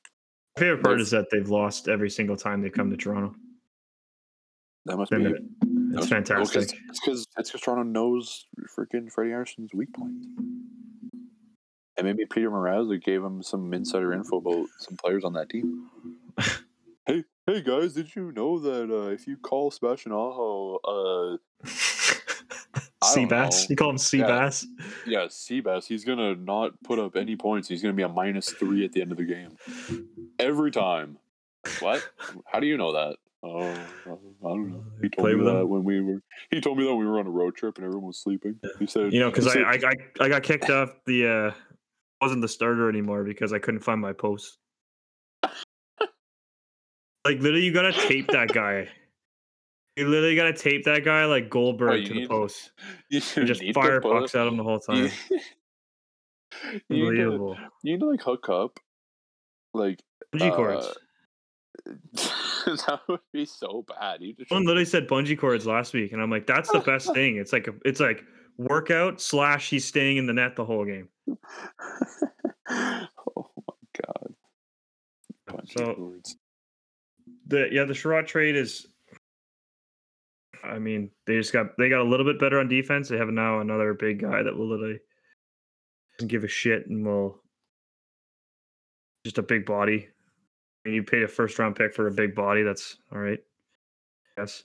My 0.56 0.60
favorite 0.60 0.82
part 0.84 1.00
is 1.00 1.10
that 1.10 1.26
they've 1.30 1.48
lost 1.48 1.88
every 1.88 2.08
single 2.08 2.36
time 2.36 2.62
they 2.62 2.70
come 2.70 2.90
to 2.90 2.96
Toronto. 2.96 3.34
That 4.86 4.96
must 4.96 5.10
be 5.10 5.34
It's 5.92 6.06
fantastic. 6.06 6.62
It's 6.62 7.00
because 7.04 7.26
it's 7.36 7.50
because 7.50 7.60
Toronto 7.60 7.82
knows 7.82 8.46
freaking 8.74 9.10
Freddie 9.10 9.32
Andersen's 9.32 9.74
weak 9.74 9.92
point. 9.92 10.14
And 11.98 12.06
maybe 12.06 12.26
Petr 12.26 12.50
Mrazek 12.50 13.02
gave 13.02 13.22
him 13.22 13.42
some 13.42 13.72
insider 13.72 14.12
info 14.12 14.36
about 14.38 14.66
some 14.78 14.96
players 14.96 15.24
on 15.24 15.32
that 15.34 15.48
team. 15.48 15.88
hey, 17.06 17.24
hey 17.46 17.62
guys, 17.62 17.94
did 17.94 18.14
you 18.14 18.32
know 18.32 18.58
that 18.58 18.90
uh, 18.94 19.08
if 19.10 19.26
you 19.26 19.36
call 19.38 19.70
Sebastian 19.70 20.12
Aho, 20.12 20.78
uh, 20.84 21.36
I 23.02 23.14
don't 23.14 23.28
Seabass. 23.28 23.70
You 23.70 23.76
call 23.76 23.90
him 23.90 23.96
Yeah. 23.96 24.24
Seabass? 24.26 24.64
yeah, 25.06 25.18
Seabass, 25.26 25.86
he's 25.86 26.04
gonna 26.04 26.34
not 26.34 26.82
put 26.82 26.98
up 26.98 27.16
any 27.16 27.36
points. 27.36 27.68
He's 27.68 27.82
gonna 27.82 27.94
be 27.94 28.02
a 28.02 28.08
minus 28.08 28.50
three 28.50 28.84
at 28.84 28.92
the 28.92 29.00
end 29.00 29.12
of 29.12 29.18
the 29.18 29.24
game 29.24 29.56
every 30.38 30.70
time. 30.70 31.18
What? 31.80 32.06
How 32.46 32.60
do 32.60 32.66
you 32.66 32.76
know 32.76 32.92
that? 32.92 33.16
Oh, 33.42 33.60
I 33.60 33.78
don't 34.42 34.70
know. 34.70 34.84
He 35.00 35.08
told 35.08 35.24
Play 35.24 35.34
me 35.34 35.44
with 35.44 35.46
that 35.52 35.60
him. 35.60 35.68
when 35.68 35.84
we 35.84 36.00
were. 36.00 36.20
He 36.50 36.60
told 36.60 36.78
me 36.78 36.84
that 36.84 36.94
we 36.94 37.06
were 37.06 37.20
on 37.20 37.26
a 37.26 37.30
road 37.30 37.54
trip 37.54 37.76
and 37.76 37.84
everyone 37.84 38.08
was 38.08 38.18
sleeping. 38.18 38.58
He 38.78 38.86
said, 38.86 39.12
You 39.12 39.20
know, 39.20 39.30
because 39.30 39.46
I, 39.46 39.60
I, 39.60 39.72
I 39.74 39.92
I 40.24 40.28
got 40.28 40.42
kicked 40.42 40.68
off 40.70 40.90
the 41.04 41.28
uh 41.28 41.50
wasn't 42.20 42.42
the 42.42 42.48
starter 42.48 42.88
anymore 42.88 43.24
because 43.24 43.52
I 43.52 43.58
couldn't 43.58 43.80
find 43.80 44.00
my 44.00 44.12
post. 44.12 44.58
Like 47.26 47.40
literally, 47.40 47.64
you 47.64 47.72
gotta 47.72 47.92
tape 47.92 48.28
that 48.28 48.52
guy. 48.52 48.88
You 49.96 50.06
literally 50.06 50.36
gotta 50.36 50.52
tape 50.52 50.84
that 50.84 51.04
guy 51.04 51.24
like 51.24 51.50
Goldberg 51.50 52.02
you 52.02 52.08
to 52.08 52.14
the 52.20 52.26
post 52.28 52.70
you 53.10 53.20
and 53.34 53.46
just 53.48 53.62
fire 53.74 54.00
pucks 54.00 54.34
at 54.36 54.46
him 54.46 54.56
the 54.56 54.62
whole 54.62 54.78
time. 54.78 55.10
you, 55.30 56.70
need 56.72 56.80
to, 56.88 56.94
Unbelievable. 56.94 57.56
you 57.82 57.92
need 57.92 58.00
to 58.00 58.10
like 58.10 58.20
hook 58.20 58.48
up, 58.48 58.78
like 59.74 60.00
Bungee 60.32 60.52
uh, 60.52 60.56
cords. 60.56 60.98
that 62.86 63.00
would 63.08 63.20
be 63.32 63.44
so 63.44 63.84
bad. 63.88 64.22
You 64.22 64.34
just 64.34 64.48
Someone 64.48 64.66
literally 64.66 64.84
said 64.84 65.08
bungee 65.08 65.38
cords 65.38 65.66
last 65.66 65.94
week, 65.94 66.12
and 66.12 66.22
I'm 66.22 66.30
like, 66.30 66.46
that's 66.46 66.70
the 66.70 66.80
best 66.80 67.12
thing. 67.12 67.38
It's 67.38 67.52
like 67.52 67.66
a, 67.66 67.72
it's 67.84 67.98
like 67.98 68.22
workout 68.56 69.20
slash 69.20 69.68
he's 69.68 69.84
staying 69.84 70.16
in 70.16 70.26
the 70.26 70.32
net 70.32 70.54
the 70.54 70.64
whole 70.64 70.84
game. 70.84 71.08
oh 72.68 73.50
my 73.66 73.74
god. 74.00 74.34
Bunch 75.46 75.72
So-. 75.72 76.14
The 77.48 77.68
yeah, 77.70 77.84
the 77.84 77.94
Chiarot 77.94 78.26
trade 78.26 78.56
is. 78.56 78.86
I 80.64 80.78
mean, 80.78 81.10
they 81.26 81.36
just 81.36 81.52
got 81.52 81.76
they 81.78 81.88
got 81.88 82.00
a 82.00 82.08
little 82.08 82.26
bit 82.26 82.40
better 82.40 82.58
on 82.58 82.68
defense. 82.68 83.08
They 83.08 83.18
have 83.18 83.28
now 83.28 83.60
another 83.60 83.94
big 83.94 84.20
guy 84.20 84.42
that 84.42 84.56
will 84.56 84.68
literally 84.68 84.98
give 86.26 86.44
a 86.44 86.48
shit 86.48 86.86
and 86.88 87.04
will 87.04 87.40
just 89.24 89.38
a 89.38 89.42
big 89.42 89.66
body. 89.66 90.08
I 90.84 90.88
mean, 90.88 90.94
you 90.94 91.02
paid 91.02 91.22
a 91.22 91.28
first 91.28 91.58
round 91.58 91.76
pick 91.76 91.94
for 91.94 92.08
a 92.08 92.12
big 92.12 92.34
body. 92.34 92.62
That's 92.62 92.96
all 93.12 93.18
right. 93.18 93.38
Yes. 94.38 94.64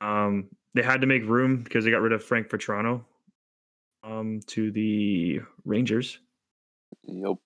Um, 0.00 0.48
they 0.74 0.82
had 0.82 1.00
to 1.00 1.06
make 1.06 1.24
room 1.24 1.62
because 1.62 1.84
they 1.84 1.90
got 1.90 2.02
rid 2.02 2.12
of 2.12 2.22
Frank 2.22 2.48
Vatrano 2.48 3.04
um, 4.06 4.40
to 4.46 4.70
the 4.70 5.40
Rangers. 5.64 6.18
Yep. 7.04 7.36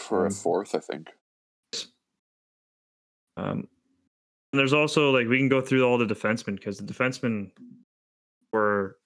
For 0.00 0.24
a 0.24 0.26
Um, 0.26 0.32
fourth, 0.32 0.74
I 0.74 0.78
think. 0.80 1.08
Um, 3.36 3.68
and 4.52 4.58
there's 4.58 4.72
also 4.72 5.10
like 5.10 5.26
we 5.28 5.38
can 5.38 5.48
go 5.48 5.60
through 5.60 5.84
all 5.84 5.98
the 5.98 6.04
defensemen 6.06 6.56
because 6.56 6.78
the 6.78 6.92
defensemen 6.92 7.52
were 8.52 8.98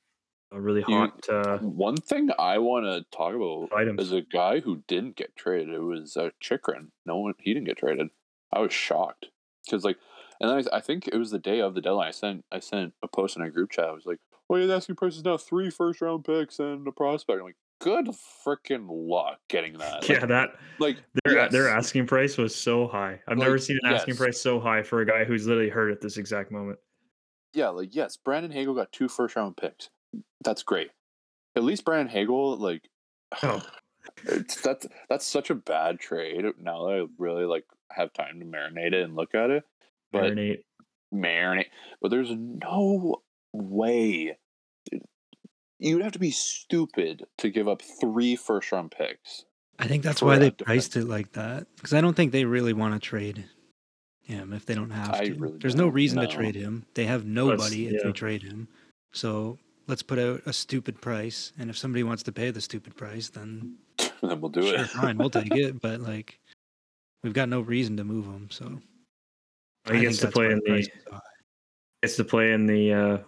really 0.51 0.85
You- 0.89 0.97
hot. 0.97 1.29
Uh, 1.29 1.59
One 1.59 1.97
thing 1.97 2.31
I 2.39 2.59
want 2.59 2.87
to 2.87 3.05
talk 3.17 3.35
about 3.35 3.73
Items. 3.77 4.01
is 4.03 4.13
a 4.13 4.23
guy 4.23 4.61
who 4.61 4.83
didn't 4.89 5.17
get 5.17 5.37
traded. 5.37 5.75
It 5.75 5.81
was 5.81 6.17
uh, 6.17 6.31
Chychrun. 6.41 6.93
No 7.05 7.19
one, 7.19 7.35
he 7.39 7.53
didn't 7.53 7.67
get 7.67 7.77
traded. 7.79 8.09
I 8.53 8.61
was 8.61 8.73
shocked 8.73 9.27
because 9.65 9.85
like, 9.85 9.99
and 10.41 10.49
then 10.51 10.65
I, 10.73 10.77
I 10.77 10.81
think 10.81 11.09
it 11.09 11.17
was 11.17 11.31
the 11.31 11.39
day 11.39 11.61
of 11.61 11.75
the 11.75 11.81
deadline. 11.81 12.09
I 12.09 12.13
sent 12.13 12.45
I 12.51 12.61
sent 12.61 12.95
a 13.03 13.09
post 13.09 13.37
in 13.37 13.43
our 13.43 13.51
group 13.51 13.71
chat. 13.71 13.87
I 13.89 13.93
was 13.93 14.07
like, 14.07 14.21
"Well, 14.49 14.61
your 14.61 14.73
asking 14.75 14.97
price 14.97 15.17
is 15.17 15.25
now 15.25 15.37
three 15.37 15.71
first 15.71 16.01
round 16.01 16.25
picks 16.25 16.59
and 16.59 16.87
a 16.87 16.93
prospect." 16.93 17.39
I'm 17.41 17.45
like, 17.47 17.57
"Good 17.81 18.07
freaking 18.47 18.87
luck 18.91 19.39
getting 19.49 19.73
that." 19.79 20.09
yeah, 20.09 20.19
Like, 20.21 20.29
that 20.29 20.55
like 20.79 20.97
their 21.25 21.49
their 21.49 21.69
asking 21.69 22.07
price 22.07 22.37
was 22.37 22.55
so 22.55 22.87
high. 22.87 23.21
I've 23.29 23.39
Like, 23.39 23.47
never 23.47 23.59
seen 23.59 23.79
an 23.83 23.93
asking 23.93 24.17
price 24.17 24.41
so 24.41 24.61
high 24.61 24.83
for 24.83 25.01
a 25.01 25.07
guy 25.07 25.25
who's 25.25 25.47
literally 25.47 25.71
hurt 25.71 25.91
at 25.91 26.01
this 26.01 26.17
exact 26.17 26.51
moment. 26.51 26.79
yeah, 27.53 27.69
like 27.69 27.95
yes, 27.95 28.17
Brandon 28.17 28.51
Hagel 28.53 28.75
got 28.75 28.93
two 28.93 29.09
first 29.09 29.37
round 29.37 29.57
picks. 29.57 29.91
That's 30.43 30.63
great. 30.63 30.91
At 31.57 31.65
least 31.65 31.85
Brandon 31.85 32.09
Hagel, 32.13 32.57
like, 32.57 32.89
Oh. 33.43 33.63
it's 34.25 34.61
that's 34.61 34.87
that's 35.09 35.25
such 35.27 35.49
a 35.51 35.55
bad 35.55 35.99
trade. 35.99 36.45
Now 36.61 36.87
that 36.87 36.93
I 36.95 37.07
really 37.19 37.45
like 37.47 37.65
have 37.91 38.13
time 38.13 38.39
to 38.41 38.45
marinate 38.47 38.93
it 38.93 39.03
and 39.05 39.17
look 39.17 39.35
at 39.35 39.49
it, 39.51 39.65
but 40.13 40.35
Marinate. 40.35 40.65
marinate. 41.15 41.71
But 42.03 42.11
there's 42.11 42.31
no 42.31 43.23
way 43.55 44.37
you'd 45.79 46.03
have 46.03 46.13
to 46.13 46.19
be 46.19 46.31
stupid 46.31 47.25
to 47.39 47.51
give 47.51 47.69
up 47.69 47.83
three 48.01 48.37
first 48.37 48.73
round 48.73 48.91
picks. 48.91 49.45
I 49.79 49.87
think 49.87 50.03
that's 50.03 50.23
why 50.23 50.37
a 50.37 50.39
they 50.39 50.51
defense. 50.51 50.67
priced 50.67 50.97
it 50.97 51.07
like 51.07 51.33
that 51.33 51.67
because 51.77 51.95
I 51.95 52.01
don't 52.01 52.15
think 52.15 52.33
they 52.33 52.45
really 52.45 52.73
want 52.73 52.95
to 52.95 53.01
trade 53.01 53.45
him 54.23 54.53
if 54.53 54.67
they 54.67 54.75
don't 54.75 54.91
have 54.91 55.15
I 55.15 55.27
to. 55.27 55.35
really 55.35 55.59
There's 55.59 55.75
no 55.75 55.85
don't, 55.85 55.93
reason 55.95 56.17
no. 56.17 56.27
to 56.27 56.33
trade 56.33 56.55
him. 56.55 56.87
They 56.95 57.05
have 57.07 57.25
nobody 57.25 57.87
if 57.87 57.95
yeah. 57.95 57.99
they 58.05 58.13
trade 58.13 58.43
him. 58.43 58.69
So 59.13 59.59
let's 59.87 60.03
put 60.03 60.19
out 60.19 60.43
a 60.47 60.53
stupid 60.53 61.01
price, 61.01 61.53
and 61.59 61.71
if 61.71 61.77
somebody 61.77 62.03
wants 62.03 62.23
to 62.25 62.33
pay 62.33 62.51
the 62.51 62.61
stupid 62.61 62.97
price, 62.97 63.29
then 63.29 63.77
then 64.23 64.41
we'll 64.41 64.51
do 64.51 64.63
sure, 64.63 64.81
it. 64.81 64.89
fine, 64.89 65.19
we'll 65.19 65.31
take 65.31 65.55
it. 65.55 65.81
But 65.83 66.01
like, 66.01 66.39
we've 67.23 67.35
got 67.35 67.49
no 67.49 67.61
reason 67.61 67.97
to 67.97 68.05
move 68.05 68.27
him. 68.27 68.49
So 68.51 68.81
He 69.93 70.01
gets 70.01 70.19
to 70.19 70.31
play 70.31 70.51
in 70.51 70.61
the 70.65 70.75
is 70.77 70.89
gets 72.03 72.17
to 72.17 72.25
play 72.25 72.53
in 72.53 72.67
the 72.67 72.93
uh, 72.93 73.19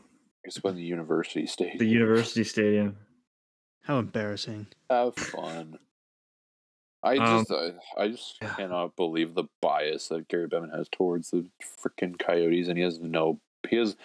It's 0.47 0.63
when 0.63 0.77
the 0.77 0.83
university 0.83 1.47
stadium. 1.47 1.79
the 1.79 1.87
university 1.87 2.45
stadium. 2.45 2.97
How 3.83 3.99
embarrassing! 3.99 4.67
Have 4.91 5.15
fun. 5.17 5.79
I 7.03 7.17
Um, 7.19 7.45
just, 7.47 7.53
I, 7.53 8.03
I 8.03 8.09
just 8.09 8.37
yeah. 8.43 8.55
cannot 8.55 8.97
believe 8.97 9.35
the 9.35 9.45
bias 9.63 10.09
that 10.09 10.27
Gary 10.29 10.49
Bettman 10.49 10.77
has 10.77 10.89
towards 10.91 11.31
the 11.31 11.47
freaking 11.85 12.19
Coyotes, 12.19 12.67
and 12.69 12.77
he 12.77 12.83
has 12.83 12.99
no, 13.01 13.39
he 13.69 13.77
has, 13.77 13.97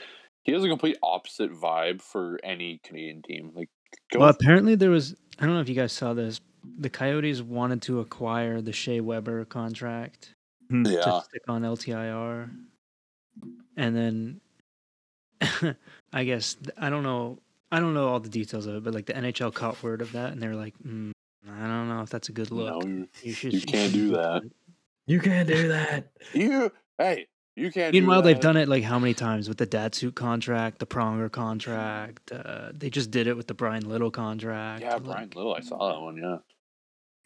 he 0.44 0.52
has 0.52 0.64
a 0.64 0.68
complete 0.68 0.98
opposite 1.02 1.52
vibe 1.52 2.02
for 2.02 2.40
any 2.44 2.80
Canadian 2.84 3.24
team. 3.24 3.52
Like, 3.56 3.70
go 4.12 4.20
Well, 4.20 4.30
apparently 4.30 4.76
there 4.76 4.92
was. 4.92 5.16
I 5.40 5.46
don't 5.46 5.56
know 5.56 5.62
if 5.62 5.70
you 5.70 5.74
guys 5.76 5.94
saw 5.94 6.14
this. 6.14 6.42
The 6.80 6.90
Coyotes 6.92 7.42
wanted 7.42 7.82
to 7.84 8.02
acquire 8.02 8.62
the 8.62 8.74
Shea 8.74 9.00
Weber 9.00 9.46
contract 9.46 10.36
Hmm. 10.70 10.86
yeah, 10.86 11.02
to 11.02 11.24
stick 11.28 11.42
on 11.48 11.64
LTIR, 11.64 12.52
and 13.78 13.96
then 13.96 14.42
I 16.14 16.24
guess 16.24 16.58
I 16.78 16.90
don't 16.90 17.04
know. 17.04 17.40
I 17.72 17.80
don't 17.80 17.94
know 17.94 18.10
all 18.10 18.20
the 18.20 18.30
details 18.30 18.66
of 18.66 18.76
it, 18.76 18.84
but 18.84 18.94
like 18.94 19.06
the 19.06 19.14
NHL 19.14 19.54
caught 19.54 19.82
word 19.82 20.02
of 20.02 20.12
that, 20.12 20.32
and 20.34 20.42
they 20.42 20.48
were 20.48 20.56
like, 20.56 20.74
mm, 20.86 21.12
"I 21.50 21.68
don't 21.68 21.88
know 21.88 22.02
if 22.02 22.10
that's 22.10 22.30
a 22.30 22.34
good 22.34 22.52
look. 22.52 22.84
no, 22.84 22.90
you, 22.90 23.08
you 23.24 23.34
should. 23.34 23.54
you 23.54 23.62
can't 23.62 23.94
do 23.94 24.10
do 24.10 24.16
that." 24.16 24.44
You 25.08 25.20
can't 25.20 25.48
do 25.48 25.68
that. 25.70 26.12
you, 26.34 26.72
hey, 26.98 27.28
you 27.56 27.72
can't. 27.72 27.94
Meanwhile, 27.94 28.22
do 28.22 28.28
they've 28.30 28.40
done 28.40 28.58
it 28.58 28.70
like 28.70 28.84
how 28.84 29.00
many 29.00 29.14
times 29.14 29.50
with 29.50 29.58
the 29.58 29.68
Datsyuk 29.68 30.16
contract, 30.16 30.80
the 30.80 30.86
Pronger 30.86 31.32
contract. 31.32 32.32
Uh, 32.32 32.70
they 32.74 32.90
just 32.90 33.12
did 33.12 33.28
it 33.28 33.36
with 33.36 33.48
the 33.48 33.54
Bryan 33.54 33.88
Little 33.90 34.12
contract. 34.12 34.82
Yeah, 34.82 34.94
like- 34.94 35.04
Bryan 35.04 35.30
Little, 35.36 35.56
I 35.56 35.62
saw 35.62 35.92
that 35.92 36.00
one. 36.02 36.18
Yeah, 36.18 36.38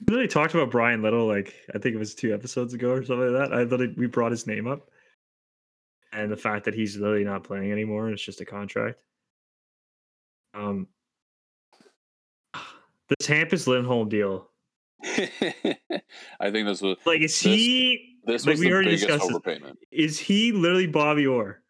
We 0.01 0.13
literally 0.13 0.27
talked 0.27 0.53
about 0.53 0.71
Bryan 0.71 1.01
Little 1.01 1.27
like 1.27 1.53
I 1.73 1.77
think 1.79 1.95
it 1.95 1.99
was 1.99 2.15
two 2.15 2.33
episodes 2.33 2.73
ago 2.73 2.91
or 2.91 3.03
something 3.03 3.33
like 3.33 3.49
that. 3.49 3.57
I 3.57 3.65
thought 3.65 3.97
we 3.97 4.07
brought 4.07 4.31
his 4.31 4.47
name 4.47 4.67
up, 4.67 4.89
and 6.15 6.31
the 6.31 6.37
fact 6.37 6.65
that 6.65 6.73
he's 6.73 6.97
literally 6.97 7.23
not 7.23 7.43
playing 7.43 7.71
anymore. 7.71 8.05
and 8.05 8.13
It's 8.13 8.23
just 8.23 8.41
a 8.41 8.45
contract. 8.45 9.01
Um, 10.53 10.87
this 13.19 13.27
Hampus 13.27 13.67
Lindholm 13.67 14.09
deal, 14.09 14.49
I 15.03 16.51
think 16.51 16.67
this 16.67 16.81
was 16.81 16.97
like, 17.05 17.21
is 17.21 17.31
This- 17.33 17.41
he? 17.41 18.11
this 18.25 18.45
like 18.45 18.53
was 18.53 18.59
we 18.59 18.67
the 18.67 18.73
already 18.73 18.89
biggest 18.91 19.07
discussed 19.07 19.27
this. 19.27 19.37
overpayment. 19.37 19.75
Is 19.91 20.17
he 20.19 20.51
literally 20.51 20.87
Bobby 20.87 21.27
Orr? 21.27 21.61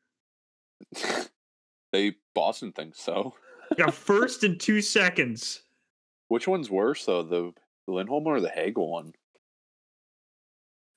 they 1.91 2.15
Boston 2.33 2.71
thinks 2.71 3.01
so. 3.01 3.33
Got 3.77 3.93
first 3.95 4.43
in 4.45 4.57
two 4.57 4.81
seconds. 4.81 5.63
Which 6.29 6.47
one's 6.47 6.69
worse 6.71 7.05
though, 7.05 7.23
the 7.23 7.51
the 7.87 7.93
Lindholm 7.93 8.25
or 8.27 8.39
the 8.39 8.49
Hagel 8.49 8.89
one? 8.89 9.11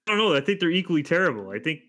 I 0.06 0.12
don't 0.12 0.18
know. 0.18 0.34
I 0.34 0.40
think 0.40 0.60
they're 0.60 0.70
equally 0.70 1.02
terrible. 1.02 1.50
I 1.50 1.58
think 1.58 1.80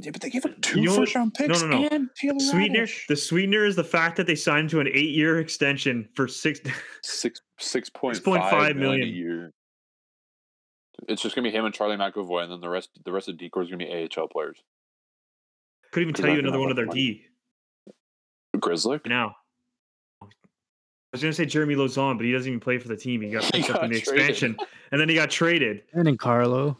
Yeah, 0.00 0.10
but 0.10 0.20
they 0.22 0.30
gave 0.30 0.44
up 0.44 0.52
You 0.74 0.82
know 0.82 0.98
what? 0.98 1.14
round 1.14 1.36
No, 1.40 1.46
no, 1.46 1.66
no. 1.66 1.88
and 1.88 2.08
Taylor 2.16 2.34
the 2.34 2.44
sweetener. 2.44 2.86
Raddysh. 2.86 3.06
The 3.06 3.16
sweetener 3.16 3.64
is 3.64 3.76
the 3.76 3.84
fact 3.84 4.16
that 4.16 4.26
they 4.26 4.34
signed 4.34 4.70
to 4.70 4.80
an 4.80 4.88
eight-year 4.88 5.38
extension 5.38 6.08
for 6.14 6.26
six. 6.26 6.60
six 7.02 7.40
six 7.60 7.90
point 7.90 8.16
6.5 8.16 8.50
five 8.50 8.76
million 8.76 9.06
a 9.06 9.10
year. 9.10 9.52
It's 11.08 11.22
just 11.22 11.34
gonna 11.36 11.48
be 11.48 11.56
him 11.56 11.64
and 11.64 11.72
Charlie 11.74 11.96
McAvoy, 11.96 12.42
and 12.42 12.52
then 12.52 12.60
the 12.60 12.68
rest 12.68 12.90
the 13.04 13.12
rest 13.12 13.28
of 13.28 13.38
the 13.38 13.44
decor 13.44 13.62
is 13.62 13.70
gonna 13.70 13.84
be 13.84 14.08
AHL 14.16 14.26
players. 14.28 14.58
Couldn't 15.92 16.08
even 16.10 16.22
tell 16.22 16.32
you 16.32 16.40
another 16.40 16.58
one 16.58 16.70
of 16.70 16.76
their 16.76 16.86
money. 16.86 17.26
D 17.86 18.58
Grizzly. 18.58 19.00
now. 19.06 19.36
I 21.14 21.16
was 21.16 21.22
gonna 21.22 21.32
say 21.32 21.44
Jeremy 21.46 21.76
Lauzon, 21.76 22.16
but 22.18 22.26
he 22.26 22.32
doesn't 22.32 22.48
even 22.48 22.58
play 22.58 22.76
for 22.76 22.88
the 22.88 22.96
team. 22.96 23.20
He 23.22 23.30
got 23.30 23.44
He 23.54 23.60
picked 23.60 23.70
up 23.70 23.76
got 23.76 23.84
in 23.84 23.92
the 23.92 24.00
traded. 24.00 24.28
expansion, 24.30 24.56
and 24.90 25.00
then 25.00 25.08
he 25.08 25.14
got 25.14 25.30
traded. 25.30 25.82
And 25.92 26.04
then 26.04 26.16
Carlo, 26.16 26.76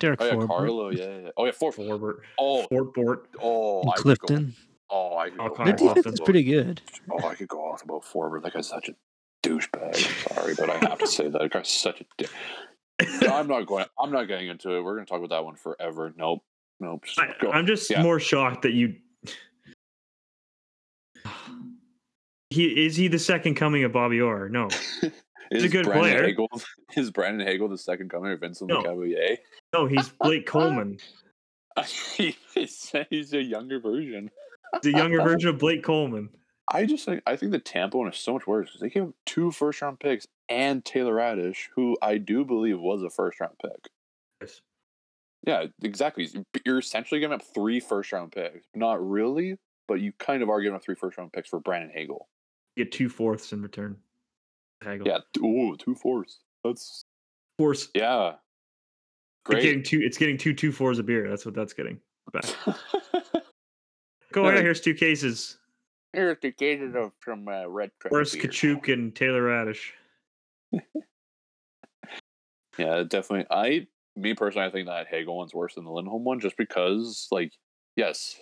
Derek 0.00 0.20
Oh 0.20 0.24
yeah, 0.26 0.32
Forbort, 0.32 0.46
Carlo. 0.48 0.88
Yeah, 0.90 1.04
yeah. 1.18 1.28
Oh 1.36 1.44
yeah, 1.44 1.52
four. 1.52 1.70
Forbort, 1.70 2.16
Oh, 2.36 2.66
Fortbort. 2.68 3.26
Oh, 3.40 3.82
and 3.82 3.90
I 3.90 3.94
could 3.94 4.18
go- 4.18 4.26
Clifton. 4.26 4.54
Oh, 4.90 5.16
I 5.16 5.30
could 5.30 5.38
Oh, 5.40 5.48
go 5.50 5.54
Connor 5.54 5.76
Their 5.76 5.88
off 5.88 5.94
defense 5.94 6.14
is 6.14 6.18
about- 6.18 6.24
pretty 6.24 6.42
good. 6.42 6.80
Oh, 7.12 7.28
I 7.28 7.36
could 7.36 7.46
go 7.46 7.60
off 7.60 7.84
about 7.84 8.02
Forbort. 8.02 8.42
That 8.42 8.54
guy's 8.54 8.66
such 8.68 8.88
a 8.88 8.94
douchebag. 9.48 10.34
Sorry, 10.34 10.54
but 10.58 10.68
I 10.68 10.78
have 10.88 10.98
to 10.98 11.06
say 11.06 11.28
that, 11.28 11.40
that 11.40 11.52
guy's 11.52 11.68
such 11.68 12.00
a. 12.00 12.04
Di- 12.18 13.28
I'm 13.28 13.46
not 13.46 13.66
going. 13.66 13.84
I'm 14.00 14.10
not 14.10 14.24
getting 14.24 14.48
into 14.48 14.70
it. 14.74 14.82
We're 14.82 14.94
going 14.94 15.06
to 15.06 15.08
talk 15.10 15.18
about 15.22 15.30
that 15.30 15.44
one 15.44 15.54
forever. 15.54 16.12
Nope. 16.16 16.42
Nope. 16.80 17.04
Just 17.04 17.20
I, 17.20 17.34
I'm 17.52 17.66
just 17.68 17.88
Yeah. 17.88 18.02
more 18.02 18.18
shocked 18.18 18.62
that 18.62 18.72
you. 18.72 18.96
He 22.56 22.86
is 22.86 22.96
he 22.96 23.06
the 23.08 23.18
second 23.18 23.54
coming 23.56 23.84
of 23.84 23.92
Bobby 23.92 24.18
Orr? 24.18 24.48
No, 24.48 24.70
He's 25.50 25.62
a 25.62 25.68
good 25.68 25.84
Brandon 25.84 25.92
player. 25.92 26.22
Hagel, 26.24 26.48
is 26.96 27.10
Brandon 27.10 27.46
Hagel 27.46 27.68
the 27.68 27.76
second 27.76 28.08
coming 28.08 28.32
of 28.32 28.40
Vincent 28.40 28.70
No. 28.70 28.80
No, 29.74 29.86
he's 29.86 30.08
Blake 30.20 30.46
Coleman, 30.46 30.98
he's, 32.14 32.34
he's 33.10 33.32
a 33.34 33.42
younger 33.42 33.78
version. 33.78 34.30
the 34.82 34.90
younger 34.90 35.20
version 35.22 35.50
of 35.50 35.58
Blake 35.58 35.84
Coleman. 35.84 36.30
I 36.72 36.86
just 36.86 37.04
think 37.04 37.22
I 37.26 37.36
think 37.36 37.52
the 37.52 37.58
Tampa 37.58 37.98
one 37.98 38.08
is 38.08 38.16
so 38.16 38.32
much 38.32 38.46
worse 38.46 38.68
because 38.70 38.80
they 38.80 38.88
gave 38.88 39.04
up 39.04 39.14
two 39.26 39.50
first 39.52 39.82
round 39.82 40.00
picks 40.00 40.26
and 40.48 40.82
Taylor 40.82 41.14
Raddysh, 41.14 41.68
who 41.74 41.98
I 42.00 42.16
do 42.16 42.42
believe 42.46 42.80
was 42.80 43.02
a 43.02 43.10
first 43.10 43.38
round 43.38 43.54
pick. 43.60 43.90
Yes. 44.40 44.62
Yeah, 45.46 45.66
exactly. 45.82 46.26
You're 46.64 46.78
essentially 46.78 47.20
giving 47.20 47.34
up 47.34 47.42
three 47.54 47.80
first 47.80 48.12
round 48.12 48.32
picks. 48.32 48.66
Not 48.74 49.06
really, 49.06 49.58
but 49.86 50.00
you 50.00 50.12
kind 50.18 50.42
of 50.42 50.48
are 50.48 50.62
giving 50.62 50.74
up 50.74 50.82
three 50.82 50.94
first 50.94 51.18
round 51.18 51.34
picks 51.34 51.50
for 51.50 51.60
Brandon 51.60 51.90
Hagel. 51.94 52.26
Get 52.76 52.92
two 52.92 53.08
fourths 53.08 53.52
in 53.52 53.62
return. 53.62 53.96
Hagel. 54.84 55.06
Yeah. 55.06 55.18
Ooh, 55.40 55.76
two 55.76 55.94
fourths. 55.94 56.40
That's 56.64 57.04
fourths. 57.58 57.88
yeah. 57.94 58.28
It's 58.30 58.38
Great. 59.44 59.62
getting 59.62 59.82
two. 59.82 60.00
It's 60.02 60.18
getting 60.18 60.36
two 60.36 60.52
two 60.54 60.72
fours 60.72 60.98
of 60.98 61.06
beer. 61.06 61.28
That's 61.28 61.46
what 61.46 61.54
that's 61.54 61.72
getting. 61.72 61.98
Back. 62.32 62.44
Go 64.32 64.42
No, 64.42 64.48
ahead. 64.48 64.62
Here's 64.64 64.80
two 64.80 64.94
cases. 64.94 65.58
Here's 66.12 66.36
two 66.40 66.52
cases 66.52 66.94
of 66.96 67.12
some 67.24 67.46
uh, 67.48 67.66
red. 67.68 67.90
Truck 68.00 68.12
Where's. 68.12 68.34
Kachuk 68.34 68.92
and 68.92 69.14
Taylor 69.14 69.42
Raddysh? 69.42 69.90
Yeah, 72.78 73.04
definitely. 73.08 73.46
I, 73.50 73.86
me 74.16 74.34
personally, 74.34 74.66
I 74.66 74.70
think 74.70 74.86
that 74.86 75.06
Hagel 75.06 75.36
one's 75.38 75.54
worse 75.54 75.74
than 75.76 75.84
the 75.84 75.90
Lindholm 75.90 76.24
one, 76.24 76.40
just 76.40 76.58
because, 76.58 77.26
like, 77.30 77.52
yes, 77.96 78.38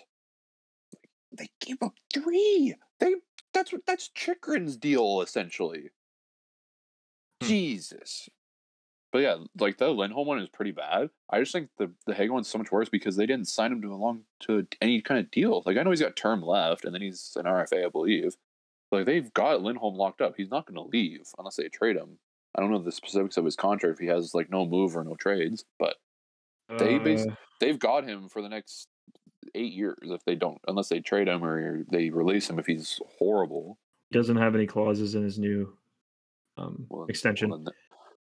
they 1.31 1.49
gave 1.65 1.77
up 1.83 1.95
three. 2.13 2.75
They 2.99 3.15
that's 3.55 3.73
what 3.73 3.87
that's 3.87 4.11
Chychrun's 4.11 4.77
deal 4.77 5.21
essentially. 5.23 5.91
Hmm. 7.43 7.49
Jesus. 7.49 8.29
But 9.13 9.21
yeah, 9.21 9.37
like 9.61 9.79
the 9.79 9.91
Lindholm 9.91 10.27
one 10.27 10.41
is 10.41 10.49
pretty 10.49 10.73
bad. 10.73 11.09
I 11.31 11.39
just 11.39 11.53
think 11.53 11.71
the 11.79 11.93
the 12.07 12.15
Hagel 12.15 12.35
one's 12.35 12.49
so 12.49 12.59
much 12.59 12.73
worse 12.73 12.89
because 12.89 13.17
they 13.17 13.27
didn't 13.27 13.47
sign 13.49 13.73
him 13.73 13.81
to 13.83 13.95
a 13.95 13.97
long 13.97 14.23
to 14.41 14.67
any 14.83 15.01
kind 15.01 15.21
of 15.21 15.31
deal. 15.31 15.63
Like 15.65 15.77
I 15.77 15.83
know 15.85 15.91
he's 15.91 16.01
got 16.01 16.17
term 16.17 16.43
left, 16.43 16.85
and 16.85 16.93
then 16.95 17.03
he's 17.03 17.33
an 17.37 17.45
RFA, 17.45 17.87
I 17.87 17.89
believe. 17.91 18.37
Like 18.91 19.07
they've 19.07 19.33
got 19.33 19.63
Lindholm 19.63 19.95
locked 19.95 20.21
up. 20.21 20.35
He's 20.37 20.51
not 20.51 20.67
going 20.67 20.77
to 20.77 20.91
leave 20.91 21.29
unless 21.39 21.57
they 21.57 21.69
trade 21.69 21.97
him. 21.97 22.19
I 22.57 22.61
don't 22.61 22.71
know 22.71 22.79
the 22.79 22.93
specifics 22.93 23.37
of 23.37 23.45
his 23.45 23.57
contract 23.57 23.95
if 23.95 23.99
he 24.01 24.07
has 24.07 24.35
like 24.35 24.51
no 24.51 24.67
move 24.67 24.97
or 24.97 25.05
no 25.05 25.15
trades, 25.17 25.65
but 25.79 25.97
They 26.79 26.99
Uh, 27.29 27.37
they've 27.61 27.79
got 27.79 28.05
him 28.05 28.29
for 28.29 28.43
the 28.43 28.49
next 28.49 28.89
eight 29.55 29.73
years 29.73 29.99
if 30.03 30.25
they 30.25 30.35
don't 30.35 30.59
unless 30.69 30.89
they 30.89 31.01
trade 31.01 31.29
him 31.29 31.45
or 31.45 31.85
they 31.91 32.11
release 32.11 32.49
him 32.49 32.59
if 32.59 32.67
he's 32.67 33.01
horrible. 33.19 33.79
doesn't 34.13 34.37
have 34.37 34.55
any 34.55 34.67
clauses 34.67 35.15
in 35.15 35.23
his 35.25 35.39
new 35.39 35.77
um, 36.57 36.87
Well, 36.89 37.07
extension. 37.07 37.51
Well 37.51 37.59
then, 37.59 37.75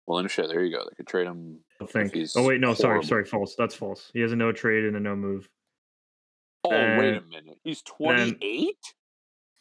well, 0.07 0.17
then 0.19 0.27
shit, 0.27 0.47
there 0.49 0.63
you 0.63 0.75
go. 0.75 0.83
They 0.83 0.95
could 0.95 1.07
trade 1.07 1.27
him. 1.27 1.59
I 1.81 1.85
think. 1.85 2.13
he's 2.13 2.35
Oh 2.35 2.43
wait, 2.47 2.59
no, 2.59 2.73
sorry, 2.73 2.93
horrible. 2.95 3.07
sorry, 3.07 3.25
false. 3.25 3.55
That's 3.57 3.75
false. 3.75 4.09
He 4.13 4.19
has 4.21 4.31
a 4.31 4.35
no 4.35 4.51
trade 4.51 4.85
and 4.85 4.95
a 4.95 4.99
no 4.99 5.15
move. 5.15 5.49
Oh 6.65 6.69
wait 6.69 7.17
a 7.17 7.21
minute, 7.21 7.57
he's 7.63 7.81
twenty 7.81 8.37
eight. 8.41 8.77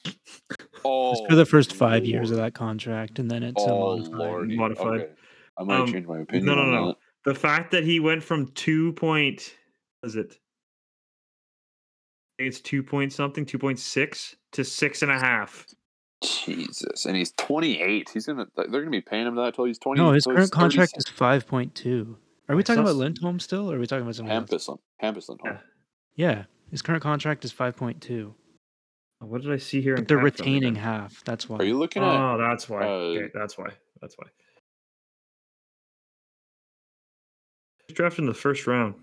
It's 0.04 0.16
Oh, 0.84 1.26
for 1.28 1.36
the 1.36 1.46
first 1.46 1.74
five 1.74 2.04
years 2.04 2.30
of 2.32 2.38
that 2.38 2.54
contract, 2.54 3.18
and 3.20 3.30
then 3.30 3.42
it's 3.44 3.62
Oh 3.64 3.98
modified. 3.98 4.48
Modified. 4.56 5.00
Okay. 5.02 5.12
I 5.58 5.62
might 5.64 5.80
Um, 5.80 5.92
change 5.92 6.06
my 6.06 6.20
opinion. 6.20 6.46
no, 6.46 6.54
no, 6.54 6.62
on 6.62 6.70
no. 6.72 6.86
that. 6.88 6.96
The 7.24 7.34
fact 7.34 7.70
that 7.72 7.84
he 7.84 8.00
went 8.00 8.22
from 8.24 8.48
two 8.52 8.92
point, 8.94 9.54
what 10.00 10.08
is 10.08 10.16
it? 10.16 10.38
I 12.38 12.42
think 12.42 12.48
It's 12.48 12.60
two 12.60 12.82
point 12.82 13.12
something, 13.12 13.44
two 13.44 13.58
point 13.58 13.78
six 13.78 14.36
to 14.52 14.64
six 14.64 15.02
and 15.02 15.10
a 15.10 15.18
half. 15.18 15.66
Jesus, 16.22 17.04
and 17.04 17.16
he's 17.16 17.32
twenty 17.32 17.80
eight. 17.80 18.08
He's 18.12 18.26
gonna. 18.26 18.46
They're 18.56 18.68
gonna 18.68 18.90
be 18.90 19.00
paying 19.00 19.26
him 19.26 19.34
that 19.36 19.54
till 19.54 19.64
he's 19.64 19.78
twenty. 19.78 20.00
No, 20.00 20.12
his 20.12 20.24
current 20.24 20.52
contract 20.52 20.94
is 20.96 21.08
five 21.08 21.46
point 21.46 21.74
two. 21.74 22.16
Are 22.48 22.56
we 22.56 22.62
talking 22.62 22.82
about 22.82 22.96
Lindholm 22.96 23.40
still, 23.40 23.70
or 23.70 23.76
are 23.76 23.78
we 23.78 23.86
talking 23.86 24.02
about 24.02 24.14
something 24.14 24.34
else? 24.34 24.50
Hampus. 24.50 24.78
Hampus 25.02 25.28
Lindholm. 25.28 25.54
Yeah. 25.54 25.58
Yeah, 26.14 26.44
his 26.70 26.82
current 26.82 27.02
contract 27.02 27.44
is 27.44 27.52
five 27.52 27.76
point 27.76 28.00
two. 28.00 28.34
What 29.18 29.42
did 29.42 29.52
I 29.52 29.56
see 29.56 29.80
here? 29.80 29.94
in 29.94 30.00
But 30.02 30.08
they're 30.08 30.18
retaining 30.18 30.74
then? 30.74 30.82
half. 30.82 31.22
That's 31.24 31.48
why. 31.48 31.58
Are 31.58 31.64
you 31.64 31.78
looking 31.78 32.02
at? 32.02 32.08
Oh, 32.08 32.38
that's 32.38 32.68
why. 32.68 32.82
uh, 32.82 32.88
okay, 32.88 33.30
that's 33.34 33.56
why. 33.56 33.68
That's 34.00 34.16
why. 34.16 34.26
He's 37.86 37.96
drafted 37.96 38.20
in 38.20 38.26
the 38.26 38.34
first 38.34 38.66
round. 38.66 38.94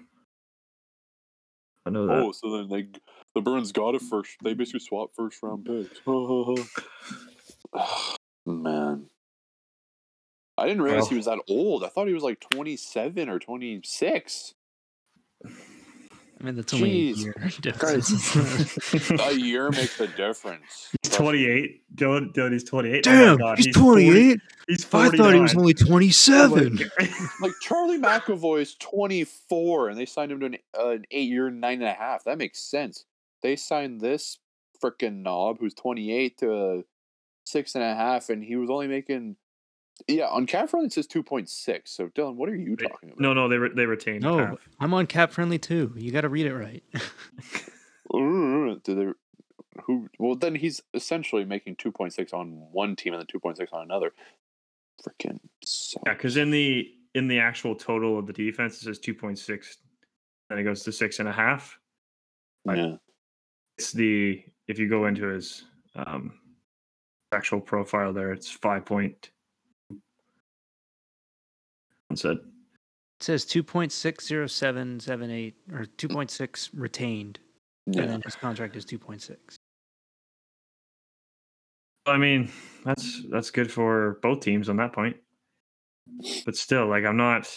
I 1.86 1.90
know 1.90 2.08
that. 2.08 2.14
Oh, 2.18 2.32
so 2.32 2.58
then 2.58 2.70
they 2.70 2.88
the 3.36 3.42
Burns 3.42 3.72
got 3.72 3.96
a 3.96 4.00
first. 4.00 4.32
They 4.44 4.54
basically 4.54 4.80
swapped 4.82 5.16
first 5.16 5.42
round 5.44 5.66
picks. 5.66 6.00
Man, 8.46 9.06
I 10.58 10.66
didn't 10.68 10.82
realize 10.82 11.08
he 11.10 11.16
was 11.16 11.26
that 11.26 11.40
old. 11.48 11.84
I 11.84 11.90
thought 11.90 12.08
he 12.08 12.14
was 12.14 12.24
like 12.24 12.40
twenty 12.40 12.78
seven 12.78 13.30
or 13.30 13.40
twenty 13.40 13.82
six. 13.84 14.54
I 15.46 16.44
mean, 16.46 16.56
that's 16.56 16.74
only 16.74 17.10
a 17.10 17.14
Jeez. 17.14 17.24
year 17.24 17.34
difference. 17.62 18.36
A 19.20 19.34
year 19.34 19.70
makes 19.72 20.00
a 20.00 20.08
difference. 20.08 20.90
He's 21.04 21.12
28. 21.12 21.82
Dylan, 21.96 22.34
Dylan, 22.34 22.54
he's 22.54 22.64
28. 22.64 23.08
Oh 23.08 23.12
Damn, 23.12 23.38
God, 23.38 23.58
he's 23.58 23.76
40 23.76 24.06
28. 24.06 24.40
he's 24.70 24.86
I 24.86 24.88
49. 24.88 25.18
thought 25.18 25.34
he 25.34 25.40
was 25.42 25.56
only 25.56 25.76
Oh 25.82 25.86
27. 25.86 26.76
God. 26.78 26.90
Like 27.42 27.52
Charlie 27.62 27.98
McAvoy 28.00 28.62
is 28.62 28.76
twenty 28.76 29.26
four, 29.26 29.90
and 29.90 30.00
they 30.00 30.06
signed 30.06 30.32
him 30.32 30.40
to 30.40 30.46
an, 30.46 30.58
uh, 30.80 30.90
an 30.92 31.04
eight 31.12 31.30
year 31.30 31.50
nine 31.50 31.82
and 31.82 31.90
a 31.90 31.94
half. 31.94 32.24
That 32.24 32.38
makes 32.38 32.60
sense. 32.62 33.04
They 33.42 33.56
signed 33.56 34.02
this 34.02 34.40
freaking 34.84 35.22
knob 35.24 35.58
who's 35.60 35.74
twenty 35.74 36.12
eight 36.12 36.38
to 36.40 36.54
a 36.54 36.82
six 37.46 37.76
and 37.76 37.84
a 37.84 37.96
half, 37.96 38.30
and 38.30 38.44
he 38.44 38.56
was 38.56 38.70
only 38.70 38.88
making. 38.88 39.36
Yeah, 40.08 40.28
on 40.28 40.46
cap 40.46 40.70
friendly 40.70 40.88
it 40.88 40.94
says 40.94 41.08
two 41.08 41.24
point 41.24 41.50
six. 41.50 41.92
So 41.92 42.08
Dylan, 42.08 42.36
what 42.36 42.48
are 42.48 42.56
you 42.56 42.78
Wait, 42.80 42.90
talking 42.90 43.10
about? 43.10 43.20
no, 43.20 43.34
no, 43.34 43.50
they 43.50 43.58
re- 43.58 43.72
they 43.76 43.86
retained. 43.86 44.24
No, 44.24 44.38
half. 44.38 44.70
I'm 44.80 44.94
on 44.94 45.08
cap 45.08 45.32
friendly 45.32 45.60
too. 45.60 45.94
You 45.98 46.12
got 46.12 46.22
to 46.22 46.30
read 46.30 46.46
it 46.46 46.54
right. 46.56 46.84
Do 48.14 48.80
they? 48.86 49.08
Who? 49.86 50.10
Well, 50.18 50.36
then 50.36 50.56
he's 50.56 50.82
essentially 50.94 51.46
making 51.46 51.76
two 51.76 51.92
point 51.92 52.14
six 52.14 52.34
on 52.34 52.68
one 52.72 52.96
team 52.96 53.14
and 53.14 53.20
then 53.22 53.28
two 53.28 53.40
point 53.40 53.58
six 53.58 53.72
on 53.74 53.84
another. 53.84 54.14
Freaking. 55.06 55.40
So, 55.64 56.00
Yeah, 56.06 56.14
because 56.14 56.38
in 56.38 56.52
the 56.52 56.90
in 57.16 57.28
the 57.28 57.40
actual 57.40 57.76
total 57.76 58.18
of 58.20 58.26
the 58.28 58.34
defense, 58.34 58.76
it 58.76 58.86
says 58.86 59.00
2.6. 59.00 59.78
Then 60.50 60.60
it 60.60 60.64
goes 60.64 60.84
to 60.84 60.92
six 60.92 61.20
and 61.20 61.28
a 61.28 61.32
half. 61.32 61.80
yeah. 62.66 62.96
It's 63.80 63.94
the 63.94 64.44
if 64.68 64.78
you 64.78 64.90
go 64.90 65.06
into 65.06 65.28
his 65.28 65.64
um 65.96 66.34
actual 67.32 67.62
profile 67.62 68.12
there, 68.12 68.34
it's 68.34 68.52
five 68.52 68.84
point. 68.84 69.30
One 72.10 72.18
said. 72.18 72.40
It 73.22 73.24
says 73.24 73.46
2.60778 73.46 75.54
or 75.72 75.86
2.6 75.98 76.70
retained, 76.74 77.40
Yeah. 77.86 78.02
and 78.02 78.12
then 78.12 78.22
his 78.26 78.36
contract 78.36 78.76
is 78.76 78.86
2.6. 78.86 79.38
I 82.06 82.18
mean, 82.18 82.52
that's 82.84 83.24
that's 83.32 83.50
good 83.50 83.72
for 83.72 84.20
both 84.22 84.42
teams 84.42 84.68
on 84.68 84.76
that 84.76 84.92
point. 84.92 85.16
But 86.46 86.58
still, 86.58 86.88
like 86.88 87.06
I'm 87.06 87.16
not 87.16 87.48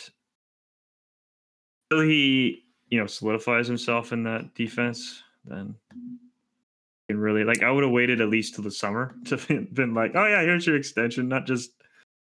until 1.91 2.09
he, 2.09 2.63
you 2.91 3.01
know, 3.01 3.09
solidifies 3.09 3.67
himself 3.67 4.13
in 4.13 4.23
that 4.23 4.55
defense, 4.55 5.25
then 5.45 5.75
you 5.91 7.15
can 7.15 7.19
really 7.19 7.45
like 7.45 7.63
I 7.63 7.71
would 7.71 7.83
have 7.85 7.93
waited 7.93 8.21
at 8.21 8.29
least 8.29 8.55
till 8.55 8.65
the 8.65 8.71
summer 8.71 9.15
to 9.27 9.37
been, 9.37 9.69
been 9.73 9.95
like, 9.95 10.13
oh 10.15 10.27
yeah, 10.27 10.43
here's 10.43 10.67
your 10.67 10.77
extension, 10.77 11.29
not 11.29 11.47
just 11.47 11.71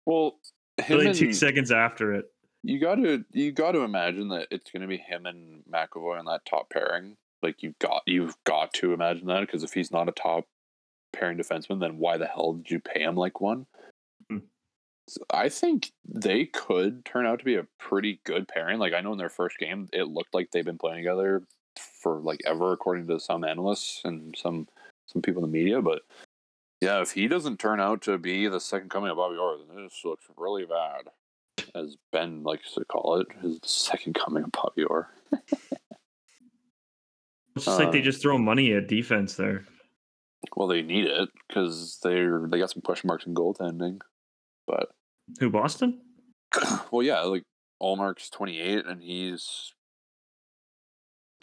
Well, 0.05 0.39
really 0.89 1.13
two 1.13 1.25
and- 1.25 1.35
seconds 1.35 1.71
after 1.71 2.13
it. 2.13 2.25
You 2.61 2.77
got 2.79 2.95
to 2.95 3.23
you 3.31 3.53
got 3.53 3.71
to 3.71 3.79
imagine 3.81 4.27
that 4.29 4.47
it's 4.51 4.69
going 4.69 4.81
to 4.81 4.87
be 4.87 4.97
him 4.97 5.25
and 5.25 5.63
McAvoy 5.71 6.19
on 6.19 6.25
that 6.25 6.45
top 6.45 6.69
pairing. 6.69 7.15
Like 7.41 7.63
you 7.63 7.73
got 7.79 8.01
you've 8.05 8.35
got 8.43 8.73
to 8.75 8.91
imagine 8.91 9.27
that 9.27 9.39
because 9.41 9.63
if 9.63 9.71
he's 9.73 9.91
not 9.91 10.09
a 10.09 10.11
top 10.11 10.43
pairing 11.13 11.37
defenseman, 11.37 11.79
then 11.79 11.97
why 11.99 12.17
the 12.17 12.25
hell 12.25 12.53
did 12.53 12.69
you 12.69 12.81
pay 12.81 13.01
him 13.01 13.15
like 13.15 13.39
one? 13.39 13.65
Hmm. 14.29 14.39
So 15.07 15.21
I 15.33 15.47
think 15.47 15.93
they 16.05 16.47
could 16.47 17.05
turn 17.05 17.25
out 17.25 17.39
to 17.39 17.45
be 17.45 17.55
a 17.55 17.65
pretty 17.79 18.19
good 18.25 18.45
pairing. 18.49 18.77
Like 18.77 18.93
I 18.93 18.99
know 18.99 19.13
in 19.13 19.17
their 19.17 19.29
first 19.29 19.57
game, 19.57 19.87
it 19.93 20.09
looked 20.09 20.33
like 20.33 20.51
they've 20.51 20.65
been 20.65 20.77
playing 20.77 20.97
together 20.97 21.43
for 22.01 22.19
like 22.19 22.39
ever, 22.45 22.71
according 22.73 23.07
to 23.07 23.19
some 23.19 23.43
analysts 23.43 24.01
and 24.03 24.35
some 24.37 24.67
some 25.05 25.21
people 25.21 25.43
in 25.43 25.51
the 25.51 25.57
media. 25.57 25.81
But 25.81 26.01
yeah, 26.81 27.01
if 27.01 27.11
he 27.11 27.27
doesn't 27.27 27.59
turn 27.59 27.79
out 27.79 28.01
to 28.03 28.17
be 28.17 28.47
the 28.47 28.59
second 28.59 28.89
coming 28.89 29.09
of 29.11 29.17
Bobby 29.17 29.37
Orr, 29.37 29.57
then 29.57 29.83
this 29.83 30.01
looks 30.05 30.25
really 30.37 30.65
bad 30.65 31.09
as 31.75 31.97
Ben 32.11 32.43
likes 32.43 32.73
to 32.73 32.85
call 32.85 33.19
it, 33.19 33.27
his 33.41 33.59
second 33.63 34.15
coming 34.15 34.43
of 34.43 34.51
Bobby 34.51 34.83
Orr. 34.83 35.09
It's 37.55 37.65
just 37.65 37.79
like 37.79 37.91
they 37.91 37.99
Uh, 37.99 38.03
just 38.03 38.21
throw 38.21 38.37
money 38.37 38.71
at 38.73 38.87
defense 38.87 39.35
there. 39.35 39.65
Well, 40.55 40.67
they 40.69 40.81
need 40.81 41.05
it 41.05 41.27
because 41.47 41.99
they're 42.01 42.47
they 42.47 42.59
got 42.59 42.69
some 42.69 42.81
question 42.81 43.07
marks 43.07 43.25
in 43.25 43.33
goaltending. 43.33 43.99
But 44.65 44.91
Who 45.39 45.49
Boston? 45.49 45.99
well, 46.91 47.03
yeah, 47.03 47.19
like 47.21 47.43
Ullmark's 47.81 48.29
twenty 48.29 48.59
eight, 48.59 48.85
and 48.85 49.01
he's 49.01 49.73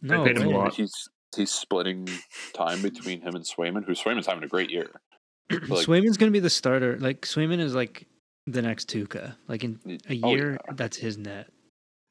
No, 0.02 0.24
paid 0.24 0.36
him 0.38 0.48
a 0.48 0.50
lot. 0.50 0.74
he's 0.74 0.92
he's 1.34 1.50
splitting 1.50 2.08
time 2.54 2.82
between 2.82 3.20
him 3.20 3.34
and 3.34 3.44
Swayman, 3.44 3.84
who 3.84 3.92
Swayman's 3.92 4.26
having 4.26 4.44
a 4.44 4.48
great 4.48 4.70
year. 4.70 4.90
like- 5.50 5.86
Swayman's 5.86 6.16
going 6.16 6.30
to 6.30 6.36
be 6.36 6.40
the 6.40 6.50
starter. 6.50 6.98
Like, 6.98 7.22
Swayman 7.22 7.58
is 7.60 7.74
like 7.74 8.06
the 8.46 8.62
next 8.62 8.88
Tuukka. 8.90 9.36
Like, 9.48 9.64
in 9.64 9.78
a 10.08 10.20
Oh, 10.22 10.30
year, 10.34 10.52
yeah. 10.66 10.72
that's 10.74 10.96
his 10.96 11.18
net. 11.18 11.48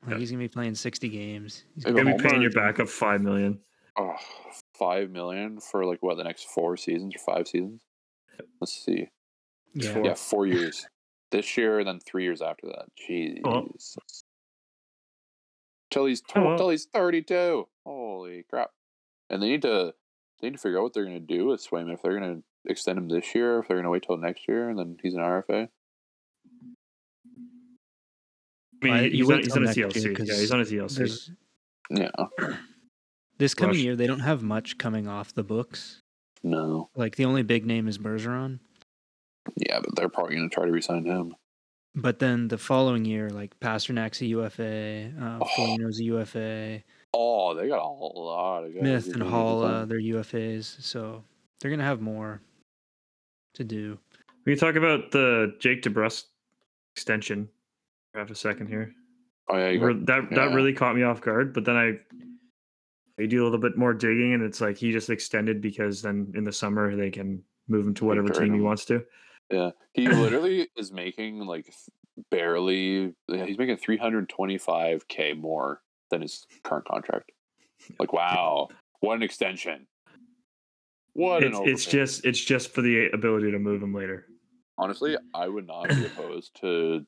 Like, 0.04 0.12
Yeah. 0.14 0.18
he's 0.20 0.32
going 0.32 0.40
to 0.42 0.44
be 0.44 0.50
playing 0.54 0.76
60 0.76 1.10
games. 1.10 1.64
He's 1.76 1.84
Hey, 1.86 1.92
gonna 1.92 2.04
Gonna 2.12 2.18
be 2.18 2.24
paying 2.30 2.42
your 2.42 2.52
Hallmark- 2.54 2.76
backup 2.78 2.90
five 2.90 3.22
million. 3.22 3.60
Oh, 3.98 4.14
five 4.78 5.10
million 5.10 5.60
for 5.60 5.86
like 5.86 6.04
what 6.04 6.18
the 6.18 6.24
next 6.24 6.44
four 6.50 6.76
seasons 6.78 7.16
or 7.16 7.20
five 7.36 7.48
seasons? 7.48 7.82
Let's 8.60 8.74
see. 8.74 9.08
yeah. 9.74 9.94
four. 9.94 10.06
Yeah, 10.06 10.14
four 10.16 10.46
years. 10.48 10.86
This 11.32 11.58
year, 11.58 11.80
and 11.80 11.88
then 11.88 12.00
three 12.06 12.24
years 12.24 12.42
after 12.42 12.68
that. 12.68 12.86
Jeez. 13.10 13.40
Oh. 13.46 13.68
Till 15.96 16.08
he's 16.08 16.22
oh, 16.36 16.42
tw- 16.42 16.46
Oh, 16.46 16.58
till 16.58 16.70
he's 16.72 16.84
thirty 16.84 17.22
two. 17.22 17.70
Holy 17.86 18.44
crap! 18.50 18.72
And 19.30 19.42
they 19.42 19.48
need 19.48 19.62
to 19.62 19.94
they 20.42 20.48
need 20.50 20.56
to 20.58 20.62
figure 20.62 20.78
out 20.80 20.84
what 20.84 20.94
they're 20.94 21.06
going 21.06 21.26
to 21.26 21.34
do 21.38 21.46
with 21.46 21.66
Swayman. 21.66 21.94
If 21.94 22.02
they're 22.02 22.20
going 22.20 22.36
to 22.36 22.70
extend 22.70 22.98
him 22.98 23.08
this 23.08 23.34
year, 23.34 23.60
if 23.60 23.70
they're 23.70 23.78
going 23.78 23.86
to 23.86 23.90
wait 23.90 24.04
till 24.06 24.18
next 24.18 24.46
year, 24.46 24.68
and 24.70 24.78
then 24.78 24.98
he's 25.02 25.14
an 25.14 25.22
RFA. 25.22 25.70
I 28.84 28.86
mean, 28.86 29.12
he's, 29.14 29.32
on, 29.32 29.38
he's 29.40 29.56
on 29.56 29.64
a 29.64 29.66
next 29.68 29.78
year, 29.78 29.88
ELC. 29.88 30.04
Yeah, 30.06 30.14
'cause 30.16 30.38
he's 30.38 30.52
on 30.52 30.60
a 30.60 30.66
ELC. 30.66 30.96
There's, 30.98 31.32
Yeah. 31.90 32.12
this 33.38 33.54
coming 33.54 33.76
Rush. 33.78 33.84
year, 33.84 33.96
they 33.96 34.06
don't 34.06 34.20
have 34.20 34.44
much 34.44 34.78
coming 34.78 35.08
off 35.08 35.34
the 35.34 35.44
books. 35.44 36.02
No. 36.44 36.90
Like 36.98 37.16
the 37.16 37.24
only 37.24 37.42
big 37.42 37.66
name 37.66 37.88
is 37.88 37.98
Bergeron. 37.98 38.60
Yeah, 39.56 39.80
but 39.80 39.96
they're 39.96 40.10
probably 40.10 40.36
going 40.36 40.50
to 40.50 40.54
try 40.54 40.66
to 40.66 40.72
resign 40.74 41.06
him. 41.06 41.36
But 41.96 42.20
then 42.20 42.50
the 42.50 42.58
following 42.58 43.06
year, 43.06 43.30
like 43.30 43.58
Pastrnak's 43.60 44.22
a 44.22 44.26
UFA, 44.28 45.12
uh, 45.20 45.40
Oh. 45.42 45.48
Foligno's 45.56 46.00
a 46.00 46.04
UFA, 46.04 46.84
Oh, 47.14 47.54
they 47.54 47.70
got 47.70 47.80
a 47.80 47.88
lot 47.88 48.66
of 48.66 48.74
guys. 48.74 48.82
Smith 48.82 49.06
who 49.06 49.12
and 49.14 49.22
can 49.22 49.32
Halla, 49.32 49.68
resign. 49.68 49.88
they're 49.88 50.00
UFAs. 50.02 50.82
So 50.82 51.24
they're 51.60 51.72
gonna 51.72 51.84
have 51.86 52.02
more 52.02 52.42
to 53.54 53.64
do. 53.64 53.98
We 54.46 54.54
can 54.56 54.60
talk 54.60 54.76
about 54.76 55.12
the 55.12 55.56
Jake 55.60 55.82
DeBrusk 55.82 56.26
extension. 56.96 57.48
for 58.12 58.20
half 58.20 58.30
a 58.30 58.36
second 58.36 58.68
here. 58.68 58.94
Oh 59.50 59.58
yeah, 59.58 59.70
you 59.70 59.80
got, 59.80 60.06
that 60.08 60.30
that 60.36 60.54
really 60.54 60.74
caught 60.74 60.96
me 60.96 61.04
off 61.04 61.22
guard. 61.22 61.54
But 61.54 61.64
then 61.64 61.78
I 61.78 61.94
I 63.18 63.26
do 63.28 63.42
a 63.42 63.46
little 63.46 63.60
bit 63.60 63.78
more 63.78 63.94
digging, 63.94 64.34
and 64.34 64.44
it's 64.44 64.60
like 64.60 64.78
he 64.78 64.92
just 64.92 65.10
extended 65.10 65.62
because 65.62 66.02
then 66.02 66.34
in 66.36 66.44
the 66.44 66.52
summer 66.52 66.96
they 66.98 67.10
can 67.12 67.42
move 67.70 67.88
him 67.88 67.94
to 67.96 68.06
whatever 68.06 68.28
trade 68.28 68.48
team 68.48 68.56
he 68.56 68.60
wants 68.62 68.84
to. 68.86 69.04
Yeah. 69.52 69.72
He 69.94 70.08
literally 70.08 70.68
is 70.76 70.92
making 70.92 71.40
like 71.40 71.74
barely. 72.32 73.14
He's 73.28 73.58
making 73.58 73.78
three 73.78 73.98
hundred 73.98 74.28
twenty-five 74.30 75.08
k 75.08 75.34
more 75.34 75.82
than 76.12 76.22
his 76.22 76.46
current 76.64 76.86
contract. 76.86 77.32
Like, 78.00 78.14
wow, 78.14 78.70
what 79.02 79.16
an 79.16 79.24
extension! 79.24 79.88
What 81.14 81.44
It's, 81.44 81.58
an 81.58 81.68
it's 81.68 81.86
just 81.86 82.26
it's 82.26 82.40
just 82.40 82.74
for 82.74 82.82
the 82.82 83.10
ability 83.14 83.52
to 83.52 83.60
move 83.60 83.82
him 83.84 83.94
later. 83.94 84.26
honestly, 84.78 85.18
I 85.34 85.48
would 85.48 85.68
not 85.68 85.90
be 85.90 86.06
opposed 86.06 86.60
to 86.62 87.06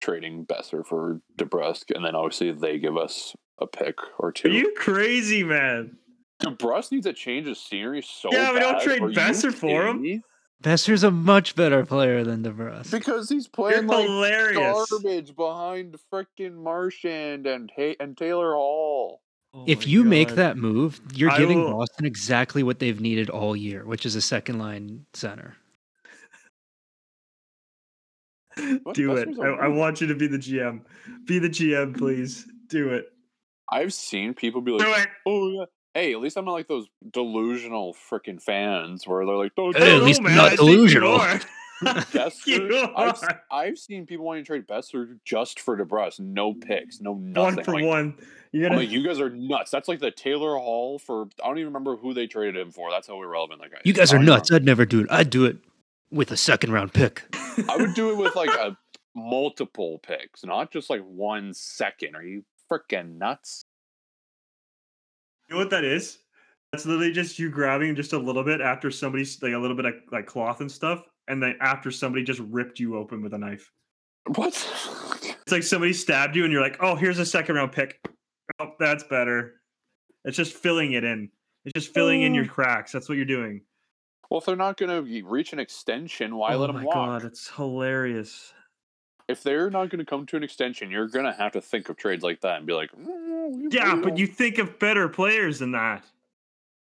trading 0.00 0.46
Boeser 0.46 0.86
for 0.86 1.20
DeBrusk, 1.38 1.94
and 1.94 2.04
then 2.04 2.14
obviously 2.14 2.52
they 2.52 2.78
give 2.78 2.96
us 2.96 3.34
a 3.60 3.66
pick 3.66 3.96
or 4.18 4.32
two. 4.32 4.48
Are 4.48 4.52
you 4.52 4.72
crazy, 4.76 5.42
man? 5.42 5.96
DeBrusk 6.42 6.92
needs 6.92 7.06
a 7.06 7.12
change 7.12 7.48
of 7.48 7.56
scenery 7.56 8.02
so 8.02 8.28
Yeah, 8.30 8.52
we 8.52 8.60
don't 8.60 8.80
trade 8.80 9.02
Are 9.02 9.08
Boeser 9.08 9.52
for 9.52 9.88
him. 9.88 10.22
Me? 10.64 10.70
Boeser's 10.70 11.04
a 11.04 11.10
much 11.10 11.54
better 11.54 11.84
player 11.86 12.24
than 12.24 12.42
DeBrusk. 12.42 12.90
because 12.90 13.28
he's 13.28 13.44
You're 13.46 13.70
playing 13.70 13.86
like 13.86 14.04
hilarious. 14.06 14.90
garbage 14.90 15.36
behind 15.36 15.96
freaking 16.12 16.54
Marchand 16.62 17.46
and 17.46 17.70
Ta- 17.76 17.94
and 18.00 18.16
Taylor 18.16 18.54
Hall. 18.54 19.20
Oh 19.54 19.64
if 19.66 19.80
my 19.80 19.84
you 19.86 20.04
make 20.04 20.30
that 20.34 20.56
move, 20.58 21.00
you're 21.14 21.30
I 21.30 21.38
giving 21.38 21.60
will- 21.62 21.72
Boston 21.78 22.04
exactly 22.06 22.62
what 22.62 22.78
they've 22.80 23.00
needed 23.00 23.30
all 23.30 23.56
year, 23.56 23.84
which 23.84 24.04
is 24.04 24.14
a 24.14 24.20
second 24.20 24.58
line 24.58 25.06
center. 25.14 25.56
Do 28.92 29.16
it. 29.16 29.28
I, 29.40 29.46
a 29.46 29.50
I, 29.52 29.64
I 29.64 29.68
weird- 29.68 29.78
want 29.78 30.00
you 30.00 30.08
to 30.08 30.14
be 30.14 30.26
the 30.26 30.38
GM. 30.38 30.80
Be 31.26 31.38
the 31.38 31.48
GM, 31.48 31.96
please. 31.96 32.44
Do 32.68 32.90
it. 32.90 33.06
I've 33.70 33.92
seen 33.94 34.34
people 34.34 34.60
be 34.60 34.72
like 34.72 34.84
Do 34.84 34.92
it. 34.92 35.08
"Oh 35.26 35.48
yeah." 35.50 35.64
Hey, 35.98 36.12
at 36.12 36.20
least 36.20 36.36
I'm 36.36 36.44
not 36.44 36.52
like 36.52 36.68
those 36.68 36.86
delusional 37.10 37.94
freaking 37.94 38.40
fans 38.40 39.06
where 39.06 39.26
they're 39.26 39.34
like, 39.36 39.52
"Oh, 39.56 39.72
Hey, 39.72 39.96
at 39.96 40.02
least 40.02 40.22
man. 40.22 40.36
not 40.36 40.52
I 40.52 40.56
delusional. 40.56 41.14
are. 41.16 41.40
Boeser, 41.82 42.92
I've. 42.96 43.38
I've 43.50 43.78
seen 43.78 44.06
people 44.06 44.24
wanting 44.24 44.44
to 44.44 44.46
trade 44.46 44.66
Boeser 44.66 45.18
just 45.24 45.60
for 45.60 45.76
DeBrusk, 45.76 46.20
no 46.20 46.54
picks, 46.54 47.00
no 47.00 47.14
nothing. 47.14 47.56
one 47.56 47.64
for 47.64 47.72
like, 47.74 47.84
one. 47.84 48.14
You're 48.52 48.66
I'm 48.66 48.70
gonna. 48.72 48.80
like, 48.82 48.90
you 48.90 49.04
guys 49.06 49.20
are 49.20 49.30
nuts. 49.30 49.70
That's 49.70 49.88
like 49.88 50.00
the 50.00 50.10
Taylor 50.10 50.56
Hall 50.56 50.98
for. 50.98 51.28
I 51.42 51.46
don't 51.48 51.58
even 51.58 51.68
remember 51.72 51.96
who 51.96 52.14
they 52.14 52.26
traded 52.26 52.56
him 52.56 52.70
for. 52.72 52.90
That's 52.90 53.06
how 53.06 53.20
irrelevant 53.22 53.60
that 53.62 53.70
guy. 53.70 53.78
You 53.84 53.92
guys 53.92 54.12
are 54.12 54.16
don't 54.16 54.26
nuts. 54.26 54.50
I'd 54.52 54.64
never 54.64 54.84
do 54.86 55.00
it. 55.00 55.06
I'd 55.10 55.30
do 55.30 55.44
it 55.44 55.58
with 56.10 56.30
a 56.32 56.36
second 56.36 56.72
round 56.72 56.92
pick. 56.94 57.22
I 57.68 57.76
would 57.76 57.94
do 57.94 58.10
it 58.10 58.16
with 58.16 58.34
like 58.34 58.50
a 58.58 58.76
multiple 59.14 59.98
picks, 59.98 60.44
not 60.44 60.72
just 60.72 60.90
like 60.90 61.02
one 61.02 61.52
second. 61.54 62.16
Are 62.16 62.22
you 62.24 62.44
freaking 62.70 63.18
nuts? 63.18 63.64
You 65.48 65.54
know 65.54 65.60
what 65.60 65.70
that 65.70 65.84
is? 65.84 66.18
That's 66.72 66.84
literally 66.84 67.12
just 67.12 67.38
you 67.38 67.48
grabbing 67.50 67.94
just 67.96 68.12
a 68.12 68.18
little 68.18 68.44
bit 68.44 68.60
after 68.60 68.90
somebody's 68.90 69.42
like 69.42 69.52
a 69.54 69.58
little 69.58 69.76
bit 69.76 69.86
of 69.86 69.94
like 70.12 70.26
cloth 70.26 70.60
and 70.60 70.70
stuff, 70.70 71.02
and 71.26 71.42
then 71.42 71.56
after 71.60 71.90
somebody 71.90 72.22
just 72.24 72.40
ripped 72.40 72.78
you 72.78 72.96
open 72.96 73.22
with 73.22 73.32
a 73.32 73.38
knife. 73.38 73.72
What? 74.34 74.52
It's 74.52 75.52
like 75.52 75.62
somebody 75.62 75.94
stabbed 75.94 76.36
you, 76.36 76.44
and 76.44 76.52
you're 76.52 76.60
like, 76.60 76.76
"Oh, 76.80 76.94
here's 76.94 77.18
a 77.18 77.24
second 77.24 77.54
round 77.56 77.72
pick." 77.72 77.98
Oh, 78.60 78.72
that's 78.78 79.04
better. 79.04 79.62
It's 80.26 80.36
just 80.36 80.52
filling 80.52 80.92
it 80.92 81.04
in. 81.04 81.30
It's 81.64 81.72
just 81.72 81.94
filling 81.94 82.20
in 82.22 82.34
your 82.34 82.44
Oh. 82.44 82.48
cracks. 82.48 82.92
That's 82.92 83.08
what 83.08 83.16
you're 83.16 83.24
doing. 83.24 83.62
well, 84.30 84.40
if 84.40 84.44
they're 84.44 84.56
not 84.56 84.76
going 84.76 84.90
to 85.06 85.24
reach 85.26 85.54
an 85.54 85.58
extension, 85.58 86.36
why 86.36 86.52
oh 86.52 86.58
let 86.58 86.66
them 86.66 86.76
my 86.76 86.84
walk? 86.84 86.94
god, 86.94 87.24
it's 87.24 87.48
hilarious. 87.48 88.52
If 89.28 89.42
they're 89.42 89.68
not 89.70 89.90
going 89.90 89.98
to 89.98 90.04
come 90.06 90.24
to 90.26 90.36
an 90.36 90.42
extension, 90.42 90.90
you're 90.90 91.06
going 91.08 91.26
to 91.26 91.32
have 91.32 91.52
to 91.52 91.60
think 91.60 91.88
of 91.90 91.96
trades 91.96 92.22
like 92.24 92.40
that 92.40 92.56
and 92.58 92.66
be 92.66 92.72
like, 92.72 92.90
"Mm, 92.92 93.72
Yeah, 93.72 93.94
but 93.96 94.08
don't-" 94.10 94.16
you 94.16 94.26
think 94.26 94.58
of 94.58 94.78
better 94.78 95.08
players 95.08 95.58
than 95.58 95.72
that. 95.72 96.02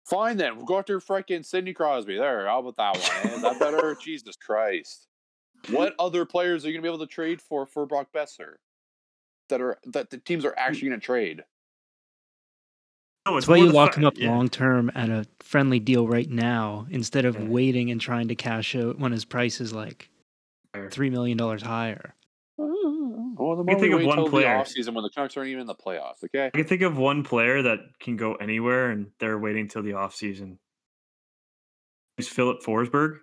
fine 0.05 0.37
then. 0.37 0.55
We'll 0.55 0.65
go 0.65 0.77
after 0.79 0.99
freaking 1.01 1.45
Sidney 1.45 1.73
Crosby. 1.73 2.17
There, 2.17 2.47
how 2.47 2.59
about 2.65 2.77
that 2.77 3.23
one? 3.25 3.33
Is 3.33 3.41
that 3.41 3.59
better? 3.59 3.95
Jesus 4.01 4.35
Christ! 4.37 5.07
What 5.69 5.93
other 5.99 6.23
players 6.25 6.63
are 6.63 6.69
you 6.69 6.73
going 6.75 6.83
to 6.83 6.89
be 6.89 6.93
able 6.93 7.05
to 7.05 7.11
trade 7.13 7.41
for 7.41 7.65
for 7.65 7.85
Brock 7.85 8.07
Boeser? 8.15 8.53
That 9.49 9.59
are 9.61 9.77
that 9.87 10.09
the 10.09 10.17
teams 10.17 10.45
are 10.45 10.53
actually 10.57 10.89
going 10.89 10.99
to 11.01 11.05
trade. 11.05 11.43
No, 13.25 13.33
That's 13.33 13.43
it's 13.43 13.47
why 13.49 13.57
you 13.57 13.69
lock 13.71 13.97
him 13.97 14.05
up 14.05 14.17
yeah. 14.17 14.29
long 14.29 14.47
term 14.47 14.89
at 14.95 15.09
a 15.09 15.25
friendly 15.41 15.79
deal 15.79 16.07
right 16.07 16.29
now 16.29 16.87
instead 16.89 17.25
of 17.25 17.35
Yeah. 17.35 17.43
waiting 17.45 17.91
and 17.91 17.99
trying 17.99 18.29
to 18.29 18.35
cash 18.35 18.73
out 18.75 18.97
when 18.99 19.11
his 19.11 19.25
price 19.25 19.59
is 19.59 19.73
like 19.73 20.09
three 20.91 21.09
million 21.09 21.37
dollars 21.37 21.61
higher. 21.63 22.13
Mm-hmm. 22.59 23.35
Well, 23.37 23.55
the 23.57 23.63
can 23.65 23.79
think 23.79 23.93
of 23.93 24.03
one 24.03 24.29
player. 24.29 24.57
the 24.57 24.63
offseason 24.63 24.93
when 24.95 25.03
the 25.03 25.09
Canucks 25.09 25.37
aren't 25.37 25.49
even 25.49 25.61
in 25.61 25.67
the 25.67 25.75
playoffs, 25.75 26.23
okay? 26.25 26.47
I 26.47 26.49
can 26.57 26.65
think 26.65 26.81
of 26.81 26.97
one 26.97 27.23
player 27.23 27.61
that 27.61 27.79
can 27.99 28.15
go 28.17 28.33
anywhere, 28.35 28.89
and 28.89 29.11
they're 29.19 29.37
waiting 29.37 29.67
till 29.67 29.83
the 29.83 29.93
off 29.93 30.15
season. 30.15 30.57
Is 32.17 32.27
Filip 32.27 32.63
Forsberg? 32.63 33.19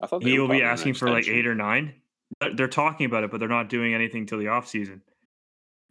I 0.00 0.06
thought 0.06 0.22
He 0.22 0.38
will 0.38 0.48
be 0.48 0.62
asking 0.62 0.94
for 0.94 1.10
like 1.10 1.28
eight 1.28 1.46
or 1.46 1.54
nine. 1.54 1.94
They're- 2.40 2.54
They're 2.54 2.68
talking 2.68 3.04
about 3.06 3.24
it, 3.24 3.30
but 3.30 3.40
they're 3.40 3.48
not 3.48 3.68
doing 3.68 3.92
anything 3.94 4.24
till 4.26 4.38
the 4.38 4.48
off 4.48 4.66
season. 4.66 5.02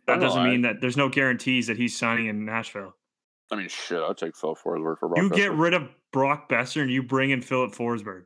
That 0.07 0.19
doesn't 0.19 0.41
I- 0.41 0.49
mean 0.49 0.61
that 0.63 0.81
there's 0.81 0.97
no 0.97 1.07
guarantees 1.07 1.67
that 1.67 1.77
he's 1.77 1.95
signing 1.95 2.25
in 2.25 2.43
Nashville. 2.45 2.95
I 3.51 3.57
mean, 3.57 3.67
shit, 3.67 3.99
I'll 3.99 4.15
take 4.15 4.35
Phil 4.35 4.55
Forsberg 4.55 4.97
for 4.97 5.09
Brock 5.09 5.17
You 5.17 5.29
get 5.29 5.51
rid 5.51 5.73
of 5.75 5.89
Brock 6.11 6.49
Boeser 6.49 6.81
and 6.81 6.89
you 6.89 7.03
bring 7.03 7.29
in 7.29 7.41
Filip 7.41 7.73
Forsberg. 7.73 8.23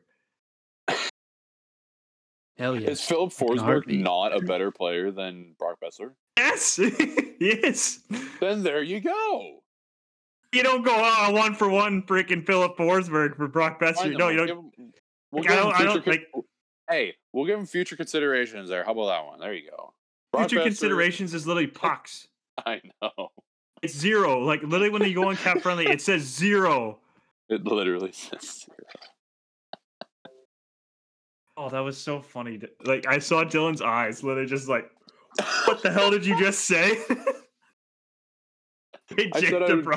Hell 2.58 2.74
Is. 2.74 3.02
Philip 3.02 3.32
Like 3.40 3.58
a 3.58 3.62
Forsberg 3.62 3.86
not 4.00 4.34
a 4.36 4.40
better 4.46 4.70
player 4.70 5.10
than 5.10 5.54
Brock 5.58 5.78
Boeser? 5.82 6.12
Yes, 6.38 6.78
yes. 7.40 8.00
Then 8.40 8.62
there 8.62 8.82
you 8.82 9.00
go. 9.00 9.60
You 10.52 10.62
don't 10.62 10.82
go 10.84 10.92
oh, 10.94 11.32
one 11.32 11.54
for 11.54 11.68
one, 11.68 12.02
freaking 12.02 12.46
Filip 12.46 12.76
Forsberg 12.78 13.36
for 13.36 13.48
Brock 13.48 13.80
Boeser. 13.80 14.16
No, 14.16 14.28
you 14.28 14.38
don't. 14.46 14.48
him- 14.48 14.92
we'll 15.32 15.42
Like, 15.44 15.52
I 15.52 15.56
don't- 15.56 15.74
I 15.74 15.82
don't, 15.84 16.02
future 16.02 16.10
like- 16.34 16.44
Hey, 16.88 17.14
we'll 17.32 17.46
give 17.46 17.58
him 17.58 17.66
future 17.66 17.96
considerations 17.96 18.68
there. 18.68 18.84
How 18.84 18.92
about 18.92 19.06
that 19.06 19.26
one? 19.26 19.40
There 19.40 19.52
you 19.52 19.68
go. 19.70 19.92
Brock 20.32 20.48
Future 20.48 20.60
Boeser- 20.62 20.64
considerations 20.66 21.34
is 21.34 21.46
literally 21.46 21.66
pucks. 21.82 22.28
I 22.64 22.80
know. 23.02 23.28
It's 23.82 23.94
zero. 23.94 24.38
Like 24.40 24.62
literally, 24.62 24.90
when 24.90 25.02
you 25.02 25.14
go 25.14 25.28
on 25.28 25.36
cap 25.36 25.60
friendly, 25.60 25.86
it 25.86 26.00
says 26.00 26.22
zero. 26.22 27.00
It 27.50 27.64
literally 27.64 28.12
says 28.12 28.64
zero. 28.64 28.76
Oh, 31.56 31.68
that 31.70 31.80
was 31.80 31.96
so 31.96 32.20
funny. 32.20 32.60
Like 32.84 33.06
I 33.06 33.18
saw 33.18 33.44
Dylan's 33.44 33.80
eyes, 33.82 34.22
literally 34.22 34.48
just 34.48 34.68
like, 34.68 34.90
what 35.66 35.82
the 35.82 35.90
hell 35.90 36.10
did 36.10 36.24
you 36.26 36.38
just 36.38 36.66
say? 36.66 36.98
hey, 39.16 39.30
I 39.34 39.40
said 39.40 39.62
I 39.62 39.74
would- 39.74 39.88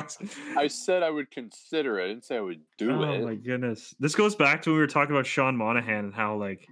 I 0.56 0.66
said 0.68 1.02
I 1.02 1.10
would 1.10 1.30
consider 1.30 1.98
it. 1.98 2.04
I 2.04 2.08
didn't 2.08 2.24
say 2.24 2.36
I 2.36 2.40
would 2.40 2.60
do 2.78 2.90
oh 2.92 3.02
it. 3.02 3.20
Oh 3.20 3.26
my 3.26 3.34
goodness, 3.34 3.94
this 3.98 4.14
goes 4.14 4.34
back 4.34 4.62
to 4.62 4.70
when 4.70 4.76
we 4.76 4.80
were 4.80 4.86
talking 4.86 5.14
about 5.14 5.26
Sean 5.26 5.56
Monahan 5.56 6.06
and 6.06 6.14
how 6.14 6.36
like 6.36 6.66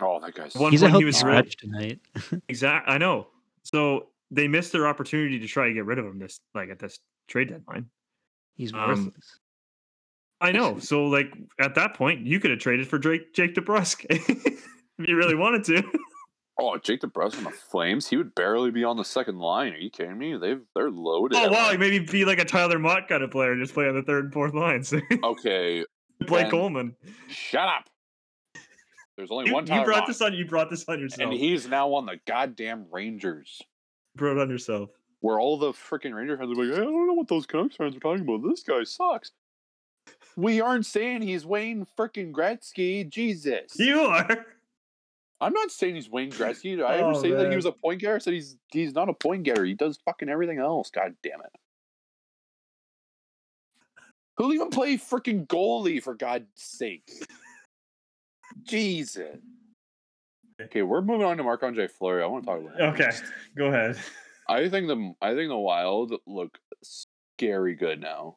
Oh, 0.00 0.18
that 0.20 0.34
guy's 0.34 0.54
One 0.54 0.72
He's 0.72 0.82
a 0.82 0.86
point 0.86 0.96
he 0.98 1.04
was 1.04 1.22
really- 1.22 1.48
tonight. 1.50 2.00
exact. 2.48 2.88
I 2.88 2.98
know. 2.98 3.28
So 3.62 4.08
they 4.30 4.48
missed 4.48 4.72
their 4.72 4.88
opportunity 4.88 5.38
to 5.38 5.46
try 5.46 5.68
to 5.68 5.74
get 5.74 5.84
rid 5.84 5.98
of 5.98 6.06
him 6.06 6.18
this 6.18 6.40
like 6.54 6.70
at 6.70 6.78
this 6.78 6.98
trade 7.28 7.50
deadline. 7.50 7.86
He's 8.56 8.72
Um, 8.72 8.88
worthless. 8.88 9.38
I 10.42 10.52
know. 10.52 10.78
So 10.78 11.04
like 11.06 11.32
at 11.60 11.74
that 11.76 11.94
point, 11.94 12.26
you 12.26 12.40
could 12.40 12.50
have 12.50 12.60
traded 12.60 12.88
for 12.88 12.98
Drake 12.98 13.32
Jake 13.34 13.54
DeBrusk 13.54 14.04
if 14.10 15.08
you 15.08 15.16
really 15.16 15.34
wanted 15.36 15.64
to. 15.64 15.82
Oh, 16.60 16.76
Jake 16.76 17.00
DeBrusk 17.00 17.38
on 17.38 17.44
the 17.44 17.50
Flames. 17.50 18.08
He 18.08 18.16
would 18.16 18.34
barely 18.34 18.70
be 18.70 18.84
on 18.84 18.96
the 18.96 19.04
second 19.04 19.38
line. 19.38 19.72
Are 19.72 19.78
you 19.78 19.88
kidding 19.90 20.18
me? 20.18 20.36
They've 20.36 20.60
they're 20.74 20.90
loaded. 20.90 21.38
Oh 21.38 21.50
wow, 21.50 21.72
maybe 21.78 22.00
be 22.00 22.24
like 22.24 22.38
a 22.40 22.44
Tyler 22.44 22.78
Motte 22.78 23.08
kind 23.08 23.22
of 23.22 23.30
player, 23.30 23.52
and 23.52 23.62
just 23.62 23.72
play 23.72 23.88
on 23.88 23.94
the 23.94 24.02
third 24.02 24.24
and 24.24 24.32
fourth 24.32 24.52
lines. 24.54 24.92
Okay, 25.24 25.84
Blake 26.26 26.50
Coleman. 26.50 26.94
shut 27.28 27.68
up. 27.68 27.84
There's 29.16 29.30
only 29.30 29.46
You, 29.48 29.54
one 29.54 29.66
you 29.66 29.84
brought 29.84 30.00
Motte, 30.00 30.06
this 30.08 30.20
on. 30.22 30.34
You 30.34 30.46
brought 30.46 30.70
this 30.70 30.84
on 30.88 30.98
yourself. 31.00 31.30
and 31.30 31.38
he's 31.38 31.68
now 31.68 31.92
on 31.94 32.06
the 32.06 32.18
goddamn 32.26 32.86
Rangers. 32.90 33.60
brought 34.16 34.38
on 34.38 34.50
yourself. 34.50 34.90
Where 35.20 35.38
all 35.38 35.56
the 35.58 35.72
freaking 35.72 36.14
Ranger 36.14 36.36
fans 36.36 36.50
are 36.50 36.64
like, 36.64 36.74
I 36.74 36.80
don't 36.82 37.06
know 37.06 37.12
what 37.14 37.28
those 37.28 37.46
Canucks 37.46 37.76
fans 37.76 37.94
are 37.94 38.00
talking 38.00 38.22
about. 38.22 38.40
This 38.48 38.62
guy 38.62 38.82
sucks. 38.82 39.30
We 40.36 40.60
aren't 40.60 40.86
saying 40.86 41.22
he's 41.22 41.44
Wayne 41.44 41.86
freaking 41.98 42.32
Gretzky. 42.32 43.08
Jesus. 43.08 43.78
You 43.78 44.00
are. 44.00 44.46
I'm 45.40 45.52
not 45.52 45.70
saying 45.70 45.96
he's 45.96 46.08
Wayne 46.08 46.30
Gretzky. 46.30 46.76
Did 46.76 46.82
I 46.82 46.98
ever 46.98 47.10
Oh, 47.10 47.20
say 47.20 47.32
that 47.32 47.50
he 47.50 47.56
was 47.56 47.64
a 47.66 47.72
point 47.72 48.00
getter? 48.00 48.14
I 48.14 48.18
said 48.18 48.32
he's 48.34 48.56
he's 48.70 48.94
not 48.94 49.08
a 49.08 49.12
point 49.14 49.42
getter. 49.42 49.64
He 49.64 49.74
does 49.74 49.98
fucking 50.04 50.28
everything 50.28 50.58
else. 50.58 50.90
God 50.90 51.14
damn 51.22 51.40
it. 51.40 51.50
Who'll 54.36 54.52
even 54.54 54.70
play 54.70 54.96
freaking 54.96 55.46
goalie 55.46 56.02
for 56.02 56.14
God's 56.14 56.46
sake? 56.54 57.10
Jesus. 58.62 59.36
Okay, 60.60 60.82
we're 60.82 61.02
moving 61.02 61.26
on 61.26 61.36
to 61.38 61.42
Marc 61.42 61.62
Andre 61.62 61.88
Fleury. 61.88 62.22
I 62.22 62.26
want 62.26 62.44
to 62.44 62.50
talk 62.50 62.60
about 62.60 62.78
him 62.78 62.94
Okay, 62.94 63.10
go 63.56 63.66
ahead. 63.66 63.98
I 64.48 64.68
think 64.68 64.86
the 64.86 65.14
I 65.20 65.34
think 65.34 65.48
the 65.48 65.56
Wild 65.56 66.14
look 66.26 66.58
scary 66.82 67.74
good 67.74 68.00
now 68.00 68.36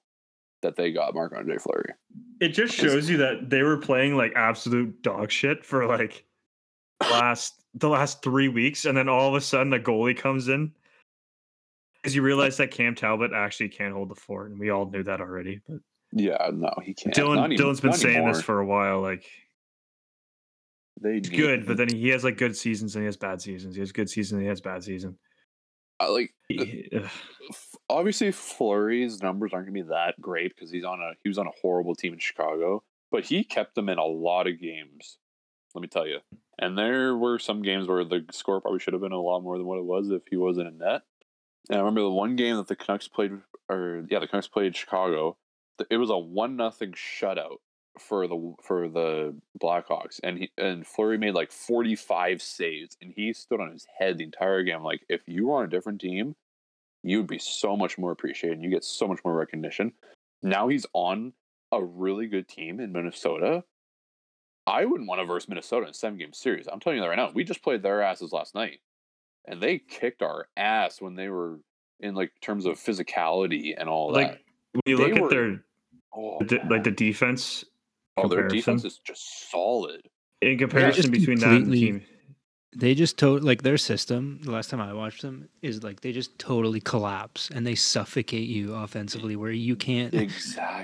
that 0.62 0.76
they 0.76 0.92
got 0.92 1.14
Marc 1.14 1.34
Andre 1.34 1.58
Fleury. 1.58 1.94
It 2.40 2.50
just 2.50 2.74
shows 2.74 3.10
you 3.10 3.18
that 3.18 3.50
they 3.50 3.62
were 3.64 3.78
playing 3.78 4.16
like 4.16 4.34
absolute 4.36 5.02
dog 5.02 5.32
shit 5.32 5.64
for 5.66 5.86
like 5.86 6.26
last 7.02 7.62
the 7.76 7.90
last 7.90 8.22
three 8.24 8.48
weeks, 8.48 8.86
and 8.86 8.98
then 8.98 9.10
all 9.10 9.30
of 9.30 9.36
a 9.36 9.42
sudden 9.42 9.74
a 9.74 9.80
goalie 9.80 10.18
comes 10.18 10.48
in. 10.48 10.72
Because 12.02 12.16
you 12.16 12.22
realize 12.22 12.58
that 12.58 12.70
Cam 12.72 12.94
Talbot 12.94 13.32
actually 13.34 13.70
can't 13.70 13.94
hold 13.94 14.10
the 14.10 14.16
fort, 14.16 14.52
and 14.52 14.60
we 14.60 14.70
all 14.70 14.86
knew 14.90 15.04
that 15.04 15.22
already. 15.22 15.62
But 15.68 15.80
Yeah, 16.12 16.52
no, 16.54 16.72
he 16.84 16.94
can't. 16.94 17.16
Dylan 17.16 17.52
even- 17.54 17.66
Dylan's 17.66 17.82
been 17.82 17.94
saying 17.94 18.16
anymore. 18.18 18.34
this 18.34 18.44
for 18.44 18.60
a 18.60 18.66
while. 18.66 19.02
Like 19.02 19.26
they 21.02 21.20
good, 21.20 21.66
but 21.66 21.78
then 21.78 21.90
he 21.90 22.10
has 22.10 22.24
like 22.24 22.38
good 22.38 22.56
seasons 22.56 22.96
and 22.96 23.04
he 23.04 23.06
has 23.08 23.18
bad 23.18 23.42
seasons. 23.42 23.76
He 23.76 23.82
has 23.82 23.92
good 23.92 24.10
season 24.10 24.38
and 24.38 24.44
he 24.46 24.50
has 24.50 24.62
bad 24.62 24.84
season. 24.84 25.18
Uh, 26.00 26.12
like 26.12 26.34
f- 26.52 27.76
obviously 27.90 28.32
Fleury's 28.32 29.22
numbers 29.22 29.52
aren't 29.54 29.68
gonna 29.68 29.84
be 29.84 29.90
that 29.90 30.20
great 30.20 30.54
because 30.56 30.72
he's 30.72 30.84
on 30.84 31.00
a 31.00 31.14
he 31.24 31.30
was 31.30 31.38
on 31.38 31.48
a 31.48 31.62
horrible 31.62 31.96
team 31.96 32.14
in 32.14 32.20
Chicago, 32.20 32.84
but 33.12 33.24
he 33.24 33.44
kept 33.44 33.76
them 33.76 33.90
in 33.90 33.98
a 33.98 34.06
lot 34.06 34.48
of 34.48 34.60
games. 34.60 35.18
Let 35.74 35.82
me 35.82 35.88
tell 35.88 36.08
you. 36.08 36.20
And 36.60 36.78
there 36.78 37.16
were 37.16 37.40
some 37.40 37.62
games 37.62 37.88
where 37.88 38.06
the 38.06 38.26
score 38.32 38.62
probably 38.62 38.80
should 38.80 38.94
have 38.94 39.02
been 39.02 39.12
a 39.12 39.22
lot 39.22 39.42
more 39.42 39.58
than 39.58 39.68
what 39.68 39.78
it 39.78 39.86
was 39.86 40.10
if 40.10 40.24
he 40.30 40.38
wasn't 40.38 40.68
in 40.68 40.78
net. 40.78 41.02
And 41.70 41.78
I 41.78 41.82
remember 41.82 42.02
the 42.02 42.12
one 42.12 42.36
game 42.36 42.56
that 42.58 42.68
the 42.68 42.76
Canucks 42.76 43.08
played, 43.08 43.32
or 43.70 44.06
yeah, 44.10 44.20
the 44.20 44.28
Canucks 44.28 44.48
played 44.48 44.76
Chicago. 44.76 45.38
It 45.90 45.98
was 45.98 46.10
a 46.10 46.18
one 46.18 46.56
nothing 46.56 46.94
shutout 46.94 47.58
for 48.00 48.28
the 48.28 48.54
for 48.64 48.88
the 48.90 49.36
Blackhawks, 49.62 50.20
and 50.24 50.38
he 50.38 50.52
and 50.58 50.86
Fleury 50.86 51.18
made 51.18 51.34
like 51.34 51.52
forty 51.52 51.96
five 51.96 52.42
saves, 52.42 52.98
and 53.02 53.14
he 53.16 53.34
stood 53.34 53.60
on 53.60 53.72
his 53.72 53.86
head 53.98 54.18
the 54.18 54.24
entire 54.24 54.64
game. 54.64 54.82
Like 54.84 55.02
if 55.10 55.22
you 55.28 55.48
were 55.48 55.58
on 55.60 55.66
a 55.66 55.70
different 55.70 56.02
team, 56.02 56.36
you 57.04 57.18
would 57.18 57.28
be 57.28 57.40
so 57.40 57.76
much 57.78 57.98
more 57.98 58.12
appreciated. 58.12 58.58
and 58.58 58.64
You 58.64 58.70
get 58.70 58.84
so 58.84 59.08
much 59.08 59.20
more 59.24 59.34
recognition. 59.36 59.94
Now 60.44 60.68
he's 60.68 60.86
on 60.94 61.34
a 61.72 61.84
really 61.84 62.28
good 62.28 62.48
team 62.48 62.80
in 62.80 62.92
Minnesota. 62.92 63.64
I 64.68 64.86
wouldn't 64.86 65.08
want 65.08 65.22
to 65.22 65.26
verse 65.26 65.48
Minnesota 65.48 65.86
in 65.86 65.92
a 65.92 65.94
seven 65.94 66.18
game 66.18 66.34
series. 66.34 66.68
I'm 66.72 66.80
telling 66.80 66.98
you 66.98 67.04
that 67.04 67.10
right 67.10 67.18
now. 67.18 67.32
We 67.34 67.44
just 67.44 67.62
played 67.64 67.84
their 67.84 68.02
asses 68.02 68.32
last 68.32 68.56
night, 68.56 68.80
and 69.48 69.62
they 69.62 69.78
kicked 69.80 70.22
our 70.22 70.48
ass 70.58 71.00
when 71.02 71.16
they 71.16 71.30
were 71.30 71.60
in 72.00 72.16
like 72.16 72.32
terms 72.42 72.66
of 72.66 72.76
physicality 72.78 73.74
and 73.78 73.88
all 73.88 74.12
like 74.12 74.32
that. 74.32 74.42
when 74.74 74.82
you 74.86 74.98
They 74.98 75.12
look 75.14 75.20
were- 75.22 75.26
at 75.28 75.30
their 75.32 75.64
Oh, 76.18 76.40
de- 76.40 76.66
like 76.70 76.86
the 76.86 76.92
defense 76.92 77.66
oh, 78.18 78.28
their 78.28 78.48
defense 78.48 78.86
is 78.86 79.00
just 79.00 79.50
solid. 79.50 80.02
in 80.42 80.58
comparison 80.58 81.12
between 81.12 81.40
that 81.40 81.50
and 81.50 81.72
the 81.72 81.80
team. 81.80 82.04
They 82.78 82.94
just 82.94 83.18
to 83.20 83.38
like 83.40 83.64
their 83.64 83.78
system. 83.78 84.40
The 84.44 84.52
last 84.52 84.70
time 84.70 84.82
I 84.82 84.92
watched 84.92 85.22
them 85.22 85.48
is 85.62 85.82
like 85.82 86.02
they 86.02 86.12
just 86.12 86.38
totally 86.38 86.82
collapse 86.82 87.50
and 87.50 87.66
they 87.66 87.76
suffocate 87.76 88.50
you 88.50 88.76
offensively, 88.76 89.38
where 89.38 89.52
you 89.52 89.78
can't 89.78 90.12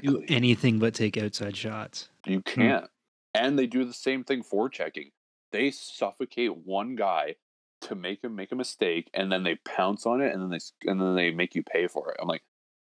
do 0.02 0.24
anything 0.30 0.80
but 0.80 0.94
take 0.94 1.18
outside 1.18 1.58
shots. 1.58 2.10
You 2.26 2.38
hmm. 2.38 2.62
can't. 2.62 2.86
And 3.34 3.60
they 3.60 3.68
do 3.68 3.84
the 3.84 3.94
same 3.94 4.24
thing 4.24 4.42
for 4.42 4.70
checking. 4.70 5.12
They 5.52 5.72
suffocate 5.72 6.66
one 6.66 6.96
guy 6.96 7.36
to 7.82 7.96
make 7.96 8.24
him 8.24 8.36
make 8.36 8.52
a 8.52 8.56
mistake, 8.56 9.10
and 9.14 9.32
then 9.32 9.44
they 9.44 9.56
pounce 9.56 10.06
on 10.06 10.22
it, 10.22 10.34
and 10.34 10.42
then 10.42 10.50
they 10.50 10.90
and 10.90 11.02
then 11.02 11.16
they 11.16 11.32
make 11.32 11.56
you 11.56 11.64
pay 11.64 11.88
for 11.88 12.12
it. 12.12 12.18
I'm 12.22 12.28
like, 12.28 12.44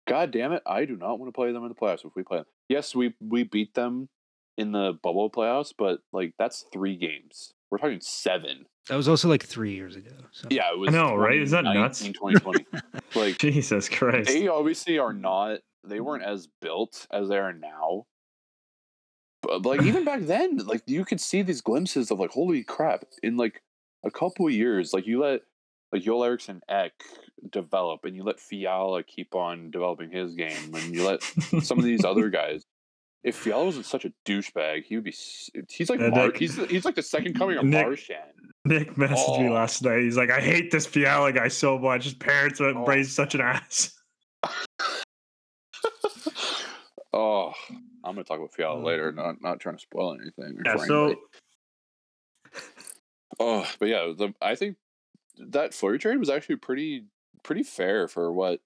God 0.06 0.30
damn 0.30 0.52
it! 0.52 0.62
I 0.66 0.86
do 0.86 0.96
not 0.96 1.18
want 1.18 1.28
to 1.28 1.36
play 1.36 1.52
them 1.52 1.62
in 1.64 1.68
the 1.68 1.74
playoffs. 1.74 2.06
If 2.06 2.14
we 2.14 2.22
play 2.22 2.38
them, 2.38 2.46
yes, 2.68 2.94
we 2.94 3.14
we 3.20 3.42
beat 3.42 3.74
them 3.74 4.08
in 4.56 4.72
the 4.72 4.98
bubble 5.02 5.30
playoffs, 5.30 5.72
but 5.76 6.00
like 6.12 6.34
that's 6.38 6.64
three 6.72 6.96
games. 6.96 7.52
We're 7.70 7.78
talking 7.78 8.00
seven. 8.00 8.66
That 8.88 8.96
was 8.96 9.08
also 9.08 9.28
like 9.28 9.44
three 9.44 9.74
years 9.74 9.96
ago. 9.96 10.12
So. 10.30 10.48
Yeah, 10.50 10.70
it 10.72 10.78
was. 10.78 10.90
know, 10.92 11.16
right? 11.16 11.40
Is 11.40 11.50
that 11.52 11.64
nuts? 11.64 12.04
2019, 12.04 12.64
2020. 12.64 13.00
like 13.14 13.38
Jesus 13.38 13.88
Christ. 13.88 14.28
they 14.28 14.48
obviously 14.48 14.98
are 14.98 15.12
not 15.12 15.60
they 15.86 16.00
weren't 16.00 16.24
as 16.24 16.48
built 16.60 17.06
as 17.12 17.28
they 17.28 17.36
are 17.36 17.52
now 17.52 18.06
but 19.42 19.64
like 19.64 19.82
even 19.82 20.04
back 20.04 20.22
then 20.22 20.58
like 20.58 20.82
you 20.86 21.04
could 21.04 21.20
see 21.20 21.42
these 21.42 21.60
glimpses 21.60 22.10
of 22.10 22.18
like 22.18 22.30
holy 22.30 22.62
crap 22.64 23.04
in 23.22 23.36
like 23.36 23.62
a 24.04 24.10
couple 24.10 24.46
of 24.46 24.52
years 24.52 24.92
like 24.92 25.06
you 25.06 25.20
let 25.20 25.42
like 25.92 26.02
Joel 26.02 26.24
Eriksson 26.24 26.60
Ek 26.68 26.92
develop 27.50 28.04
and 28.04 28.16
you 28.16 28.24
let 28.24 28.40
Fiala 28.40 29.02
keep 29.02 29.34
on 29.34 29.70
developing 29.70 30.10
his 30.10 30.34
game 30.34 30.74
and 30.74 30.94
you 30.94 31.06
let 31.06 31.22
some 31.62 31.78
of 31.78 31.84
these 31.84 32.04
other 32.04 32.28
guys 32.30 32.64
if 33.24 33.36
Fiala 33.36 33.64
wasn't 33.64 33.86
such 33.86 34.04
a 34.04 34.12
douchebag 34.24 34.84
he 34.84 34.94
would 34.96 35.04
be 35.04 35.14
he's 35.68 35.90
like 35.90 36.00
Uh, 36.00 36.10
Mar- 36.10 36.26
Nick- 36.26 36.36
he's 36.38 36.56
he's 36.68 36.84
like 36.84 36.94
the 36.94 37.02
second 37.02 37.34
coming 37.38 37.56
of 37.56 37.64
Nick- 37.64 37.86
Marchand 37.86 38.30
Nick 38.66 38.94
messaged 38.94 39.40
me 39.40 39.48
Oh. 39.48 39.52
last 39.52 39.82
night. 39.82 40.00
He's 40.00 40.16
like, 40.16 40.30
I 40.30 40.40
hate 40.40 40.70
this 40.70 40.86
Fiala 40.86 41.32
guy 41.32 41.48
so 41.48 41.78
much. 41.78 42.04
His 42.04 42.14
parents 42.14 42.60
have 42.60 42.76
Oh. 42.76 42.86
raised 42.86 43.12
such 43.12 43.34
an 43.34 43.42
ass. 43.42 43.94
oh 47.12 47.52
I'm 48.04 48.14
gonna 48.14 48.24
talk 48.24 48.38
about 48.38 48.52
Fiala 48.54 48.80
Oh. 48.80 48.84
later 48.84 49.12
not 49.12 49.40
not 49.42 49.60
trying 49.60 49.76
to 49.76 49.82
spoil 49.82 50.16
anything 50.20 50.60
Yeah, 50.64 50.76
so. 50.76 51.14
Oh, 53.40 53.66
but 53.80 53.88
yeah, 53.88 54.12
the 54.16 54.32
I 54.40 54.54
think 54.54 54.76
that 55.50 55.74
Fleury 55.74 55.98
trade 55.98 56.18
was 56.18 56.30
actually 56.30 56.56
pretty 56.56 57.04
pretty 57.42 57.64
fair 57.64 58.06
for 58.08 58.32
what 58.32 58.60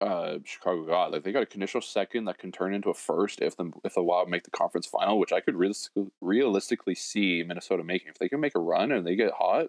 uh 0.00 0.38
Chicago 0.44 0.84
got. 0.86 1.12
Like 1.12 1.24
they 1.24 1.32
got 1.32 1.42
a 1.42 1.46
conditional 1.46 1.82
second 1.82 2.24
that 2.24 2.38
can 2.38 2.52
turn 2.52 2.74
into 2.74 2.90
a 2.90 2.94
first 2.94 3.40
if 3.42 3.56
the 3.56 3.70
if 3.84 3.94
the 3.94 4.02
Wild 4.02 4.28
make 4.28 4.44
the 4.44 4.50
conference 4.50 4.86
final, 4.86 5.18
which 5.18 5.32
I 5.32 5.40
could 5.40 5.56
realistically 5.56 6.06
realistically 6.20 6.94
see 6.94 7.42
Minnesota 7.46 7.84
making. 7.84 8.08
If 8.08 8.18
they 8.18 8.28
can 8.28 8.40
make 8.40 8.54
a 8.54 8.60
run 8.60 8.92
and 8.92 9.06
they 9.06 9.16
get 9.16 9.32
hot, 9.32 9.66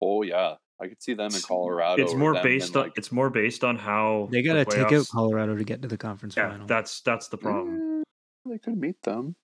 oh 0.00 0.22
yeah, 0.22 0.54
I 0.80 0.88
could 0.88 1.02
see 1.02 1.14
them 1.14 1.34
in 1.34 1.40
Colorado. 1.40 2.02
it's 2.02 2.14
more 2.14 2.34
based 2.42 2.74
in, 2.74 2.76
on 2.80 2.82
like, 2.84 2.92
it's 2.96 3.12
more 3.12 3.30
based 3.30 3.64
on 3.64 3.76
how 3.76 4.28
They 4.30 4.42
got 4.42 4.54
to 4.54 4.64
take 4.64 4.92
out 4.92 5.06
Colorado 5.10 5.56
to 5.56 5.64
get 5.64 5.82
to 5.82 5.88
the 5.88 5.98
conference 5.98 6.36
Yeah, 6.36 6.50
final. 6.50 6.66
that's 6.66 7.00
that's 7.00 7.28
the 7.28 7.36
problem. 7.38 8.02
they 8.48 8.58
could 8.58 8.78
meet 8.78 9.00
them, 9.02 9.36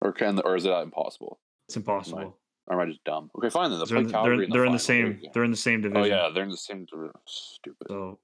or 0.00 0.12
can 0.12 0.40
or 0.40 0.56
is 0.56 0.64
that 0.64 0.82
impossible? 0.82 1.40
It's 1.68 1.76
impossible. 1.76 2.38
Or 2.66 2.74
am 2.74 2.86
I 2.86 2.90
just 2.90 3.02
dumb? 3.04 3.30
Okay, 3.36 3.48
fine 3.48 3.70
then. 3.70 3.78
They'll 3.78 3.86
They're, 3.86 3.96
play 3.98 4.04
in, 4.04 4.10
Calgary 4.10 4.36
they're, 4.36 4.44
in 4.44 4.50
the, 4.50 4.54
they're 4.54 4.66
in 4.66 4.72
the 4.72 4.78
same 4.78 5.20
they're 5.32 5.44
in 5.44 5.50
the 5.50 5.56
same 5.56 5.80
division. 5.80 6.02
Oh 6.02 6.04
yeah, 6.04 6.30
they're 6.32 6.44
in 6.44 6.50
the 6.50 6.56
same. 6.56 6.86
Stupid. 7.26 7.86
So 7.88 8.18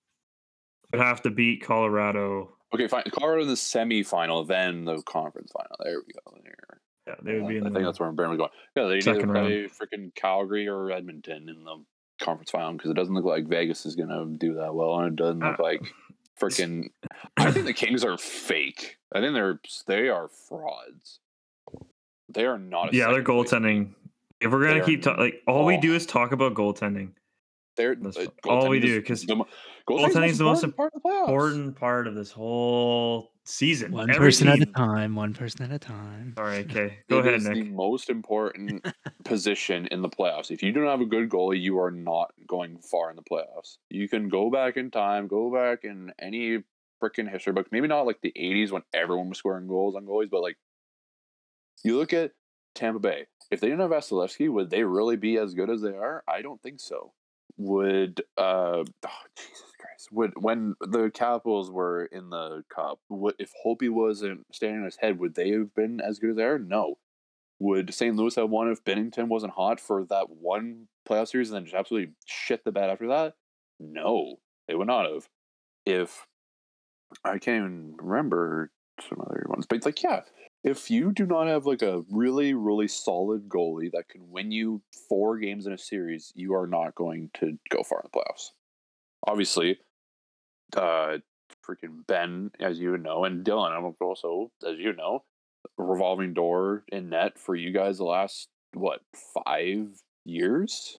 would 0.99 1.05
have 1.07 1.22
to 1.22 1.30
beat 1.30 1.62
Colorado. 1.62 2.57
Okay, 2.74 2.88
fine. 2.88 3.05
Colorado 3.12 3.42
in 3.42 3.49
the 3.49 3.55
semifinal, 3.55 4.47
then 4.47 4.84
the 4.84 5.01
conference 5.03 5.53
final. 5.53 5.76
There 5.82 5.99
we 6.07 6.12
go. 6.12 6.38
There. 6.42 6.80
Yeah, 7.07 7.14
they 7.22 7.34
would 7.38 7.49
be 7.49 7.55
I 7.57 7.59
in 7.59 7.64
think 7.72 7.84
that's 7.84 8.01
where 8.01 8.11
Brandon's 8.12 8.38
going. 8.38 8.51
Yeah, 8.76 8.84
they 8.88 8.97
either 8.99 9.26
play 9.26 9.68
freaking 9.68 10.14
Calgary 10.14 10.66
or 10.68 10.90
Edmonton 10.90 11.49
in 11.49 11.62
the 11.64 11.84
conference 12.24 12.51
final 12.51 12.72
because 12.72 12.90
it 12.90 12.95
doesn't 12.95 13.14
look 13.14 13.24
like 13.24 13.47
Vegas 13.47 13.84
is 13.86 13.95
gonna 13.95 14.24
do 14.38 14.55
that 14.55 14.74
well, 14.74 14.99
and 15.01 15.09
it 15.09 15.16
doesn't 15.16 15.40
look 15.40 15.61
Uh, 15.61 15.62
like 15.62 15.82
freaking. 16.40 16.90
I 17.36 17.51
think 17.51 17.66
the 17.66 17.72
Kings 17.74 18.05
are 18.05 18.16
fake. 18.18 18.97
I 19.14 19.20
think 19.20 19.34
they're 19.34 19.61
they 19.86 20.09
are 20.09 20.28
frauds. 20.28 21.20
They 22.28 22.47
are 22.47 22.59
not. 22.59 22.92
A 22.92 22.97
yeah, 22.97 23.05
they're 23.07 23.20
second 23.20 23.24
place 23.34 23.51
team. 23.51 23.61
goaltending. 23.62 23.95
If 24.40 24.51
we're 24.51 24.61
gonna 24.62 24.74
They're 24.74 24.84
keep 24.84 25.03
ta- 25.03 25.14
like 25.18 25.42
all 25.47 25.64
we 25.64 25.76
oh. 25.76 25.80
do 25.80 25.95
is 25.95 26.07
talk 26.07 26.32
about 26.32 26.55
goaltending. 26.55 27.11
They're 27.76 27.97
uh, 28.05 28.26
all 28.49 28.68
we 28.68 28.80
do, 28.80 28.99
is 28.99 29.07
'cause 29.07 29.22
the 29.24 29.36
mo- 29.36 29.49
goaltending 29.89 30.28
is 30.28 30.39
the 30.39 30.45
most 30.45 30.64
important 30.64 31.03
part 31.03 31.14
of. 31.14 31.28
Important 31.28 31.76
part 31.76 32.07
of 32.07 32.14
this 32.14 32.32
whole 32.32 33.32
season. 33.45 33.93
one 33.93 34.11
Every 34.11 34.28
person 34.28 34.49
at 34.49 34.61
a 34.61 34.66
time. 34.66 35.14
One 35.14 35.35
person 35.35 35.62
at 35.64 35.72
a 35.72 35.78
time. 35.78 36.35
All 36.37 36.45
right, 36.45 36.64
okay. 36.70 36.99
Go 37.11 37.18
It 37.18 37.26
ahead, 37.26 37.35
is 37.35 37.45
the 37.45 37.62
most 37.64 38.09
important 38.11 38.87
position 39.24 39.87
in 39.89 40.03
the 40.03 40.09
playoffs. 40.09 40.51
If 40.51 40.62
you 40.62 40.72
don't 40.72 40.87
have 40.87 41.01
a 41.01 41.07
good 41.07 41.28
goalie, 41.28 41.61
you 41.61 41.78
are 41.78 41.91
not 41.91 42.32
going 42.47 42.78
far 42.78 43.11
in 43.11 43.16
the 43.16 43.22
playoffs. 43.22 43.78
You 43.91 44.09
can 44.09 44.28
go 44.28 44.51
back 44.51 44.76
in 44.76 44.91
time, 44.91 45.26
go 45.28 45.53
back 45.53 45.85
in 45.85 46.12
any 46.18 46.62
freaking 47.03 47.30
history 47.30 47.53
book. 47.53 47.66
Maybe 47.70 47.89
not 47.89 48.07
like 48.07 48.20
the 48.22 48.32
'80s 48.37 48.70
when 48.70 48.82
everyone 48.95 49.28
was 49.28 49.39
scoring 49.39 49.66
goals 49.68 49.95
on 49.97 50.07
goalies, 50.07 50.30
but 50.30 50.41
like 50.43 50.57
you 51.82 51.99
look 51.99 52.12
at 52.12 52.32
Tampa 52.74 52.99
Bay. 53.01 53.26
If 53.51 53.61
they 53.61 53.68
didn't 53.68 53.80
have 53.82 53.91
Vasilevskiy, 53.91 54.51
would 54.51 54.70
they 54.70 54.85
really 54.85 55.16
be 55.16 55.37
as 55.37 55.55
good 55.55 55.68
as 55.70 55.82
they 55.82 55.91
are? 55.95 56.24
I 56.26 56.41
don't 56.41 56.62
think 56.62 56.80
so. 56.80 57.12
Would 57.57 58.22
uh 58.36 58.82
oh, 58.82 58.84
Jesus 59.36 59.72
Christ. 59.78 60.09
Would 60.12 60.32
when 60.36 60.74
the 60.80 61.11
Capitals 61.11 61.70
were 61.70 62.07
in 62.07 62.30
the 62.30 62.64
cup, 62.74 62.98
would 63.09 63.34
if 63.38 63.52
Holtby 63.64 63.90
wasn't 63.90 64.44
standing 64.52 64.80
on 64.80 64.86
his 64.86 64.96
head, 64.96 65.18
would 65.18 65.34
they 65.34 65.50
have 65.50 65.74
been 65.74 66.00
as 66.00 66.18
good 66.18 66.30
as 66.30 66.36
they 66.36 66.44
are? 66.44 66.59
No. 66.59 66.96
Would 67.61 67.94
St. 67.94 68.16
Louis 68.16 68.34
have 68.34 68.50
won 68.50 68.70
if 68.70 68.82
Binnington 68.82 69.28
wasn't 69.28 69.52
hot 69.52 69.78
for 69.78 70.05
that 70.07 70.28
one 70.28 70.88
playoff 71.09 71.28
series 71.28 71.50
and 71.50 71.57
then 71.57 71.64
just 71.64 71.76
absolutely 71.76 72.12
shit 72.26 72.64
the 72.64 72.72
bed 72.72 72.90
after 72.90 73.07
that? 73.09 73.34
No, 73.78 74.36
they 74.66 74.74
would 74.74 74.88
not 74.88 75.11
have. 75.11 75.28
If 75.86 76.26
I 77.24 77.38
can't 77.38 77.64
even 77.64 77.94
remember 77.98 78.70
some 79.00 79.20
other 79.20 79.44
ones, 79.48 79.66
but 79.66 79.76
it's 79.76 79.86
like, 79.86 80.02
yeah, 80.02 80.22
if 80.65 80.91
you 80.91 81.12
do 81.12 81.27
not 81.27 81.47
have 81.47 81.67
like 81.67 81.83
a 81.83 82.03
really, 82.11 82.55
really 82.55 82.89
solid 82.89 83.49
goalie 83.49 83.93
that 83.93 84.09
can 84.09 84.31
win 84.31 84.51
you 84.51 84.83
four 85.09 85.39
games 85.39 85.67
in 85.67 85.73
a 85.73 85.79
series, 85.79 86.33
you 86.35 86.55
are 86.55 86.67
not 86.67 86.95
going 86.95 87.31
to 87.35 87.59
go 87.71 87.83
far 87.83 88.01
in 88.03 88.11
the 88.11 88.19
playoffs. 88.19 88.51
Obviously, 89.27 89.79
uh, 90.77 91.19
freaking 91.67 92.07
Ben, 92.07 92.51
as 92.61 92.79
you 92.79 92.97
know, 92.97 93.25
and 93.25 93.45
Dylan, 93.45 93.77
I'm 93.77 93.95
also, 94.01 94.51
as 94.67 94.79
you 94.79 94.95
know, 94.95 95.25
revolving 95.77 96.35
door 96.35 96.85
in 96.89 97.11
net 97.11 97.39
for 97.39 97.55
you 97.55 97.71
guys 97.73 97.99
the 97.99 98.05
last 98.05 98.49
what 98.73 99.01
five 99.45 99.89
years. 100.25 100.99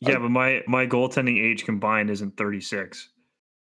Yeah, 0.00 0.18
but 0.18 0.30
my 0.30 0.62
my 0.66 0.86
goaltending 0.86 1.42
age 1.42 1.64
combined 1.64 2.08
isn't 2.10 2.36
36. 2.36 3.10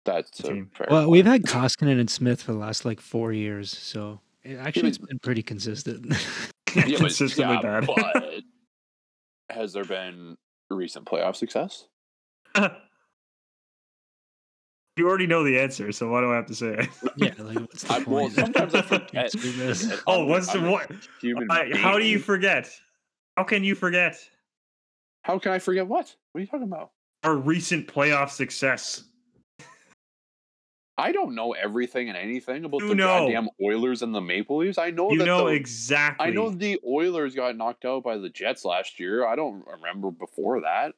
That's 0.05 0.41
a 0.41 0.45
fair 0.75 0.87
Well, 0.91 1.03
point. 1.03 1.11
we've 1.11 1.27
had 1.27 1.43
Koskinen 1.45 2.01
and 2.01 2.11
Smith 2.11 2.43
for 2.43 2.53
the 2.53 2.59
last 2.59 2.85
like 2.85 3.01
four 3.01 3.33
years, 3.33 3.71
so 3.71 4.21
it, 4.45 4.57
actually 4.59 4.89
it's 4.89 4.99
been 4.99 5.19
pretty 5.19 5.43
consistent. 5.43 6.07
yeah, 6.75 6.83
but, 6.87 6.97
consistently 6.97 7.55
yeah, 7.55 7.81
bad. 7.81 7.87
but 7.87 8.35
has 9.55 9.73
there 9.73 9.85
been 9.85 10.37
recent 10.71 11.05
playoff 11.07 11.37
success? 11.37 11.87
you 12.57 12.69
already 15.09 15.27
know 15.27 15.45
the 15.45 15.59
answer, 15.59 15.93
so 15.93 16.11
why 16.11 16.21
do 16.21 16.33
I 16.33 16.37
have 16.37 16.47
to 16.47 16.55
say 16.55 16.75
it? 16.79 16.89
yeah, 17.17 17.33
like 17.39 17.59
what's 17.59 17.83
the 17.85 17.93
I, 17.95 17.99
well, 17.99 18.05
point? 18.05 18.33
sometimes 18.35 18.75
I 18.75 18.83
forget. 18.83 19.33
this. 19.33 20.03
Oh, 20.07 20.25
what's 20.27 20.53
the 20.53 20.59
I'm 20.59 20.67
a 20.67 20.71
what? 20.71 20.91
Human 21.21 21.51
I- 21.51 21.77
how 21.77 21.99
do 21.99 22.05
you 22.05 22.19
forget? 22.19 22.71
How 23.37 23.45
can 23.45 23.65
you 23.65 23.75
forget 23.75 24.19
How 25.23 25.39
can 25.39 25.53
I 25.53 25.59
forget 25.59 25.87
what? 25.87 26.15
What 26.33 26.39
are 26.39 26.43
you 26.43 26.47
talking 26.47 26.67
about? 26.67 26.91
our 27.25 27.37
recent 27.37 27.87
playoff 27.87 28.31
success? 28.31 29.05
I 30.99 31.11
don't 31.13 31.35
know 31.35 31.53
everything 31.53 32.09
and 32.09 32.19
anything 32.19 32.65
about 32.65 32.81
You 32.83 32.89
the 32.89 32.95
know. 32.95 33.07
goddamn 33.07 33.49
Oilers 33.63 34.03
and 34.03 34.15
the 34.15 34.21
Maple 34.21 34.59
Leafs. 34.59 34.77
I 34.79 34.91
know 34.91 35.11
You 35.11 35.19
that 35.21 35.25
know 35.25 35.47
the, 35.47 35.55
exactly. 35.55 36.27
I 36.27 36.31
know 36.31 36.51
the 36.51 36.79
Oilers 36.87 37.35
got 37.35 37.57
knocked 37.57 37.85
out 37.85 38.05
by 38.05 38.19
the 38.19 38.29
Jets 38.29 38.65
last 38.65 39.01
year. 39.01 39.27
I 39.27 39.35
don't 39.35 39.65
remember 39.67 40.11
before 40.11 40.61
that. 40.61 40.95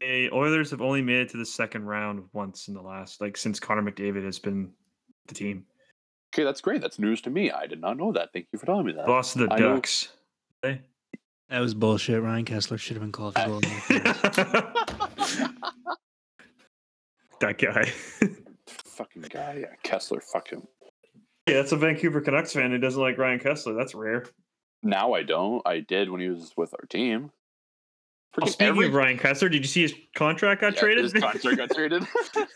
The 0.00 0.30
Oilers 0.32 0.70
have 0.70 0.80
only 0.82 1.02
made 1.02 1.20
it 1.22 1.28
to 1.30 1.36
the 1.36 1.46
second 1.46 1.84
round 1.86 2.24
once 2.32 2.68
in 2.68 2.74
the 2.74 2.82
last, 2.82 3.20
like 3.20 3.36
since 3.36 3.58
Connor 3.60 3.82
McDavid 3.82 4.24
has 4.24 4.38
been 4.38 4.72
the 5.26 5.34
team. 5.34 5.64
Okay, 6.34 6.44
that's 6.44 6.60
great. 6.60 6.80
That's 6.80 6.98
news 6.98 7.20
to 7.22 7.30
me. 7.30 7.50
I 7.50 7.66
did 7.66 7.80
not 7.80 7.96
know 7.96 8.12
that. 8.12 8.30
Thank 8.32 8.46
you 8.52 8.58
for 8.58 8.66
telling 8.66 8.86
me 8.86 8.92
that. 8.92 9.08
Lost 9.08 9.32
to 9.34 9.46
the 9.46 9.52
I 9.52 9.58
Ducks. 9.58 10.08
Okay. 10.64 10.80
That 11.48 11.58
was 11.60 11.74
bullshit. 11.74 12.22
Ryan 12.22 12.44
Kesler 12.44 12.78
should 12.78 12.96
have 12.96 13.02
been 13.02 13.10
called 13.12 13.34
for 13.34 13.46
goal. 13.46 13.60
in 17.42 17.48
the 17.48 17.54
that 17.54 17.58
guy. 17.58 18.28
fucking 18.66 19.22
guy, 19.22 19.58
yeah, 19.62 19.74
Kesler. 19.84 20.22
Fuck 20.22 20.50
him. 20.50 20.62
yeah, 21.46 21.54
that's 21.54 21.72
a 21.72 21.76
Vancouver 21.76 22.20
Canucks 22.20 22.52
fan 22.52 22.70
who 22.70 22.78
doesn't 22.78 23.00
like 23.00 23.18
Ryan 23.18 23.38
Kesler. 23.40 23.76
That's 23.76 23.94
rare. 23.94 24.26
Now 24.82 25.12
I 25.14 25.22
don't. 25.22 25.62
I 25.66 25.80
did 25.80 26.10
when 26.10 26.20
he 26.20 26.28
was 26.28 26.52
with 26.56 26.72
our 26.74 26.86
team. 26.88 27.30
Oh, 28.40 28.46
speaking 28.46 28.68
every- 28.68 28.86
of 28.86 28.94
Ryan 28.94 29.18
Kesler, 29.18 29.50
did 29.50 29.62
you 29.62 29.68
see 29.68 29.82
his 29.82 29.94
contract 30.14 30.60
got 30.60 30.74
Yeah, 30.74 30.80
traded? 30.80 31.04
His 31.04 31.12
contract 31.12 31.56
got 31.56 31.70
traded. 31.70 32.04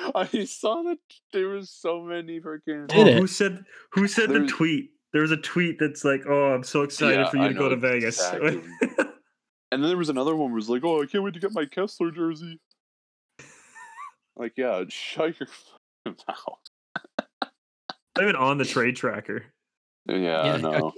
I 0.14 0.44
saw 0.44 0.82
that 0.82 0.98
there 1.32 1.48
was 1.48 1.70
so 1.70 2.02
many 2.02 2.40
freaking. 2.40 2.88
Did 2.88 3.08
Oh. 3.16 3.20
Who 3.20 3.26
said 3.26 3.64
who 3.92 4.06
said 4.06 4.30
the 4.30 4.46
tweet? 4.46 4.90
There 5.12 5.22
was 5.22 5.30
a 5.30 5.36
tweet 5.38 5.78
that's 5.78 6.04
like, 6.04 6.22
"Oh, 6.28 6.52
I'm 6.52 6.64
so 6.64 6.82
excited 6.82 7.20
Yeah, 7.20 7.30
for 7.30 7.36
you 7.38 7.44
I 7.44 7.48
to 7.48 7.54
go 7.54 7.68
to 7.68 7.76
Vegas." 7.76 8.18
exactly. 8.18 8.60
And 9.72 9.82
then 9.82 9.88
there 9.88 9.96
was 9.96 10.08
another 10.08 10.36
one 10.36 10.50
where 10.50 10.56
was 10.56 10.68
like, 10.68 10.84
"Oh, 10.84 11.02
I 11.02 11.06
can't 11.06 11.24
wait 11.24 11.34
to 11.34 11.40
get 11.40 11.52
my 11.52 11.64
Kesler 11.64 12.14
jersey." 12.14 12.60
Like, 14.36 14.54
yeah, 14.56 14.82
shut 14.88 15.38
your 15.40 15.48
fucking 15.48 16.24
mouth. 16.28 17.50
Not 18.16 18.22
even 18.22 18.36
on 18.36 18.58
the 18.58 18.64
trade 18.64 18.96
tracker. 18.96 19.44
Yeah, 20.06 20.16
yeah, 20.16 20.52
I 20.54 20.56
know. 20.58 20.92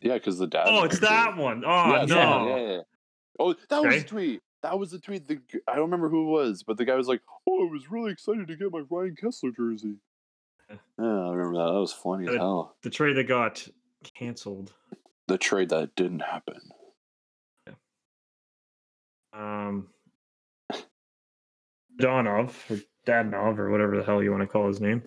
Yeah, 0.00 0.14
because 0.14 0.38
the 0.38 0.46
dad. 0.46 0.64
Oh, 0.66 0.84
it's 0.84 0.98
that 1.00 1.36
one. 1.36 1.64
Oh 1.64 1.68
yeah, 1.96 2.04
no. 2.04 2.16
yeah, 2.48 2.56
yeah, 2.56 2.68
yeah. 2.72 2.80
Oh, 3.38 3.54
that 3.68 3.82
was 3.82 3.86
Okay. 3.86 3.98
the 4.00 4.04
tweet. 4.04 4.42
That 4.62 4.78
was 4.78 4.92
a 4.92 5.00
tweet. 5.00 5.26
The, 5.26 5.36
g- 5.50 5.60
I 5.66 5.72
don't 5.74 5.82
remember 5.86 6.08
who 6.08 6.28
it 6.28 6.30
was, 6.30 6.62
but 6.62 6.76
the 6.76 6.84
guy 6.84 6.94
was 6.94 7.08
like, 7.08 7.22
"Oh, 7.48 7.66
I 7.66 7.70
was 7.70 7.90
really 7.90 8.12
excited 8.12 8.46
to 8.46 8.56
get 8.56 8.70
my 8.70 8.82
Ryan 8.90 9.16
Kesler 9.20 9.54
jersey." 9.56 9.96
Yeah. 10.70 10.76
Yeah, 11.00 11.04
I 11.28 11.32
remember 11.32 11.58
that. 11.58 11.72
That 11.72 11.80
was 11.80 11.92
funny 11.92 12.28
as 12.28 12.34
Uh, 12.34 12.38
hell. 12.38 12.76
The 12.82 12.90
trade 12.90 13.16
that 13.16 13.24
got 13.26 13.66
canceled. 14.04 14.72
The 15.26 15.38
trade 15.38 15.70
that 15.70 15.96
didn't 15.96 16.20
happen. 16.20 16.60
Yeah. 17.66 17.74
Um, 19.32 19.88
Donov 22.00 22.54
or 22.70 22.80
Dadnov 23.06 23.58
or 23.58 23.70
whatever 23.70 23.96
the 23.96 24.02
hell 24.04 24.22
you 24.22 24.30
want 24.30 24.42
to 24.42 24.46
call 24.46 24.66
his 24.68 24.80
name. 24.80 25.02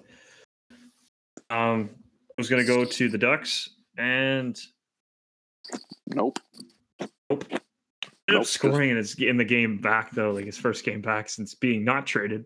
Um, 1.49 1.89
was 2.37 2.49
going 2.49 2.61
to 2.61 2.67
go 2.67 2.83
to 2.85 3.09
the 3.09 3.17
Ducks 3.17 3.69
and 3.97 4.59
Nope. 6.07 6.39
ended 7.29 7.53
up 7.53 7.61
Nope. 8.29 8.45
scoring 8.45 8.89
in 8.91 8.97
his 8.97 9.15
in 9.15 9.37
the 9.37 9.45
game 9.45 9.77
back 9.77 10.11
though, 10.11 10.31
like 10.31 10.45
his 10.45 10.57
first 10.57 10.83
game 10.83 11.01
back 11.01 11.29
since 11.29 11.53
being 11.55 11.83
not 11.83 12.05
traded. 12.05 12.45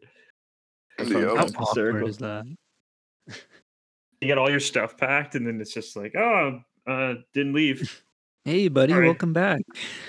I 1.00 1.04
found 1.04 1.14
Yeah. 1.14 1.20
that 1.20 1.38
How 1.38 1.60
hysterical. 1.66 2.00
awkward 2.02 2.10
is 2.10 2.18
that? 2.20 2.46
You 4.22 4.28
get 4.28 4.38
all 4.38 4.50
your 4.50 4.60
stuff 4.60 4.98
packed, 4.98 5.36
and 5.36 5.48
then 5.48 5.62
it's 5.62 5.74
just 5.74 5.96
like, 5.96 6.14
oh, 6.16 6.60
uh, 6.86 7.14
didn't 7.34 7.54
leave. 7.54 8.04
Hey, 8.46 8.68
buddy, 8.70 8.94
Sorry. 8.94 9.06
welcome 9.06 9.34
back. 9.34 9.62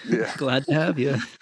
Yeah. 0.09 0.33
Glad 0.39 0.65
to 0.67 0.73
have 0.73 0.99
you. 0.99 1.17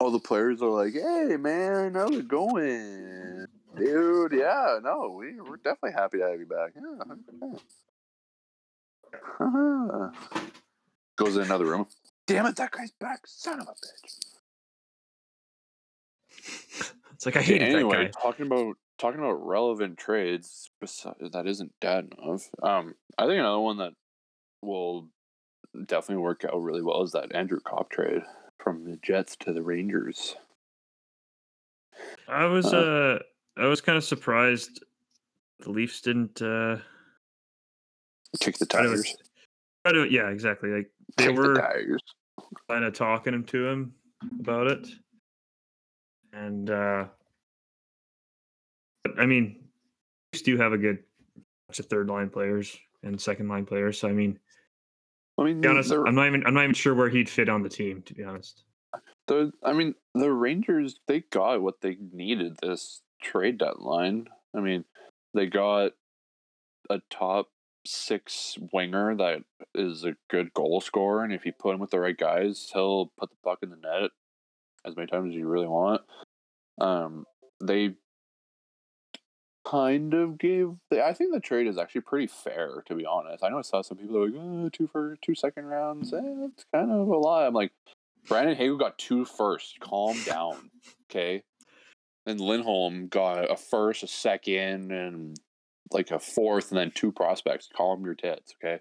All 0.00 0.10
the 0.12 0.20
players 0.20 0.62
are 0.62 0.68
like, 0.70 0.92
"Hey, 0.92 1.36
man, 1.36 1.94
how's 1.94 2.12
it 2.12 2.28
going, 2.28 3.46
dude? 3.76 4.32
Yeah, 4.32 4.78
no, 4.82 5.10
we 5.18 5.40
we're 5.40 5.56
definitely 5.56 5.92
happy 5.92 6.18
to 6.18 6.24
have 6.28 6.38
you 6.38 6.46
back. 6.46 6.72
Yeah, 6.76 7.02
100%. 7.04 7.60
Uh-huh. 9.40 10.10
Goes 11.16 11.36
in 11.36 11.42
another 11.42 11.64
room. 11.64 11.88
Damn 12.26 12.46
it, 12.46 12.54
that 12.56 12.70
guy's 12.70 12.92
back, 12.92 13.26
son 13.26 13.60
of 13.60 13.66
a 13.68 13.72
bitch. 13.72 14.14
It's 17.14 17.26
like 17.26 17.36
I 17.36 17.42
hated 17.42 17.74
anyway, 17.74 18.04
that 18.04 18.12
guy. 18.14 18.20
talking 18.22 18.46
about 18.46 18.76
talking 18.96 19.18
about 19.18 19.44
relevant 19.44 19.98
trades 19.98 20.70
that 20.80 21.46
isn't 21.48 21.72
Dadnov. 21.82 22.48
Um, 22.62 22.94
I 23.18 23.26
think 23.26 23.40
another 23.40 23.58
one 23.58 23.78
that 23.78 23.94
will 24.62 25.08
definitely 25.86 26.22
work 26.22 26.44
out 26.44 26.62
really 26.62 26.80
well 26.80 27.02
is 27.02 27.10
that 27.12 27.34
Andrew 27.34 27.58
Copp 27.58 27.90
trade 27.90 28.22
from 28.58 28.84
the 28.84 28.96
Jets 29.02 29.36
to 29.36 29.52
the 29.52 29.62
Rangers. 29.62 30.36
I 32.28 32.44
was 32.46 32.66
Uh, 32.72 32.78
uh, 32.78 33.18
I 33.62 33.66
was 33.66 33.80
kind 33.80 33.96
of 33.96 34.04
surprised 34.04 34.84
the 35.60 35.70
Leafs 35.70 36.00
didn't 36.00 36.40
uh 36.42 36.78
Kick 38.40 38.58
the 38.58 38.66
tires. 38.66 39.16
try 39.84 39.92
to- 39.92 40.10
yeah, 40.12 40.28
exactly. 40.28 40.70
Like 40.70 40.90
they 41.16 41.26
Kick 41.26 41.36
the 41.36 41.40
were 41.42 41.54
tires. 41.54 42.02
kind 42.68 42.84
of 42.84 42.92
talking 42.94 43.42
to 43.44 43.66
him 43.66 43.94
about 44.40 44.66
it. 44.68 44.86
And 46.32 46.70
uh 46.70 47.06
but 49.02 49.18
I 49.18 49.26
mean, 49.26 49.68
Leafs 50.32 50.42
do 50.42 50.56
have 50.58 50.72
a 50.72 50.78
good 50.78 51.02
bunch 51.68 51.78
of 51.80 51.86
third 51.86 52.08
line 52.08 52.28
players 52.30 52.76
and 53.02 53.20
second 53.20 53.48
line 53.48 53.64
players. 53.64 53.98
So 53.98 54.08
I 54.08 54.12
mean, 54.12 54.38
I 55.38 55.44
mean, 55.44 55.60
be 55.60 55.68
honest, 55.68 55.92
I'm 55.92 56.14
not 56.14 56.26
even 56.26 56.44
I'm 56.46 56.54
not 56.54 56.64
even 56.64 56.74
sure 56.74 56.94
where 56.94 57.08
he'd 57.08 57.28
fit 57.28 57.48
on 57.48 57.62
the 57.62 57.68
team, 57.68 58.02
to 58.02 58.14
be 58.14 58.24
honest. 58.24 58.64
the 59.28 59.52
I 59.62 59.72
mean, 59.72 59.94
the 60.14 60.32
Rangers 60.32 60.98
they 61.06 61.20
got 61.30 61.62
what 61.62 61.80
they 61.80 61.96
needed 62.12 62.56
this 62.60 63.02
trade 63.22 63.58
deadline. 63.58 64.28
I 64.56 64.60
mean, 64.60 64.84
they 65.34 65.46
got 65.46 65.92
a 66.90 67.00
top 67.10 67.48
six 67.86 68.58
winger 68.72 69.14
that 69.16 69.42
is 69.74 70.04
a 70.04 70.16
good 70.28 70.52
goal 70.54 70.80
scorer, 70.80 71.22
and 71.22 71.32
if 71.32 71.46
you 71.46 71.52
put 71.52 71.74
him 71.74 71.80
with 71.80 71.90
the 71.90 72.00
right 72.00 72.16
guys, 72.16 72.70
he'll 72.72 73.12
put 73.18 73.30
the 73.30 73.36
puck 73.44 73.58
in 73.62 73.70
the 73.70 73.76
net 73.76 74.10
as 74.84 74.96
many 74.96 75.06
times 75.06 75.30
as 75.30 75.36
you 75.36 75.46
really 75.46 75.68
want. 75.68 76.02
Um, 76.80 77.26
they 77.62 77.94
kind 79.70 80.14
of 80.14 80.38
gave. 80.38 80.74
The, 80.90 81.04
I 81.04 81.12
think 81.12 81.32
the 81.32 81.40
trade 81.40 81.66
is 81.66 81.78
actually 81.78 82.02
pretty 82.02 82.26
fair, 82.26 82.82
to 82.86 82.94
be 82.94 83.04
honest. 83.04 83.44
I 83.44 83.48
know 83.48 83.58
I 83.58 83.62
saw 83.62 83.82
some 83.82 83.98
people 83.98 84.14
that 84.14 84.20
were 84.20 84.26
like, 84.28 84.40
oh, 84.40 84.68
two 84.70 84.86
for 84.86 85.16
two 85.22 85.34
second 85.34 85.66
rounds. 85.66 86.12
Eh, 86.12 86.20
it's 86.22 86.64
kind 86.72 86.90
of 86.90 87.08
a 87.08 87.16
lot. 87.16 87.46
I'm 87.46 87.54
like, 87.54 87.72
Brandon 88.28 88.56
Hagel 88.56 88.76
got 88.78 88.98
two 88.98 89.24
first. 89.24 89.80
Calm 89.80 90.16
down, 90.24 90.70
okay. 91.10 91.42
And 92.26 92.40
Lindholm 92.40 93.08
got 93.08 93.50
a 93.50 93.56
first, 93.56 94.02
a 94.02 94.06
second, 94.06 94.92
and 94.92 95.36
like 95.90 96.10
a 96.10 96.18
fourth, 96.18 96.70
and 96.70 96.78
then 96.78 96.90
two 96.90 97.12
prospects. 97.12 97.68
Calm 97.74 98.04
your 98.04 98.14
tits, 98.14 98.54
okay. 98.62 98.80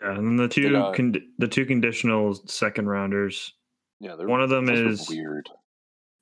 Yeah, 0.00 0.14
and 0.16 0.26
then 0.26 0.36
the 0.36 0.48
two 0.48 0.70
got- 0.70 0.94
con- 0.94 1.32
the 1.38 1.48
two 1.48 1.66
conditional 1.66 2.34
second 2.46 2.88
rounders 2.88 3.54
Yeah, 4.00 4.14
One 4.14 4.40
of 4.40 4.50
them 4.50 4.68
is 4.68 5.08
weird. 5.08 5.48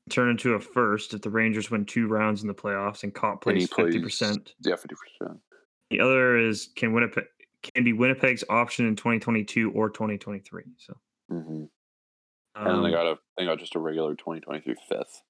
Turn 0.09 0.31
into 0.31 0.55
a 0.55 0.61
first 0.61 1.15
if 1.15 1.23
the 1.23 1.31
Rangers 1.31 1.71
win 1.71 1.85
two 1.85 2.07
rounds 2.07 2.43
in 2.43 2.49
the 2.49 2.55
playoffs 2.55 3.03
and 3.03 3.13
Copp 3.13 3.43
plays 3.43 3.69
fifty 3.73 4.01
percent. 4.01 4.55
Yeah, 4.61 4.77
fifty 4.77 4.95
percent. 4.95 5.41
The 5.91 6.01
other 6.01 6.39
is 6.39 6.69
can 6.77 6.93
Winnipeg 6.93 7.25
can 7.75 7.83
be 7.85 7.93
Winnipeg's 7.93 8.45
option 8.49 8.87
in 8.87 8.95
2022 8.95 9.73
or 9.73 9.91
2023. 9.91 10.63
So 10.79 10.95
Mm-hmm. 11.33 11.51
um, 11.55 11.69
And 12.55 12.77
then 12.77 12.83
they 12.85 12.91
got 12.97 13.07
a 13.07 13.17
they 13.37 13.45
got 13.45 13.59
just 13.59 13.75
a 13.75 13.81
regular 13.81 14.15
2023 14.15 14.75
fifth. 14.89 15.23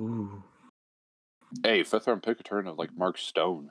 ooh, 0.00 0.42
Hey, 1.64 1.82
fifth 1.82 2.06
round 2.06 2.22
pick 2.22 2.38
return 2.38 2.68
of 2.68 2.78
like 2.78 2.90
Mark 2.96 3.18
Stone. 3.18 3.70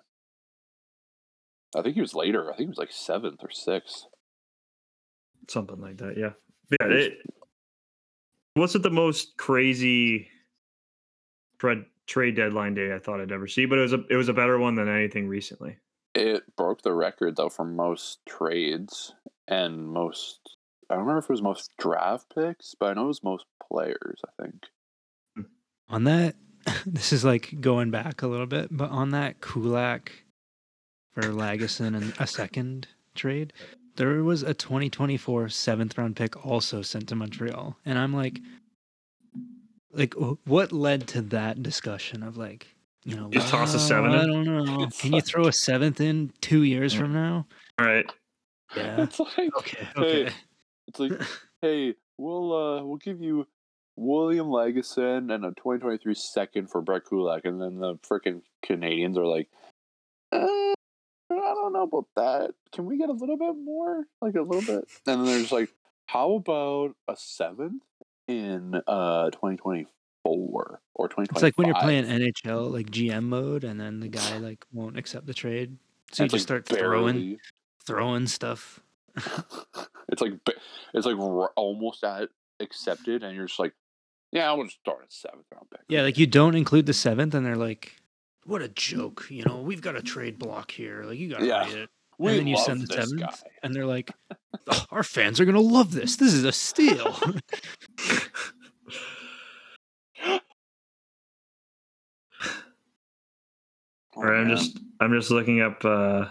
I 1.75 1.81
think 1.81 1.95
he 1.95 2.01
was 2.01 2.13
later. 2.13 2.45
I 2.51 2.57
think 2.57 2.67
he 2.67 2.69
was 2.69 2.77
like 2.77 2.91
seventh 2.91 3.39
or 3.43 3.51
sixth. 3.51 4.03
something 5.47 5.79
like 5.79 5.97
that. 5.97 6.17
Yeah, 6.17 6.31
yeah. 6.71 6.87
It, 6.89 7.17
wasn't 8.57 8.83
the 8.83 8.89
most 8.89 9.37
crazy 9.37 10.29
trade 11.57 11.85
trade 12.05 12.35
deadline 12.35 12.73
day 12.73 12.93
I 12.93 12.99
thought 12.99 13.19
I'd 13.19 13.31
ever 13.31 13.47
see, 13.47 13.65
but 13.65 13.77
it 13.77 13.81
was 13.81 13.93
a 13.93 14.03
it 14.09 14.15
was 14.15 14.29
a 14.29 14.33
better 14.33 14.57
one 14.57 14.75
than 14.75 14.87
anything 14.87 15.27
recently. 15.27 15.77
It 16.15 16.43
broke 16.55 16.81
the 16.81 16.93
record 16.93 17.35
though 17.35 17.49
for 17.49 17.65
most 17.65 18.25
trades 18.25 19.13
and 19.47 19.87
most. 19.87 20.39
I 20.89 20.95
don't 20.95 21.03
remember 21.03 21.19
if 21.19 21.25
it 21.25 21.31
was 21.31 21.41
most 21.41 21.71
draft 21.77 22.33
picks, 22.33 22.73
but 22.79 22.87
I 22.87 22.93
know 22.93 23.05
it 23.05 23.07
was 23.07 23.23
most 23.23 23.45
players. 23.71 24.21
I 24.25 24.43
think. 24.43 24.63
Hmm. 25.35 25.41
On 25.89 26.03
that, 26.05 26.35
this 26.85 27.13
is 27.13 27.23
like 27.25 27.59
going 27.59 27.91
back 27.91 28.21
a 28.21 28.27
little 28.27 28.47
bit, 28.47 28.69
but 28.71 28.89
on 28.89 29.11
that 29.11 29.41
Kulak 29.41 30.11
for 31.11 31.23
Lagesson 31.23 31.95
and 31.95 32.13
a 32.19 32.27
second 32.27 32.87
trade, 33.15 33.53
there 33.97 34.23
was 34.23 34.43
a 34.43 34.53
2024 34.53 35.49
seventh 35.49 35.97
round 35.97 36.15
pick 36.15 36.45
also 36.45 36.81
sent 36.81 37.09
to 37.09 37.15
Montreal, 37.15 37.77
and 37.85 37.99
I'm 37.99 38.13
like, 38.13 38.39
like 39.91 40.13
what 40.45 40.71
led 40.71 41.07
to 41.09 41.21
that 41.23 41.61
discussion 41.63 42.23
of 42.23 42.37
like, 42.37 42.67
you 43.03 43.15
know, 43.15 43.29
Just 43.29 43.49
toss 43.49 43.73
a 43.73 43.77
"Well, 43.77 43.87
seven 43.87 44.11
I 44.13 44.23
in?" 44.23 44.27
don't 44.33 44.45
know. 44.45 44.83
It's 44.87 45.01
Can 45.01 45.13
you 45.13 45.21
throw 45.21 45.47
a 45.47 45.53
seventh 45.53 45.99
in 46.01 46.31
two 46.41 46.63
years 46.63 46.93
Yeah. 46.93 46.99
from 46.99 47.13
now? 47.13 47.47
All 47.79 47.85
right. 47.85 48.05
Yeah. 48.75 49.03
it's 49.03 49.19
like 49.19 49.55
Okay. 49.57 49.87
Hey, 49.95 50.01
Okay. 50.25 50.33
it's 50.87 50.99
like, 50.99 51.11
hey, 51.61 51.95
we'll 52.17 52.53
uh 52.53 52.83
we'll 52.83 52.97
give 52.97 53.21
you 53.21 53.47
William 53.95 54.47
Lagesson 54.47 55.33
and 55.33 55.43
a 55.43 55.49
2023 55.49 56.13
second 56.13 56.69
for 56.69 56.81
Brett 56.81 57.05
Kulak, 57.05 57.45
and 57.45 57.59
then 57.59 57.79
the 57.79 57.95
freaking 58.07 58.41
Canadiens 58.63 59.17
are 59.17 59.25
like, 59.25 59.49
uh, 60.31 60.66
I 61.29 61.35
don't 61.35 61.73
know 61.73 61.83
about 61.83 62.07
that. 62.15 62.51
Can 62.71 62.85
we 62.85 62.97
get 62.97 63.09
a 63.09 63.13
little 63.13 63.37
bit 63.37 63.55
more, 63.55 64.05
like 64.21 64.35
a 64.35 64.41
little 64.41 64.61
bit? 64.61 64.87
And 65.05 65.25
then 65.25 65.25
they're 65.25 65.59
like, 65.59 65.69
how 66.05 66.33
about 66.33 66.95
a 67.07 67.15
seventh 67.17 67.83
in 68.27 68.75
uh 68.87 69.29
2024 69.31 70.81
or 70.95 71.07
2025? 71.07 71.35
It's 71.35 71.43
like 71.43 71.57
when 71.57 71.67
you're 71.67 71.81
playing 71.81 72.05
NHL 72.05 72.71
like 72.71 72.89
GM 72.89 73.23
mode, 73.23 73.63
and 73.63 73.79
then 73.79 73.99
the 73.99 74.07
guy 74.07 74.37
like 74.37 74.65
won't 74.71 74.97
accept 74.97 75.25
the 75.25 75.33
trade, 75.33 75.77
so 76.11 76.23
you 76.23 76.29
just 76.29 76.33
like, 76.49 76.65
start 76.65 76.65
throwing 76.67 77.15
barely- 77.15 77.39
throwing 77.85 78.27
stuff. 78.27 78.81
it's 80.09 80.21
like 80.21 80.33
it's 80.93 81.05
like 81.05 81.17
almost 81.55 82.03
at 82.03 82.29
accepted, 82.59 83.23
and 83.23 83.35
you're 83.35 83.47
just 83.47 83.59
like, 83.59 83.73
yeah, 84.31 84.51
I'm 84.51 84.57
gonna 84.57 84.69
start 84.69 85.03
a 85.03 85.07
seventh 85.09 85.45
round 85.53 85.69
pick. 85.69 85.81
Yeah, 85.89 86.03
like 86.03 86.17
you 86.17 86.27
don't 86.27 86.55
include 86.55 86.85
the 86.85 86.93
seventh, 86.93 87.33
and 87.33 87.45
they're 87.45 87.55
like, 87.55 87.97
"What 88.47 88.63
a 88.63 88.69
joke!" 88.69 89.27
You 89.29 89.43
know, 89.45 89.61
we've 89.61 89.81
got 89.81 89.95
a 89.95 90.01
trade 90.01 90.39
block 90.39 90.71
here. 90.71 91.03
Like 91.03 91.19
you 91.19 91.29
got 91.29 91.41
to 91.41 91.45
Yeah. 91.45 91.59
write 91.59 91.73
it, 91.75 91.89
we 92.17 92.31
and 92.31 92.39
then 92.39 92.47
you 92.47 92.57
send 92.57 92.81
the 92.81 92.87
this 92.87 92.95
seventh, 93.09 93.21
guy. 93.43 93.49
and 93.61 93.75
they're 93.75 93.85
like, 93.85 94.09
"Oh, 94.67 94.85
"Our 94.91 95.03
fans 95.03 95.39
are 95.39 95.45
gonna 95.45 95.59
love 95.59 95.91
this. 95.91 96.15
This 96.15 96.33
is 96.33 96.43
a 96.43 96.51
steal." 96.51 97.15
Oh, 97.23 97.33
All 104.15 104.23
right, 104.23 104.39
I'm 104.41 104.47
man. 104.47 104.57
just 104.57 104.79
I'm 104.99 105.13
just 105.13 105.31
looking 105.31 105.61
up 105.61 105.83
uh 105.85 106.25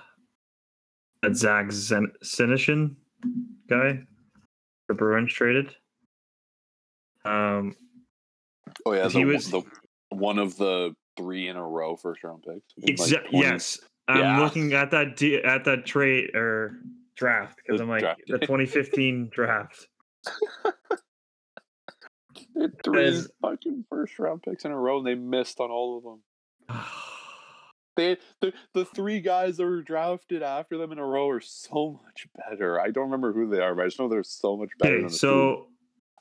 that 1.23 1.37
Zach 1.37 1.71
Zen- 1.71 2.13
Senyshyn 2.25 2.97
guy 3.69 4.01
the 4.89 4.95
Bruins 4.95 5.33
traded. 5.33 5.75
Um, 7.25 7.75
Oh 8.85 8.93
yeah, 8.93 9.09
the, 9.09 9.19
he 9.19 9.25
was- 9.25 9.51
the 9.51 9.63
one 10.11 10.39
of 10.39 10.57
the 10.57 10.95
three 11.17 11.49
in 11.49 11.57
a 11.57 11.67
row 11.67 11.97
first 11.97 12.23
round 12.25 12.43
picks. 12.43 12.73
Exactly. 12.89 13.09
like, 13.09 13.25
exa- 13.27 13.31
20 13.31 13.47
yes, 13.47 13.81
I'm 14.09 14.19
Yeah. 14.21 14.41
looking 14.41 14.73
at 14.73 14.91
that 14.93 15.17
de- 15.17 15.43
at 15.43 15.65
that 15.65 15.85
trade 15.87 16.35
or 16.35 16.79
draft 17.17 17.59
because 17.65 17.81
I'm 17.81 17.89
like 17.89 18.01
draft. 18.03 18.23
the 18.27 18.39
2015 18.39 19.31
draft. 19.33 19.87
They 22.55 22.63
had 22.63 22.83
three 22.83 23.05
As- 23.07 23.31
fucking 23.43 23.85
first 23.89 24.19
round 24.19 24.43
picks 24.43 24.65
in 24.65 24.71
a 24.71 24.79
row, 24.79 24.99
and 24.99 25.07
they 25.07 25.15
missed 25.15 25.61
on 25.61 25.71
all 25.71 25.99
of 25.99 26.05
them. 26.05 26.85
They 27.97 28.19
the 28.43 28.53
the 28.75 28.85
three 28.85 29.21
guys 29.23 29.57
that 29.57 29.65
were 29.65 29.81
drafted 29.81 30.43
after 30.43 30.77
them 30.77 30.93
in 30.93 30.99
a 30.99 31.07
row 31.07 31.31
are 31.31 31.41
so 31.41 31.99
much 32.05 32.27
better. 32.51 32.79
I 32.79 32.91
don't 32.91 33.05
remember 33.05 33.33
who 33.33 33.49
they 33.49 33.59
are, 33.63 33.75
but 33.75 33.85
I 33.85 33.87
just 33.87 33.99
know 33.99 34.07
they're 34.07 34.23
so 34.23 34.55
much 34.59 34.69
better. 34.79 34.97
Okay, 34.97 35.01
than 35.01 35.07
the 35.07 35.11
two. 35.13 35.17
so 35.17 35.69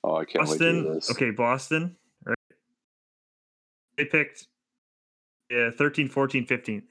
oh, 0.01 0.15
I 0.15 0.23
can't 0.23 0.47
wait 0.47 0.57
to 0.57 0.63
hear 0.63 0.73
Boston. 0.84 0.93
this. 0.93 1.11
Okay, 1.11 1.31
Boston. 1.31 1.97
Right. 2.26 2.38
They 3.97 4.05
picked 4.05 4.47
yeah, 5.49 5.69
13, 5.72 6.07
14, 6.09 6.45
15th. 6.45 6.84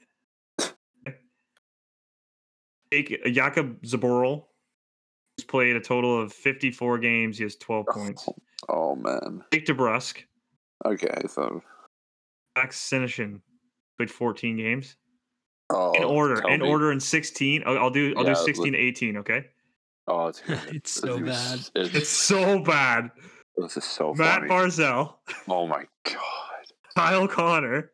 Okay. 1.07 1.17
Take 2.91 3.23
Jakub 3.25 3.81
Zboril. 3.85 4.45
He's 5.37 5.45
played 5.45 5.75
a 5.75 5.81
total 5.81 6.21
of 6.21 6.31
54 6.31 6.97
games. 6.99 7.37
He 7.37 7.43
has 7.43 7.55
12 7.57 7.85
points. 7.87 8.29
Oh 8.69 8.95
man. 8.95 9.43
Jake 9.51 9.65
DeBrusk. 9.65 10.23
Okay, 10.85 11.21
so 11.27 11.61
Max 12.57 12.79
Senyshyn 12.89 13.41
played 13.97 14.09
14 14.11 14.55
games. 14.57 14.95
oh, 15.71 15.91
In 15.93 16.03
order. 16.03 16.41
In 16.47 16.61
me. 16.61 16.67
order 16.69 16.91
in 16.91 16.99
16. 16.99 17.63
I'll, 17.65 17.77
I'll 17.77 17.89
do 17.89 18.13
I'll 18.17 18.23
Yeah, 18.23 18.33
do 18.33 18.39
look- 18.39 18.45
16 18.45 18.73
to 18.73 18.79
18, 18.79 19.17
okay? 19.17 19.45
Oh, 20.07 20.27
it's. 20.27 20.41
It's 20.71 20.91
so 20.91 21.19
bad. 21.19 21.59
It's, 21.75 21.95
It's 21.95 22.09
so 22.09 22.59
bad. 22.59 23.11
this 23.57 23.75
is 23.77 23.83
so 23.83 24.13
Matt 24.13 24.47
funny. 24.47 24.49
Barzal, 24.51 25.15
oh 25.49 25.67
my 25.67 25.83
god. 26.05 26.65
Kyle 26.95 27.27
Connor, 27.27 27.91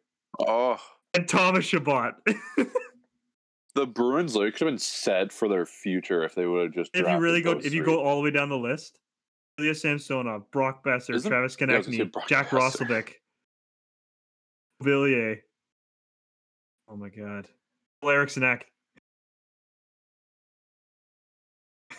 Oh, 0.47 0.77
and 1.13 1.27
Thomas 1.27 1.65
Chabot. 1.65 2.13
the 3.75 3.85
Bruins 3.85 4.35
like 4.35 4.53
could 4.53 4.65
have 4.65 4.71
been 4.73 4.77
set 4.77 5.31
for 5.31 5.47
their 5.47 5.65
future 5.65 6.23
if 6.23 6.35
they 6.35 6.45
would 6.45 6.65
have 6.65 6.73
just. 6.73 6.91
if 6.93 7.07
you 7.07 7.17
really 7.17 7.41
go 7.41 7.51
if 7.51 7.73
you 7.73 7.83
go 7.83 8.01
all 8.01 8.17
the 8.17 8.21
way 8.23 8.31
down 8.31 8.49
the 8.49 8.57
list, 8.57 8.99
Ilya 9.59 9.75
Samsonov, 9.75 10.49
Brock 10.51 10.83
Boeser, 10.83 11.15
Isn't- 11.15 11.29
Travis 11.29 11.57
yeah, 11.59 11.67
I 11.73 11.77
was 11.77 11.87
gonna 11.87 12.05
Konecny, 12.05 12.27
Jack. 12.27 12.49
Roslovic, 12.49 13.13
Villiers. 14.81 15.39
Oh 16.89 16.95
my 16.97 17.09
god. 17.09 17.47
Eriksson 18.03 18.43
Ek. 18.43 18.65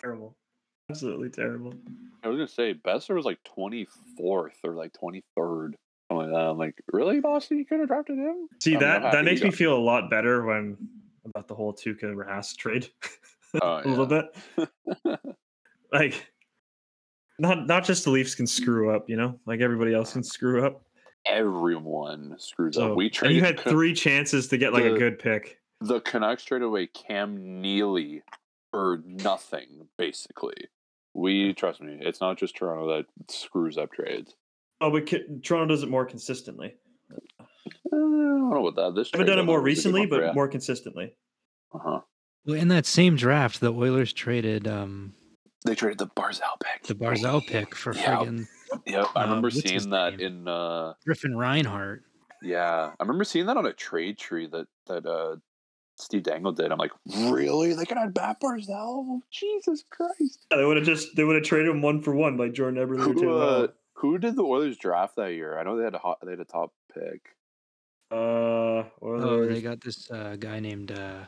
Terrible. 0.01 0.37
Absolutely 0.91 1.31
terrible. 1.31 1.75
I 2.23 2.29
was 2.29 2.37
gonna 2.37 2.49
say 2.49 2.75
Boeser 2.75 3.15
was 3.15 3.25
like 3.25 3.39
twenty 3.45 3.87
fourth 4.17 4.59
or 4.65 4.75
like 4.75 4.93
twenty 4.93 5.23
third, 5.37 5.77
something 6.13 6.33
like 6.33 6.41
that. 6.43 6.51
I'm 6.51 6.59
like, 6.59 6.83
really, 6.93 7.21
Boston? 7.21 7.59
You 7.59 7.65
could 7.65 7.81
have 7.81 7.89
drafted 7.89 8.19
him? 8.19 8.49
See 8.61 8.75
I'm 8.75 8.81
that 8.81 9.13
that 9.13 9.25
makes 9.25 9.43
me 9.43 9.51
feel 9.51 9.77
a 9.77 9.79
lot 9.79 10.11
better 10.11 10.45
when 10.45 10.77
about 11.25 11.49
the 11.49 11.55
whole 11.55 11.73
Tuukka 11.73 12.15
Rask 12.15 12.57
trade. 12.57 12.89
Oh, 13.61 13.83
a 13.85 13.87
little 13.87 14.07
bit. 14.07 14.35
Like 15.93 16.27
not 17.39 17.67
not 17.67 17.85
just 17.85 18.05
the 18.05 18.11
Leafs 18.11 18.35
can 18.35 18.47
screw 18.47 18.95
up, 18.95 19.11
you 19.11 19.17
know? 19.17 19.39
Like 19.45 19.61
everybody 19.61 19.93
else 19.93 20.15
can 20.15 20.23
screw 20.23 20.65
up. 20.65 20.87
Everyone 21.27 22.35
screws 22.39 22.77
So 22.77 22.93
up. 22.93 22.97
We 22.97 23.05
and 23.07 23.13
traded. 23.13 23.37
you 23.37 23.43
had 23.43 23.59
Ca- 23.59 23.69
three 23.71 23.93
chances 23.93 24.49
to 24.49 24.57
get 24.57 24.73
like 24.73 24.85
a 24.85 24.97
good 24.97 25.19
pick. 25.19 25.59
The 25.83 26.01
Canucks 26.01 26.45
traded 26.45 26.67
away 26.67 26.87
Cam 26.87 27.61
Neely 27.61 28.23
for 28.71 29.03
nothing, 29.05 29.87
basically. 29.99 30.69
We 31.13 31.53
trust 31.53 31.83
me. 31.83 31.99
It's 32.01 32.23
not 32.23 32.39
just 32.39 32.57
Toronto 32.57 32.89
that 32.97 33.07
screws 33.31 33.77
up 33.77 33.93
trades. 33.93 34.35
Oh, 34.83 34.91
but 34.91 35.07
Toronto 35.45 35.67
does 35.73 35.83
it 35.83 35.89
more 35.89 36.05
consistently. 36.05 36.75
Uh, 37.13 37.45
I 37.93 37.97
don't 37.97 38.51
know 38.51 38.67
about 38.67 38.95
that. 38.95 38.99
This 39.01 39.11
Haven't 39.13 39.27
trade 39.27 39.33
done 39.37 39.39
it 39.39 39.47
more 39.47 39.59
deadline 39.59 39.71
was 39.71 39.79
a 39.79 39.83
good 39.89 39.95
recently, 39.95 40.07
but 40.07 40.25
ya. 40.27 40.33
more 40.35 40.49
consistently. 40.49 41.15
Uh-huh. 41.75 42.01
Well, 42.47 42.57
in 42.57 42.69
that 42.69 42.87
same 42.87 43.17
draft, 43.17 43.61
the 43.61 43.73
Oilers 43.73 44.13
traded 44.13 44.67
um, 44.67 45.15
They 45.65 45.75
traded 45.77 45.99
the 45.99 46.09
Barzal 46.09 46.59
pick. 46.63 46.83
the 46.89 46.95
Barzal 46.95 47.47
pick 47.47 47.75
for 47.75 47.95
Yeah. 47.95 48.17
friggin' 48.17 48.47
Yep, 48.87 49.07
I 49.15 49.23
um, 49.25 49.29
remember 49.29 49.47
what's 49.47 49.61
his 49.61 49.83
seeing 49.83 49.91
that 49.91 50.17
name? 50.17 50.27
in. 50.43 50.49
uh 50.49 50.95
Griffin 51.05 51.37
Reinhart. 51.37 52.03
Yeah, 52.43 52.91
I 52.99 53.03
remember 53.03 53.23
seeing 53.25 53.47
that 53.47 53.57
on 53.57 53.67
a 53.67 53.73
trade 53.73 54.19
tree 54.19 54.49
that 54.51 54.67
that 54.89 55.07
uh 55.07 55.37
Steve 55.99 56.23
Dangle 56.25 56.53
did. 56.53 56.73
I'm 56.73 56.79
like, 56.79 56.91
really? 57.29 57.75
They 57.75 57.85
could 57.85 57.99
have 57.99 58.15
Matt 58.17 58.41
Barzal? 58.41 59.21
Jesus 59.31 59.85
Christ! 59.91 60.47
Yeah, 60.51 60.57
they 60.57 60.65
would 60.65 60.79
have 60.79 60.87
just 60.87 61.15
they 61.15 61.23
would 61.23 61.37
have 61.37 61.45
traded 61.45 61.69
him 61.69 61.83
one 61.83 62.01
for 62.03 62.15
one 62.15 62.37
like 62.39 62.55
Jordan 62.55 62.85
Eberle. 62.85 63.07
or 63.07 63.13
Who, 63.13 63.31
uh, 63.31 63.57
Hall. 63.59 63.69
Who 64.03 64.19
did 64.19 64.37
the 64.37 64.43
Oilers 64.43 64.77
draft 64.77 65.17
that 65.17 65.33
year? 65.33 65.59
I 65.59 65.63
know 65.63 65.77
they 65.77 65.85
had 65.85 65.95
a 65.95 65.99
hot, 65.99 66.19
they 66.25 66.33
had 66.33 66.41
a 66.41 66.45
top 66.45 66.73
pick. 66.93 67.21
Uh, 68.11 68.85
Oh, 69.01 69.47
they 69.47 69.63
got 69.63 69.81
this 69.81 70.11
uh, 70.11 70.37
guy 70.39 70.61
named 70.61 70.91
uh, 70.93 71.25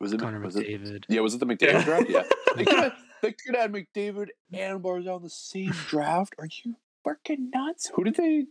Was 0.00 0.12
it 0.14 0.20
Connor 0.20 0.40
was 0.40 0.56
it, 0.56 0.66
McDavid. 0.66 1.04
Yeah, 1.08 1.20
was 1.20 1.34
it 1.34 1.40
the 1.40 1.46
McDavid 1.54 1.72
Yeah. 1.74 1.84
draft? 1.84 2.08
Yeah, 2.08 2.22
they 2.56 2.64
could 2.64 2.78
have 2.78 2.92
they 3.22 3.32
could 3.32 3.54
have 3.56 3.70
McDavid 3.70 4.28
and 4.52 4.82
Barzal 4.82 5.18
in 5.18 5.22
the 5.22 5.30
same 5.30 5.70
draft. 5.88 6.34
Are 6.38 6.48
you 6.64 6.76
freaking 7.06 7.50
nuts? 7.54 7.90
Who 7.94 8.04
did 8.04 8.16
they? 8.16 8.46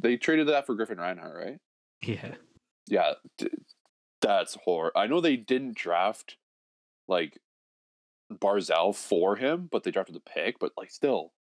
They 0.00 0.16
traded 0.16 0.48
that 0.48 0.64
for 0.66 0.74
Griffin 0.74 0.98
Reinhart, 0.98 1.36
right? 1.36 1.58
Yeah. 2.02 2.34
Yeah, 2.88 3.12
d- 3.36 3.50
that's 4.22 4.54
horror. 4.64 4.92
I 4.96 5.06
know 5.08 5.20
they 5.20 5.36
didn't 5.36 5.76
draft 5.76 6.36
like 7.06 7.38
Barzal 8.32 8.94
for 8.94 9.36
him, 9.36 9.68
but 9.70 9.82
they 9.84 9.90
drafted 9.90 10.14
the 10.16 10.20
pick. 10.20 10.58
But 10.58 10.72
like, 10.76 10.90
still, 10.90 11.32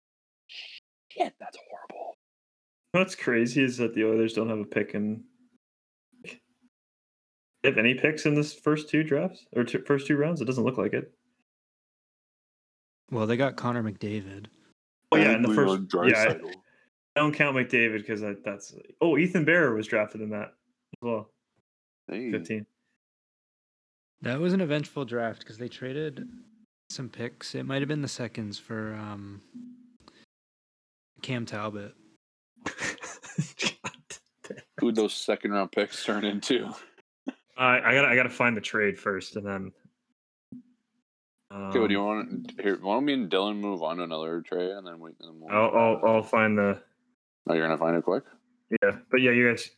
shit, 1.17 1.33
that's 1.39 1.57
horrible. 1.69 2.15
What's 2.91 3.15
crazy 3.15 3.63
is 3.63 3.77
that 3.77 3.93
the 3.93 4.05
Oilers 4.05 4.33
don't 4.33 4.49
have 4.49 4.59
a 4.59 4.65
pick 4.65 4.93
in. 4.93 5.23
They 6.23 7.69
have 7.69 7.77
any 7.77 7.95
picks 7.95 8.25
in 8.25 8.35
this 8.35 8.53
first 8.53 8.89
two 8.89 9.03
drafts 9.03 9.45
or 9.55 9.63
two, 9.63 9.83
first 9.85 10.07
two 10.07 10.17
rounds? 10.17 10.41
It 10.41 10.45
doesn't 10.45 10.63
look 10.63 10.77
like 10.77 10.93
it. 10.93 11.11
Well, 13.11 13.27
they 13.27 13.37
got 13.37 13.55
Connor 13.55 13.83
McDavid. 13.83 14.47
Oh 15.11 15.17
yeah, 15.17 15.31
in 15.31 15.41
the 15.41 15.49
And 15.49 15.55
first 15.55 15.93
Leon 15.93 16.09
yeah, 16.09 16.25
Draisaitl. 16.25 16.49
I 17.15 17.19
don't 17.19 17.33
count 17.33 17.55
McDavid 17.55 17.99
because 17.99 18.21
that's 18.43 18.75
oh 19.01 19.17
Ethan 19.17 19.45
Bear 19.45 19.73
was 19.73 19.87
drafted 19.87 20.21
in 20.21 20.29
that 20.31 20.49
as 20.93 21.01
well. 21.01 21.31
Hey, 22.09 22.31
Fifteen. 22.31 22.65
That 24.21 24.39
was 24.39 24.53
an 24.53 24.61
eventful 24.61 25.05
draft 25.05 25.39
because 25.39 25.57
they 25.57 25.67
traded 25.67 26.27
some 26.89 27.09
picks. 27.09 27.55
It 27.55 27.65
might 27.65 27.81
have 27.81 27.87
been 27.87 28.01
the 28.01 28.07
seconds 28.07 28.57
for 28.57 28.95
um, 28.95 29.41
Cam 31.21 31.45
Talbot. 31.45 31.93
Who'd 34.79 34.95
those 34.95 35.13
second 35.13 35.51
round 35.51 35.71
picks 35.71 36.03
turn 36.05 36.23
into? 36.23 36.69
I 37.57 37.79
I 37.79 37.93
gotta 37.93 38.07
I 38.07 38.15
gotta 38.15 38.29
find 38.29 38.55
the 38.55 38.61
trade 38.61 38.99
first 38.99 39.35
and 39.35 39.45
then. 39.45 39.71
Okay, 41.51 41.79
what 41.79 41.87
do 41.87 41.93
you 41.93 42.01
um, 42.01 42.05
want? 42.05 42.53
Here, 42.61 42.77
why 42.81 42.95
don't 42.95 43.05
me 43.05 43.13
and 43.13 43.31
Dylan 43.31 43.57
move 43.57 43.81
on 43.81 43.97
to 43.97 44.03
another 44.03 44.41
trade, 44.41 44.69
and 44.71 44.85
then 44.85 44.99
we. 44.99 45.11
And 45.21 45.41
we'll 45.41 45.51
I'll, 45.51 45.71
I'll 45.75 46.01
I'll 46.05 46.23
find 46.23 46.57
the 46.57 46.81
Oh, 47.49 47.53
you're 47.53 47.65
gonna 47.65 47.77
find 47.77 47.95
it 47.95 48.03
quick. 48.03 48.23
yeah, 48.83 48.97
but 49.09 49.21
yeah, 49.21 49.31
you 49.31 49.49
guys 49.49 49.71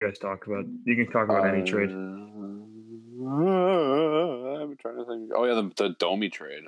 you 0.00 0.08
guys 0.08 0.18
talk 0.18 0.46
about 0.46 0.64
you 0.84 0.96
can 0.96 1.06
talk 1.12 1.28
about 1.28 1.46
any 1.46 1.62
trade. 1.62 1.90
Uh, 1.90 1.94
I'm 4.62 4.76
trying 4.76 4.96
to 4.96 5.04
think. 5.06 5.30
Oh 5.34 5.44
yeah, 5.44 5.54
the 5.54 5.70
the 5.76 5.90
Domi 5.98 6.28
trade. 6.28 6.64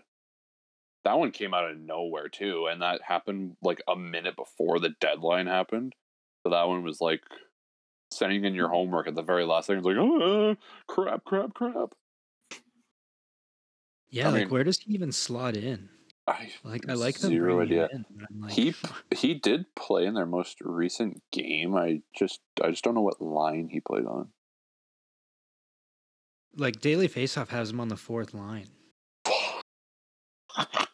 That 1.07 1.21
one 1.21 1.31
came 1.31 1.55
out 1.55 1.71
of 1.71 1.79
nowhere 1.79 2.29
too, 2.29 2.67
and 2.69 2.83
that 2.83 3.01
happened 3.01 3.57
like 3.63 3.81
a 3.87 3.95
minute 3.95 4.35
before 4.35 4.81
the 4.81 4.89
deadline 5.01 5.47
happened. 5.47 5.93
So 6.43 6.51
that 6.51 6.67
one 6.67 6.83
was 6.83 7.01
like 7.01 7.21
sending 8.11 8.45
in 8.45 8.55
your 8.57 8.69
homework 8.69 9.07
at 9.07 9.15
the 9.15 9.23
very 9.23 9.45
last 9.45 9.67
second. 9.67 9.79
It's 9.79 9.87
like, 9.87 9.97
oh, 9.99 10.57
crap, 10.89 11.25
crap, 11.25 11.55
crap. 11.55 11.91
Yeah, 14.11 14.27
I 14.29 14.33
like 14.33 14.41
mean- 14.41 14.49
where 14.51 14.65
does 14.65 14.81
he 14.81 14.95
even 14.95 15.13
slot 15.13 15.57
in? 15.57 15.91
I 16.27 16.49
Like 16.65 16.89
I 16.89 16.95
like 16.95 17.19
them 17.19 17.31
Zero 17.31 17.55
bringing 17.59 17.79
idea. 17.79 17.89
in. 17.93 18.05
like, 18.41 18.51
he 18.53 18.75
he 19.15 19.35
did 19.35 19.73
play 19.77 20.07
in 20.07 20.15
their 20.15 20.27
most 20.27 20.57
recent 20.61 21.23
game. 21.31 21.77
I 21.77 22.03
just 22.19 22.41
I 22.61 22.71
just 22.71 22.83
don't 22.83 22.95
know 22.97 23.01
what 23.03 23.23
line 23.23 23.69
he 23.71 23.79
played 23.79 24.07
on. 24.07 24.31
like 26.57 26.81
Daily 26.81 27.09
Faceoff 27.09 27.51
has 27.51 27.71
him 27.71 27.79
on 27.79 27.87
the 27.87 27.97
fourth 27.97 28.35
line. 28.35 28.67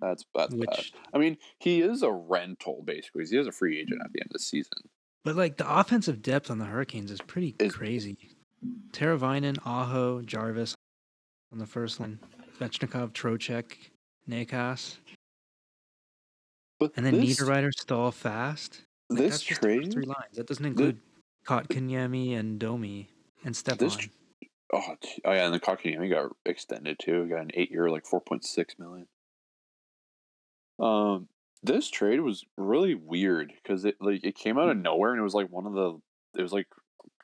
that's 0.00 0.24
that's 0.34 0.54
bad. 0.54 0.84
I 1.12 1.18
mean, 1.18 1.36
he 1.58 1.80
is 1.82 2.02
a 2.02 2.10
rental 2.12 2.82
basically. 2.84 3.24
He 3.26 3.36
is 3.36 3.46
a 3.46 3.52
free 3.52 3.78
agent 3.80 4.00
at 4.04 4.12
the 4.12 4.20
end 4.20 4.28
of 4.28 4.32
the 4.34 4.38
season. 4.38 4.88
but 5.24 5.36
like 5.36 5.56
the 5.56 5.78
offensive 5.78 6.22
depth 6.22 6.50
on 6.50 6.58
the 6.58 6.64
Hurricanes 6.66 7.10
is 7.10 7.20
pretty 7.20 7.54
Is- 7.58 7.74
crazy. 7.74 8.16
Teravainen, 8.92 9.58
Aho, 9.66 10.22
Jarvis 10.22 10.74
on 11.52 11.58
the 11.58 11.66
first 11.66 12.00
line, 12.00 12.18
Svechnikov, 12.58 13.12
Trocheck, 13.12 13.76
Necas, 14.28 14.96
But 16.80 16.92
and 16.96 17.04
then 17.04 17.20
this, 17.20 17.38
Niederreiter, 17.40 17.70
Staal, 17.78 18.10
Fast. 18.10 18.82
Like, 19.10 19.18
this 19.20 19.40
trade, 19.42 19.92
three 19.92 20.06
lines. 20.06 20.36
That 20.36 20.46
doesn't 20.46 20.64
include 20.64 20.98
Kotkaniemi 21.46 22.38
and 22.38 22.58
Domi 22.58 23.08
and 23.44 23.54
Stepan. 23.54 23.90
tr- 23.90 24.08
oh, 24.72 24.80
oh 25.26 25.32
yeah, 25.32 25.44
and 25.44 25.52
the 25.54 25.60
Kotkaniemi 25.60 26.08
got 26.10 26.32
extended 26.46 26.98
too. 26.98 27.24
He 27.24 27.28
got 27.28 27.42
an 27.42 27.50
eight-year, 27.52 27.90
like 27.90 28.06
four 28.06 28.20
point 28.22 28.44
six 28.46 28.78
million. 28.78 29.06
Um, 30.78 31.28
this 31.62 31.90
trade 31.90 32.20
was 32.20 32.44
really 32.56 32.94
weird 32.94 33.52
because 33.62 33.84
it 33.84 33.96
like 34.00 34.24
it 34.24 34.36
came 34.36 34.58
out 34.58 34.68
of 34.68 34.76
nowhere 34.76 35.12
and 35.12 35.20
it 35.20 35.24
was 35.24 35.34
like 35.34 35.50
one 35.50 35.66
of 35.66 35.72
the 35.72 35.98
it 36.38 36.42
was 36.42 36.52
like 36.52 36.66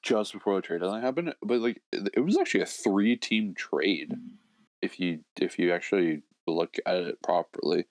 just 0.02 0.32
before 0.32 0.56
the 0.56 0.62
trade 0.62 0.80
deadline 0.80 1.02
happened, 1.02 1.34
but 1.42 1.60
like 1.60 1.82
it 1.92 2.24
was 2.24 2.38
actually 2.38 2.62
a 2.62 2.66
three-team 2.66 3.54
trade 3.54 4.14
if 4.82 4.98
you 4.98 5.20
if 5.40 5.58
you 5.58 5.72
actually 5.72 6.22
look 6.46 6.76
at 6.86 6.96
it 6.96 7.22
properly. 7.22 7.84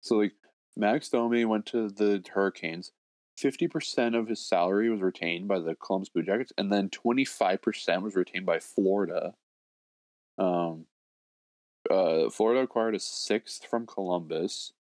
So 0.00 0.16
like 0.16 0.32
Max 0.76 1.08
Domi 1.08 1.44
went 1.44 1.66
to 1.66 1.88
the 1.88 2.22
Hurricanes. 2.32 2.92
Fifty 3.36 3.66
percent 3.66 4.14
of 4.14 4.28
his 4.28 4.38
salary 4.38 4.88
was 4.90 5.00
retained 5.00 5.48
by 5.48 5.58
the 5.58 5.74
Columbus 5.74 6.08
Blue 6.08 6.22
Jackets, 6.22 6.52
and 6.56 6.72
then 6.72 6.88
twenty 6.90 7.24
five 7.24 7.62
percent 7.62 8.02
was 8.02 8.14
retained 8.14 8.46
by 8.46 8.60
Florida. 8.60 9.34
Um, 10.38 10.86
uh, 11.90 12.30
Florida 12.30 12.62
acquired 12.62 12.94
a 12.94 13.00
sixth 13.00 13.66
from 13.66 13.86
Columbus, 13.86 14.72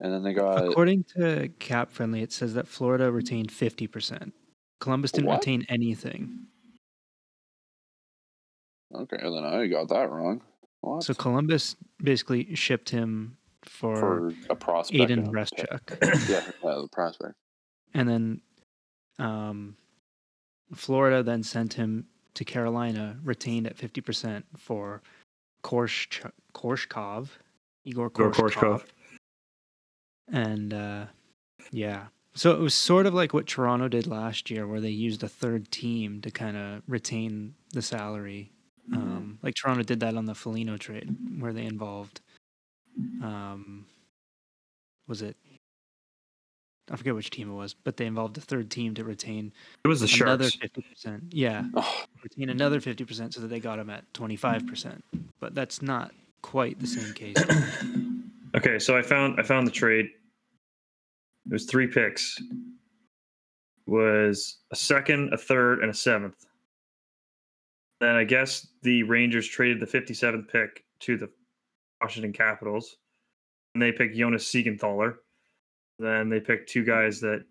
and 0.00 0.12
then 0.12 0.22
they 0.22 0.32
got 0.32 0.66
According 0.66 1.04
to 1.16 1.48
Cap 1.58 1.90
Friendly, 1.92 2.22
it 2.22 2.32
says 2.32 2.54
that 2.54 2.66
Florida 2.68 3.10
retained 3.12 3.50
50%. 3.50 4.32
Columbus 4.80 5.12
didn't 5.12 5.26
What? 5.28 5.40
retain 5.40 5.66
anything. 5.68 6.46
okay. 8.94 9.16
Then 9.22 9.44
I 9.44 9.66
got 9.66 9.88
that 9.88 10.10
wrong. 10.10 10.40
What? 10.80 11.02
So 11.04 11.12
Columbus 11.14 11.76
basically 12.02 12.54
shipped 12.54 12.88
him 12.90 13.36
for, 13.62 13.96
for 13.96 14.32
a 14.48 14.56
prospect, 14.56 15.10
Aiden 15.10 15.18
and 15.18 15.28
a- 15.28 15.30
Hreschuk. 15.30 16.28
yeah, 16.30 16.50
yeah, 16.64 16.80
the 16.80 16.88
prospect. 16.90 17.34
and 17.92 18.08
then 18.08 18.40
um, 19.18 19.76
Florida 20.74 21.22
then 21.22 21.42
sent 21.42 21.74
him 21.74 22.06
to 22.32 22.44
Carolina, 22.44 23.18
retained 23.22 23.66
at 23.66 23.76
50% 23.76 24.44
for 24.56 25.02
Korsh- 25.62 26.30
Korshkov, 26.54 27.28
Igor 27.84 28.06
Igor 28.06 28.30
Korshkov. 28.30 28.50
Korshkov. 28.54 28.82
And 30.32 30.72
uh, 30.72 31.06
yeah, 31.70 32.06
so 32.34 32.52
it 32.52 32.60
was 32.60 32.74
sort 32.74 33.06
of 33.06 33.14
like 33.14 33.34
what 33.34 33.46
Toronto 33.46 33.88
did 33.88 34.06
last 34.06 34.50
year, 34.50 34.66
where 34.66 34.80
they 34.80 34.90
used 34.90 35.22
a 35.22 35.28
third 35.28 35.70
team 35.70 36.20
to 36.22 36.30
kind 36.30 36.56
of 36.56 36.82
retain 36.86 37.54
the 37.72 37.82
salary. 37.82 38.52
Um, 38.92 39.38
like 39.42 39.54
Toronto 39.54 39.82
did 39.82 40.00
that 40.00 40.16
on 40.16 40.24
the 40.26 40.34
Foligno 40.34 40.76
trade, 40.76 41.14
where 41.38 41.52
they 41.52 41.64
involved, 41.64 42.20
um, 43.22 43.86
was 45.06 45.22
it? 45.22 45.36
I 46.90 46.96
forget 46.96 47.14
which 47.14 47.30
team 47.30 47.48
it 47.48 47.54
was, 47.54 47.72
but 47.72 47.96
they 47.96 48.06
involved 48.06 48.36
a 48.36 48.40
third 48.40 48.68
team 48.68 48.94
to 48.94 49.04
retain 49.04 49.52
It 49.84 49.88
was 49.88 50.00
the 50.00 50.22
another 50.24 50.50
fifty 50.50 50.82
percent. 50.82 51.24
Yeah, 51.30 51.64
Oh, 51.76 52.02
retain 52.24 52.50
another 52.50 52.80
fifty 52.80 53.04
percent, 53.04 53.34
so 53.34 53.42
that 53.42 53.48
they 53.48 53.60
got 53.60 53.78
him 53.78 53.90
at 53.90 54.12
twenty 54.12 54.34
five 54.36 54.66
percent. 54.66 55.04
But 55.38 55.54
that's 55.54 55.82
not 55.82 56.12
quite 56.42 56.80
the 56.80 56.86
same 56.86 57.12
case. 57.14 57.36
Okay, 58.52 58.80
so 58.80 58.98
I 58.98 59.02
found 59.02 59.38
I 59.38 59.44
found 59.44 59.64
the 59.64 59.70
trade. 59.70 60.10
It 61.50 61.52
was 61.52 61.64
three 61.64 61.88
picks. 61.88 62.40
Was 63.86 64.58
a 64.70 64.76
second, 64.76 65.34
a 65.34 65.36
third, 65.36 65.80
and 65.80 65.90
a 65.90 65.94
seventh. 65.94 66.46
Then 67.98 68.14
I 68.14 68.22
guess 68.22 68.68
the 68.82 69.02
Rangers 69.02 69.48
traded 69.48 69.80
the 69.80 69.86
57th 69.86 70.48
pick 70.48 70.84
to 71.00 71.16
the 71.16 71.28
Washington 72.00 72.32
Capitals. 72.32 72.96
And 73.74 73.82
they 73.82 73.90
picked 73.90 74.16
Jonas 74.16 74.44
Siegenthaler. 74.44 75.16
Then 75.98 76.28
they 76.28 76.38
picked 76.38 76.70
two 76.70 76.84
guys 76.84 77.20
that 77.20 77.44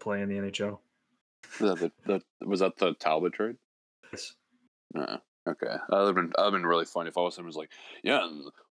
play 0.00 0.22
in 0.22 0.28
the 0.28 0.36
NHL. 0.36 0.78
the, 1.60 1.74
the, 1.74 1.92
the, 2.06 2.46
was 2.46 2.60
that 2.60 2.76
the 2.78 2.94
Talbot 2.94 3.34
trade? 3.34 3.56
Yes. 4.10 4.34
Uh, 4.96 5.18
okay, 5.48 5.66
that 5.66 5.96
would 5.96 6.06
have 6.06 6.14
been 6.14 6.32
that 6.36 6.44
would 6.44 6.52
have 6.52 6.52
been 6.52 6.66
really 6.66 6.84
funny 6.84 7.08
if 7.08 7.16
all 7.16 7.26
of 7.26 7.32
a 7.32 7.34
sudden 7.34 7.46
was 7.46 7.56
like, 7.56 7.70
yeah, 8.02 8.26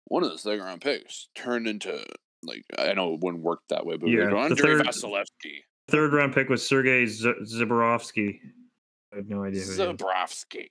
one 0.06 0.24
of 0.24 0.32
the 0.32 0.38
second 0.38 0.64
round 0.64 0.82
picks 0.82 1.30
turned 1.36 1.68
into 1.68 2.06
like 2.44 2.64
I 2.78 2.94
know 2.94 3.14
it 3.16 3.20
wouldn't 3.22 3.44
work 3.44 3.60
that 3.70 3.86
way, 3.86 3.98
but 3.98 4.10
Yeah, 4.10 4.34
Andrei 4.34 4.56
third- 4.78 4.86
Vasilevskiy, 4.86 5.60
Third 5.90 6.14
round 6.14 6.34
pick 6.34 6.50
was 6.50 6.66
Sergei 6.68 7.06
Z-. 7.06 7.28
I 7.28 9.16
have 9.16 9.28
no 9.28 9.44
idea 9.44 9.62
who 9.62 9.72
is. 9.72 9.80
I 9.80 9.86
Zaborovsky. 9.88 10.70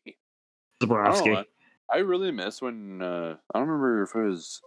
don't 0.81 0.91
know, 1.27 1.45
I 1.93 1.99
really 1.99 2.31
miss 2.31 2.63
when 2.63 3.03
uh, 3.03 3.37
I 3.53 3.59
don't 3.59 3.69
remember 3.69 4.03
if 4.05 4.15
it 4.15 4.29
was 4.29 4.61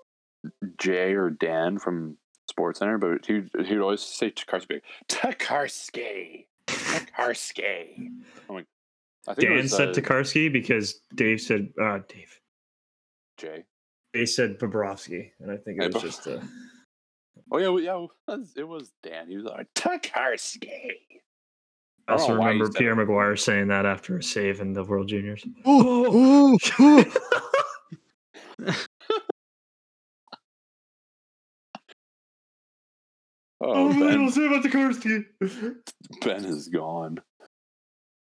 Jay 0.78 1.14
or 1.14 1.30
Dan 1.30 1.80
from 1.80 2.18
Sports 2.50 2.80
Center, 2.80 2.98
but 2.98 3.26
he 3.26 3.44
he'd 3.66 3.80
always 3.80 4.02
say 4.02 4.30
Takarsky, 4.32 4.82
Takarsky, 5.08 6.48
Takarsky. 6.68 7.96
I'm 8.50 8.56
like, 8.56 8.66
I 9.28 9.34
think 9.36 9.48
Dan 9.48 9.58
was, 9.62 9.72
said 9.72 9.90
uh, 9.90 9.94
Tokarski 9.94 10.52
because 10.52 11.00
Dave 11.16 11.40
said 11.40 11.70
uh 11.82 12.00
Dave. 12.10 12.40
Jay. 13.38 13.64
They 14.14 14.26
said 14.26 14.60
Bobrovsky, 14.60 15.32
and 15.40 15.50
I 15.52 15.56
think 15.58 15.82
it 15.82 15.94
was 15.94 16.04
just 16.04 16.28
uh, 16.28 16.40
Oh 17.52 17.58
yeah, 17.58 17.68
well, 17.68 17.80
yeah, 17.84 17.98
it 17.98 18.40
was, 18.40 18.54
it 18.56 18.68
was 18.68 18.92
Dan. 19.04 19.28
He 19.28 19.36
was 19.36 19.46
like 19.46 19.68
Takarsky. 19.76 20.92
I 22.08 22.14
I 22.14 22.14
also 22.14 22.30
know 22.30 22.44
remember 22.44 22.70
Pierre 22.72 23.00
it. 23.00 23.08
McGuire 23.08 23.38
saying 23.38 23.68
that 23.68 23.86
after 23.86 24.18
a 24.18 24.24
save 24.24 24.62
in 24.62 24.74
the 24.74 24.84
World 24.84 25.08
Juniors. 25.10 25.44
ooh, 25.46 25.56
oh. 25.68 26.58
ooh, 26.80 27.00
ooh. 27.00 27.06
Oh, 33.64 33.90
oh 33.90 34.00
Ben, 34.00 34.32
say 34.32 34.48
about 34.48 34.64
Tokarski. 34.64 35.24
ben 36.22 36.46
is 36.46 36.68
gone. 36.68 37.20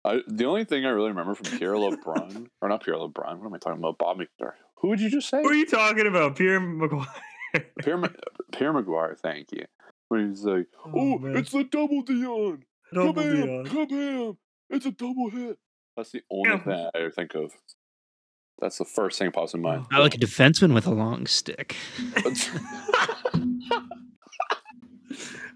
I, 0.06 0.22
the 0.28 0.46
only 0.46 0.64
thing 0.64 0.86
I 0.86 0.90
really 0.90 1.10
remember 1.10 1.36
from 1.36 1.58
Pierre 1.58 1.74
LeBrun, 1.74 2.48
or 2.62 2.70
not 2.70 2.84
Pierre 2.86 2.96
LeBrun, 2.96 3.40
what 3.40 3.48
am 3.48 3.54
I 3.54 3.58
talking 3.58 3.80
about? 3.80 3.98
Bob 3.98 4.20
McDar. 4.20 4.54
Who 4.78 4.90
would 4.90 5.02
you 5.02 5.10
just 5.10 5.28
say? 5.28 5.42
What 5.42 5.52
are 5.52 5.56
you 5.58 5.66
talking 5.66 6.08
about, 6.08 6.38
Pierre 6.38 6.62
McGuire? 6.62 7.08
Pierre, 7.84 7.98
Ma- 7.98 8.08
Pierre 8.54 8.74
McGuire, 8.74 9.18
thank 9.18 9.52
you. 9.52 9.66
When 10.10 10.30
he's 10.30 10.44
like, 10.44 10.68
oh, 10.94 11.18
man. 11.18 11.36
it's 11.38 11.52
the 11.52 11.64
double 11.64 12.02
Dion. 12.04 12.64
Double 12.94 13.14
Kabam, 13.24 13.66
Dion. 13.66 13.66
kabam. 13.88 14.38
It's 14.70 14.86
a 14.86 14.92
double 14.92 15.30
hit. 15.30 15.58
That's 15.98 16.12
the 16.12 16.22
only 16.32 16.50
Yeah. 16.52 16.60
thing 16.60 16.90
I 16.96 17.10
think 17.10 17.36
of. 17.36 17.52
That's 18.60 18.78
the 18.78 18.86
first 18.86 19.18
thing 19.20 19.28
that 19.28 19.34
pops 19.34 19.54
in 19.54 19.62
mind. 19.62 19.86
I 19.92 20.00
like 20.00 20.16
a 20.16 20.18
defenseman 20.18 20.74
with 20.74 20.88
a 20.88 20.92
long 20.94 21.26
stick. 21.26 21.76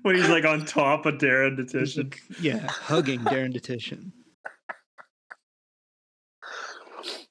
when 0.02 0.16
he's 0.16 0.30
like 0.30 0.46
on 0.46 0.66
top 0.66 1.06
of 1.06 1.16
Darren 1.16 1.56
Detition. 1.58 2.12
Yeah, 2.42 2.68
hugging 2.68 3.20
Darren 3.26 3.54
Detition. 3.54 4.12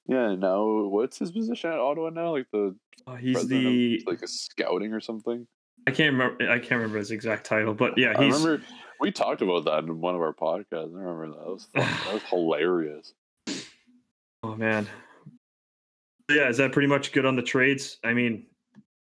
Yeah, 0.07 0.35
now 0.37 0.65
what's 0.89 1.19
his 1.19 1.33
position 1.33 1.71
at 1.71 1.79
Ottawa 1.79 2.11
now? 2.11 2.33
Like 2.33 2.47
the 2.53 2.75
Oh, 3.11 3.15
he's 3.15 3.35
president 3.35 3.63
the 3.63 3.97
of, 3.97 4.07
like 4.07 4.23
a 4.23 4.29
scouting 4.29 4.93
or 4.93 5.01
something. 5.01 5.47
I 5.87 5.91
can't 5.93 6.13
remember 6.13 6.51
I 6.51 6.59
can't 6.59 6.73
remember 6.73 6.99
his 6.99 7.11
exact 7.11 7.47
title, 7.47 7.73
but 7.75 7.97
yeah, 7.97 8.13
I 8.17 8.25
he's 8.25 8.35
remember 8.43 8.65
we 9.01 9.11
talked 9.11 9.41
about 9.43 9.65
that 9.65 9.85
in 9.85 10.01
one 10.01 10.15
of 10.15 10.21
our 10.21 10.35
podcasts. 10.35 10.95
I 10.95 11.01
remember 11.01 11.29
that. 11.29 11.39
That 11.39 11.51
was 11.51 11.65
fun. 11.75 11.83
that 12.05 12.15
was 12.15 12.23
hilarious. 12.31 13.15
oh 14.43 14.55
man. 14.57 14.87
Yeah, 16.31 16.49
is 16.51 16.59
that 16.59 16.73
pretty 16.73 16.89
much 16.89 17.13
good 17.13 17.25
on 17.25 17.37
the 17.37 17.43
trades? 17.43 17.97
I 18.05 18.13
mean, 18.13 18.47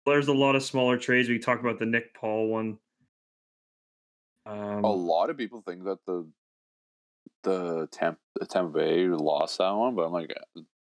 there's 0.06 0.30
a 0.30 0.34
lot 0.34 0.56
of 0.56 0.64
smaller 0.64 0.98
trades. 0.98 1.28
We 1.28 1.38
talked 1.38 1.60
about 1.60 1.78
the 1.78 1.86
Nick 1.86 2.14
Paul 2.14 2.48
one. 2.48 2.78
Um, 4.46 4.86
A 4.86 4.92
lot 4.92 5.30
of 5.30 5.38
people 5.38 5.62
think 5.62 5.84
that 5.84 5.98
the 6.08 6.26
the 7.44 7.88
Tampa, 7.92 8.20
Tampa 8.50 8.72
Bay 8.78 9.08
lost 9.08 9.58
that 9.60 9.72
one, 9.72 9.96
but 9.96 10.04
I'm 10.06 10.12
like, 10.12 10.34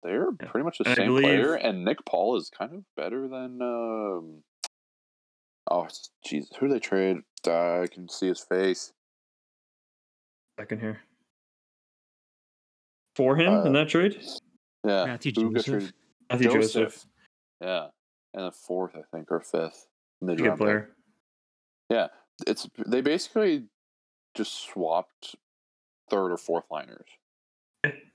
they're 0.03 0.29
Yeah. 0.41 0.51
pretty 0.51 0.63
much 0.65 0.77
the 0.79 0.88
And 0.88 0.95
same 0.95 1.07
believe- 1.07 1.23
player, 1.23 1.53
and 1.55 1.84
Nick 1.85 2.03
Paul 2.05 2.35
is 2.38 2.49
kind 2.49 2.73
of 2.73 2.84
better 2.95 3.27
than. 3.27 3.61
Um, 3.61 4.43
oh, 5.69 5.88
Jesus, 6.25 6.55
who 6.57 6.67
did 6.67 6.75
they 6.75 6.79
trade? 6.79 7.17
Uh, 7.45 7.81
I 7.81 7.88
can 7.88 8.09
see 8.09 8.27
his 8.27 8.39
face. 8.43 8.93
second 10.59 10.79
here. 10.79 11.01
For 13.15 13.35
him 13.35 13.53
Uh, 13.53 13.63
in 13.65 13.73
that 13.73 13.89
trade? 13.89 14.19
Yeah, 14.84 15.05
Matthew 15.05 15.31
who 15.35 15.53
Joseph. 15.53 15.93
Matthew 16.31 16.51
Joseph. 16.51 16.84
Joseph. 16.93 17.05
Yeah, 17.61 17.89
and 18.34 18.45
a 18.45 18.51
fourth, 18.51 18.95
I 18.95 19.03
think, 19.11 19.31
or 19.31 19.39
fifth. 19.39 19.88
He's 20.19 20.29
a 20.29 20.35
good 20.35 20.57
player. 20.57 20.95
It's 22.45 22.69
they 22.85 23.01
basically 23.01 23.67
just 24.35 24.53
swapped 24.53 25.35
third 26.09 26.31
or 26.31 26.38
fourth 26.38 26.65
liners. 26.71 27.07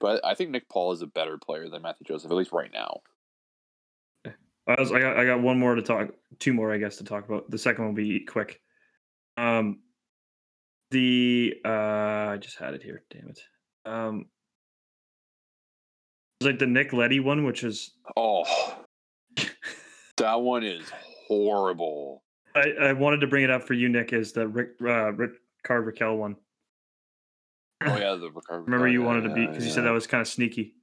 But 0.01 0.25
I 0.25 0.35
think 0.35 0.51
Nick 0.51 0.69
Paul 0.69 0.93
is 0.93 1.03
a 1.03 1.07
better 1.07 1.39
player 1.39 1.69
than 1.69 1.83
Matthew 1.83 2.05
Joseph, 2.07 2.31
at 2.31 2.37
least 2.37 2.53
right 2.53 2.71
now. 2.73 3.01
I, 4.69 4.77
was, 4.79 4.93
I 4.93 5.01
got 5.01 5.17
I 5.17 5.25
got 5.25 5.41
one 5.41 5.59
more 5.59 5.75
to 5.75 5.83
talk, 5.83 6.11
two 6.39 6.53
more 6.53 6.73
I 6.73 6.79
guess 6.79 6.97
to 6.97 7.05
talk 7.05 7.27
about. 7.27 7.51
The 7.51 7.59
second 7.59 7.85
one 7.85 7.95
will 7.95 8.03
be 8.03 8.21
quick. 8.25 8.61
Um, 9.37 9.81
the 10.91 11.55
uh, 11.65 11.69
I 11.69 12.39
just 12.41 12.59
had 12.59 12.75
it 12.75 12.83
here. 12.83 13.03
Damn 13.11 13.29
it. 13.29 13.41
Um, 13.85 14.27
it's 16.41 16.47
like 16.47 16.59
the 16.59 16.67
Nick 16.67 16.93
Leddy 16.93 17.21
one, 17.21 17.45
which 17.45 17.65
is 17.65 17.93
Oh, 18.17 18.77
that 20.17 20.41
one 20.41 20.65
is 20.65 20.91
horrible. 21.27 22.23
I, 22.55 22.73
I 22.81 22.93
wanted 22.93 23.21
to 23.21 23.27
bring 23.27 23.45
it 23.45 23.51
up 23.51 23.63
for 23.63 23.75
you, 23.75 23.89
Nick, 23.89 24.13
is 24.13 24.33
the 24.33 24.47
Rick 24.47 24.71
uh, 24.83 25.13
Rick 25.13 25.33
Card 25.65 25.87
Raquel 25.87 26.17
one. 26.17 26.37
Oh 27.87 27.97
yeah, 27.97 28.15
the 28.21 28.31
Ricardo. 28.31 28.65
Remember 28.65 28.89
you 28.89 29.03
wanted 29.03 29.23
to 29.23 29.35
be 29.35 29.43
yeah, 29.43 29.47
because 29.49 29.65
you 29.65 29.73
said 29.73 29.85
that 29.85 29.93
was 29.93 30.07
kind 30.07 30.21
of 30.21 30.29
sneaky. 30.29 30.75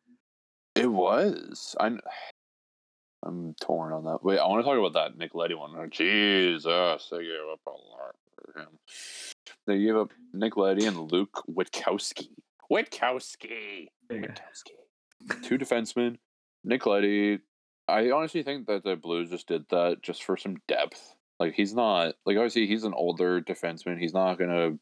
It 0.75 0.91
was. 0.91 1.75
I. 1.79 1.97
I'm 3.21 3.53
torn 3.59 3.91
on 3.91 4.05
that. 4.05 4.23
Wait, 4.23 4.39
I 4.39 4.47
want 4.47 4.61
to 4.61 4.63
talk 4.63 4.79
about 4.79 4.93
that 4.93 5.17
Nick 5.17 5.35
Leddy 5.35 5.53
one. 5.53 5.71
Oh, 5.77 5.87
Jesus, 5.87 6.63
they 7.11 7.17
gave 7.17 7.49
up 7.51 7.59
a 7.67 7.69
lot 7.69 8.15
for 8.33 8.59
him. 8.61 8.67
They 9.67 9.79
gave 9.79 9.97
up 9.97 10.13
Nick 10.33 10.55
Leddy 10.55 10.85
and 10.85 11.11
Luke 11.11 11.43
Witkowski. 11.49 12.29
Witkowski. 12.71 13.87
There 14.07 14.19
you 14.19 14.27
go. 14.27 14.33
Witkowski. 14.33 15.43
Two 15.43 15.57
defensemen. 15.57 16.17
Nick 16.63 16.85
Leddy. 16.85 17.39
I 17.89 18.11
honestly 18.11 18.43
think 18.43 18.67
that 18.67 18.83
the 18.83 18.95
Blues 18.95 19.31
just 19.31 19.47
did 19.47 19.65
that 19.69 20.01
just 20.01 20.23
for 20.23 20.37
some 20.37 20.57
depth. 20.67 21.15
Like 21.39 21.53
he's 21.53 21.73
not 21.73 22.15
like 22.25 22.37
obviously 22.37 22.67
he's 22.67 22.83
an 22.83 22.93
older 22.93 23.41
defenseman. 23.41 23.99
He's 23.99 24.13
not 24.13 24.37
gonna. 24.37 24.77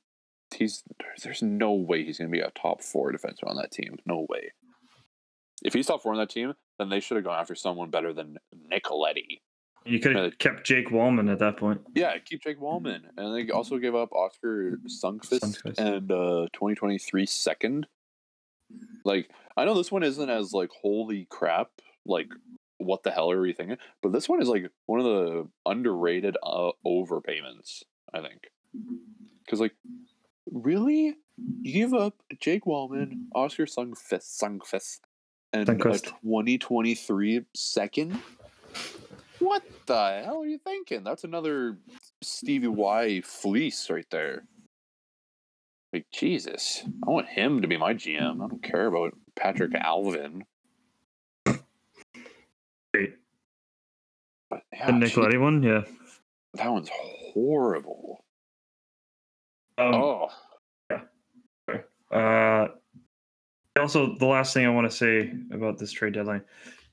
He's 0.56 0.84
there's 1.24 1.42
no 1.42 1.74
way 1.74 2.04
he's 2.04 2.18
gonna 2.18 2.30
be 2.30 2.40
a 2.40 2.52
top 2.52 2.82
four 2.82 3.12
defenseman 3.12 3.48
on 3.48 3.58
that 3.58 3.72
team. 3.72 3.98
No 4.06 4.26
way. 4.30 4.52
If 5.64 5.74
he's 5.74 5.88
top 5.88 6.02
four 6.04 6.14
on 6.14 6.20
that 6.20 6.30
team, 6.30 6.54
then 6.80 6.90
they 6.90 7.00
should 7.00 7.16
have 7.18 7.24
gone 7.26 7.40
after 7.40 7.56
someone 7.56 7.90
better 7.90 8.14
than 8.14 8.38
Nick 8.70 8.90
Leddy. 8.92 9.42
You 9.86 10.00
could 10.00 10.16
Uh, 10.16 10.24
have 10.24 10.38
kept 10.38 10.66
Jake 10.66 10.90
Walman 10.90 11.32
at 11.32 11.40
that 11.40 11.58
point. 11.58 11.82
Yeah, 11.96 12.18
keep 12.20 12.42
Jake 12.44 12.60
Walman, 12.60 13.04
and 13.18 13.36
they 13.36 13.50
also 13.52 13.78
gave 13.78 13.96
up 13.96 14.12
Oskar 14.14 14.80
Sundqvist 14.88 15.40
Sundqvist. 15.64 15.78
and 15.80 16.12
uh 16.12 16.48
2023 16.54 17.26
second. 17.26 17.88
Like 19.04 19.30
I 19.56 19.66
know 19.66 19.74
this 19.76 19.92
one 19.92 20.04
isn't 20.04 20.30
as 20.30 20.54
like 20.54 20.70
holy 20.82 21.26
crap, 21.30 21.72
like 22.06 22.28
what 22.78 23.04
the 23.04 23.12
hell 23.12 23.32
are 23.32 23.42
we 23.42 23.54
thinking? 23.54 23.78
But 24.04 24.12
this 24.12 24.30
one 24.30 24.42
is 24.42 24.48
like 24.50 24.70
one 24.86 25.00
of 25.00 25.06
the 25.06 25.48
underrated 25.66 26.38
uh, 26.44 26.72
overpayments. 26.86 27.84
I 28.14 28.22
think 28.22 28.52
because 29.46 29.60
like 29.60 29.74
really, 30.52 31.16
you 31.62 31.74
give 31.74 31.94
up 31.94 32.16
Jake 32.40 32.66
Walman, 32.66 33.26
Oskar 33.34 33.66
Sundqvist, 33.66 34.42
Sundqvist, 34.42 35.00
and 35.54 35.68
a 35.68 35.76
2023 35.76 37.46
second. 37.56 38.22
What 39.40 39.64
the 39.86 40.24
hell 40.26 40.42
are 40.42 40.48
you 40.48 40.58
thinking? 40.58 41.04
That's 41.04 41.24
another 41.24 41.78
Stevie 42.22 42.68
Y 42.68 43.22
fleece 43.24 43.90
right 43.90 44.10
there. 44.10 44.44
Like 45.94 46.08
Jesus, 46.12 46.84
I 47.08 47.12
want 47.12 47.28
him 47.28 47.62
to 47.62 47.68
be 47.68 47.78
my 47.78 47.94
GM. 47.94 48.44
I 48.44 48.48
don't 48.48 48.64
care 48.64 48.88
about 48.88 49.14
Patrik 49.40 49.74
Allvin. 49.82 50.42
Great. 52.94 53.14
But 54.50 54.64
yeah, 54.74 55.00
The 55.00 55.08
gee, 55.08 55.38
one, 55.38 55.64
yeah. 55.64 55.84
that 56.56 56.72
one's 56.72 56.90
horrible. 56.92 58.24
Um, 59.78 59.94
oh, 59.94 60.30
Uh, 62.10 62.68
also, 63.78 64.16
the 64.16 64.26
last 64.26 64.54
thing 64.54 64.66
I 64.66 64.70
want 64.70 64.90
to 64.90 64.96
say 64.96 65.34
about 65.52 65.78
this 65.78 65.92
trade 65.92 66.14
deadline: 66.14 66.42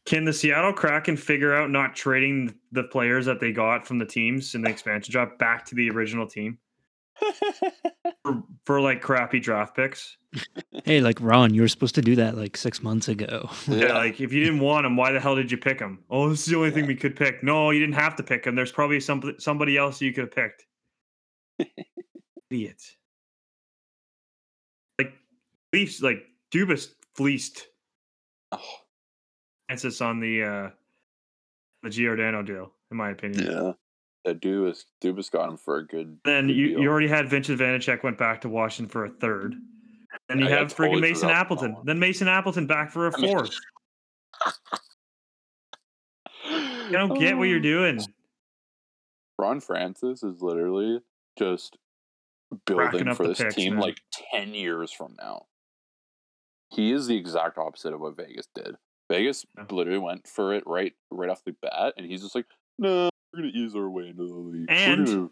Can 0.05 0.25
the 0.25 0.33
Seattle 0.33 0.73
Kraken 0.73 1.17
figure 1.17 1.55
out 1.55 1.71
not 1.71 1.95
trading 1.95 2.55
the 2.73 2.85
players 2.85 3.27
that 3.27 3.41
they 3.41 3.53
got 3.53 3.87
from 3.87 3.99
the 3.99 4.05
teams 4.05 4.55
in 4.55 4.63
the 4.63 4.71
expansion 4.71 5.13
draft 5.13 5.39
back 5.39 5.65
to 5.67 5.75
the 5.75 5.89
original 5.91 6.27
team 6.27 6.59
for, 8.25 8.43
for 8.67 8.81
like 8.81 9.01
crappy 9.01 9.41
draft 9.41 9.77
picks? 9.77 10.17
Hey, 10.85 11.01
like 11.01 11.21
Ron, 11.21 11.55
you 11.55 11.63
were 11.63 11.69
supposed 11.69 11.95
to 11.95 12.03
do 12.03 12.17
that 12.17 12.37
like 12.37 12.57
six 12.57 12.83
months 12.83 13.09
ago. 13.09 13.49
Yeah. 13.69 13.95
like 13.95 14.21
if 14.21 14.33
you 14.33 14.45
didn't 14.45 14.61
want 14.61 14.85
them, 14.85 14.97
why 14.97 15.13
the 15.13 15.21
hell 15.21 15.37
did 15.37 15.51
you 15.51 15.57
pick 15.57 15.79
them? 15.79 16.03
Oh, 16.11 16.29
this 16.29 16.41
is 16.41 16.47
the 16.47 16.57
only 16.57 16.73
thing 16.73 16.87
we 16.87 16.97
could 16.97 17.17
pick. 17.17 17.43
No, 17.43 17.71
you 17.71 17.81
didn't 17.81 17.95
have 17.95 18.17
to 18.17 18.23
pick 18.23 18.43
them. 18.43 18.57
There's 18.57 18.73
probably 18.73 19.01
some 19.01 19.37
somebody 19.39 19.77
else 19.79 20.01
you 20.01 20.13
could 20.13 20.25
have 20.25 20.33
picked. 20.33 20.67
Idiot. 22.55 22.83
Like 24.99 25.13
Leafs, 25.73 26.01
like 26.03 26.25
Dubas 26.53 26.95
fleeced 27.17 27.67
Oh, 28.53 28.61
Francis 29.67 30.01
on 30.01 30.21
the 30.21 30.43
uh 30.45 30.71
the 31.83 31.91
Giordano 31.91 32.43
deal, 32.43 32.73
in 32.93 32.97
my 32.97 33.11
opinion. 33.11 33.45
yeah. 33.51 33.73
That 34.25 34.41
Dubas, 34.41 34.85
Dubas 35.03 35.31
got 35.31 35.49
him 35.51 35.57
for 35.57 35.79
a 35.79 35.87
good. 35.87 36.17
Then 36.25 36.47
good 36.47 36.57
you, 36.57 36.69
deal. 36.69 36.81
you 36.81 36.89
already 36.89 37.09
had 37.09 37.29
Vincent 37.29 37.59
Vanecek 37.61 38.03
went 38.05 38.17
back 38.17 38.41
to 38.43 38.49
Washington 38.49 38.89
for 38.91 39.05
a 39.05 39.11
third. 39.11 39.55
Then 40.29 40.39
you 40.39 40.47
I- 40.47 40.49
I 40.49 40.59
have 40.59 40.69
totally 40.75 40.97
freaking 40.99 41.01
Mason 41.01 41.31
Appleton. 41.31 41.77
Then 41.85 41.99
Mason 41.99 42.29
Appleton 42.29 42.67
back 42.69 42.91
for 42.93 43.09
a 43.09 43.13
fourth. 43.13 43.51
You 46.47 46.93
don't 46.93 47.19
get 47.19 47.37
what 47.39 47.45
you're 47.49 47.59
Oh. 47.59 47.63
doing. 47.63 48.01
Ron 49.39 49.59
Francis 49.61 50.23
is 50.23 50.43
literally 50.43 51.01
just 51.39 51.79
building 52.67 53.15
for 53.15 53.27
this 53.29 53.39
picks, 53.39 53.55
team 53.55 53.75
man. 53.75 53.83
like 53.83 54.01
10 54.33 54.55
years 54.55 54.91
from 54.93 55.15
now. 55.19 55.47
He 56.71 56.93
is 56.93 57.07
the 57.07 57.17
exact 57.17 57.59
opposite 57.59 57.93
of 57.93 58.01
what 58.01 58.17
Vegas 58.17 58.47
did. 58.55 58.77
Vegas 59.11 59.45
Yeah. 59.57 59.65
literally 59.71 59.99
went 59.99 60.27
for 60.27 60.55
it 60.55 60.65
right 60.67 60.93
right 61.11 61.29
off 61.31 61.45
the 61.45 61.53
bat, 61.63 61.95
and 61.97 62.07
he's 62.07 62.23
just 62.23 62.35
like, 62.35 62.47
no, 62.79 63.11
we're 63.33 63.41
going 63.43 63.53
to 63.53 63.59
ease 63.59 63.75
our 63.77 63.89
way 63.89 64.09
into 64.09 64.27
the 64.27 64.35
league. 64.35 64.67
And- 64.69 65.07
gonna-" 65.07 65.31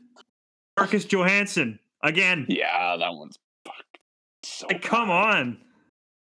Marcus 0.78 1.04
Johansson 1.04 1.78
again. 2.02 2.46
Yeah, 2.48 2.96
that 2.96 3.14
one's 3.14 3.38
fucked. 3.66 3.98
So 4.44 4.66
Like, 4.68 4.82
come 4.82 5.10
on. 5.10 5.58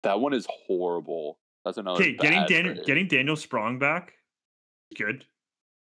That 0.02 0.18
one 0.20 0.32
is 0.34 0.46
horrible. 0.66 1.38
That's 1.64 1.78
another 1.78 2.00
Okay, 2.02 2.14
getting 2.14 2.44
Daniel 2.46 2.74
trade. 2.74 2.86
getting 2.86 3.06
Daniel 3.08 3.36
Sprong 3.36 3.78
back, 3.78 4.14
good. 4.96 5.24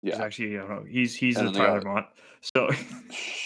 He's 0.03 0.15
yeah. 0.15 0.23
actually, 0.23 0.57
I 0.57 0.61
don't 0.61 0.71
know, 0.71 0.85
he's 0.89 1.15
he's 1.15 1.37
And 1.37 1.49
a 1.49 1.53
Tyler 1.53 1.83
Motte. 1.83 2.09
So. 2.41 2.71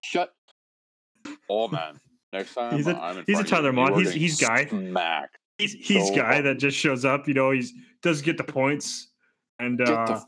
Oh 1.53 1.67
man, 1.67 1.99
next 2.33 2.55
time 2.55 2.77
He's 2.77 2.87
a- 2.87 2.97
I'm 2.97 3.19
in 3.19 3.25
he's 3.27 3.41
a 3.41 3.45
Tyler 3.45 3.73
Motte. 3.73 3.97
He's- 3.99 4.13
he's 4.15 4.41
guy. 4.41 4.67
Smacked. 4.67 5.37
he's 5.59 5.73
he's 5.73 6.09
So 6.09 6.15
guy 6.15 6.35
hard. 6.35 6.45
that 6.47 6.59
just 6.61 6.77
shows 6.79 7.05
up. 7.05 7.27
You 7.27 7.35
know, 7.35 7.51
he's 7.51 7.73
does 8.03 8.23
get 8.23 8.37
the 8.39 8.45
points, 8.45 9.09
and 9.59 9.79
Get 9.79 9.89
uh, 9.89 10.21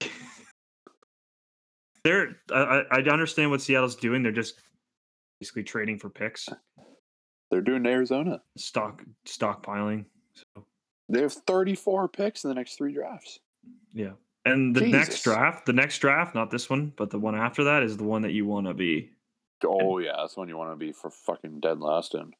the 0.00 0.10
they're 2.04 2.36
I, 2.52 2.82
I 2.90 2.98
I 2.98 3.00
understand 3.10 3.50
what 3.50 3.60
Seattle's 3.60 3.96
doing. 3.96 4.22
They're 4.22 4.32
just 4.32 4.60
basically 5.40 5.62
trading 5.64 5.98
for 5.98 6.10
picks, 6.10 6.48
They're 7.50 7.60
doing 7.60 7.86
Arizona. 7.86 8.40
stock 8.56 9.04
stockpiling. 9.26 10.04
So 10.34 10.64
They 11.08 11.20
have 11.22 11.32
34 11.32 12.08
picks 12.08 12.44
in 12.44 12.48
the 12.50 12.54
next 12.54 12.76
three 12.76 12.92
drafts. 12.92 13.38
yeah, 13.92 14.12
And 14.44 14.74
the 14.74 14.86
next 14.88 15.22
draft, 15.22 15.64
the 15.66 15.72
next 15.72 15.98
draft, 16.00 16.34
not 16.34 16.50
this 16.50 16.68
one, 16.68 16.92
but 16.96 17.10
the 17.10 17.18
one 17.20 17.36
after 17.36 17.64
that 17.64 17.82
is 17.84 17.96
the 17.96 18.04
one 18.04 18.22
that 18.22 18.32
you 18.32 18.46
want 18.46 18.66
to 18.66 18.74
be. 18.74 19.10
Oh 19.64 19.98
yeah, 19.98 20.12
that's 20.18 20.36
when 20.36 20.48
you 20.48 20.56
want 20.56 20.72
to 20.72 20.76
be 20.76 20.92
for 20.92 21.10
fucking 21.10 21.60
dead 21.60 21.80
last 21.80 22.14
in. 22.14 22.32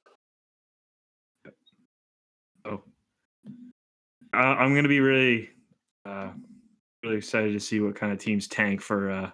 Oh, 2.64 2.82
uh, 4.34 4.36
I'm 4.36 4.74
gonna 4.74 4.88
be 4.88 5.00
really, 5.00 5.48
uh, 6.04 6.30
really 7.02 7.16
excited 7.16 7.52
to 7.52 7.60
see 7.60 7.80
what 7.80 7.94
kind 7.94 8.12
of 8.12 8.18
teams 8.18 8.46
tank 8.46 8.80
for 8.80 9.10
uh, 9.10 9.30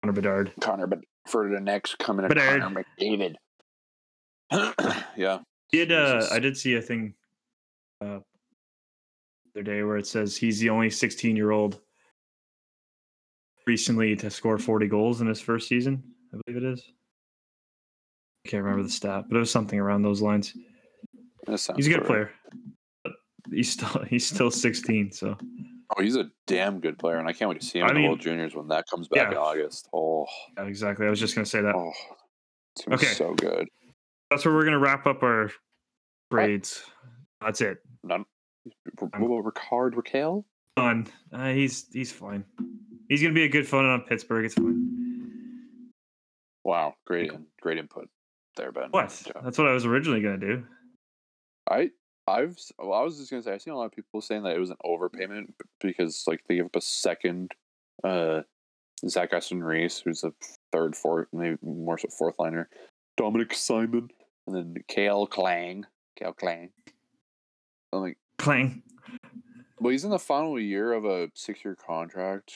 Connor 0.00 0.12
Bedard. 0.12 0.52
Connor, 0.60 0.86
but 0.86 1.00
for 1.26 1.48
the 1.48 1.60
next 1.60 1.98
coming 1.98 2.22
to 2.22 2.28
Bedard. 2.28 2.60
Connor 2.60 2.84
McDavid. 3.00 3.34
yeah, 5.16 5.38
Did 5.72 5.92
uh, 5.92 6.16
Jesus. 6.16 6.32
I 6.32 6.38
did 6.38 6.56
see 6.56 6.74
a 6.74 6.82
thing 6.82 7.14
uh, 8.00 8.18
the 9.54 9.60
other 9.60 9.62
day 9.62 9.82
where 9.82 9.96
it 9.96 10.06
says 10.06 10.36
he's 10.36 10.58
the 10.58 10.70
only 10.70 10.90
16 10.90 11.36
year 11.36 11.50
old 11.50 11.80
recently 13.66 14.16
to 14.16 14.30
score 14.30 14.58
40 14.58 14.88
goals 14.88 15.20
in 15.20 15.26
his 15.26 15.40
first 15.40 15.68
season. 15.68 16.02
I 16.34 16.38
believe 16.46 16.62
it 16.62 16.72
is. 16.72 16.82
I 18.44 18.48
can't 18.50 18.62
remember 18.62 18.82
the 18.84 18.90
stat, 18.90 19.24
but 19.28 19.36
it 19.36 19.40
was 19.40 19.50
something 19.50 19.78
around 19.78 20.02
those 20.02 20.22
lines. 20.22 20.54
He's 21.46 21.68
a 21.68 21.72
good 21.74 22.04
correct. 22.04 22.06
player. 22.06 22.30
But 23.04 23.12
he's 23.52 23.72
still 23.72 24.04
he's 24.08 24.26
still 24.26 24.50
16, 24.50 25.12
so 25.12 25.36
Oh, 25.96 26.02
he's 26.02 26.16
a 26.16 26.30
damn 26.46 26.80
good 26.80 26.98
player, 26.98 27.16
and 27.16 27.26
I 27.26 27.32
can't 27.32 27.48
wait 27.48 27.60
to 27.60 27.66
see 27.66 27.78
him 27.78 27.86
I 27.86 27.88
in 27.88 27.94
the 27.94 28.00
mean- 28.00 28.08
World 28.10 28.20
Juniors 28.20 28.54
when 28.54 28.68
that 28.68 28.84
comes 28.90 29.08
back 29.08 29.32
in 29.32 29.38
August. 29.38 29.88
Oh, 29.94 30.26
yeah, 30.56 30.64
exactly. 30.64 31.06
I 31.06 31.10
was 31.10 31.18
just 31.20 31.34
gonna 31.34 31.46
say 31.46 31.62
that. 31.62 31.74
oh, 31.74 31.92
it's 32.76 32.86
Okay. 32.88 33.14
so 33.14 33.32
good. 33.34 33.66
That's 34.30 34.44
where 34.44 34.52
we're 34.54 34.64
gonna 34.64 34.78
wrap 34.78 35.06
up 35.06 35.22
our 35.22 35.50
grades. 36.30 36.84
That's 37.40 37.62
it. 37.62 37.78
None. 38.04 38.24
What 38.98 39.14
about 39.14 39.44
Rickard 39.46 39.94
Rakell? 39.94 40.44
Done. 40.76 41.06
Uh, 41.32 41.52
he's 41.52 41.86
he's 41.90 42.12
fine. 42.12 42.44
He's 43.08 43.22
gonna 43.22 43.32
be 43.34 43.44
a 43.44 43.48
good 43.48 43.66
phone 43.66 43.86
on 43.86 44.02
Pittsburgh. 44.02 44.44
It's 44.44 44.54
fine. 44.54 45.07
Wow, 46.68 46.96
great, 47.06 47.32
great 47.62 47.78
input 47.78 48.10
there, 48.54 48.72
Ben. 48.72 48.88
What? 48.90 49.08
That's 49.42 49.56
what 49.56 49.68
I 49.68 49.72
was 49.72 49.86
originally 49.86 50.20
gonna 50.20 50.36
do. 50.36 50.64
I 51.66 51.88
I've 52.26 52.58
well, 52.78 52.92
I 52.92 53.02
was 53.02 53.16
just 53.16 53.30
gonna 53.30 53.42
say 53.42 53.54
I've 53.54 53.62
seen 53.62 53.72
a 53.72 53.76
lot 53.78 53.86
of 53.86 53.92
people 53.92 54.20
saying 54.20 54.42
that 54.42 54.54
it 54.54 54.60
was 54.60 54.68
an 54.68 54.76
overpayment 54.84 55.46
because 55.80 56.24
like 56.26 56.42
they 56.46 56.56
give 56.56 56.66
up 56.66 56.76
a 56.76 56.82
second 56.82 57.52
uh 58.04 58.42
Zach 59.08 59.32
Aston 59.32 59.64
Reese, 59.64 60.00
who's 60.00 60.24
a 60.24 60.34
third, 60.70 60.94
fourth, 60.94 61.28
maybe 61.32 61.56
more 61.62 61.96
so 61.96 62.08
fourth 62.08 62.34
liner, 62.38 62.68
Dominik 63.18 63.54
Simon, 63.54 64.10
and 64.46 64.54
then 64.54 64.76
Calle 64.88 65.26
Clang. 65.26 65.86
Calle 66.18 66.34
Clang. 66.34 66.68
I'm 67.94 68.00
like, 68.00 68.18
Clang. 68.36 68.82
well, 69.80 69.92
he's 69.92 70.04
in 70.04 70.10
the 70.10 70.18
final 70.18 70.60
year 70.60 70.92
of 70.92 71.06
a 71.06 71.30
six 71.32 71.64
year 71.64 71.76
contract. 71.76 72.52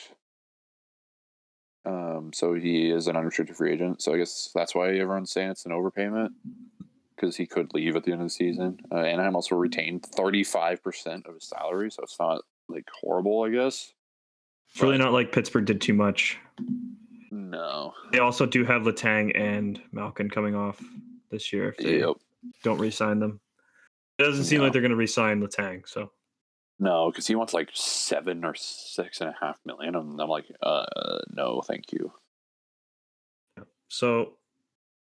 Um, 1.84 2.30
so 2.32 2.54
he 2.54 2.90
is 2.90 3.08
an 3.08 3.16
unrestricted 3.16 3.56
free 3.56 3.72
agent. 3.72 4.02
So 4.02 4.14
I 4.14 4.18
guess 4.18 4.50
that's 4.54 4.74
why 4.74 4.88
everyone's 4.90 5.32
saying 5.32 5.50
it's 5.50 5.66
an 5.66 5.72
overpayment 5.72 6.30
because 7.16 7.36
he 7.36 7.46
could 7.46 7.74
leave 7.74 7.96
at 7.96 8.04
the 8.04 8.12
end 8.12 8.20
of 8.20 8.26
the 8.26 8.30
season. 8.30 8.80
Uh, 8.90 8.96
Anaheim 9.00 9.34
also 9.36 9.56
retained 9.56 10.04
thirty 10.04 10.44
five 10.44 10.82
percent 10.82 11.26
of 11.26 11.34
his 11.34 11.44
salary, 11.44 11.90
so 11.90 12.02
it's 12.02 12.18
not 12.20 12.42
like 12.68 12.88
horrible, 13.00 13.42
I 13.42 13.50
guess. 13.50 13.92
It's 14.72 14.80
really 14.82 14.98
not 14.98 15.12
like 15.12 15.32
Pittsburgh 15.32 15.64
did 15.64 15.80
too 15.80 15.92
much. 15.94 16.38
No. 17.30 17.92
They 18.12 18.18
also 18.20 18.46
do 18.46 18.64
have 18.64 18.82
Letang 18.82 19.32
and 19.38 19.80
Malkin 19.92 20.30
coming 20.30 20.54
off 20.54 20.82
this 21.30 21.52
year 21.52 21.70
if 21.70 21.76
they 21.78 21.98
Yep. 22.00 22.16
don't 22.62 22.78
re-sign 22.78 23.18
them. 23.18 23.40
It 24.18 24.22
doesn't 24.22 24.44
seem 24.44 24.60
like 24.60 24.72
they're 24.72 24.82
going 24.82 24.90
to 24.90 24.96
re-sign 24.96 25.42
Letang. 25.42 25.86
So 25.88 26.12
No, 26.78 27.10
because 27.10 27.26
he 27.26 27.34
wants 27.36 27.54
like 27.54 27.70
seven 27.74 28.44
or 28.44 28.54
six 28.56 29.20
and 29.20 29.30
a 29.30 29.36
half 29.40 29.58
million, 29.64 29.94
and 29.94 30.20
I'm 30.20 30.28
like, 30.28 30.46
uh, 30.62 30.84
no, 31.30 31.60
thank 31.60 31.92
you. 31.92 32.12
so 33.88 34.34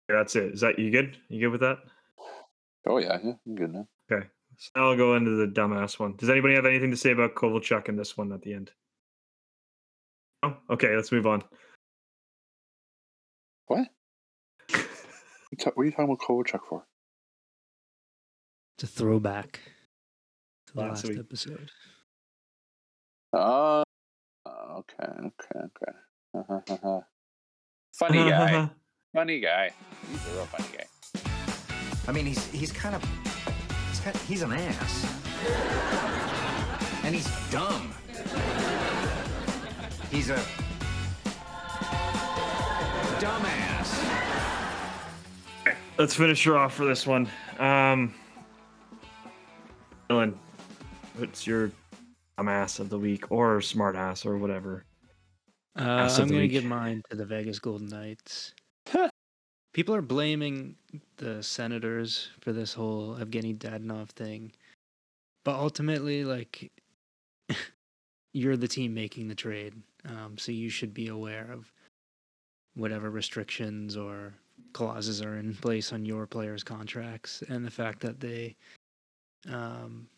that's 0.09 0.36
it. 0.36 0.55
Is 0.55 0.60
that 0.60 0.78
you 0.78 0.90
good? 0.90 1.16
You 1.28 1.40
good 1.40 1.52
with 1.52 1.60
that? 1.60 1.78
Oh 2.88 2.98
yeah, 2.98 3.18
yeah, 3.22 3.32
I'm 3.47 3.55
good 3.55 3.72
now. 3.72 3.88
Okay. 4.10 4.26
So 4.59 4.70
now 4.76 4.90
I'll 4.90 4.97
go 4.97 5.16
into 5.16 5.32
the 5.32 5.47
dumbass 5.47 5.98
one. 5.98 6.14
Does 6.16 6.30
anybody 6.30 6.55
have 6.55 6.66
anything 6.66 6.90
to 6.93 6.97
say 6.97 7.10
about 7.10 7.34
Kovalchuk 7.34 7.88
in 7.88 7.97
this 7.97 8.16
one 8.16 8.32
at 8.32 8.43
the 8.43 8.55
end? 8.55 8.70
Oh, 10.43 10.56
okay. 10.70 10.94
Let's 10.94 11.12
move 11.12 11.26
on. 11.26 11.43
What? 13.66 13.88
What 15.74 15.78
are 15.78 15.84
you 15.84 15.90
talking 15.90 16.05
about 16.05 16.18
Kovalchuk 16.18 16.60
for? 16.68 16.86
It's 18.76 18.84
a 18.84 18.86
throwback 18.86 19.60
to 19.60 19.60
the 19.70 19.76
Last 20.77 21.05
last 21.05 21.09
week. 21.09 21.19
episode. 21.19 21.70
Uh, 23.32 23.82
okay, 24.47 25.07
okay, 25.09 25.59
okay. 25.59 25.93
Uh-huh, 26.35 26.61
uh-huh. 26.69 27.01
funny 27.94 28.28
guy, 28.28 28.69
funny 29.15 29.40
guy. 29.40 29.70
He's 30.11 30.27
a 30.28 30.32
real 30.32 30.44
funny 30.44 30.69
guy. 30.77 30.85
I 32.07 32.12
mean, 32.12 32.27
he's 32.27 32.47
he's 32.48 32.73
kind 32.73 32.94
of 32.94 33.03
he's 33.89 34.01
kind 34.01 34.16
he's 34.28 34.43
an 34.43 34.53
ass, 34.53 35.07
and 37.05 37.15
he's 37.15 37.31
dumb. 37.51 37.94
He's 40.11 40.28
a 40.28 40.36
dumbass. 43.19 44.07
Let's 45.97 46.15
finish 46.15 46.44
her 46.44 46.59
off 46.59 46.74
for 46.74 46.85
this 46.85 47.07
one. 47.07 47.31
Um, 47.59 48.15
Dylan, 50.11 50.35
what's 51.18 51.47
your 51.47 51.70
dumbass 52.38 52.80
of 52.80 52.88
the 52.88 52.98
week 52.98 53.30
or 53.30 53.60
smart 53.60 53.97
ass 53.97 54.26
or 54.26 54.36
whatever? 54.36 54.84
Uh, 55.78 56.09
I'm 56.10 56.28
going 56.28 56.40
to 56.40 56.48
give 56.48 56.64
mine 56.64 57.02
to 57.10 57.16
the 57.16 57.26
Vegas 57.26 57.59
Golden 57.59 57.88
Knights. 57.88 58.55
People 59.74 59.94
are 59.94 60.02
blaming 60.02 60.74
the 61.18 61.43
Senators 61.43 62.30
for 62.40 62.52
this 62.52 62.72
whole 62.72 63.16
Evgeny 63.16 63.56
Dadonov 63.59 64.09
thing. 64.10 64.52
But 65.44 65.56
ultimately, 65.56 66.24
like, 66.24 66.72
you're 68.32 68.56
the 68.56 68.68
team 68.68 68.94
making 68.94 69.28
the 69.28 69.34
trade. 69.34 69.74
Um, 70.09 70.38
so 70.38 70.51
you 70.51 70.70
should 70.70 70.94
be 70.94 71.09
aware 71.09 71.51
of 71.52 71.70
whatever 72.74 73.10
restrictions 73.10 73.97
or 73.98 74.32
clauses 74.72 75.20
are 75.20 75.36
in 75.36 75.55
place 75.55 75.93
on 75.93 76.06
your 76.06 76.26
players' 76.26 76.64
contracts. 76.64 77.43
And 77.48 77.64
the 77.64 77.70
fact 77.70 78.01
that 78.01 78.18
they. 78.18 78.56
Um, 79.48 80.09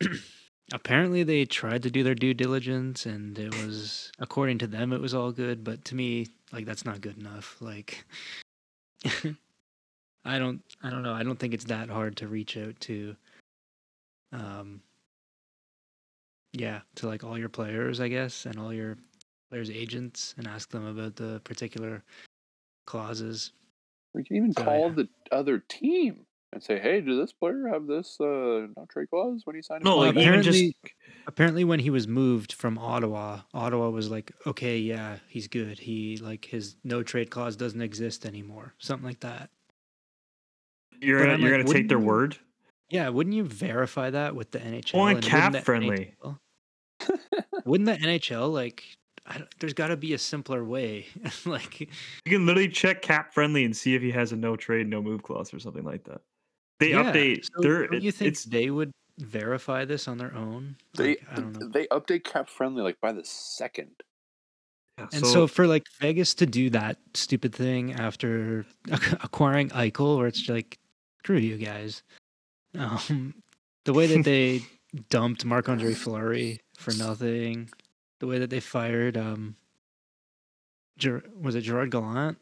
apparently 0.72 1.22
they 1.22 1.44
tried 1.44 1.82
to 1.82 1.90
do 1.90 2.02
their 2.02 2.14
due 2.14 2.34
diligence 2.34 3.06
and 3.06 3.38
it 3.38 3.54
was 3.64 4.12
according 4.18 4.58
to 4.58 4.66
them 4.66 4.92
it 4.92 5.00
was 5.00 5.14
all 5.14 5.32
good 5.32 5.64
but 5.64 5.84
to 5.84 5.94
me 5.94 6.26
like 6.52 6.66
that's 6.66 6.84
not 6.84 7.00
good 7.00 7.18
enough 7.18 7.56
like 7.60 8.04
i 10.24 10.38
don't 10.38 10.60
i 10.82 10.90
don't 10.90 11.02
know 11.02 11.14
i 11.14 11.22
don't 11.22 11.38
think 11.38 11.54
it's 11.54 11.64
that 11.64 11.88
hard 11.88 12.16
to 12.16 12.28
reach 12.28 12.56
out 12.56 12.78
to 12.80 13.16
um 14.32 14.80
yeah 16.52 16.80
to 16.94 17.06
like 17.06 17.24
all 17.24 17.38
your 17.38 17.48
players 17.48 18.00
i 18.00 18.08
guess 18.08 18.44
and 18.44 18.58
all 18.58 18.72
your 18.72 18.96
players 19.50 19.70
agents 19.70 20.34
and 20.36 20.46
ask 20.46 20.68
them 20.70 20.86
about 20.86 21.16
the 21.16 21.40
particular 21.44 22.02
clauses 22.86 23.52
We 24.14 24.24
can 24.24 24.36
even 24.36 24.52
So, 24.52 24.64
call 24.64 24.88
yeah. 24.88 24.94
the 24.94 25.08
other 25.32 25.58
team 25.58 26.26
and 26.52 26.62
say, 26.62 26.78
"Hey, 26.78 27.00
did 27.00 27.18
this 27.18 27.32
player 27.32 27.68
have 27.68 27.86
this 27.86 28.16
uh, 28.20 28.66
no 28.76 28.86
trade 28.90 29.08
clause 29.10 29.42
when 29.44 29.56
he 29.56 29.62
signed?" 29.62 29.84
No, 29.84 29.96
a 29.96 30.06
like 30.06 30.16
even 30.16 30.42
just 30.42 30.58
apparently- 30.58 30.76
apparently 31.26 31.64
when 31.64 31.80
he 31.80 31.90
was 31.90 32.08
moved 32.08 32.52
from 32.54 32.78
Ottawa, 32.78 33.40
Ottawa 33.54 33.90
was 33.90 34.10
like, 34.10 34.32
okay, 34.46 34.78
yeah, 34.78 35.16
he's 35.28 35.46
good. 35.48 35.78
He 35.78 36.16
like 36.18 36.44
his 36.46 36.76
no 36.84 37.02
trade 37.02 37.30
clause 37.30 37.56
doesn't 37.56 37.82
exist 37.82 38.24
anymore, 38.26 38.74
something 38.78 39.06
like 39.06 39.20
that. 39.20 39.50
you're 41.00 41.18
but 41.18 41.24
gonna 41.24 41.34
I'm 41.34 41.40
you're 41.42 41.56
like, 41.58 41.66
gonna 41.66 41.78
take 41.78 41.88
their 41.88 41.98
you- 41.98 42.04
word. 42.04 42.36
Yeah, 42.90 43.10
wouldn't 43.10 43.36
you 43.36 43.44
verify 43.44 44.08
that 44.08 44.34
with 44.34 44.50
the 44.50 44.60
NHL? 44.60 44.94
Well, 44.94 45.06
and 45.08 45.16
wouldn't 45.16 45.30
cap 45.30 45.52
the 45.52 45.60
friendly. 45.60 46.14
NHL 46.24 46.38
wouldn't 47.66 47.86
the 47.86 48.06
NHL 48.06 48.50
like? 48.52 48.82
I 49.30 49.36
don't, 49.36 49.58
there's 49.60 49.74
got 49.74 49.88
to 49.88 49.96
be 49.98 50.14
a 50.14 50.18
simpler 50.18 50.64
way. 50.64 51.04
like, 51.44 51.80
You 51.80 51.86
can 52.26 52.46
literally 52.46 52.68
check 52.70 53.02
cap 53.02 53.34
friendly 53.34 53.66
and 53.66 53.76
see 53.76 53.94
if 53.94 54.00
he 54.00 54.10
has 54.12 54.32
a 54.32 54.36
no 54.36 54.56
trade, 54.56 54.88
no 54.88 55.02
move 55.02 55.22
clause 55.22 55.52
or 55.52 55.58
something 55.58 55.84
like 55.84 56.02
that. 56.04 56.22
They 56.80 56.90
yeah, 56.90 57.12
update. 57.12 57.44
so 57.44 57.60
their, 57.62 57.86
don't 57.88 58.02
you 58.02 58.12
think 58.12 58.28
it's 58.28 58.44
they 58.44 58.70
would 58.70 58.92
verify 59.18 59.84
this 59.84 60.06
on 60.08 60.18
their 60.18 60.34
own? 60.34 60.76
they 60.96 61.08
Like, 61.08 61.24
I 61.32 61.34
don't 61.36 61.58
know. 61.58 61.68
they 61.68 61.86
update 61.88 62.24
cap 62.24 62.48
friendly 62.48 62.82
like 62.82 63.00
by 63.00 63.12
the 63.12 63.24
second. 63.24 63.90
yeah, 64.98 65.08
And 65.12 65.26
so, 65.26 65.46
for 65.48 65.66
like 65.66 65.84
Vegas 66.00 66.34
to 66.34 66.46
do 66.46 66.70
that 66.70 66.98
stupid 67.14 67.54
thing 67.54 67.94
after 67.94 68.64
acquiring 69.22 69.70
Eichel, 69.70 70.18
where 70.18 70.28
it's 70.28 70.48
like, 70.48 70.78
screw 71.20 71.38
you 71.38 71.56
guys. 71.56 72.02
Um, 72.78 73.34
the 73.84 73.92
way 73.92 74.06
that 74.06 74.24
they 74.24 74.62
dumped 75.10 75.44
Marc 75.44 75.68
Andre 75.68 75.94
Fleury 75.94 76.60
for 76.76 76.92
nothing, 76.94 77.70
the 78.20 78.26
way 78.28 78.38
that 78.38 78.50
they 78.50 78.60
fired, 78.60 79.16
um, 79.16 79.56
Ger- 80.96 81.24
was 81.40 81.54
it 81.54 81.60
Gerard 81.62 81.90
Gallant, 81.90 82.38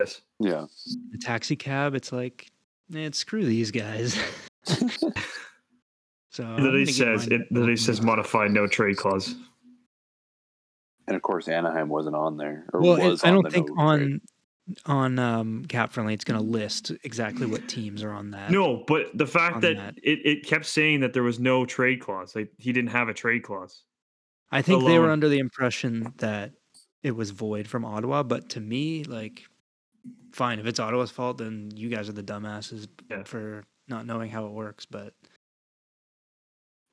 yes. 0.00 0.20
Yeah. 0.38 0.66
the 1.10 1.18
taxi 1.18 1.56
cab? 1.56 1.94
It's 1.94 2.10
like, 2.12 2.48
man, 2.92 3.12
screw 3.12 3.44
these 3.44 3.70
guys. 3.70 4.14
so 4.64 4.76
It 4.76 6.44
I'm 6.44 6.56
literally 6.56 6.84
gonna 6.84 6.84
give 6.86 6.94
says 6.94 7.28
mine 7.28 7.40
it 7.40 7.48
to 7.48 7.54
literally 7.54 7.76
Golden 7.76 7.76
says 7.76 7.96
Knights. 7.98 8.06
modify 8.06 8.48
no 8.48 8.66
trade 8.66 8.96
clause. 8.96 9.34
And 11.08 11.16
of 11.16 11.22
course, 11.22 11.48
Anaheim 11.48 11.88
wasn't 11.88 12.16
on 12.16 12.36
there. 12.36 12.66
Or 12.72 12.80
Well, 12.80 12.96
it, 12.96 13.04
was 13.06 13.24
I 13.24 13.30
don't 13.30 13.42
the 13.44 13.50
think 13.50 13.68
no 13.70 13.82
on 13.82 13.98
trade. 13.98 14.20
on 14.86 15.18
um, 15.18 15.64
Cap 15.66 15.92
Friendly 15.92 16.14
it's 16.14 16.24
going 16.24 16.38
to 16.38 16.46
list 16.46 16.92
exactly 17.02 17.46
what 17.46 17.68
teams 17.68 18.02
are 18.04 18.12
on 18.12 18.30
that. 18.30 18.50
No, 18.50 18.84
but 18.86 19.06
the 19.14 19.26
fact 19.26 19.60
that, 19.62 19.76
that. 19.76 19.94
It, 20.02 20.20
it 20.24 20.46
kept 20.46 20.66
saying 20.66 21.00
that 21.00 21.12
there 21.12 21.24
was 21.24 21.40
no 21.40 21.66
trade 21.66 22.00
clause. 22.00 22.36
Like 22.36 22.50
he 22.58 22.72
didn't 22.72 22.90
have 22.90 23.08
a 23.08 23.14
trade 23.14 23.42
clause. 23.42 23.82
I 24.52 24.62
think 24.62 24.84
they 24.84 24.98
were 24.98 25.10
under 25.10 25.28
the 25.28 25.38
impression 25.38 26.12
that 26.18 26.52
it 27.02 27.16
was 27.16 27.30
void 27.30 27.66
from 27.66 27.84
Ottawa, 27.84 28.22
but 28.22 28.50
to 28.50 28.60
me, 28.60 29.02
like, 29.04 29.42
fine 30.32 30.58
if 30.58 30.66
it's 30.66 30.80
Ottawa's 30.80 31.10
fault, 31.10 31.38
then 31.38 31.70
you 31.74 31.88
guys 31.88 32.08
are 32.08 32.12
the 32.12 32.22
dumbasses 32.22 32.88
Yeah. 33.10 33.22
for 33.24 33.64
not 33.88 34.06
knowing 34.06 34.30
how 34.30 34.46
it 34.46 34.52
works. 34.52 34.86
But 34.86 35.14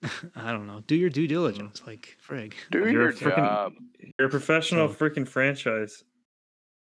I 0.36 0.52
don't 0.52 0.68
know. 0.68 0.82
Do 0.88 0.95
your 0.95 1.10
due 1.10 1.28
diligence, 1.28 1.82
like 1.86 2.18
frig. 2.26 2.53
Do 2.72 2.80
You're 2.80 2.90
your 2.90 3.10
a 3.10 3.14
job. 3.16 3.74
You're 4.18 4.28
a 4.28 4.32
professional 4.32 4.88
So- 4.90 4.94
freaking 4.95 5.28
franchise. 5.28 6.03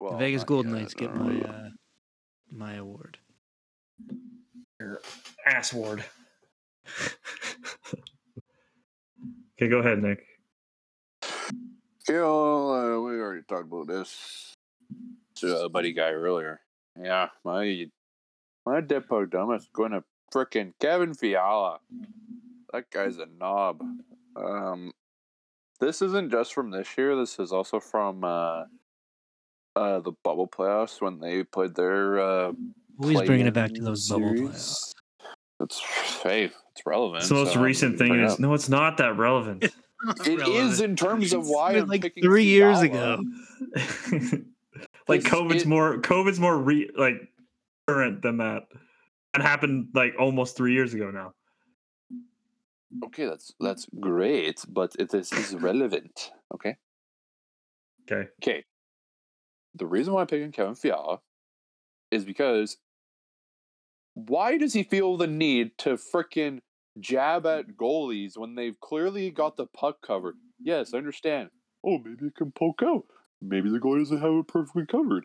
Well, 0.00 0.12
the 0.12 0.18
Vegas 0.18 0.42
not 0.42 0.46
Golden 0.46 0.72
yet, 0.72 0.80
Knights 0.80 0.94
get 0.94 1.14
my 1.14 1.32
don't 1.32 1.44
uh, 1.46 1.68
my 2.52 2.74
award. 2.74 3.18
Your 4.78 5.00
ass 5.44 5.72
ward. 5.74 6.04
okay, 9.60 9.68
go 9.68 9.78
ahead, 9.78 10.00
Nick. 10.00 10.24
Yeah, 12.08 12.20
well, 12.22 12.72
uh, 12.72 13.00
we 13.00 13.18
already 13.20 13.42
talked 13.48 13.66
about 13.66 13.88
this 13.88 14.54
to 15.40 15.64
a 15.64 15.68
buddy 15.68 15.92
guy 15.92 16.10
earlier. 16.10 16.60
Yeah, 17.00 17.28
my 17.44 17.86
my 18.66 18.80
dead 18.80 19.08
pug 19.08 19.30
dumb 19.30 19.52
is 19.52 19.68
going 19.72 19.92
to 19.92 20.04
frickin' 20.32 20.72
Kevin 20.80 21.14
Fiala. 21.14 21.80
That 22.72 22.90
guy's 22.90 23.18
a 23.18 23.26
knob. 23.26 23.82
Um, 24.36 24.92
this 25.80 26.02
isn't 26.02 26.30
just 26.30 26.52
from 26.52 26.70
this 26.70 26.98
year. 26.98 27.16
This 27.16 27.38
is 27.38 27.52
also 27.52 27.80
from 27.80 28.24
uh, 28.24 28.64
uh, 29.76 30.00
the 30.00 30.12
bubble 30.22 30.48
playoffs 30.48 31.00
when 31.00 31.20
they 31.20 31.44
played 31.44 31.74
their 31.74 32.20
uh, 32.20 32.52
Always 33.00 33.22
bringing 33.22 33.46
it 33.46 33.54
back 33.54 33.68
to 33.68 33.74
play-in 33.74 33.84
those 33.84 34.08
bubble 34.08 34.32
playoffs. 34.32 34.94
It's 35.60 35.80
hey, 36.22 36.44
it's 36.44 36.86
relevant. 36.86 37.20
It's 37.20 37.28
the 37.28 37.34
most 37.36 37.54
so 37.54 37.60
recent 37.60 37.98
thing 37.98 38.20
Is, 38.20 38.34
up. 38.34 38.40
no, 38.40 38.54
it's 38.54 38.68
not 38.68 38.96
that 38.98 39.16
relevant. 39.16 39.64
It 40.24 40.48
is 40.48 40.80
in 40.80 40.94
terms 40.94 41.32
of 41.32 41.48
why 41.48 41.72
been 41.72 41.82
I'm 41.82 41.88
like 41.88 42.02
picking 42.02 42.22
three 42.22 42.44
years 42.44 42.80
ago. 42.82 43.20
like 45.08 45.20
It's- 45.20 45.32
COVID's 45.32 45.62
it- 45.62 45.68
more 45.68 45.98
COVID's 45.98 46.40
more 46.40 46.56
re, 46.58 46.90
like 46.96 47.16
current 47.86 48.22
than 48.22 48.38
that. 48.38 48.68
That 49.34 49.42
happened 49.42 49.88
like 49.94 50.14
almost 50.18 50.56
three 50.56 50.72
years 50.72 50.94
ago 50.94 51.10
now. 51.10 51.34
Okay, 53.04 53.26
that's 53.26 53.52
that's 53.60 53.86
great, 54.00 54.64
but 54.68 54.94
it 54.98 55.12
is, 55.12 55.32
is 55.32 55.54
relevant. 55.54 56.30
Okay. 56.54 56.76
Okay. 58.10 58.28
Okay. 58.42 58.64
The 59.74 59.86
reason 59.86 60.14
why 60.14 60.22
I'm 60.22 60.26
picking 60.26 60.50
Kevin 60.52 60.74
Fiala 60.74 61.20
is 62.10 62.24
because 62.24 62.78
why 64.14 64.56
does 64.56 64.72
he 64.72 64.82
feel 64.82 65.16
the 65.16 65.26
need 65.26 65.76
to 65.78 65.90
frickin' 65.90 66.60
jab 66.98 67.44
at 67.46 67.76
goalies 67.76 68.36
when 68.36 68.54
they've 68.54 68.80
clearly 68.80 69.30
got 69.30 69.56
the 69.56 69.66
puck 69.66 70.00
covered? 70.00 70.36
Yes, 70.58 70.94
I 70.94 70.98
understand. 70.98 71.50
Oh, 71.84 71.98
maybe 71.98 72.26
it 72.26 72.34
can 72.34 72.50
poke 72.50 72.82
out. 72.82 73.04
Maybe 73.40 73.70
the 73.70 73.78
goalie 73.78 74.00
doesn't 74.00 74.20
have 74.20 74.32
it 74.32 74.48
perfectly 74.48 74.86
covered. 74.86 75.24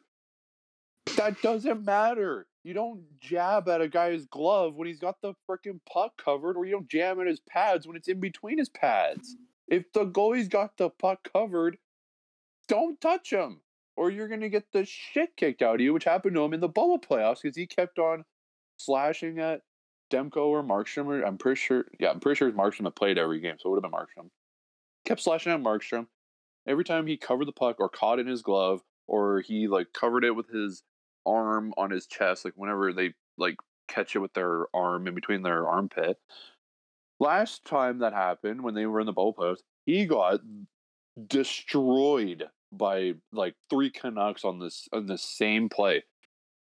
That 1.17 1.41
doesn't 1.41 1.83
matter. 1.83 2.47
You 2.63 2.73
don't 2.73 3.03
jab 3.19 3.67
at 3.67 3.81
a 3.81 3.87
guy's 3.87 4.25
glove 4.25 4.75
when 4.75 4.87
he's 4.87 4.99
got 4.99 5.21
the 5.21 5.33
frickin' 5.49 5.79
puck 5.91 6.13
covered, 6.23 6.55
or 6.55 6.65
you 6.65 6.71
don't 6.71 6.87
jam 6.87 7.19
at 7.19 7.27
his 7.27 7.41
pads 7.41 7.85
when 7.85 7.97
it's 7.97 8.07
in 8.07 8.19
between 8.19 8.57
his 8.57 8.69
pads. 8.69 9.35
If 9.67 9.91
the 9.93 10.05
goalie's 10.05 10.47
got 10.47 10.77
the 10.77 10.89
puck 10.89 11.27
covered, 11.33 11.77
don't 12.67 12.99
touch 13.01 13.31
him, 13.31 13.61
or 13.97 14.11
you're 14.11 14.29
gonna 14.29 14.49
get 14.49 14.71
the 14.71 14.85
shit 14.85 15.35
kicked 15.35 15.61
out 15.61 15.75
of 15.75 15.81
you, 15.81 15.93
which 15.93 16.05
happened 16.05 16.35
to 16.35 16.43
him 16.43 16.53
in 16.53 16.61
the 16.61 16.69
bubble 16.69 16.99
playoffs 16.99 17.41
because 17.41 17.57
he 17.57 17.67
kept 17.67 17.99
on 17.99 18.23
slashing 18.77 19.39
at 19.39 19.61
Demko 20.09 20.47
or 20.47 20.63
Markstrom. 20.63 21.07
Or 21.07 21.21
I'm 21.23 21.37
pretty 21.37 21.59
sure, 21.59 21.85
yeah, 21.99 22.11
I'm 22.11 22.19
pretty 22.19 22.37
sure 22.37 22.47
it's 22.47 22.57
Markstrom 22.57 22.83
that 22.83 22.95
played 22.95 23.17
every 23.17 23.41
game, 23.41 23.55
so 23.59 23.69
it 23.69 23.71
would 23.73 23.83
have 23.83 23.91
been 23.91 23.99
Markstrom. 23.99 24.29
Kept 25.05 25.21
slashing 25.21 25.51
at 25.51 25.61
Markstrom 25.61 26.07
every 26.67 26.83
time 26.83 27.07
he 27.07 27.17
covered 27.17 27.47
the 27.47 27.51
puck 27.51 27.77
or 27.79 27.89
caught 27.89 28.19
in 28.19 28.27
his 28.27 28.41
glove 28.41 28.81
or 29.07 29.41
he 29.41 29.67
like 29.67 29.93
covered 29.93 30.23
it 30.23 30.35
with 30.35 30.49
his 30.49 30.83
arm 31.25 31.73
on 31.77 31.91
his 31.91 32.05
chest, 32.05 32.45
like 32.45 32.53
whenever 32.55 32.93
they 32.93 33.13
like 33.37 33.55
catch 33.87 34.15
it 34.15 34.19
with 34.19 34.33
their 34.33 34.65
arm 34.73 35.07
in 35.07 35.15
between 35.15 35.43
their 35.43 35.67
armpit. 35.67 36.17
Last 37.19 37.65
time 37.65 37.99
that 37.99 38.13
happened 38.13 38.63
when 38.63 38.73
they 38.73 38.85
were 38.85 38.99
in 38.99 39.05
the 39.05 39.13
bubble 39.13 39.33
post, 39.33 39.63
he 39.85 40.05
got 40.05 40.39
destroyed 41.27 42.49
by 42.71 43.13
like 43.31 43.55
three 43.69 43.91
Canucks 43.91 44.43
on 44.43 44.59
this 44.59 44.87
on 44.91 45.05
the 45.05 45.17
same 45.17 45.69
play. 45.69 46.03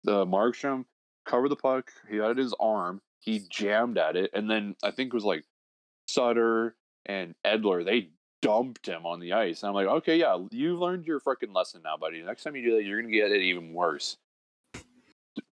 The 0.04 0.24
Markstrom 0.24 0.84
covered 1.26 1.50
the 1.50 1.56
puck, 1.56 1.90
he 2.08 2.16
had 2.16 2.38
his 2.38 2.54
arm, 2.58 3.02
he 3.20 3.42
jammed 3.50 3.98
at 3.98 4.16
it, 4.16 4.30
and 4.32 4.50
then 4.50 4.74
I 4.82 4.90
think 4.90 5.08
it 5.08 5.14
was 5.14 5.24
like 5.24 5.44
Sutter 6.06 6.76
and 7.04 7.34
Edler, 7.46 7.84
they 7.84 8.10
dumped 8.42 8.86
him 8.86 9.06
on 9.06 9.20
the 9.20 9.32
ice. 9.32 9.62
And 9.62 9.68
I'm 9.68 9.74
like, 9.74 9.86
okay, 9.86 10.16
yeah, 10.16 10.38
you've 10.50 10.78
learned 10.78 11.06
your 11.06 11.20
freaking 11.20 11.54
lesson 11.54 11.82
now, 11.82 11.96
buddy. 11.96 12.22
Next 12.22 12.44
time 12.44 12.56
you 12.56 12.62
do 12.62 12.76
that, 12.76 12.84
you're 12.84 13.00
gonna 13.00 13.12
get 13.12 13.32
it 13.32 13.42
even 13.42 13.72
worse. 13.72 14.16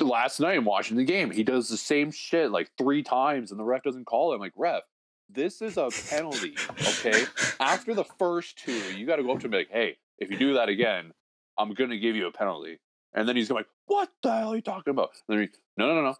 Last 0.00 0.40
night 0.40 0.56
I'm 0.56 0.64
watching 0.64 0.96
the 0.96 1.04
game, 1.04 1.30
he 1.30 1.44
does 1.44 1.68
the 1.68 1.76
same 1.76 2.10
shit 2.10 2.50
like 2.50 2.70
three 2.78 3.02
times, 3.02 3.50
and 3.50 3.60
the 3.60 3.64
ref 3.64 3.82
doesn't 3.82 4.06
call 4.06 4.32
it. 4.32 4.36
I'm 4.36 4.40
like, 4.40 4.52
ref, 4.56 4.82
this 5.28 5.62
is 5.62 5.76
a 5.76 5.90
penalty, 6.08 6.54
okay? 6.80 7.24
After 7.60 7.94
the 7.94 8.04
first 8.18 8.58
two, 8.58 8.80
you 8.96 9.06
got 9.06 9.16
to 9.16 9.22
go 9.22 9.32
up 9.32 9.40
to 9.40 9.46
him 9.46 9.52
and 9.52 9.52
be 9.52 9.58
like, 9.58 9.70
hey, 9.70 9.96
if 10.18 10.30
you 10.30 10.38
do 10.38 10.54
that 10.54 10.68
again, 10.68 11.12
I'm 11.58 11.74
gonna 11.74 11.98
give 11.98 12.16
you 12.16 12.26
a 12.26 12.32
penalty. 12.32 12.78
And 13.14 13.28
then 13.28 13.36
he's 13.36 13.48
going 13.48 13.60
like, 13.60 13.68
what 13.86 14.08
the 14.22 14.32
hell 14.34 14.52
are 14.52 14.56
you 14.56 14.62
talking 14.62 14.90
about? 14.90 15.10
And 15.28 15.38
then 15.38 15.46
he, 15.46 15.58
no, 15.76 15.86
no, 15.86 15.94
no, 15.96 16.02
no, 16.02 16.16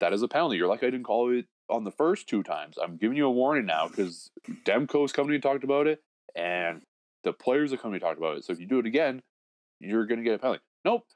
that 0.00 0.12
is 0.12 0.22
a 0.22 0.28
penalty. 0.28 0.56
You're 0.56 0.68
like, 0.68 0.82
I 0.82 0.86
didn't 0.86 1.04
call 1.04 1.30
it 1.30 1.46
on 1.68 1.84
the 1.84 1.90
first 1.90 2.28
two 2.28 2.42
times. 2.42 2.76
I'm 2.82 2.96
giving 2.96 3.16
you 3.16 3.26
a 3.26 3.30
warning 3.30 3.66
now 3.66 3.88
because 3.88 4.30
Demko's 4.64 5.12
company 5.12 5.38
talked 5.38 5.64
about 5.64 5.86
it, 5.86 6.02
and 6.34 6.82
the 7.24 7.32
players 7.32 7.70
the 7.70 7.78
company 7.78 8.00
talked 8.00 8.18
about 8.18 8.36
it. 8.36 8.44
So 8.44 8.52
if 8.52 8.60
you 8.60 8.66
do 8.66 8.78
it 8.78 8.86
again, 8.86 9.22
you're 9.80 10.06
gonna 10.06 10.22
get 10.22 10.34
a 10.34 10.38
penalty. 10.38 10.62
Nope. 10.84 11.06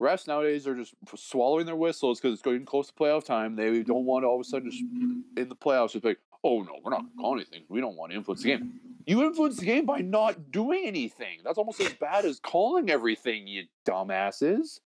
Refs 0.00 0.26
nowadays 0.28 0.66
are 0.66 0.74
just 0.74 0.94
swallowing 1.16 1.64
their 1.64 1.76
whistles 1.76 2.20
because 2.20 2.34
it's 2.34 2.42
getting 2.42 2.66
close 2.66 2.88
to 2.88 2.92
playoff 2.92 3.24
time. 3.24 3.56
They 3.56 3.82
don't 3.82 4.04
want 4.04 4.24
to 4.24 4.26
all 4.26 4.34
of 4.34 4.42
a 4.42 4.44
sudden 4.44 4.70
just 4.70 4.82
in 4.82 5.48
the 5.48 5.56
playoffs 5.56 5.92
just 5.92 6.02
be 6.02 6.10
like, 6.10 6.18
oh 6.44 6.62
no, 6.62 6.72
we're 6.84 6.90
not 6.90 7.00
gonna 7.00 7.16
call 7.18 7.34
anything. 7.34 7.62
We 7.68 7.80
don't 7.80 7.96
want 7.96 8.12
to 8.12 8.18
influence 8.18 8.42
the 8.42 8.48
game. 8.48 8.78
You 9.06 9.24
influence 9.24 9.56
the 9.56 9.64
game 9.64 9.86
by 9.86 10.00
not 10.00 10.50
doing 10.50 10.84
anything. 10.84 11.38
That's 11.44 11.58
almost 11.58 11.80
as 11.80 11.94
bad 11.94 12.24
as 12.24 12.40
calling 12.40 12.90
everything, 12.90 13.46
you 13.46 13.64
dumbasses. 13.86 14.80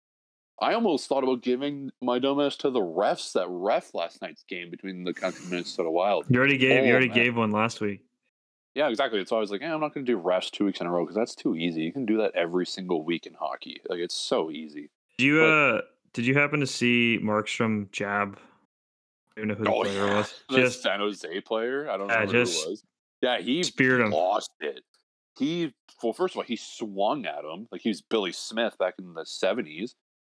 I 0.62 0.74
almost 0.74 1.08
thought 1.08 1.24
about 1.24 1.42
giving 1.42 1.92
my 2.02 2.20
dumbass 2.20 2.58
to 2.60 2.70
the 2.70 2.80
refs 2.82 3.34
that 3.34 3.48
ref 3.50 3.94
last 3.94 4.22
night's 4.22 4.44
game 4.44 4.70
between 4.70 5.04
the 5.04 5.14
Canucks 5.14 5.40
and 5.42 5.50
Minnesota 5.52 5.90
Wild. 5.90 6.26
You 6.30 6.38
already 6.40 6.58
gave. 6.58 6.82
Oh, 6.82 6.86
you 6.86 6.92
already 6.92 7.08
man. 7.08 7.16
gave 7.16 7.38
one 7.38 7.52
last 7.52 7.80
week. 7.82 8.02
Yeah, 8.76 8.88
exactly. 8.90 9.24
So 9.26 9.36
I 9.38 9.40
was 9.40 9.52
like, 9.52 9.62
eh, 9.62 9.74
I'm 9.74 9.80
not 9.80 9.94
going 9.94 10.06
to 10.06 10.12
do 10.12 10.20
refs 10.20 10.52
two 10.52 10.66
weeks 10.66 10.80
in 10.82 10.88
a 10.88 10.92
row 10.92 11.04
because 11.04 11.16
that's 11.16 11.34
too 11.36 11.56
easy. 11.56 11.82
You 11.82 11.92
can 11.94 12.06
do 12.06 12.18
that 12.18 12.34
every 12.36 12.66
single 12.66 13.04
week 13.04 13.26
in 13.26 13.34
hockey. 13.34 13.82
Like 13.90 14.00
it's 14.00 14.16
so 14.16 14.52
easy. 14.52 14.90
Did 15.18 15.26
you 15.26 15.40
But- 15.40 15.46
uh? 15.78 15.82
Did 16.14 16.26
you 16.26 16.34
happen 16.34 16.60
to 16.62 16.66
see 16.68 17.20
Markstrom 17.22 17.92
jab? 17.92 18.40
I 19.38 19.42
don't 19.42 19.48
know 19.50 19.54
who 19.54 19.64
the 19.64 19.70
player 19.72 20.08
was. 20.16 20.34
Oh, 20.50 20.56
the 20.56 20.62
Just 20.64 20.82
San 20.82 21.00
Jose 21.00 21.42
player. 21.42 21.88
I 21.90 21.98
don't 21.98 22.10
Yeah, 22.10 22.26
know 22.26 22.32
just 22.32 22.64
who 22.64 22.68
it 22.68 22.72
was. 22.72 22.84
Yeah, 23.22 23.40
he 23.40 23.62
speared 23.64 24.02
him. 24.02 24.10
lost 24.10 24.50
it. 24.60 24.82
He 25.38 25.72
well, 26.02 26.14
first 26.14 26.34
of 26.34 26.38
all, 26.40 26.44
he 26.44 26.56
swung 26.56 27.26
at 27.28 27.44
him 27.46 27.68
like 27.72 27.82
he 27.82 27.90
was 27.90 28.02
Billy 28.02 28.32
Smith 28.32 28.76
back 28.80 28.96
in 28.98 29.14
the 29.14 29.24
seventies, 29.26 29.96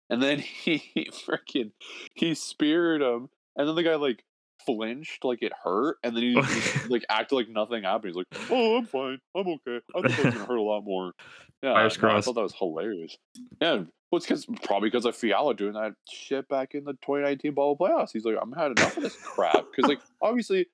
and 0.09 0.21
then 0.21 0.39
he 0.63 1.09
freaking 1.27 1.71
he 2.13 2.35
speared 2.35 3.01
him, 3.01 3.29
and 3.55 3.67
then 3.67 3.75
the 3.75 3.83
guy 3.83 3.95
like 3.95 4.23
flinched 4.65 5.23
like 5.23 5.41
it 5.41 5.53
hurt, 5.63 5.97
and 6.03 6.15
then 6.15 6.23
he 6.23 6.35
just, 6.35 6.89
like 6.89 7.05
acted 7.09 7.35
like 7.35 7.49
nothing 7.49 7.83
happened. 7.83 8.15
He's 8.15 8.15
like, 8.15 8.49
"Oh, 8.49 8.77
I'm 8.77 8.85
fine, 8.85 9.19
I'm 9.35 9.47
okay. 9.47 9.79
I 9.95 10.01
thought 10.01 10.09
that 10.09 10.25
was 10.25 10.33
gonna 10.33 10.45
hurt 10.45 10.57
a 10.57 10.61
lot 10.61 10.83
more." 10.83 11.13
Yeah, 11.61 11.75
Fingers 11.75 12.01
no, 12.01 12.09
I 12.09 12.21
thought 12.21 12.35
that 12.35 12.41
was 12.41 12.55
hilarious. 12.55 13.17
Yeah, 13.61 13.83
well, 14.13 14.17
it's 14.17 14.27
because 14.27 14.45
probably 14.61 14.89
because 14.89 15.05
of 15.05 15.15
Fiala 15.15 15.55
doing 15.55 15.73
that 15.73 15.93
shit 16.07 16.47
back 16.47 16.75
in 16.75 16.83
the 16.83 16.93
2019 16.93 17.55
bubble 17.55 17.75
playoffs. 17.75 18.11
He's 18.13 18.25
like, 18.25 18.35
I'm 18.39 18.51
had 18.51 18.71
enough 18.77 18.95
of 18.95 19.01
this 19.01 19.15
crap 19.15 19.65
because 19.75 19.89
like 19.89 20.01
obviously 20.21 20.67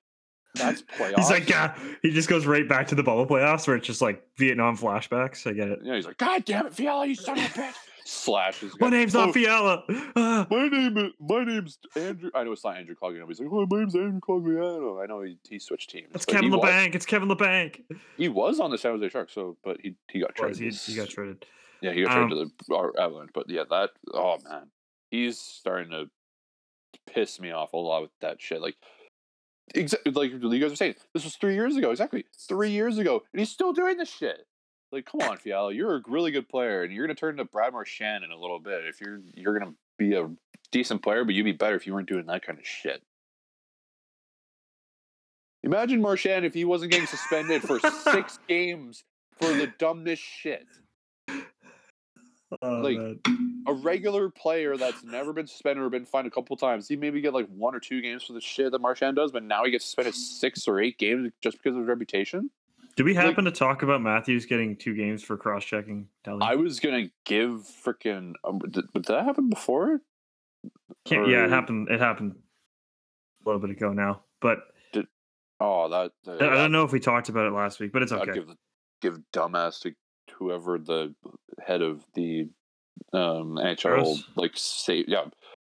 that's 0.56 0.82
playoffs. 0.82 1.16
He's 1.16 1.30
like, 1.30 1.48
yeah. 1.48 1.74
He 2.02 2.10
just 2.10 2.28
goes 2.28 2.44
right 2.44 2.68
back 2.68 2.88
to 2.88 2.94
the 2.94 3.02
bubble 3.02 3.26
playoffs 3.26 3.66
where 3.66 3.76
it's 3.76 3.86
just 3.86 4.02
like 4.02 4.22
Vietnam 4.36 4.76
flashbacks. 4.76 5.46
I 5.46 5.54
get 5.54 5.68
it. 5.68 5.78
Yeah, 5.82 5.94
he's 5.94 6.06
like, 6.06 6.18
God 6.18 6.44
damn 6.44 6.66
it, 6.66 6.74
Fiala, 6.74 7.06
you 7.06 7.14
son 7.14 7.38
of 7.38 7.44
a 7.44 7.48
bitch! 7.48 7.74
Slashes. 8.10 8.74
My 8.80 8.90
name's 8.90 9.14
not 9.14 9.28
Oh, 9.28 9.32
Fiala. 9.32 9.84
Ah. 10.16 10.44
My 10.50 10.66
name 10.68 10.98
is 10.98 11.12
my 11.20 11.44
name's 11.44 11.78
Andrew. 11.94 12.30
I 12.34 12.42
know 12.42 12.52
it's 12.52 12.64
not 12.64 12.76
Andrew 12.76 12.96
Cogliano. 13.00 13.20
But 13.20 13.28
he's 13.28 13.40
like, 13.40 13.48
oh, 13.52 13.66
my 13.70 13.78
name's 13.78 13.94
Andrew 13.94 14.20
Cogliano. 14.20 15.00
I 15.02 15.06
know 15.06 15.22
he, 15.22 15.38
he 15.48 15.60
switched 15.60 15.90
teams. 15.90 16.08
But 16.12 16.26
Kevin 16.26 16.50
he 16.50 16.56
was, 16.56 16.88
It's 16.92 17.06
Kevin 17.06 17.28
Labanc. 17.28 17.82
he 18.16 18.28
was 18.28 18.58
on 18.58 18.72
the 18.72 18.78
San 18.78 18.92
Jose 18.92 19.08
Sharks, 19.10 19.32
so 19.32 19.56
but 19.62 19.76
he 19.80 19.94
he 20.10 20.18
got 20.20 20.34
traded. 20.34 20.58
he, 20.58 20.70
he 20.70 20.94
got 20.96 21.08
traded. 21.08 21.46
Yeah, 21.80 21.92
he 21.92 22.02
got 22.02 22.16
Um, 22.16 22.28
traded 22.30 22.48
to 22.58 22.64
the 22.68 22.74
our 22.74 22.92
Avalanche. 22.98 23.30
But 23.32 23.48
yeah, 23.48 23.62
that 23.70 23.90
oh 24.12 24.38
man, 24.42 24.70
he's 25.12 25.38
starting 25.38 25.90
to 25.92 26.10
piss 27.06 27.38
me 27.40 27.52
off 27.52 27.72
a 27.74 27.76
lot 27.76 28.02
with 28.02 28.10
that 28.22 28.42
shit. 28.42 28.60
Like, 28.60 28.74
exactly 29.72 30.10
like 30.12 30.32
you 30.32 30.58
guys 30.60 30.70
were 30.70 30.76
saying, 30.76 30.96
this 31.14 31.22
was 31.24 31.36
three 31.36 31.54
years 31.54 31.76
ago. 31.76 31.92
Exactly, 31.92 32.24
three 32.48 32.70
years 32.70 32.98
ago, 32.98 33.22
and 33.32 33.38
he's 33.38 33.50
still 33.50 33.72
doing 33.72 33.96
this 33.98 34.10
shit. 34.12 34.46
Like, 34.92 35.06
come 35.06 35.20
on, 35.22 35.36
Fiala, 35.36 35.72
you're 35.72 35.96
a 35.96 36.02
really 36.08 36.32
good 36.32 36.48
player, 36.48 36.82
and 36.82 36.92
you're 36.92 37.06
gonna 37.06 37.14
turn 37.14 37.38
into 37.38 37.44
Brad 37.44 37.72
Marchand 37.72 38.24
in 38.24 38.30
a 38.32 38.36
little 38.36 38.58
bit. 38.58 38.84
If 38.86 39.00
you're 39.00 39.20
you're 39.34 39.58
gonna 39.58 39.74
be 39.98 40.14
a 40.14 40.28
decent 40.72 41.02
player, 41.02 41.24
but 41.24 41.34
you'd 41.34 41.44
be 41.44 41.52
better 41.52 41.76
if 41.76 41.86
you 41.86 41.94
weren't 41.94 42.08
doing 42.08 42.26
that 42.26 42.44
kind 42.44 42.58
of 42.58 42.66
shit. 42.66 43.02
Imagine 45.62 46.00
Marchand 46.00 46.44
if 46.44 46.54
he 46.54 46.64
wasn't 46.64 46.90
getting 46.90 47.06
suspended 47.06 47.62
for 47.62 47.78
six 47.78 48.38
games 48.48 49.04
for 49.38 49.52
the 49.52 49.72
dumbest 49.78 50.22
shit. 50.22 50.66
Oh, 52.62 52.80
Like, 52.80 52.98
man. 52.98 53.20
A 53.66 53.74
regular 53.74 54.30
player 54.30 54.76
that's 54.76 55.04
never 55.04 55.32
been 55.32 55.46
suspended 55.46 55.84
or 55.84 55.90
been 55.90 56.06
fined 56.06 56.26
a 56.26 56.30
couple 56.30 56.56
times, 56.56 56.88
he 56.88 56.96
maybe 56.96 57.20
get 57.20 57.34
like 57.34 57.46
one 57.48 57.74
or 57.74 57.78
two 57.80 58.00
games 58.00 58.24
for 58.24 58.32
the 58.32 58.40
shit 58.40 58.72
that 58.72 58.80
Marchand 58.80 59.16
does, 59.16 59.30
but 59.30 59.44
now 59.44 59.64
he 59.64 59.70
gets 59.70 59.84
suspended 59.84 60.14
six 60.14 60.66
or 60.66 60.80
eight 60.80 60.98
games 60.98 61.30
just 61.42 61.58
because 61.58 61.76
of 61.76 61.82
his 61.82 61.88
reputation. 61.88 62.50
Did 63.00 63.06
we 63.06 63.14
like- 63.14 63.24
happen 63.24 63.46
to 63.46 63.50
talk 63.50 63.82
about 63.82 64.02
Matthews 64.02 64.44
getting 64.44 64.76
two 64.76 64.94
games 64.94 65.22
for 65.22 65.38
cross 65.38 65.64
checking? 65.64 66.08
I 66.26 66.54
was 66.56 66.80
gonna 66.80 67.08
give 67.24 67.66
freaking. 67.82 68.34
Um, 68.44 68.58
did, 68.58 68.92
did 68.92 69.04
that 69.06 69.24
happen 69.24 69.48
before? 69.48 70.02
Can't, 71.06 71.26
yeah, 71.28 71.44
it 71.44 71.50
happened. 71.50 71.88
It 71.90 71.98
happened 71.98 72.34
a 72.34 73.48
little 73.48 73.58
bit 73.60 73.70
ago 73.70 73.94
now, 73.94 74.24
but 74.42 74.58
Oh, 75.62 75.88
that. 75.88 76.12
I 76.26 76.46
I 76.46 76.54
don't 76.56 76.72
know 76.72 76.84
if 76.84 76.92
we 76.92 77.00
talked 77.00 77.30
about 77.30 77.46
it 77.46 77.52
last 77.52 77.80
week. 77.80 77.90
But 77.92 78.02
it's 78.02 78.12
I'd 78.12 78.28
okay. 78.28 78.32
give 78.32 78.48
give 79.00 79.18
dumbass 79.32 79.80
to 79.80 79.92
whoever 80.34 80.78
the 80.78 81.14
head 81.66 81.80
of 81.80 82.04
the 82.14 82.50
um 83.14 83.56
NHL 83.56 83.76
Parros? 83.76 84.24
like 84.36 84.52
say 84.56 85.04
yeah 85.08 85.24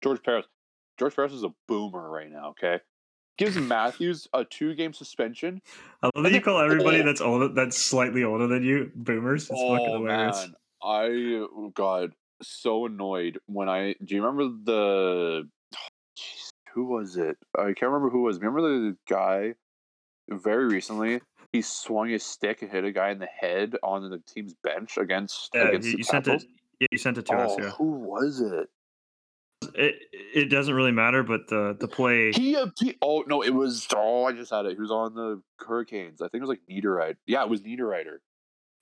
George 0.01 0.21
Parros. 0.23 0.45
George 0.97 1.15
Parros 1.17 1.33
is 1.33 1.43
a 1.43 1.53
boomer 1.67 2.09
right 2.09 2.31
now. 2.31 2.51
Okay, 2.51 2.79
gives 3.37 3.57
Matthews 3.57 4.29
a 4.33 4.45
two 4.45 4.75
game 4.75 4.93
suspension. 4.93 5.61
I 6.03 6.11
love 6.15 6.25
that 6.25 6.33
you 6.33 6.41
call 6.41 6.61
everybody 6.61 7.03
that's 7.03 7.21
older, 7.21 7.49
that's 7.49 7.77
slightly 7.77 8.25
older 8.25 8.47
than 8.47 8.63
you, 8.63 8.91
boomers. 8.95 9.45
It's 9.45 9.53
oh, 9.55 9.77
fucking 9.77 9.95
oh 9.95 9.99
hilarious. 9.99 10.43
man, 10.43 10.55
I 10.83 11.47
oh, 11.51 11.73
got 11.75 12.11
so 12.43 12.87
annoyed 12.87 13.39
when 13.47 13.69
I. 13.69 13.95
Do 14.05 14.15
you 14.15 14.23
remember 14.23 14.55
the? 14.65 15.49
Jeez, 16.19 16.49
who 16.75 16.87
was 16.87 17.17
it? 17.17 17.37
I 17.57 17.67
can't 17.67 17.83
remember 17.83 18.11
who 18.11 18.21
it 18.21 18.27
was. 18.27 18.39
Remember 18.39 18.63
the 18.63 18.97
guy? 19.09 19.55
Very 20.29 20.67
recently, 20.67 21.21
he 21.53 21.63
swung 21.63 22.09
his 22.09 22.25
stick 22.25 22.63
and 22.63 22.71
hit 22.71 22.85
a 22.85 22.91
guy 22.91 23.11
in 23.11 23.21
the 23.21 23.27
head 23.27 23.77
on 23.83 24.11
the 24.11 24.19
team's 24.27 24.55
bench 24.65 24.99
against 24.99 25.51
Yeah, 25.55 25.69
against 25.69 25.87
you, 25.87 25.93
the 25.93 25.99
you 25.99 26.05
sent 26.05 26.27
it. 26.29 26.45
Yeah, 26.81 26.87
you 26.91 26.99
sent 26.99 27.19
it 27.19 27.27
to 27.27 27.35
us. 27.37 27.53
Oh, 27.57 27.63
Yeah, 27.63 27.71
who 27.71 27.85
was 27.93 28.41
it? 28.41 28.69
It 29.77 29.95
it 30.13 30.51
doesn't 30.51 30.75
really 30.75 30.93
matter, 30.93 31.23
but 31.23 31.49
the 31.49 31.77
the 31.79 31.89
play. 31.89 32.33
He, 32.33 32.57
uh, 32.57 32.67
he 32.79 32.97
oh 33.03 33.25
no, 33.27 33.43
it 33.43 33.55
was 33.55 33.87
oh 33.95 34.25
I 34.25 34.33
just 34.33 34.51
had 34.51 34.67
it. 34.67 34.75
He 34.75 34.81
was 34.81 34.91
on 34.91 35.15
the 35.15 35.43
Hurricanes. 35.59 36.21
I 36.21 36.29
think 36.29 36.43
it 36.43 36.47
was 36.47 36.51
like 36.51 36.61
Niederreiter. 36.71 37.17
Yeah, 37.27 37.43
it 37.43 37.49
was 37.49 37.63
Niederreiter. 37.63 38.19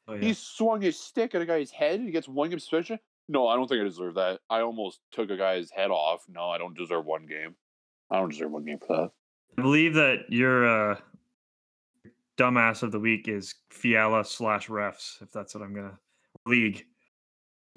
oh, 0.09 0.15
yeah. 0.15 0.21
He 0.21 0.35
swung 0.35 0.81
his 0.81 0.99
stick 0.99 1.35
at 1.35 1.43
a 1.43 1.47
guy's 1.47 1.71
head 1.71 1.97
and 1.97 2.07
he 2.07 2.13
gets 2.13 2.29
one 2.29 2.51
game 2.51 2.59
suspension. 2.59 2.99
No, 3.29 3.49
I 3.49 3.57
don't 3.57 3.69
think 3.69 3.81
I 3.81 3.85
deserve 3.85 4.15
that. 4.15 4.41
I 4.51 4.61
almost 4.61 5.01
took 5.13 5.31
a 5.31 5.37
guy's 5.37 5.71
head 5.71 5.91
off. 5.91 6.25
No, 6.29 6.51
I 6.51 6.59
don't 6.59 6.77
deserve 6.77 7.07
one 7.07 7.27
game. 7.27 7.55
I 8.11 8.19
don't 8.19 8.31
deserve 8.31 8.51
one 8.51 8.65
game 8.65 8.79
for 8.79 8.97
that. 8.97 9.11
I 9.59 9.63
believe 9.63 9.95
that 9.95 10.27
your 10.29 10.93
uh, 10.93 10.97
dumbass 12.37 12.83
of 12.83 12.93
the 12.93 13.01
week 13.01 13.29
is 13.29 13.55
Fiala 13.71 14.25
slash 14.25 14.69
refs. 14.69 15.23
If 15.23 15.33
that's 15.33 15.55
what 15.55 15.65
I'm 15.65 15.75
gonna 15.75 15.99
league. 16.47 16.85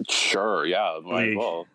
Sure, 0.09 0.65
yeah, 0.65 0.97
League. 0.97 1.37
well. 1.37 1.65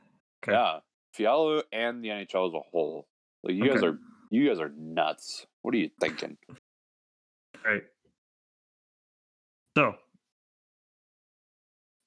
Okay. 0.43 0.53
Yeah, 0.53 0.79
Fiala 1.13 1.63
and 1.73 2.03
the 2.05 2.09
NHL 2.09 2.49
as 2.49 2.55
a 2.55 2.61
whole. 2.71 3.07
Like 3.43 3.55
you 3.55 3.69
guys 3.71 3.83
are, 3.83 3.99
you 4.31 4.49
guys 4.49 4.61
are 4.61 4.71
nuts. 4.77 5.47
What 5.63 5.75
are 5.75 5.79
you 5.79 5.91
thinking? 6.01 6.37
Right. 7.65 7.83
So, 9.77 9.95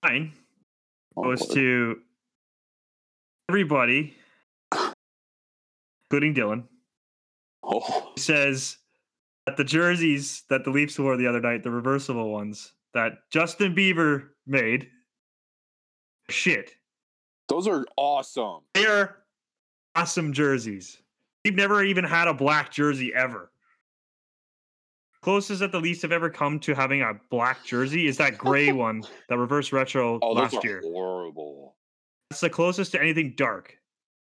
mine 0.04 0.34
Oh, 1.18 1.24
goes 1.24 1.42
Lord. 1.42 1.54
to 1.56 1.96
everybody, 3.50 4.16
including 6.12 6.34
Dylan. 6.36 6.64
oh, 7.64 8.12
He 8.16 8.22
says 8.22 8.78
that 9.46 9.56
the 9.58 9.64
jerseys 9.64 10.44
that 10.50 10.64
the 10.66 10.72
Leafs 10.72 11.00
wore 11.00 11.16
the 11.16 11.28
other 11.28 11.40
night, 11.40 11.64
the 11.64 11.72
reversible 11.72 12.32
ones 12.32 12.74
that 12.94 13.14
Justin 13.32 13.74
Bieber 13.74 14.30
made, 14.46 14.90
shit. 16.30 16.74
Those 17.48 17.68
are 17.68 17.86
awesome. 17.98 18.62
They 18.74 18.86
are 18.86 19.18
awesome 19.96 20.34
jerseys. 20.34 20.98
We've 21.44 21.56
never 21.56 21.84
even 21.84 22.04
had 22.04 22.28
a 22.28 22.34
black 22.34 22.72
jersey 22.72 23.14
ever. 23.14 23.52
Closest 25.22 25.60
that 25.62 25.72
the 25.72 25.80
Leafs 25.80 26.02
have 26.04 26.12
ever 26.12 26.30
come 26.30 26.60
to 26.62 26.76
having 26.76 27.02
a 27.02 27.14
black 27.32 27.64
jersey 27.66 28.08
is 28.08 28.18
that 28.18 28.38
gray 28.38 28.72
one, 28.72 29.04
that 29.30 29.38
reverse 29.38 29.72
retro 29.72 30.20
Oh, 30.22 30.36
those 30.36 30.54
last 30.54 30.64
are 30.66 30.68
year. 30.68 30.82
horrible. 30.84 31.76
That's 32.30 32.42
the 32.42 32.50
closest 32.50 32.92
to 32.92 33.02
anything 33.02 33.34
dark. 33.36 33.78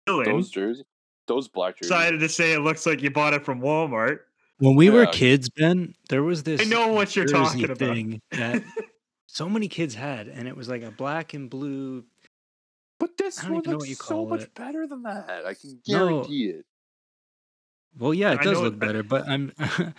Dylan 0.08 0.26
Those 0.26 0.50
jerseys, 0.50 0.84
those 1.28 1.48
black 1.48 1.76
jerseys. 1.76 1.90
decided 1.90 2.20
to 2.20 2.30
say 2.30 2.54
it 2.54 2.60
looks 2.60 2.86
like 2.86 3.02
you 3.02 3.12
bought 3.12 3.34
it 3.34 3.46
from 3.46 3.62
Walmart. 3.62 4.20
When 4.58 4.76
we 4.76 4.90
were 4.90 5.06
kids, 5.06 5.50
Ben, 5.50 5.94
there 6.10 6.24
was 6.24 6.44
this 6.44 6.60
I 6.62 6.66
know 6.66 6.90
what 6.90 7.16
you're 7.16 7.26
talking 7.26 7.64
about. 7.64 7.78
thing 7.78 8.22
that 8.32 8.62
so 9.26 9.48
many 9.48 9.70
kids 9.70 9.96
had, 9.96 10.28
and 10.28 10.50
it 10.50 10.58
was 10.58 10.68
like 10.68 10.84
a 10.84 10.92
black 10.92 11.34
and 11.34 11.50
blue. 11.50 12.04
But 13.00 13.18
this 13.18 13.42
one 13.44 13.56
even 13.58 13.64
know 13.64 13.72
looks 13.78 13.84
what 13.84 13.90
you 13.90 13.96
so 13.96 14.04
call 14.06 14.28
much 14.28 14.42
it. 14.44 14.54
better 14.56 14.86
than 14.86 15.04
that. 15.04 15.46
I 15.46 15.54
can 15.54 15.80
No. 15.88 16.08
guarantee 16.10 16.46
it. 16.50 16.66
Well, 17.98 18.14
yeah, 18.14 18.34
it 18.34 18.42
does 18.42 18.60
look 18.60 18.74
it- 18.74 18.80
better, 18.80 19.04
but 19.04 19.28
I'm 19.28 19.52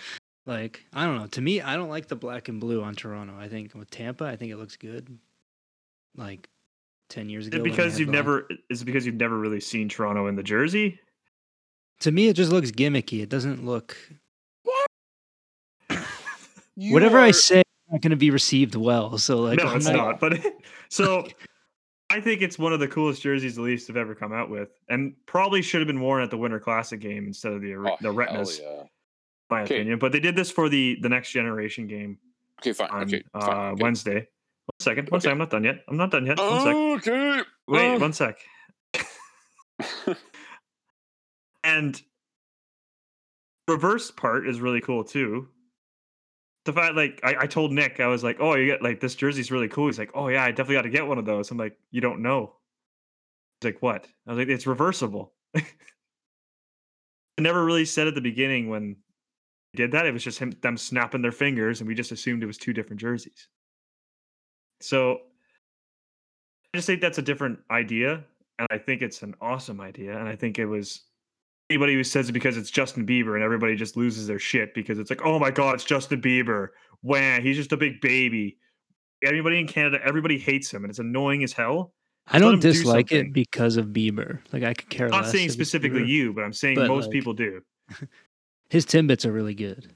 like, 0.46 0.84
I 0.92 1.04
don't 1.06 1.16
know. 1.18 1.26
To 1.28 1.40
me, 1.40 1.60
I 1.60 1.76
don't 1.76 1.88
like 1.88 2.08
the 2.08 2.16
black 2.16 2.48
and 2.48 2.60
blue 2.60 2.82
on 2.82 2.94
Toronto. 2.94 3.34
I 3.38 3.48
think 3.48 3.74
with 3.74 3.90
Tampa, 3.90 4.24
I 4.24 4.36
think 4.36 4.52
it 4.52 4.56
looks 4.56 4.76
good. 4.76 5.18
Like 6.16 6.48
ten 7.08 7.28
years 7.28 7.46
ago, 7.46 7.56
it 7.58 7.62
when 7.62 7.70
they 7.70 7.76
because 7.76 7.98
you've 7.98 8.08
the- 8.08 8.12
never 8.12 8.48
is 8.68 8.82
it 8.82 8.84
because 8.84 9.06
you've 9.06 9.14
never 9.16 9.38
really 9.38 9.60
seen 9.60 9.88
Toronto 9.88 10.26
in 10.26 10.36
the 10.36 10.42
jersey? 10.42 11.00
To 12.00 12.10
me, 12.12 12.28
it 12.28 12.34
just 12.34 12.50
looks 12.52 12.70
gimmicky. 12.70 13.22
It 13.22 13.28
doesn't 13.28 13.64
look. 13.64 13.96
You 16.76 16.92
Whatever 16.92 17.18
I 17.18 17.30
are- 17.30 17.32
say, 17.32 17.62
not 17.90 18.00
going 18.02 18.10
to 18.10 18.16
be 18.16 18.30
received 18.30 18.74
well. 18.74 19.18
So 19.18 19.38
like, 19.40 19.58
no, 19.58 19.66
I'm 19.66 19.76
it's 19.78 19.86
not- 19.86 19.96
not. 19.96 20.20
But 20.20 20.40
so 20.88 21.26
I 22.10 22.20
think 22.20 22.42
it's 22.42 22.58
one 22.58 22.72
of 22.72 22.80
the 22.80 22.88
coolest 22.88 23.22
jerseys 23.22 23.54
the 23.54 23.62
Leafs 23.62 23.86
have 23.86 23.96
ever 23.96 24.14
come 24.16 24.32
out 24.32 24.50
with, 24.50 24.70
and 24.88 25.14
probably 25.26 25.62
should 25.62 25.80
have 25.80 25.86
been 25.86 26.00
worn 26.00 26.22
at 26.22 26.30
the 26.30 26.36
Winter 26.36 26.58
Classic 26.58 26.98
game 26.98 27.26
instead 27.26 27.52
of 27.52 27.62
the 27.62 27.74
Oh, 27.76 27.96
the 28.00 28.10
retinas, 28.10 28.58
yeah. 28.60 28.82
my 29.48 29.62
Okay. 29.62 29.76
opinion. 29.76 29.98
But 30.00 30.10
they 30.12 30.20
did 30.20 30.34
this 30.34 30.50
for 30.50 30.68
the 30.68 30.98
the 31.00 31.08
next 31.08 31.30
generation 31.30 31.86
game 31.86 32.18
Okay, 32.60 32.72
fine. 32.72 32.90
on 32.90 33.02
okay, 33.04 33.22
uh, 33.34 33.38
okay. 33.70 33.82
Wednesday. 33.82 34.14
One 34.16 34.80
second, 34.80 35.08
one 35.10 35.18
Okay. 35.18 35.22
second. 35.24 35.32
I'm 35.32 35.38
not 35.38 35.50
done 35.50 35.64
yet. 35.64 35.84
I'm 35.88 35.96
not 35.96 36.10
done 36.10 36.26
yet. 36.26 36.38
One 36.38 36.60
sec. 36.60 36.74
Okay. 37.08 37.42
Wait, 37.68 37.94
uh. 37.94 37.98
one 37.98 38.12
sec. 38.12 38.38
And 41.62 42.00
reverse 43.68 44.10
part 44.10 44.48
is 44.48 44.60
really 44.60 44.80
cool 44.80 45.04
too. 45.04 45.48
The 46.64 46.72
fact, 46.72 46.94
like, 46.94 47.20
I, 47.24 47.36
I 47.40 47.46
told 47.46 47.72
Nick, 47.72 48.00
I 48.00 48.06
was 48.06 48.22
like, 48.22 48.36
"Oh, 48.40 48.54
you 48.54 48.66
get 48.66 48.82
like 48.82 49.00
this 49.00 49.14
jersey's 49.14 49.50
really 49.50 49.68
cool." 49.68 49.86
He's 49.86 49.98
like, 49.98 50.10
"Oh 50.14 50.28
yeah, 50.28 50.44
I 50.44 50.50
definitely 50.50 50.76
got 50.76 50.82
to 50.82 50.90
get 50.90 51.06
one 51.06 51.18
of 51.18 51.24
those." 51.24 51.50
I'm 51.50 51.56
like, 51.58 51.78
"You 51.90 52.00
don't 52.00 52.20
know." 52.22 52.54
He's 53.60 53.72
like, 53.72 53.82
"What?" 53.82 54.06
I 54.26 54.30
was 54.30 54.38
like, 54.38 54.48
"It's 54.48 54.66
reversible." 54.66 55.32
I 55.56 55.62
never 57.38 57.64
really 57.64 57.84
said 57.86 58.06
at 58.06 58.14
the 58.14 58.20
beginning 58.20 58.68
when 58.68 58.96
he 59.72 59.78
did 59.78 59.92
that. 59.92 60.06
It 60.06 60.12
was 60.12 60.24
just 60.24 60.38
him 60.38 60.52
them 60.62 60.76
snapping 60.76 61.22
their 61.22 61.32
fingers, 61.32 61.80
and 61.80 61.88
we 61.88 61.94
just 61.94 62.12
assumed 62.12 62.42
it 62.42 62.46
was 62.46 62.58
two 62.58 62.72
different 62.72 63.00
jerseys. 63.00 63.48
So 64.80 65.20
I 66.74 66.78
just 66.78 66.86
think 66.86 67.00
that's 67.00 67.18
a 67.18 67.22
different 67.22 67.60
idea, 67.70 68.24
and 68.58 68.68
I 68.70 68.78
think 68.78 69.02
it's 69.02 69.22
an 69.22 69.34
awesome 69.40 69.80
idea. 69.80 70.18
And 70.18 70.28
I 70.28 70.36
think 70.36 70.58
it 70.58 70.66
was 70.66 71.02
anybody 71.70 71.94
who 71.94 72.04
says 72.04 72.28
it 72.28 72.32
because 72.32 72.56
it's 72.56 72.70
Justin 72.70 73.06
Bieber, 73.06 73.34
and 73.34 73.42
everybody 73.44 73.76
just 73.76 73.96
loses 73.96 74.26
their 74.26 74.38
shit 74.38 74.74
because 74.74 74.98
it's 74.98 75.08
like, 75.10 75.24
oh 75.24 75.38
my 75.38 75.50
god, 75.50 75.76
it's 75.76 75.84
Justin 75.84 76.20
Bieber. 76.20 76.68
Wham, 77.02 77.42
he's 77.42 77.56
just 77.56 77.72
a 77.72 77.76
big 77.76 78.00
baby. 78.00 78.58
Everybody 79.22 79.60
in 79.60 79.66
Canada, 79.66 79.98
everybody 80.04 80.38
hates 80.38 80.72
him, 80.72 80.84
and 80.84 80.90
it's 80.90 80.98
annoying 80.98 81.42
as 81.44 81.52
hell. 81.52 81.92
I 82.26 82.32
Just 82.32 82.34
let 82.34 82.40
don't 82.40 82.54
him 82.54 82.60
do 82.60 82.72
dislike 82.72 83.12
it 83.12 83.32
because 83.32 83.76
of 83.76 83.86
Bieber. 83.86 84.40
Like 84.52 84.62
I 84.64 84.74
could 84.74 84.88
care 84.90 85.06
I'm 85.06 85.12
not 85.12 85.22
less. 85.24 85.32
saying 85.32 85.50
specifically 85.50 86.02
Bieber. 86.02 86.08
you, 86.08 86.32
but 86.32 86.44
I'm 86.44 86.52
saying 86.52 86.76
But, 86.76 86.88
most 86.88 87.04
like, 87.06 87.12
people 87.12 87.32
do. 87.32 87.62
His 88.70 88.84
Timbits 88.86 89.24
are 89.24 89.32
really 89.32 89.54
good. 89.54 89.92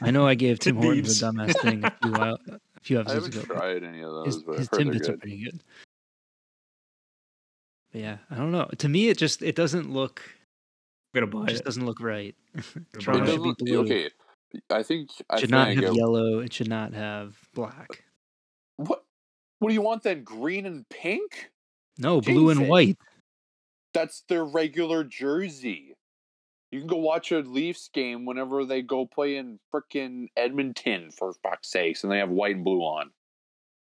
I 0.00 0.10
know 0.10 0.26
I 0.26 0.34
gave 0.34 0.58
Tim 0.60 0.76
Hortons 0.76 1.22
Biebs. 1.22 1.22
a 1.22 1.32
dumbass 1.32 1.62
thing 1.62 1.84
a 1.84 1.90
few, 2.02 2.12
while, 2.12 2.38
a 2.48 2.80
few 2.82 2.98
I 2.98 3.00
episodes 3.02 3.26
haven't 3.26 3.44
ago. 3.44 3.54
but 3.54 3.60
tried 3.60 3.84
any 3.84 4.00
of 4.02 4.10
those, 4.12 4.26
His, 4.26 4.42
but 4.42 4.58
his 4.58 4.68
I've 4.72 4.78
heard 4.78 4.86
they're 4.88 4.94
Timbits 5.00 5.08
are 5.08 5.16
pretty 5.18 5.44
good. 5.44 5.62
But 7.92 8.00
yeah, 8.00 8.16
I 8.30 8.34
don't 8.34 8.52
know. 8.52 8.68
To 8.78 8.88
me, 8.88 9.08
it 9.08 9.16
just 9.18 9.42
it 9.42 9.54
doesn't 9.56 9.90
look 9.90 10.20
I'm 10.20 10.45
gonna 11.16 11.26
buy 11.26 11.44
it 11.44 11.48
just 11.50 11.62
it. 11.62 11.64
doesn't 11.64 11.84
look 11.86 12.00
right. 12.00 12.34
It 12.54 12.64
It 12.94 13.00
Toronto 13.00 13.26
should 13.26 13.42
be 13.42 13.48
doesn't- 13.50 13.58
blue. 13.58 13.80
Okay, 13.80 14.10
I 14.70 14.82
think 14.82 15.10
I 15.28 15.36
It 15.36 15.40
should 15.40 15.50
not 15.50 15.68
think 15.68 15.82
have 15.82 15.92
it- 15.92 15.96
yellow. 15.96 16.38
It 16.38 16.52
should 16.52 16.68
not 16.68 16.92
have 16.94 17.36
black. 17.54 18.04
What? 18.76 19.02
What 19.58 19.68
do 19.68 19.74
you 19.74 19.82
want 19.82 20.02
then? 20.02 20.22
Green 20.22 20.66
and 20.66 20.88
pink? 20.90 21.50
No, 21.98 22.20
blue 22.20 22.50
and 22.50 22.68
white. 22.68 22.98
That's 23.94 24.20
their 24.28 24.44
regular 24.44 25.02
jersey. 25.02 25.94
You 26.70 26.80
can 26.80 26.88
go 26.88 26.96
watch 26.98 27.32
a 27.32 27.38
Leafs 27.38 27.88
game 27.94 28.26
whenever 28.26 28.66
they 28.66 28.82
go 28.82 29.06
play 29.06 29.36
in 29.36 29.58
frickin' 29.72 30.26
Edmonton, 30.36 31.10
for 31.10 31.32
fuck's 31.42 31.70
sakes, 31.70 32.02
and 32.02 32.12
they 32.12 32.18
have 32.18 32.28
white 32.28 32.56
and 32.56 32.64
blue 32.64 32.80
on. 32.80 33.10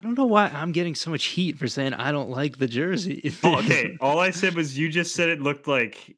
I 0.01 0.05
don't 0.05 0.15
know 0.17 0.25
why 0.25 0.49
I'm 0.49 0.73
getting 0.73 0.93
so 0.93 1.09
much 1.09 1.25
heat 1.25 1.57
for 1.57 1.67
saying 1.67 1.93
I 1.95 2.11
don't 2.11 2.29
like 2.29 2.57
the 2.59 2.67
jersey. 2.67 3.33
Oh, 3.43 3.57
okay, 3.59 3.97
all 4.01 4.19
I 4.19 4.29
said 4.29 4.53
was 4.53 4.77
you 4.77 4.89
just 4.89 5.15
said 5.15 5.29
it 5.29 5.41
looked 5.41 5.67
like 5.67 6.15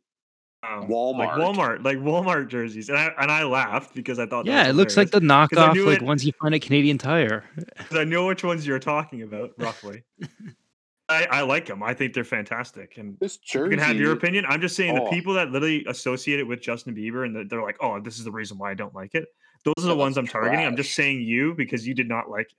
um, 0.61 0.81
like 0.81 0.89
Walmart. 0.89 1.37
Walmart, 1.37 1.83
like 1.85 1.97
Walmart 1.97 2.47
jerseys, 2.49 2.89
and 2.89 2.97
I 2.97 3.11
and 3.19 3.31
I 3.31 3.43
laughed 3.43 3.95
because 3.95 4.19
I 4.19 4.25
thought 4.25 4.45
yeah, 4.45 4.67
it 4.67 4.73
looks 4.73 4.97
like 4.97 5.11
the 5.11 5.19
knockoff 5.21 5.85
like 5.85 6.01
it- 6.01 6.01
ones 6.05 6.25
you 6.25 6.33
find 6.33 6.53
at 6.53 6.61
Canadian 6.61 6.97
Tire. 6.97 7.43
because 7.55 7.97
I 7.97 8.03
know 8.03 8.25
which 8.27 8.43
ones 8.43 8.67
you're 8.67 8.79
talking 8.79 9.21
about 9.21 9.51
roughly. 9.57 10.03
I, 11.11 11.25
I 11.31 11.41
like 11.41 11.65
them. 11.65 11.81
I 11.81 11.95
think 11.95 12.13
they're 12.13 12.23
fantastic, 12.23 12.97
and 12.97 13.17
This 13.19 13.37
jersey, 13.37 13.71
you 13.71 13.77
can 13.77 13.79
have 13.87 13.95
your 13.95 14.11
opinion. 14.11 14.45
I'm 14.47 14.61
just 14.61 14.75
saying 14.75 14.95
Oh. 14.95 15.05
the 15.05 15.09
people 15.09 15.33
that 15.33 15.49
literally 15.49 15.83
associate 15.87 16.39
it 16.39 16.43
with 16.43 16.61
Justin 16.61 16.93
Bieber 16.95 17.25
and 17.25 17.35
that 17.35 17.49
they're 17.49 17.63
like, 17.63 17.77
"Oh, 17.81 17.99
this 17.99 18.19
is 18.19 18.25
the 18.25 18.31
reason 18.31 18.57
why 18.59 18.69
I 18.69 18.73
don't 18.75 18.93
like 18.93 19.15
it." 19.15 19.25
Those 19.65 19.73
are 19.79 19.81
Yeah, 19.83 19.87
the 19.87 19.95
ones 19.95 20.17
I'm 20.17 20.25
that's 20.25 20.33
targeting. 20.33 20.65
I'm 20.65 20.75
just 20.75 20.93
saying 20.93 21.21
you 21.21 21.55
because 21.55 21.87
you 21.87 21.93
did 21.95 22.07
not 22.07 22.29
like 22.29 22.45
it. 22.51 22.57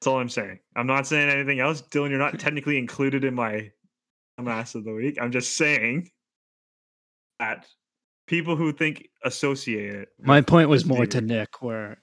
That's 0.00 0.06
all 0.08 0.18
I'm 0.18 0.28
saying. 0.28 0.58
I'm 0.74 0.86
not 0.86 1.06
saying 1.06 1.28
anything 1.28 1.60
else, 1.60 1.80
Dylan. 1.82 2.10
You're 2.10 2.18
not 2.18 2.38
technically 2.40 2.76
included 2.78 3.22
in 3.24 3.34
my 3.34 3.70
mass 4.42 4.74
of 4.74 4.84
the 4.84 4.92
week. 4.92 5.18
I'm 5.20 5.32
just 5.32 5.56
saying 5.56 6.10
that 7.38 7.66
people 8.26 8.56
who 8.56 8.72
think 8.72 9.08
associate 9.24 9.94
it. 9.94 10.08
My 10.20 10.40
point 10.40 10.68
was 10.68 10.82
Justin 10.82 10.96
more 10.96 11.06
to 11.06 11.20
Nick, 11.20 11.62
where 11.62 11.98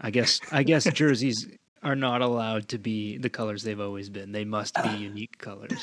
I 0.00 0.10
guess 0.10 0.40
I 0.52 0.62
guess 0.62 0.84
jerseys 0.92 1.46
are 1.82 1.96
not 1.96 2.22
allowed 2.22 2.68
to 2.68 2.78
be 2.78 3.18
the 3.18 3.30
colors 3.30 3.62
they've 3.62 3.80
always 3.80 4.10
been. 4.10 4.32
They 4.32 4.44
must 4.44 4.74
be 4.82 4.88
unique 4.98 5.38
colors. 5.38 5.72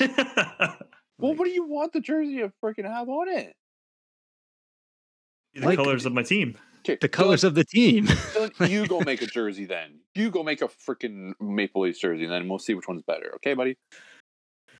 Well, 1.18 1.34
what 1.34 1.46
do 1.46 1.50
you 1.50 1.64
want 1.66 1.94
the 1.94 2.00
jersey 2.02 2.36
to 2.40 2.52
freaking 2.62 2.84
have 2.84 3.08
on 3.08 3.30
it? 3.30 3.54
the 5.54 5.64
Like- 5.66 5.78
colors 5.78 6.04
of 6.04 6.12
my 6.12 6.22
team. 6.22 6.58
Okay, 6.80 6.98
the 7.00 7.08
colors 7.08 7.42
of 7.42 7.54
the 7.54 7.64
team. 7.64 8.04
Dylan, 8.06 8.68
you 8.70 8.86
go 8.86 9.00
make 9.00 9.22
a 9.22 9.26
jersey 9.26 9.64
then. 9.64 10.00
You 10.14 10.30
go 10.30 10.42
make 10.44 10.60
a 10.62 10.68
freaking 10.68 11.32
Maple 11.40 11.80
Leafs 11.82 11.98
jersey, 11.98 12.24
and 12.24 12.32
then 12.32 12.48
we'll 12.48 12.58
see 12.60 12.74
which 12.74 12.86
one's 12.86 13.02
better. 13.02 13.32
Okay, 13.36 13.54
buddy? 13.54 13.76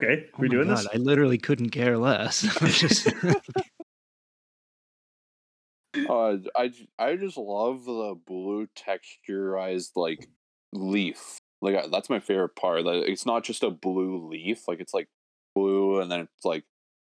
Okay, 0.02 0.27
Oh 0.32 0.36
we 0.39 0.48
my 0.48 0.55
doing 0.55 0.68
God, 0.68 0.78
this? 0.78 0.89
I 0.93 0.97
literally 0.97 1.39
couldn't 1.39 1.70
care 1.70 1.97
less. 1.98 2.44
I'm 2.62 2.68
just- 2.68 3.09
Uh, 6.09 6.36
I 6.55 6.68
j- 6.68 6.89
I 6.98 7.16
just 7.16 7.39
love 7.39 7.85
the 7.86 8.14
blue 8.27 8.68
texturized 8.77 9.93
like 9.97 10.28
leaf. 10.73 11.39
Like 11.62 11.90
that's 11.90 12.10
my 12.10 12.20
favorite 12.20 12.55
part. 12.55 12.85
Like 12.85 13.09
it's 13.09 13.24
not 13.24 13.44
just 13.44 13.62
a 13.62 13.70
blue 13.70 14.28
leaf. 14.28 14.68
Like 14.68 14.81
it's 14.81 14.93
like 14.93 15.09
blue, 15.55 16.01
and 16.01 16.12
then 16.12 16.20
it's 16.20 16.44
like 16.44 16.64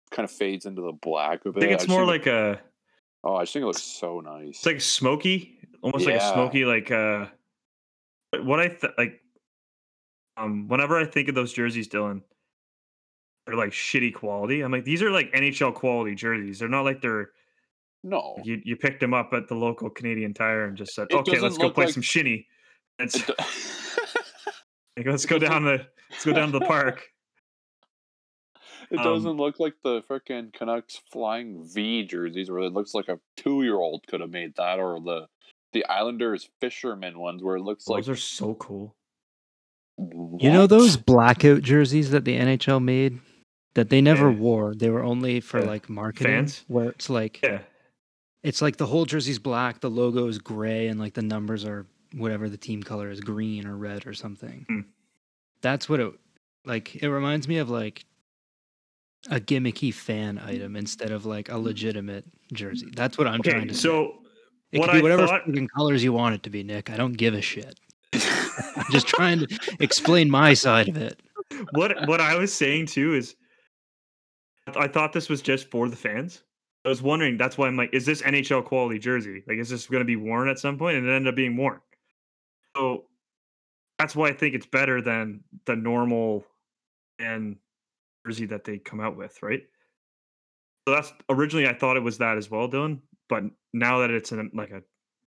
kind 0.09 0.23
of 0.23 0.31
fades 0.31 0.65
into 0.65 0.81
the 0.81 0.91
black 0.91 1.45
of 1.45 1.55
it. 1.55 1.59
I 1.59 1.61
think 1.61 1.73
it's 1.73 1.83
just 1.83 1.89
more 1.89 2.01
it- 2.01 2.07
like 2.07 2.25
a 2.25 2.59
oh, 3.23 3.35
I 3.35 3.43
just 3.43 3.53
think 3.53 3.61
it 3.63 3.67
looks 3.67 3.83
so 3.83 4.21
nice. 4.21 4.49
it's 4.57 4.65
like 4.65 4.81
smoky, 4.81 5.59
almost 5.83 6.07
like 6.07 6.15
a 6.15 6.33
smoky 6.33 6.65
like 6.65 6.89
uh 6.89 7.27
what 8.41 8.59
I 8.59 8.69
th- 8.69 8.93
like 8.97 9.21
um 10.35 10.67
whenever 10.67 10.97
I 10.97 11.05
think 11.05 11.29
of 11.29 11.35
those 11.35 11.53
jerseys, 11.53 11.87
Dylan, 11.87 12.23
they're 13.45 13.55
like 13.55 13.71
shitty 13.71 14.13
quality. 14.13 14.61
I'm 14.61 14.71
like 14.71 14.83
these 14.85 15.01
are 15.01 15.11
like 15.11 15.31
NHL 15.33 15.73
quality 15.73 16.15
jerseys. 16.15 16.59
They're 16.59 16.69
not 16.69 16.83
like 16.85 17.01
they're 17.01 17.31
no, 18.03 18.37
you 18.43 18.61
you 18.63 18.75
picked 18.77 18.99
them 19.01 19.13
up 19.13 19.33
at 19.33 19.47
the 19.49 19.55
local 19.55 19.89
Canadian 19.89 20.33
Tire 20.33 20.65
and 20.65 20.77
just 20.77 20.93
said, 20.93 21.07
It 21.09 21.15
"Okay, 21.15 21.39
let's 21.39 21.57
go 21.57 21.69
play 21.69 21.85
like- 21.85 21.93
some 21.93 22.03
shinny." 22.03 22.47
It's 22.97 23.15
It 23.15 23.27
do- 23.27 23.33
like, 24.97 25.05
let's 25.07 25.25
go 25.33 25.37
down 25.39 25.63
the 25.65 25.85
let's 26.09 26.23
go 26.25 26.31
down 26.33 26.51
to 26.51 26.59
the 26.59 26.65
park. 26.65 27.07
It 28.91 28.97
Um, 28.97 29.03
doesn't 29.03 29.37
look 29.37 29.59
like 29.59 29.75
the 29.83 30.01
freaking 30.09 30.51
Canucks 30.51 30.99
flying 31.11 31.63
V 31.63 32.03
jerseys 32.05 32.49
where 32.49 32.61
it 32.61 32.73
looks 32.73 32.95
like 32.95 33.07
a 33.07 33.19
two 33.37 33.61
year 33.61 33.75
old 33.75 34.07
could 34.07 34.19
have 34.21 34.31
made 34.31 34.55
that, 34.55 34.79
or 34.79 34.99
the 34.99 35.27
the 35.73 35.85
Islanders 35.85 36.49
fisherman 36.59 37.19
ones 37.19 37.43
where 37.43 37.57
it 37.57 37.61
looks 37.61 37.87
like 37.87 38.05
Those 38.05 38.09
are 38.09 38.15
so 38.19 38.55
cool. 38.55 38.95
you 39.99 40.51
know 40.51 40.65
those 40.65 40.97
blackout 40.97 41.61
jerseys 41.61 42.09
that 42.11 42.25
the 42.25 42.35
NHL 42.35 42.81
made 42.83 43.19
that 43.75 43.89
they 43.89 44.01
never 44.01 44.29
Yeah. 44.31 44.37
wore. 44.37 44.75
They 44.75 44.89
were 44.89 45.03
only 45.03 45.39
for 45.39 45.59
Yeah. 45.59 45.65
like 45.67 45.89
marketing. 45.89 46.31
Fans? 46.31 46.63
Where 46.67 46.89
it's 46.89 47.09
like 47.09 47.39
Yeah. 47.43 47.61
it's 48.43 48.61
like 48.61 48.77
the 48.77 48.87
whole 48.87 49.05
jersey's 49.05 49.39
black, 49.39 49.79
the 49.81 49.89
logo 49.89 50.27
is 50.27 50.39
gray, 50.39 50.87
and 50.87 50.99
like 50.99 51.13
the 51.13 51.21
numbers 51.21 51.65
are 51.65 51.85
whatever 52.13 52.49
the 52.49 52.57
team 52.57 52.81
color 52.83 53.09
is, 53.11 53.19
green 53.21 53.67
or 53.67 53.75
red 53.77 54.07
or 54.07 54.13
something. 54.13 54.65
Hmm. 54.67 54.79
That's 55.61 55.87
what 55.89 55.99
it 55.99 56.13
like. 56.65 56.95
It 56.95 57.09
reminds 57.09 57.47
me 57.47 57.57
of 57.57 57.69
like 57.69 58.05
a 59.29 59.39
gimmicky 59.39 59.93
fan 59.93 60.39
item 60.39 60.75
instead 60.75 61.11
of 61.11 61.25
like 61.25 61.49
a 61.49 61.57
legitimate 61.57 62.25
jersey. 62.53 62.87
That's 62.95 63.17
what 63.17 63.27
I'm 63.27 63.41
trying 63.43 63.57
Okay, 63.57 63.67
to 63.67 63.73
say. 63.73 63.81
so 63.81 64.21
It 64.71 64.79
what 64.79 64.89
can 64.89 64.95
be 64.95 64.99
I 64.99 65.03
whatever 65.03 65.27
thought 65.27 65.43
colors 65.75 66.03
you 66.03 66.13
want 66.13 66.35
it 66.35 66.43
to 66.43 66.49
be, 66.49 66.63
Nick. 66.63 66.89
I 66.89 66.95
don't 66.97 67.13
give 67.13 67.33
a 67.33 67.41
shit. 67.41 67.77
I'm 68.13 68.85
just 68.91 69.07
trying 69.07 69.39
to 69.39 69.59
explain 69.79 70.29
my 70.29 70.53
side 70.53 70.87
of 70.89 70.97
it. 70.97 71.19
what 71.73 72.07
what 72.07 72.21
I 72.21 72.35
was 72.37 72.53
saying 72.53 72.85
too 72.87 73.13
is 73.13 73.35
I 74.77 74.87
thought 74.87 75.13
this 75.13 75.29
was 75.29 75.41
just 75.41 75.69
for 75.69 75.89
the 75.89 75.95
fans. 75.95 76.43
I 76.85 76.89
was 76.89 77.01
wondering 77.01 77.37
that's 77.37 77.57
why 77.57 77.67
I'm 77.67 77.75
like, 77.75 77.93
is 77.93 78.05
this 78.05 78.21
NHL 78.21 78.63
quality 78.65 78.99
jersey? 78.99 79.43
Like, 79.47 79.57
is 79.57 79.69
this 79.69 79.87
going 79.87 80.01
to 80.01 80.05
be 80.05 80.15
worn 80.15 80.47
at 80.47 80.59
some 80.59 80.77
point? 80.77 80.97
And 80.97 81.07
it 81.07 81.11
ended 81.11 81.31
up 81.31 81.35
being 81.35 81.57
worn. 81.57 81.79
So 82.75 83.05
that's 83.97 84.15
why 84.15 84.29
I 84.29 84.33
think 84.33 84.55
it's 84.55 84.65
better 84.65 85.01
than 85.01 85.43
the 85.65 85.75
normal 85.75 86.45
and 87.19 87.57
jersey 88.25 88.45
that 88.45 88.63
they 88.63 88.77
come 88.77 89.01
out 89.01 89.17
with, 89.17 89.41
right? 89.43 89.61
So 90.87 90.95
that's 90.95 91.13
originally 91.29 91.67
I 91.67 91.73
thought 91.73 91.97
it 91.97 92.03
was 92.03 92.17
that 92.19 92.37
as 92.37 92.49
well, 92.49 92.69
Dylan. 92.69 93.01
But 93.27 93.43
now 93.73 93.99
that 93.99 94.09
it's 94.09 94.31
an, 94.31 94.49
like 94.53 94.71
a 94.71 94.81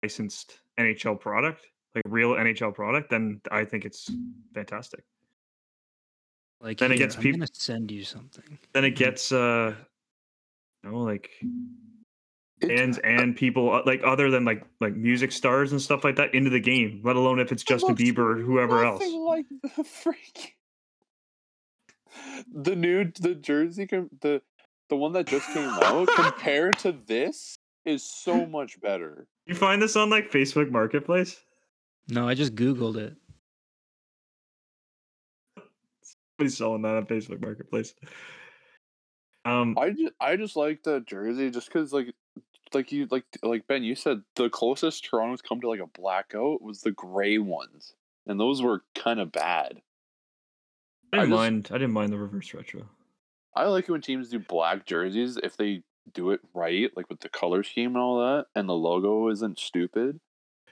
licensed 0.04 0.60
NHL 0.80 1.20
product, 1.20 1.66
like 1.96 2.04
real 2.08 2.32
NHL 2.32 2.74
product, 2.74 3.10
then 3.10 3.42
I 3.52 3.66
think 3.66 3.84
it's 3.84 4.10
fantastic. 4.54 5.04
Like 6.62 6.78
Then 6.78 6.92
it 6.92 6.98
gets 6.98 7.16
I'm 7.16 7.22
peop- 7.24 7.36
gonna 7.36 7.48
send 7.54 7.90
you 7.92 8.04
something. 8.04 8.60
then 8.74 8.86
it 8.86 8.92
gets 8.96 9.32
uh 9.32 9.74
you 10.84 10.90
know 10.92 11.00
like 11.00 11.30
It- 12.62 12.68
fans 12.68 13.00
and 13.00 13.36
people 13.36 13.72
uh, 13.74 13.82
like 13.86 14.02
other 14.04 14.30
than 14.30 14.46
like 14.46 14.64
like 14.80 14.96
music 14.96 15.32
stars 15.32 15.72
and 15.72 15.82
stuff 15.82 16.04
like 16.04 16.16
that 16.18 16.34
into 16.36 16.50
the 16.52 16.60
game 16.60 17.02
let 17.04 17.16
alone 17.16 17.40
if 17.40 17.52
it's 17.52 17.64
justin 17.64 17.96
bieber 17.96 18.20
or 18.20 18.38
whoever 18.38 18.84
else 18.86 19.02
Like 19.12 19.46
the 19.76 19.84
freak, 19.84 20.56
the 22.52 22.76
new 22.76 23.12
the 23.20 23.34
jersey 23.36 23.88
com- 23.88 24.10
the 24.22 24.42
the 24.90 24.96
one 24.96 25.14
that 25.14 25.26
just 25.26 25.48
came 25.54 25.68
out 25.84 26.08
compared 26.16 26.78
to 26.80 26.92
this 26.92 27.58
is 27.86 28.04
so 28.04 28.46
much 28.46 28.80
better. 28.82 29.26
you 29.48 29.56
find 29.56 29.82
this 29.82 29.96
on 29.96 30.10
like 30.12 30.30
facebook 30.32 30.70
marketplace 30.70 31.42
No, 32.10 32.28
I 32.28 32.34
just 32.36 32.54
googled 32.56 32.98
it. 32.98 33.16
Somebody's 36.42 36.58
selling 36.58 36.82
that 36.82 36.96
on 36.96 37.06
facebook 37.06 37.42
marketplace 37.42 37.94
um 39.46 39.76
I 39.78 39.90
just 39.92 40.14
I 40.20 40.36
just 40.36 40.56
like 40.56 40.84
the 40.84 41.00
jersey 41.02 41.50
just 41.50 41.68
because 41.68 41.92
like 41.94 42.14
like 42.74 42.92
you 42.92 43.08
like 43.10 43.26
like 43.44 43.68
Ben 43.68 43.84
you 43.84 43.96
said 43.96 44.22
the 44.36 44.50
closest 44.50 45.04
Toronto's 45.06 45.42
come 45.42 45.60
to 45.62 45.70
like 45.70 45.80
a 45.80 45.88
blackout 45.88 46.62
was 46.62 46.82
the 46.82 46.92
gray 46.92 47.38
ones 47.38 47.94
and 48.28 48.40
those 48.40 48.62
were 48.62 48.84
kind 48.96 49.20
of 49.20 49.32
bad. 49.32 49.82
i 51.12 51.18
didn't 51.18 51.20
I 51.20 51.26
just- 51.26 51.30
mind 51.30 51.70
i 51.72 51.74
didn't 51.76 51.94
mind 51.94 52.12
the 52.14 52.18
reverse 52.20 52.54
retro 52.54 52.84
I 53.54 53.66
like 53.66 53.90
it 53.90 53.92
when 53.92 54.00
teams 54.02 54.30
do 54.30 54.40
black 54.40 54.86
jerseys 54.86 55.38
if 55.44 55.58
they 55.58 55.84
do 56.14 56.32
it 56.32 56.40
right, 56.54 56.90
like 56.96 57.10
with 57.10 57.20
the 57.20 57.28
color 57.28 57.64
scheme 57.64 57.88
and 57.90 57.98
all 57.98 58.20
that, 58.22 58.46
and 58.56 58.68
the 58.70 58.74
logo 58.74 59.28
isn't 59.30 59.60
stupid. 59.60 60.22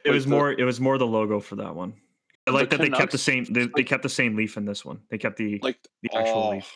it 0.06 0.10
Like 0.10 0.14
was 0.16 0.24
the- 0.24 0.30
more 0.32 0.52
it 0.54 0.64
was 0.64 0.80
more 0.80 0.98
the 0.98 1.06
logo 1.06 1.41
for 1.41 1.58
that 1.58 1.76
one 1.76 1.96
i 2.50 2.52
The 2.52 2.58
like 2.58 2.70
that 2.72 2.80
they 2.80 2.90
kept 2.90 3.12
the 3.12 3.18
same 3.18 3.46
they, 3.46 3.68
they 3.76 3.84
kept 3.84 4.04
the 4.04 4.10
same 4.10 4.36
leaf 4.36 4.58
in 4.58 4.66
this 4.66 4.84
one 4.84 5.00
they 5.10 5.18
kept 5.18 5.38
the 5.38 5.60
Like 5.62 5.78
the 6.02 6.10
actual 6.18 6.44
oh, 6.44 6.50
leaf 6.52 6.72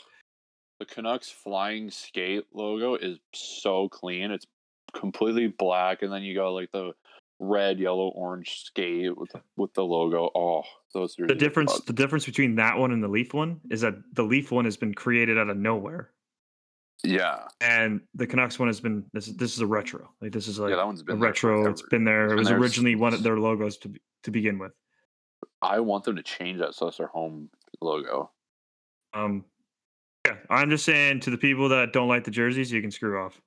The 0.79 0.85
Canucks 0.85 1.29
flying 1.29 1.89
skate 1.89 2.45
logo 2.53 2.95
is 2.95 3.17
so 3.33 3.87
clean. 3.89 4.31
It's 4.31 4.45
completely 4.93 5.47
black, 5.47 6.01
and 6.01 6.11
then 6.11 6.23
you 6.23 6.35
got 6.35 6.49
like 6.49 6.71
the 6.71 6.91
red, 7.39 7.79
yellow, 7.79 8.09
orange 8.09 8.63
skate 8.65 9.15
with 9.17 9.31
the, 9.31 9.41
with 9.55 9.73
the 9.73 9.83
logo. 9.83 10.29
Oh, 10.35 10.63
those 10.93 11.17
are 11.19 11.27
the 11.27 11.35
difference 11.35 11.79
the 11.81 11.93
difference 11.93 12.25
between 12.25 12.55
that 12.55 12.77
one 12.77 12.91
and 12.91 13.03
the 13.03 13.07
leaf 13.07 13.33
one 13.33 13.59
is 13.69 13.81
that 13.81 13.95
the 14.13 14.23
leaf 14.23 14.51
one 14.51 14.65
has 14.65 14.77
been 14.77 14.93
created 14.93 15.37
out 15.37 15.49
of 15.49 15.57
nowhere 15.57 16.11
Yeah, 17.03 17.47
and 17.61 18.01
the 18.15 18.27
Canucks 18.27 18.59
one 18.59 18.67
has 18.69 18.79
been 18.79 19.05
this. 19.13 19.27
is- 19.27 19.37
This 19.37 19.53
is 19.53 19.59
a 19.59 19.67
retro. 19.67 20.09
Like 20.21 20.31
this 20.31 20.47
is 20.47 20.59
like 20.59 20.71
yeah, 20.71 20.77
that 20.77 20.85
one's 20.85 21.01
a 21.01 21.05
been 21.05 21.19
retro. 21.19 21.69
It's 21.69 21.81
been 21.81 22.03
there. 22.03 22.25
It's 22.25 22.33
It 22.33 22.35
been 22.35 22.39
was 22.39 22.47
there 22.49 22.57
originally 22.57 22.95
one 22.95 23.13
of 23.13 23.23
their 23.23 23.37
logos 23.39 23.77
to 23.79 23.93
to 24.23 24.31
begin 24.31 24.57
with. 24.59 24.73
I 25.63 25.79
want 25.79 26.03
them 26.03 26.15
to 26.17 26.23
change 26.23 26.59
that 26.59 26.75
so 26.75 26.85
that's 26.85 26.97
their 26.97 27.07
home 27.07 27.49
logo. 27.81 28.29
Um, 29.13 29.45
yeah, 30.27 30.35
I'm 30.49 30.69
just 30.69 30.85
saying 30.85 31.21
to 31.21 31.29
the 31.29 31.37
people 31.37 31.69
that 31.69 31.93
don't 31.93 32.07
like 32.07 32.23
the 32.23 32.31
jerseys, 32.31 32.71
you 32.71 32.81
can 32.81 32.91
screw 32.91 33.19
off. 33.23 33.39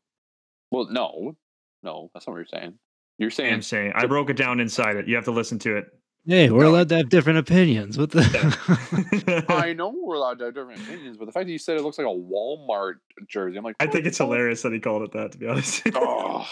Well, 0.70 0.86
no, 0.90 1.36
no, 1.82 2.10
that's 2.14 2.26
not 2.26 2.32
what 2.34 2.38
you're 2.38 2.46
saying. 2.46 2.74
You're 3.18 3.30
saying 3.30 3.54
I'm 3.54 3.62
saying 3.62 3.92
I 3.94 4.06
broke 4.06 4.30
it 4.30 4.36
down 4.36 4.60
inside 4.60 4.96
it. 4.96 5.08
You 5.08 5.14
have 5.16 5.24
to 5.24 5.30
listen 5.30 5.58
to 5.60 5.76
it. 5.76 5.86
Hey, 6.26 6.50
we're 6.50 6.64
No. 6.64 6.70
allowed 6.70 6.88
to 6.88 6.96
have 6.96 7.08
different 7.08 7.38
opinions. 7.38 7.96
What 7.96 8.10
the? 8.10 9.44
I 9.48 9.72
know 9.72 9.94
we're 9.96 10.16
allowed 10.16 10.38
to 10.40 10.46
have 10.46 10.54
different 10.54 10.82
opinions, 10.82 11.16
but 11.16 11.26
the 11.26 11.32
fact 11.32 11.46
that 11.46 11.52
you 11.52 11.58
said 11.58 11.76
it 11.76 11.82
looks 11.82 11.98
like 11.98 12.06
a 12.06 12.10
Walmart 12.10 12.94
jersey, 13.28 13.56
I'm 13.56 13.64
like, 13.64 13.76
I 13.78 13.86
think 13.86 14.06
it's 14.06 14.18
hilarious 14.18 14.62
that 14.62 14.72
he 14.72 14.80
called 14.80 15.02
it 15.02 15.12
that. 15.12 15.32
To 15.32 15.38
be 15.38 15.46
honest. 15.46 15.82
Oh, 15.94 16.46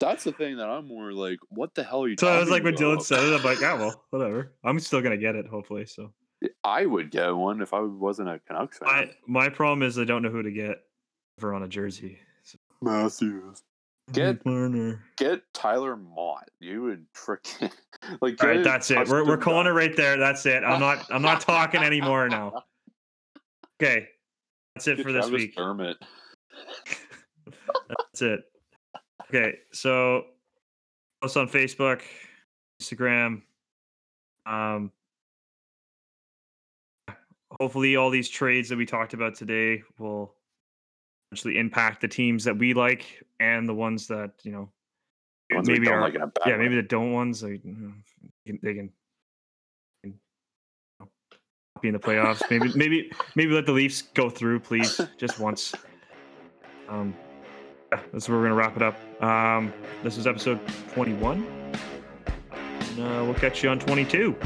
That's 0.00 0.24
the 0.24 0.32
thing 0.32 0.56
that 0.58 0.68
I'm 0.68 0.86
more 0.86 1.12
like, 1.12 1.38
what 1.48 1.74
the 1.74 1.82
hell 1.82 2.04
are 2.04 2.08
you? 2.08 2.16
So 2.18 2.28
I 2.28 2.38
was 2.38 2.50
like, 2.50 2.62
talking 2.62 2.86
when 2.86 2.98
Dylan 2.98 3.02
said 3.02 3.24
it, 3.24 3.34
I'm 3.36 3.42
like, 3.42 3.60
yeah, 3.60 3.74
well, 3.74 4.04
whatever. 4.10 4.52
I'm 4.64 4.78
still 4.80 5.00
gonna 5.00 5.16
get 5.16 5.34
it, 5.34 5.46
hopefully. 5.46 5.86
So 5.86 6.12
I 6.62 6.86
would 6.86 7.10
get 7.10 7.30
one 7.30 7.60
if 7.62 7.74
I 7.74 7.80
wasn't 7.80 8.28
a 8.28 8.40
Canucks 8.46 8.78
fan. 8.78 8.88
I 8.88 9.10
my 9.26 9.48
problem 9.48 9.82
is 9.82 9.98
I 9.98 10.04
don't 10.04 10.22
know 10.22 10.30
who 10.30 10.42
to 10.42 10.52
get 10.52 10.82
for 11.38 11.52
on 11.54 11.62
a 11.64 11.68
jersey. 11.68 12.18
So, 12.44 12.58
Matthews. 12.80 13.62
Get 14.12 14.46
Marner. 14.46 15.02
get 15.18 15.42
Tyler 15.52 15.94
Motte. 15.94 16.48
You 16.60 16.82
would 16.82 17.04
freaking 17.12 17.70
like. 18.22 18.42
All 18.42 18.48
right, 18.48 18.64
that's 18.64 18.90
it. 18.90 19.06
We're 19.08 19.26
we're 19.26 19.36
calling 19.36 19.66
it 19.66 19.70
right 19.70 19.94
there. 19.94 20.16
That's 20.16 20.46
it. 20.46 20.64
I'm 20.64 20.80
not 20.80 21.04
I'm 21.10 21.20
not 21.22 21.40
talking 21.40 21.82
anymore 21.82 22.28
now. 22.28 22.64
Okay, 23.80 24.08
that's 24.74 24.88
it 24.88 24.96
Get 24.96 25.06
for 25.06 25.12
this 25.12 25.26
Travis 25.26 25.40
week. 25.40 25.54
Dermott. 25.54 25.98
That's 27.88 28.22
it. 28.22 28.40
Okay, 29.28 29.58
so 29.72 30.24
post 31.20 31.36
on 31.36 31.48
Facebook, 31.48 32.00
Instagram. 32.80 33.42
Um, 34.46 34.90
hopefully, 37.60 37.96
all 37.96 38.08
these 38.08 38.28
trades 38.28 38.70
that 38.70 38.78
we 38.78 38.86
talked 38.86 39.12
about 39.12 39.34
today 39.34 39.82
will 39.98 40.34
actually 41.32 41.58
impact 41.58 42.00
the 42.00 42.08
teams 42.08 42.44
that 42.44 42.56
we 42.56 42.72
like 42.72 43.22
and 43.38 43.68
the 43.68 43.74
ones 43.74 44.06
that 44.06 44.32
you 44.44 44.52
know 44.52 44.70
ones 45.52 45.68
maybe 45.68 45.84
don't 45.84 45.94
are 45.94 46.00
like 46.00 46.14
in 46.14 46.22
a 46.22 46.26
bad 46.26 46.42
yeah 46.46 46.52
way. 46.52 46.62
maybe 46.62 46.76
the 46.76 46.82
don't 46.82 47.12
ones 47.12 47.42
like 47.42 47.62
you 47.64 47.72
know, 47.72 47.92
they 48.22 48.52
can, 48.52 48.60
they 48.62 48.74
can, 48.74 48.90
can, 50.02 50.14
you 50.14 50.14
know, 51.00 51.08
be 51.82 51.88
in 51.88 51.94
the 51.94 52.00
playoffs. 52.00 52.42
maybe 52.50 52.72
maybe 52.76 53.10
maybe 53.34 53.52
let 53.52 53.66
the 53.66 53.72
Leafs 53.72 54.00
go 54.00 54.30
through, 54.30 54.60
please, 54.60 55.00
just 55.16 55.38
once. 55.38 55.74
Um, 56.88 57.14
that's 57.90 58.28
where 58.28 58.38
we're 58.38 58.44
gonna 58.44 58.54
wrap 58.54 58.76
it 58.76 58.82
up. 58.82 59.22
Um, 59.22 59.72
this 60.02 60.16
is 60.18 60.26
episode 60.26 60.60
twenty-one. 60.92 61.46
And, 62.50 63.00
uh, 63.00 63.24
we'll 63.24 63.34
catch 63.34 63.62
you 63.62 63.70
on 63.70 63.78
twenty-two. 63.78 64.36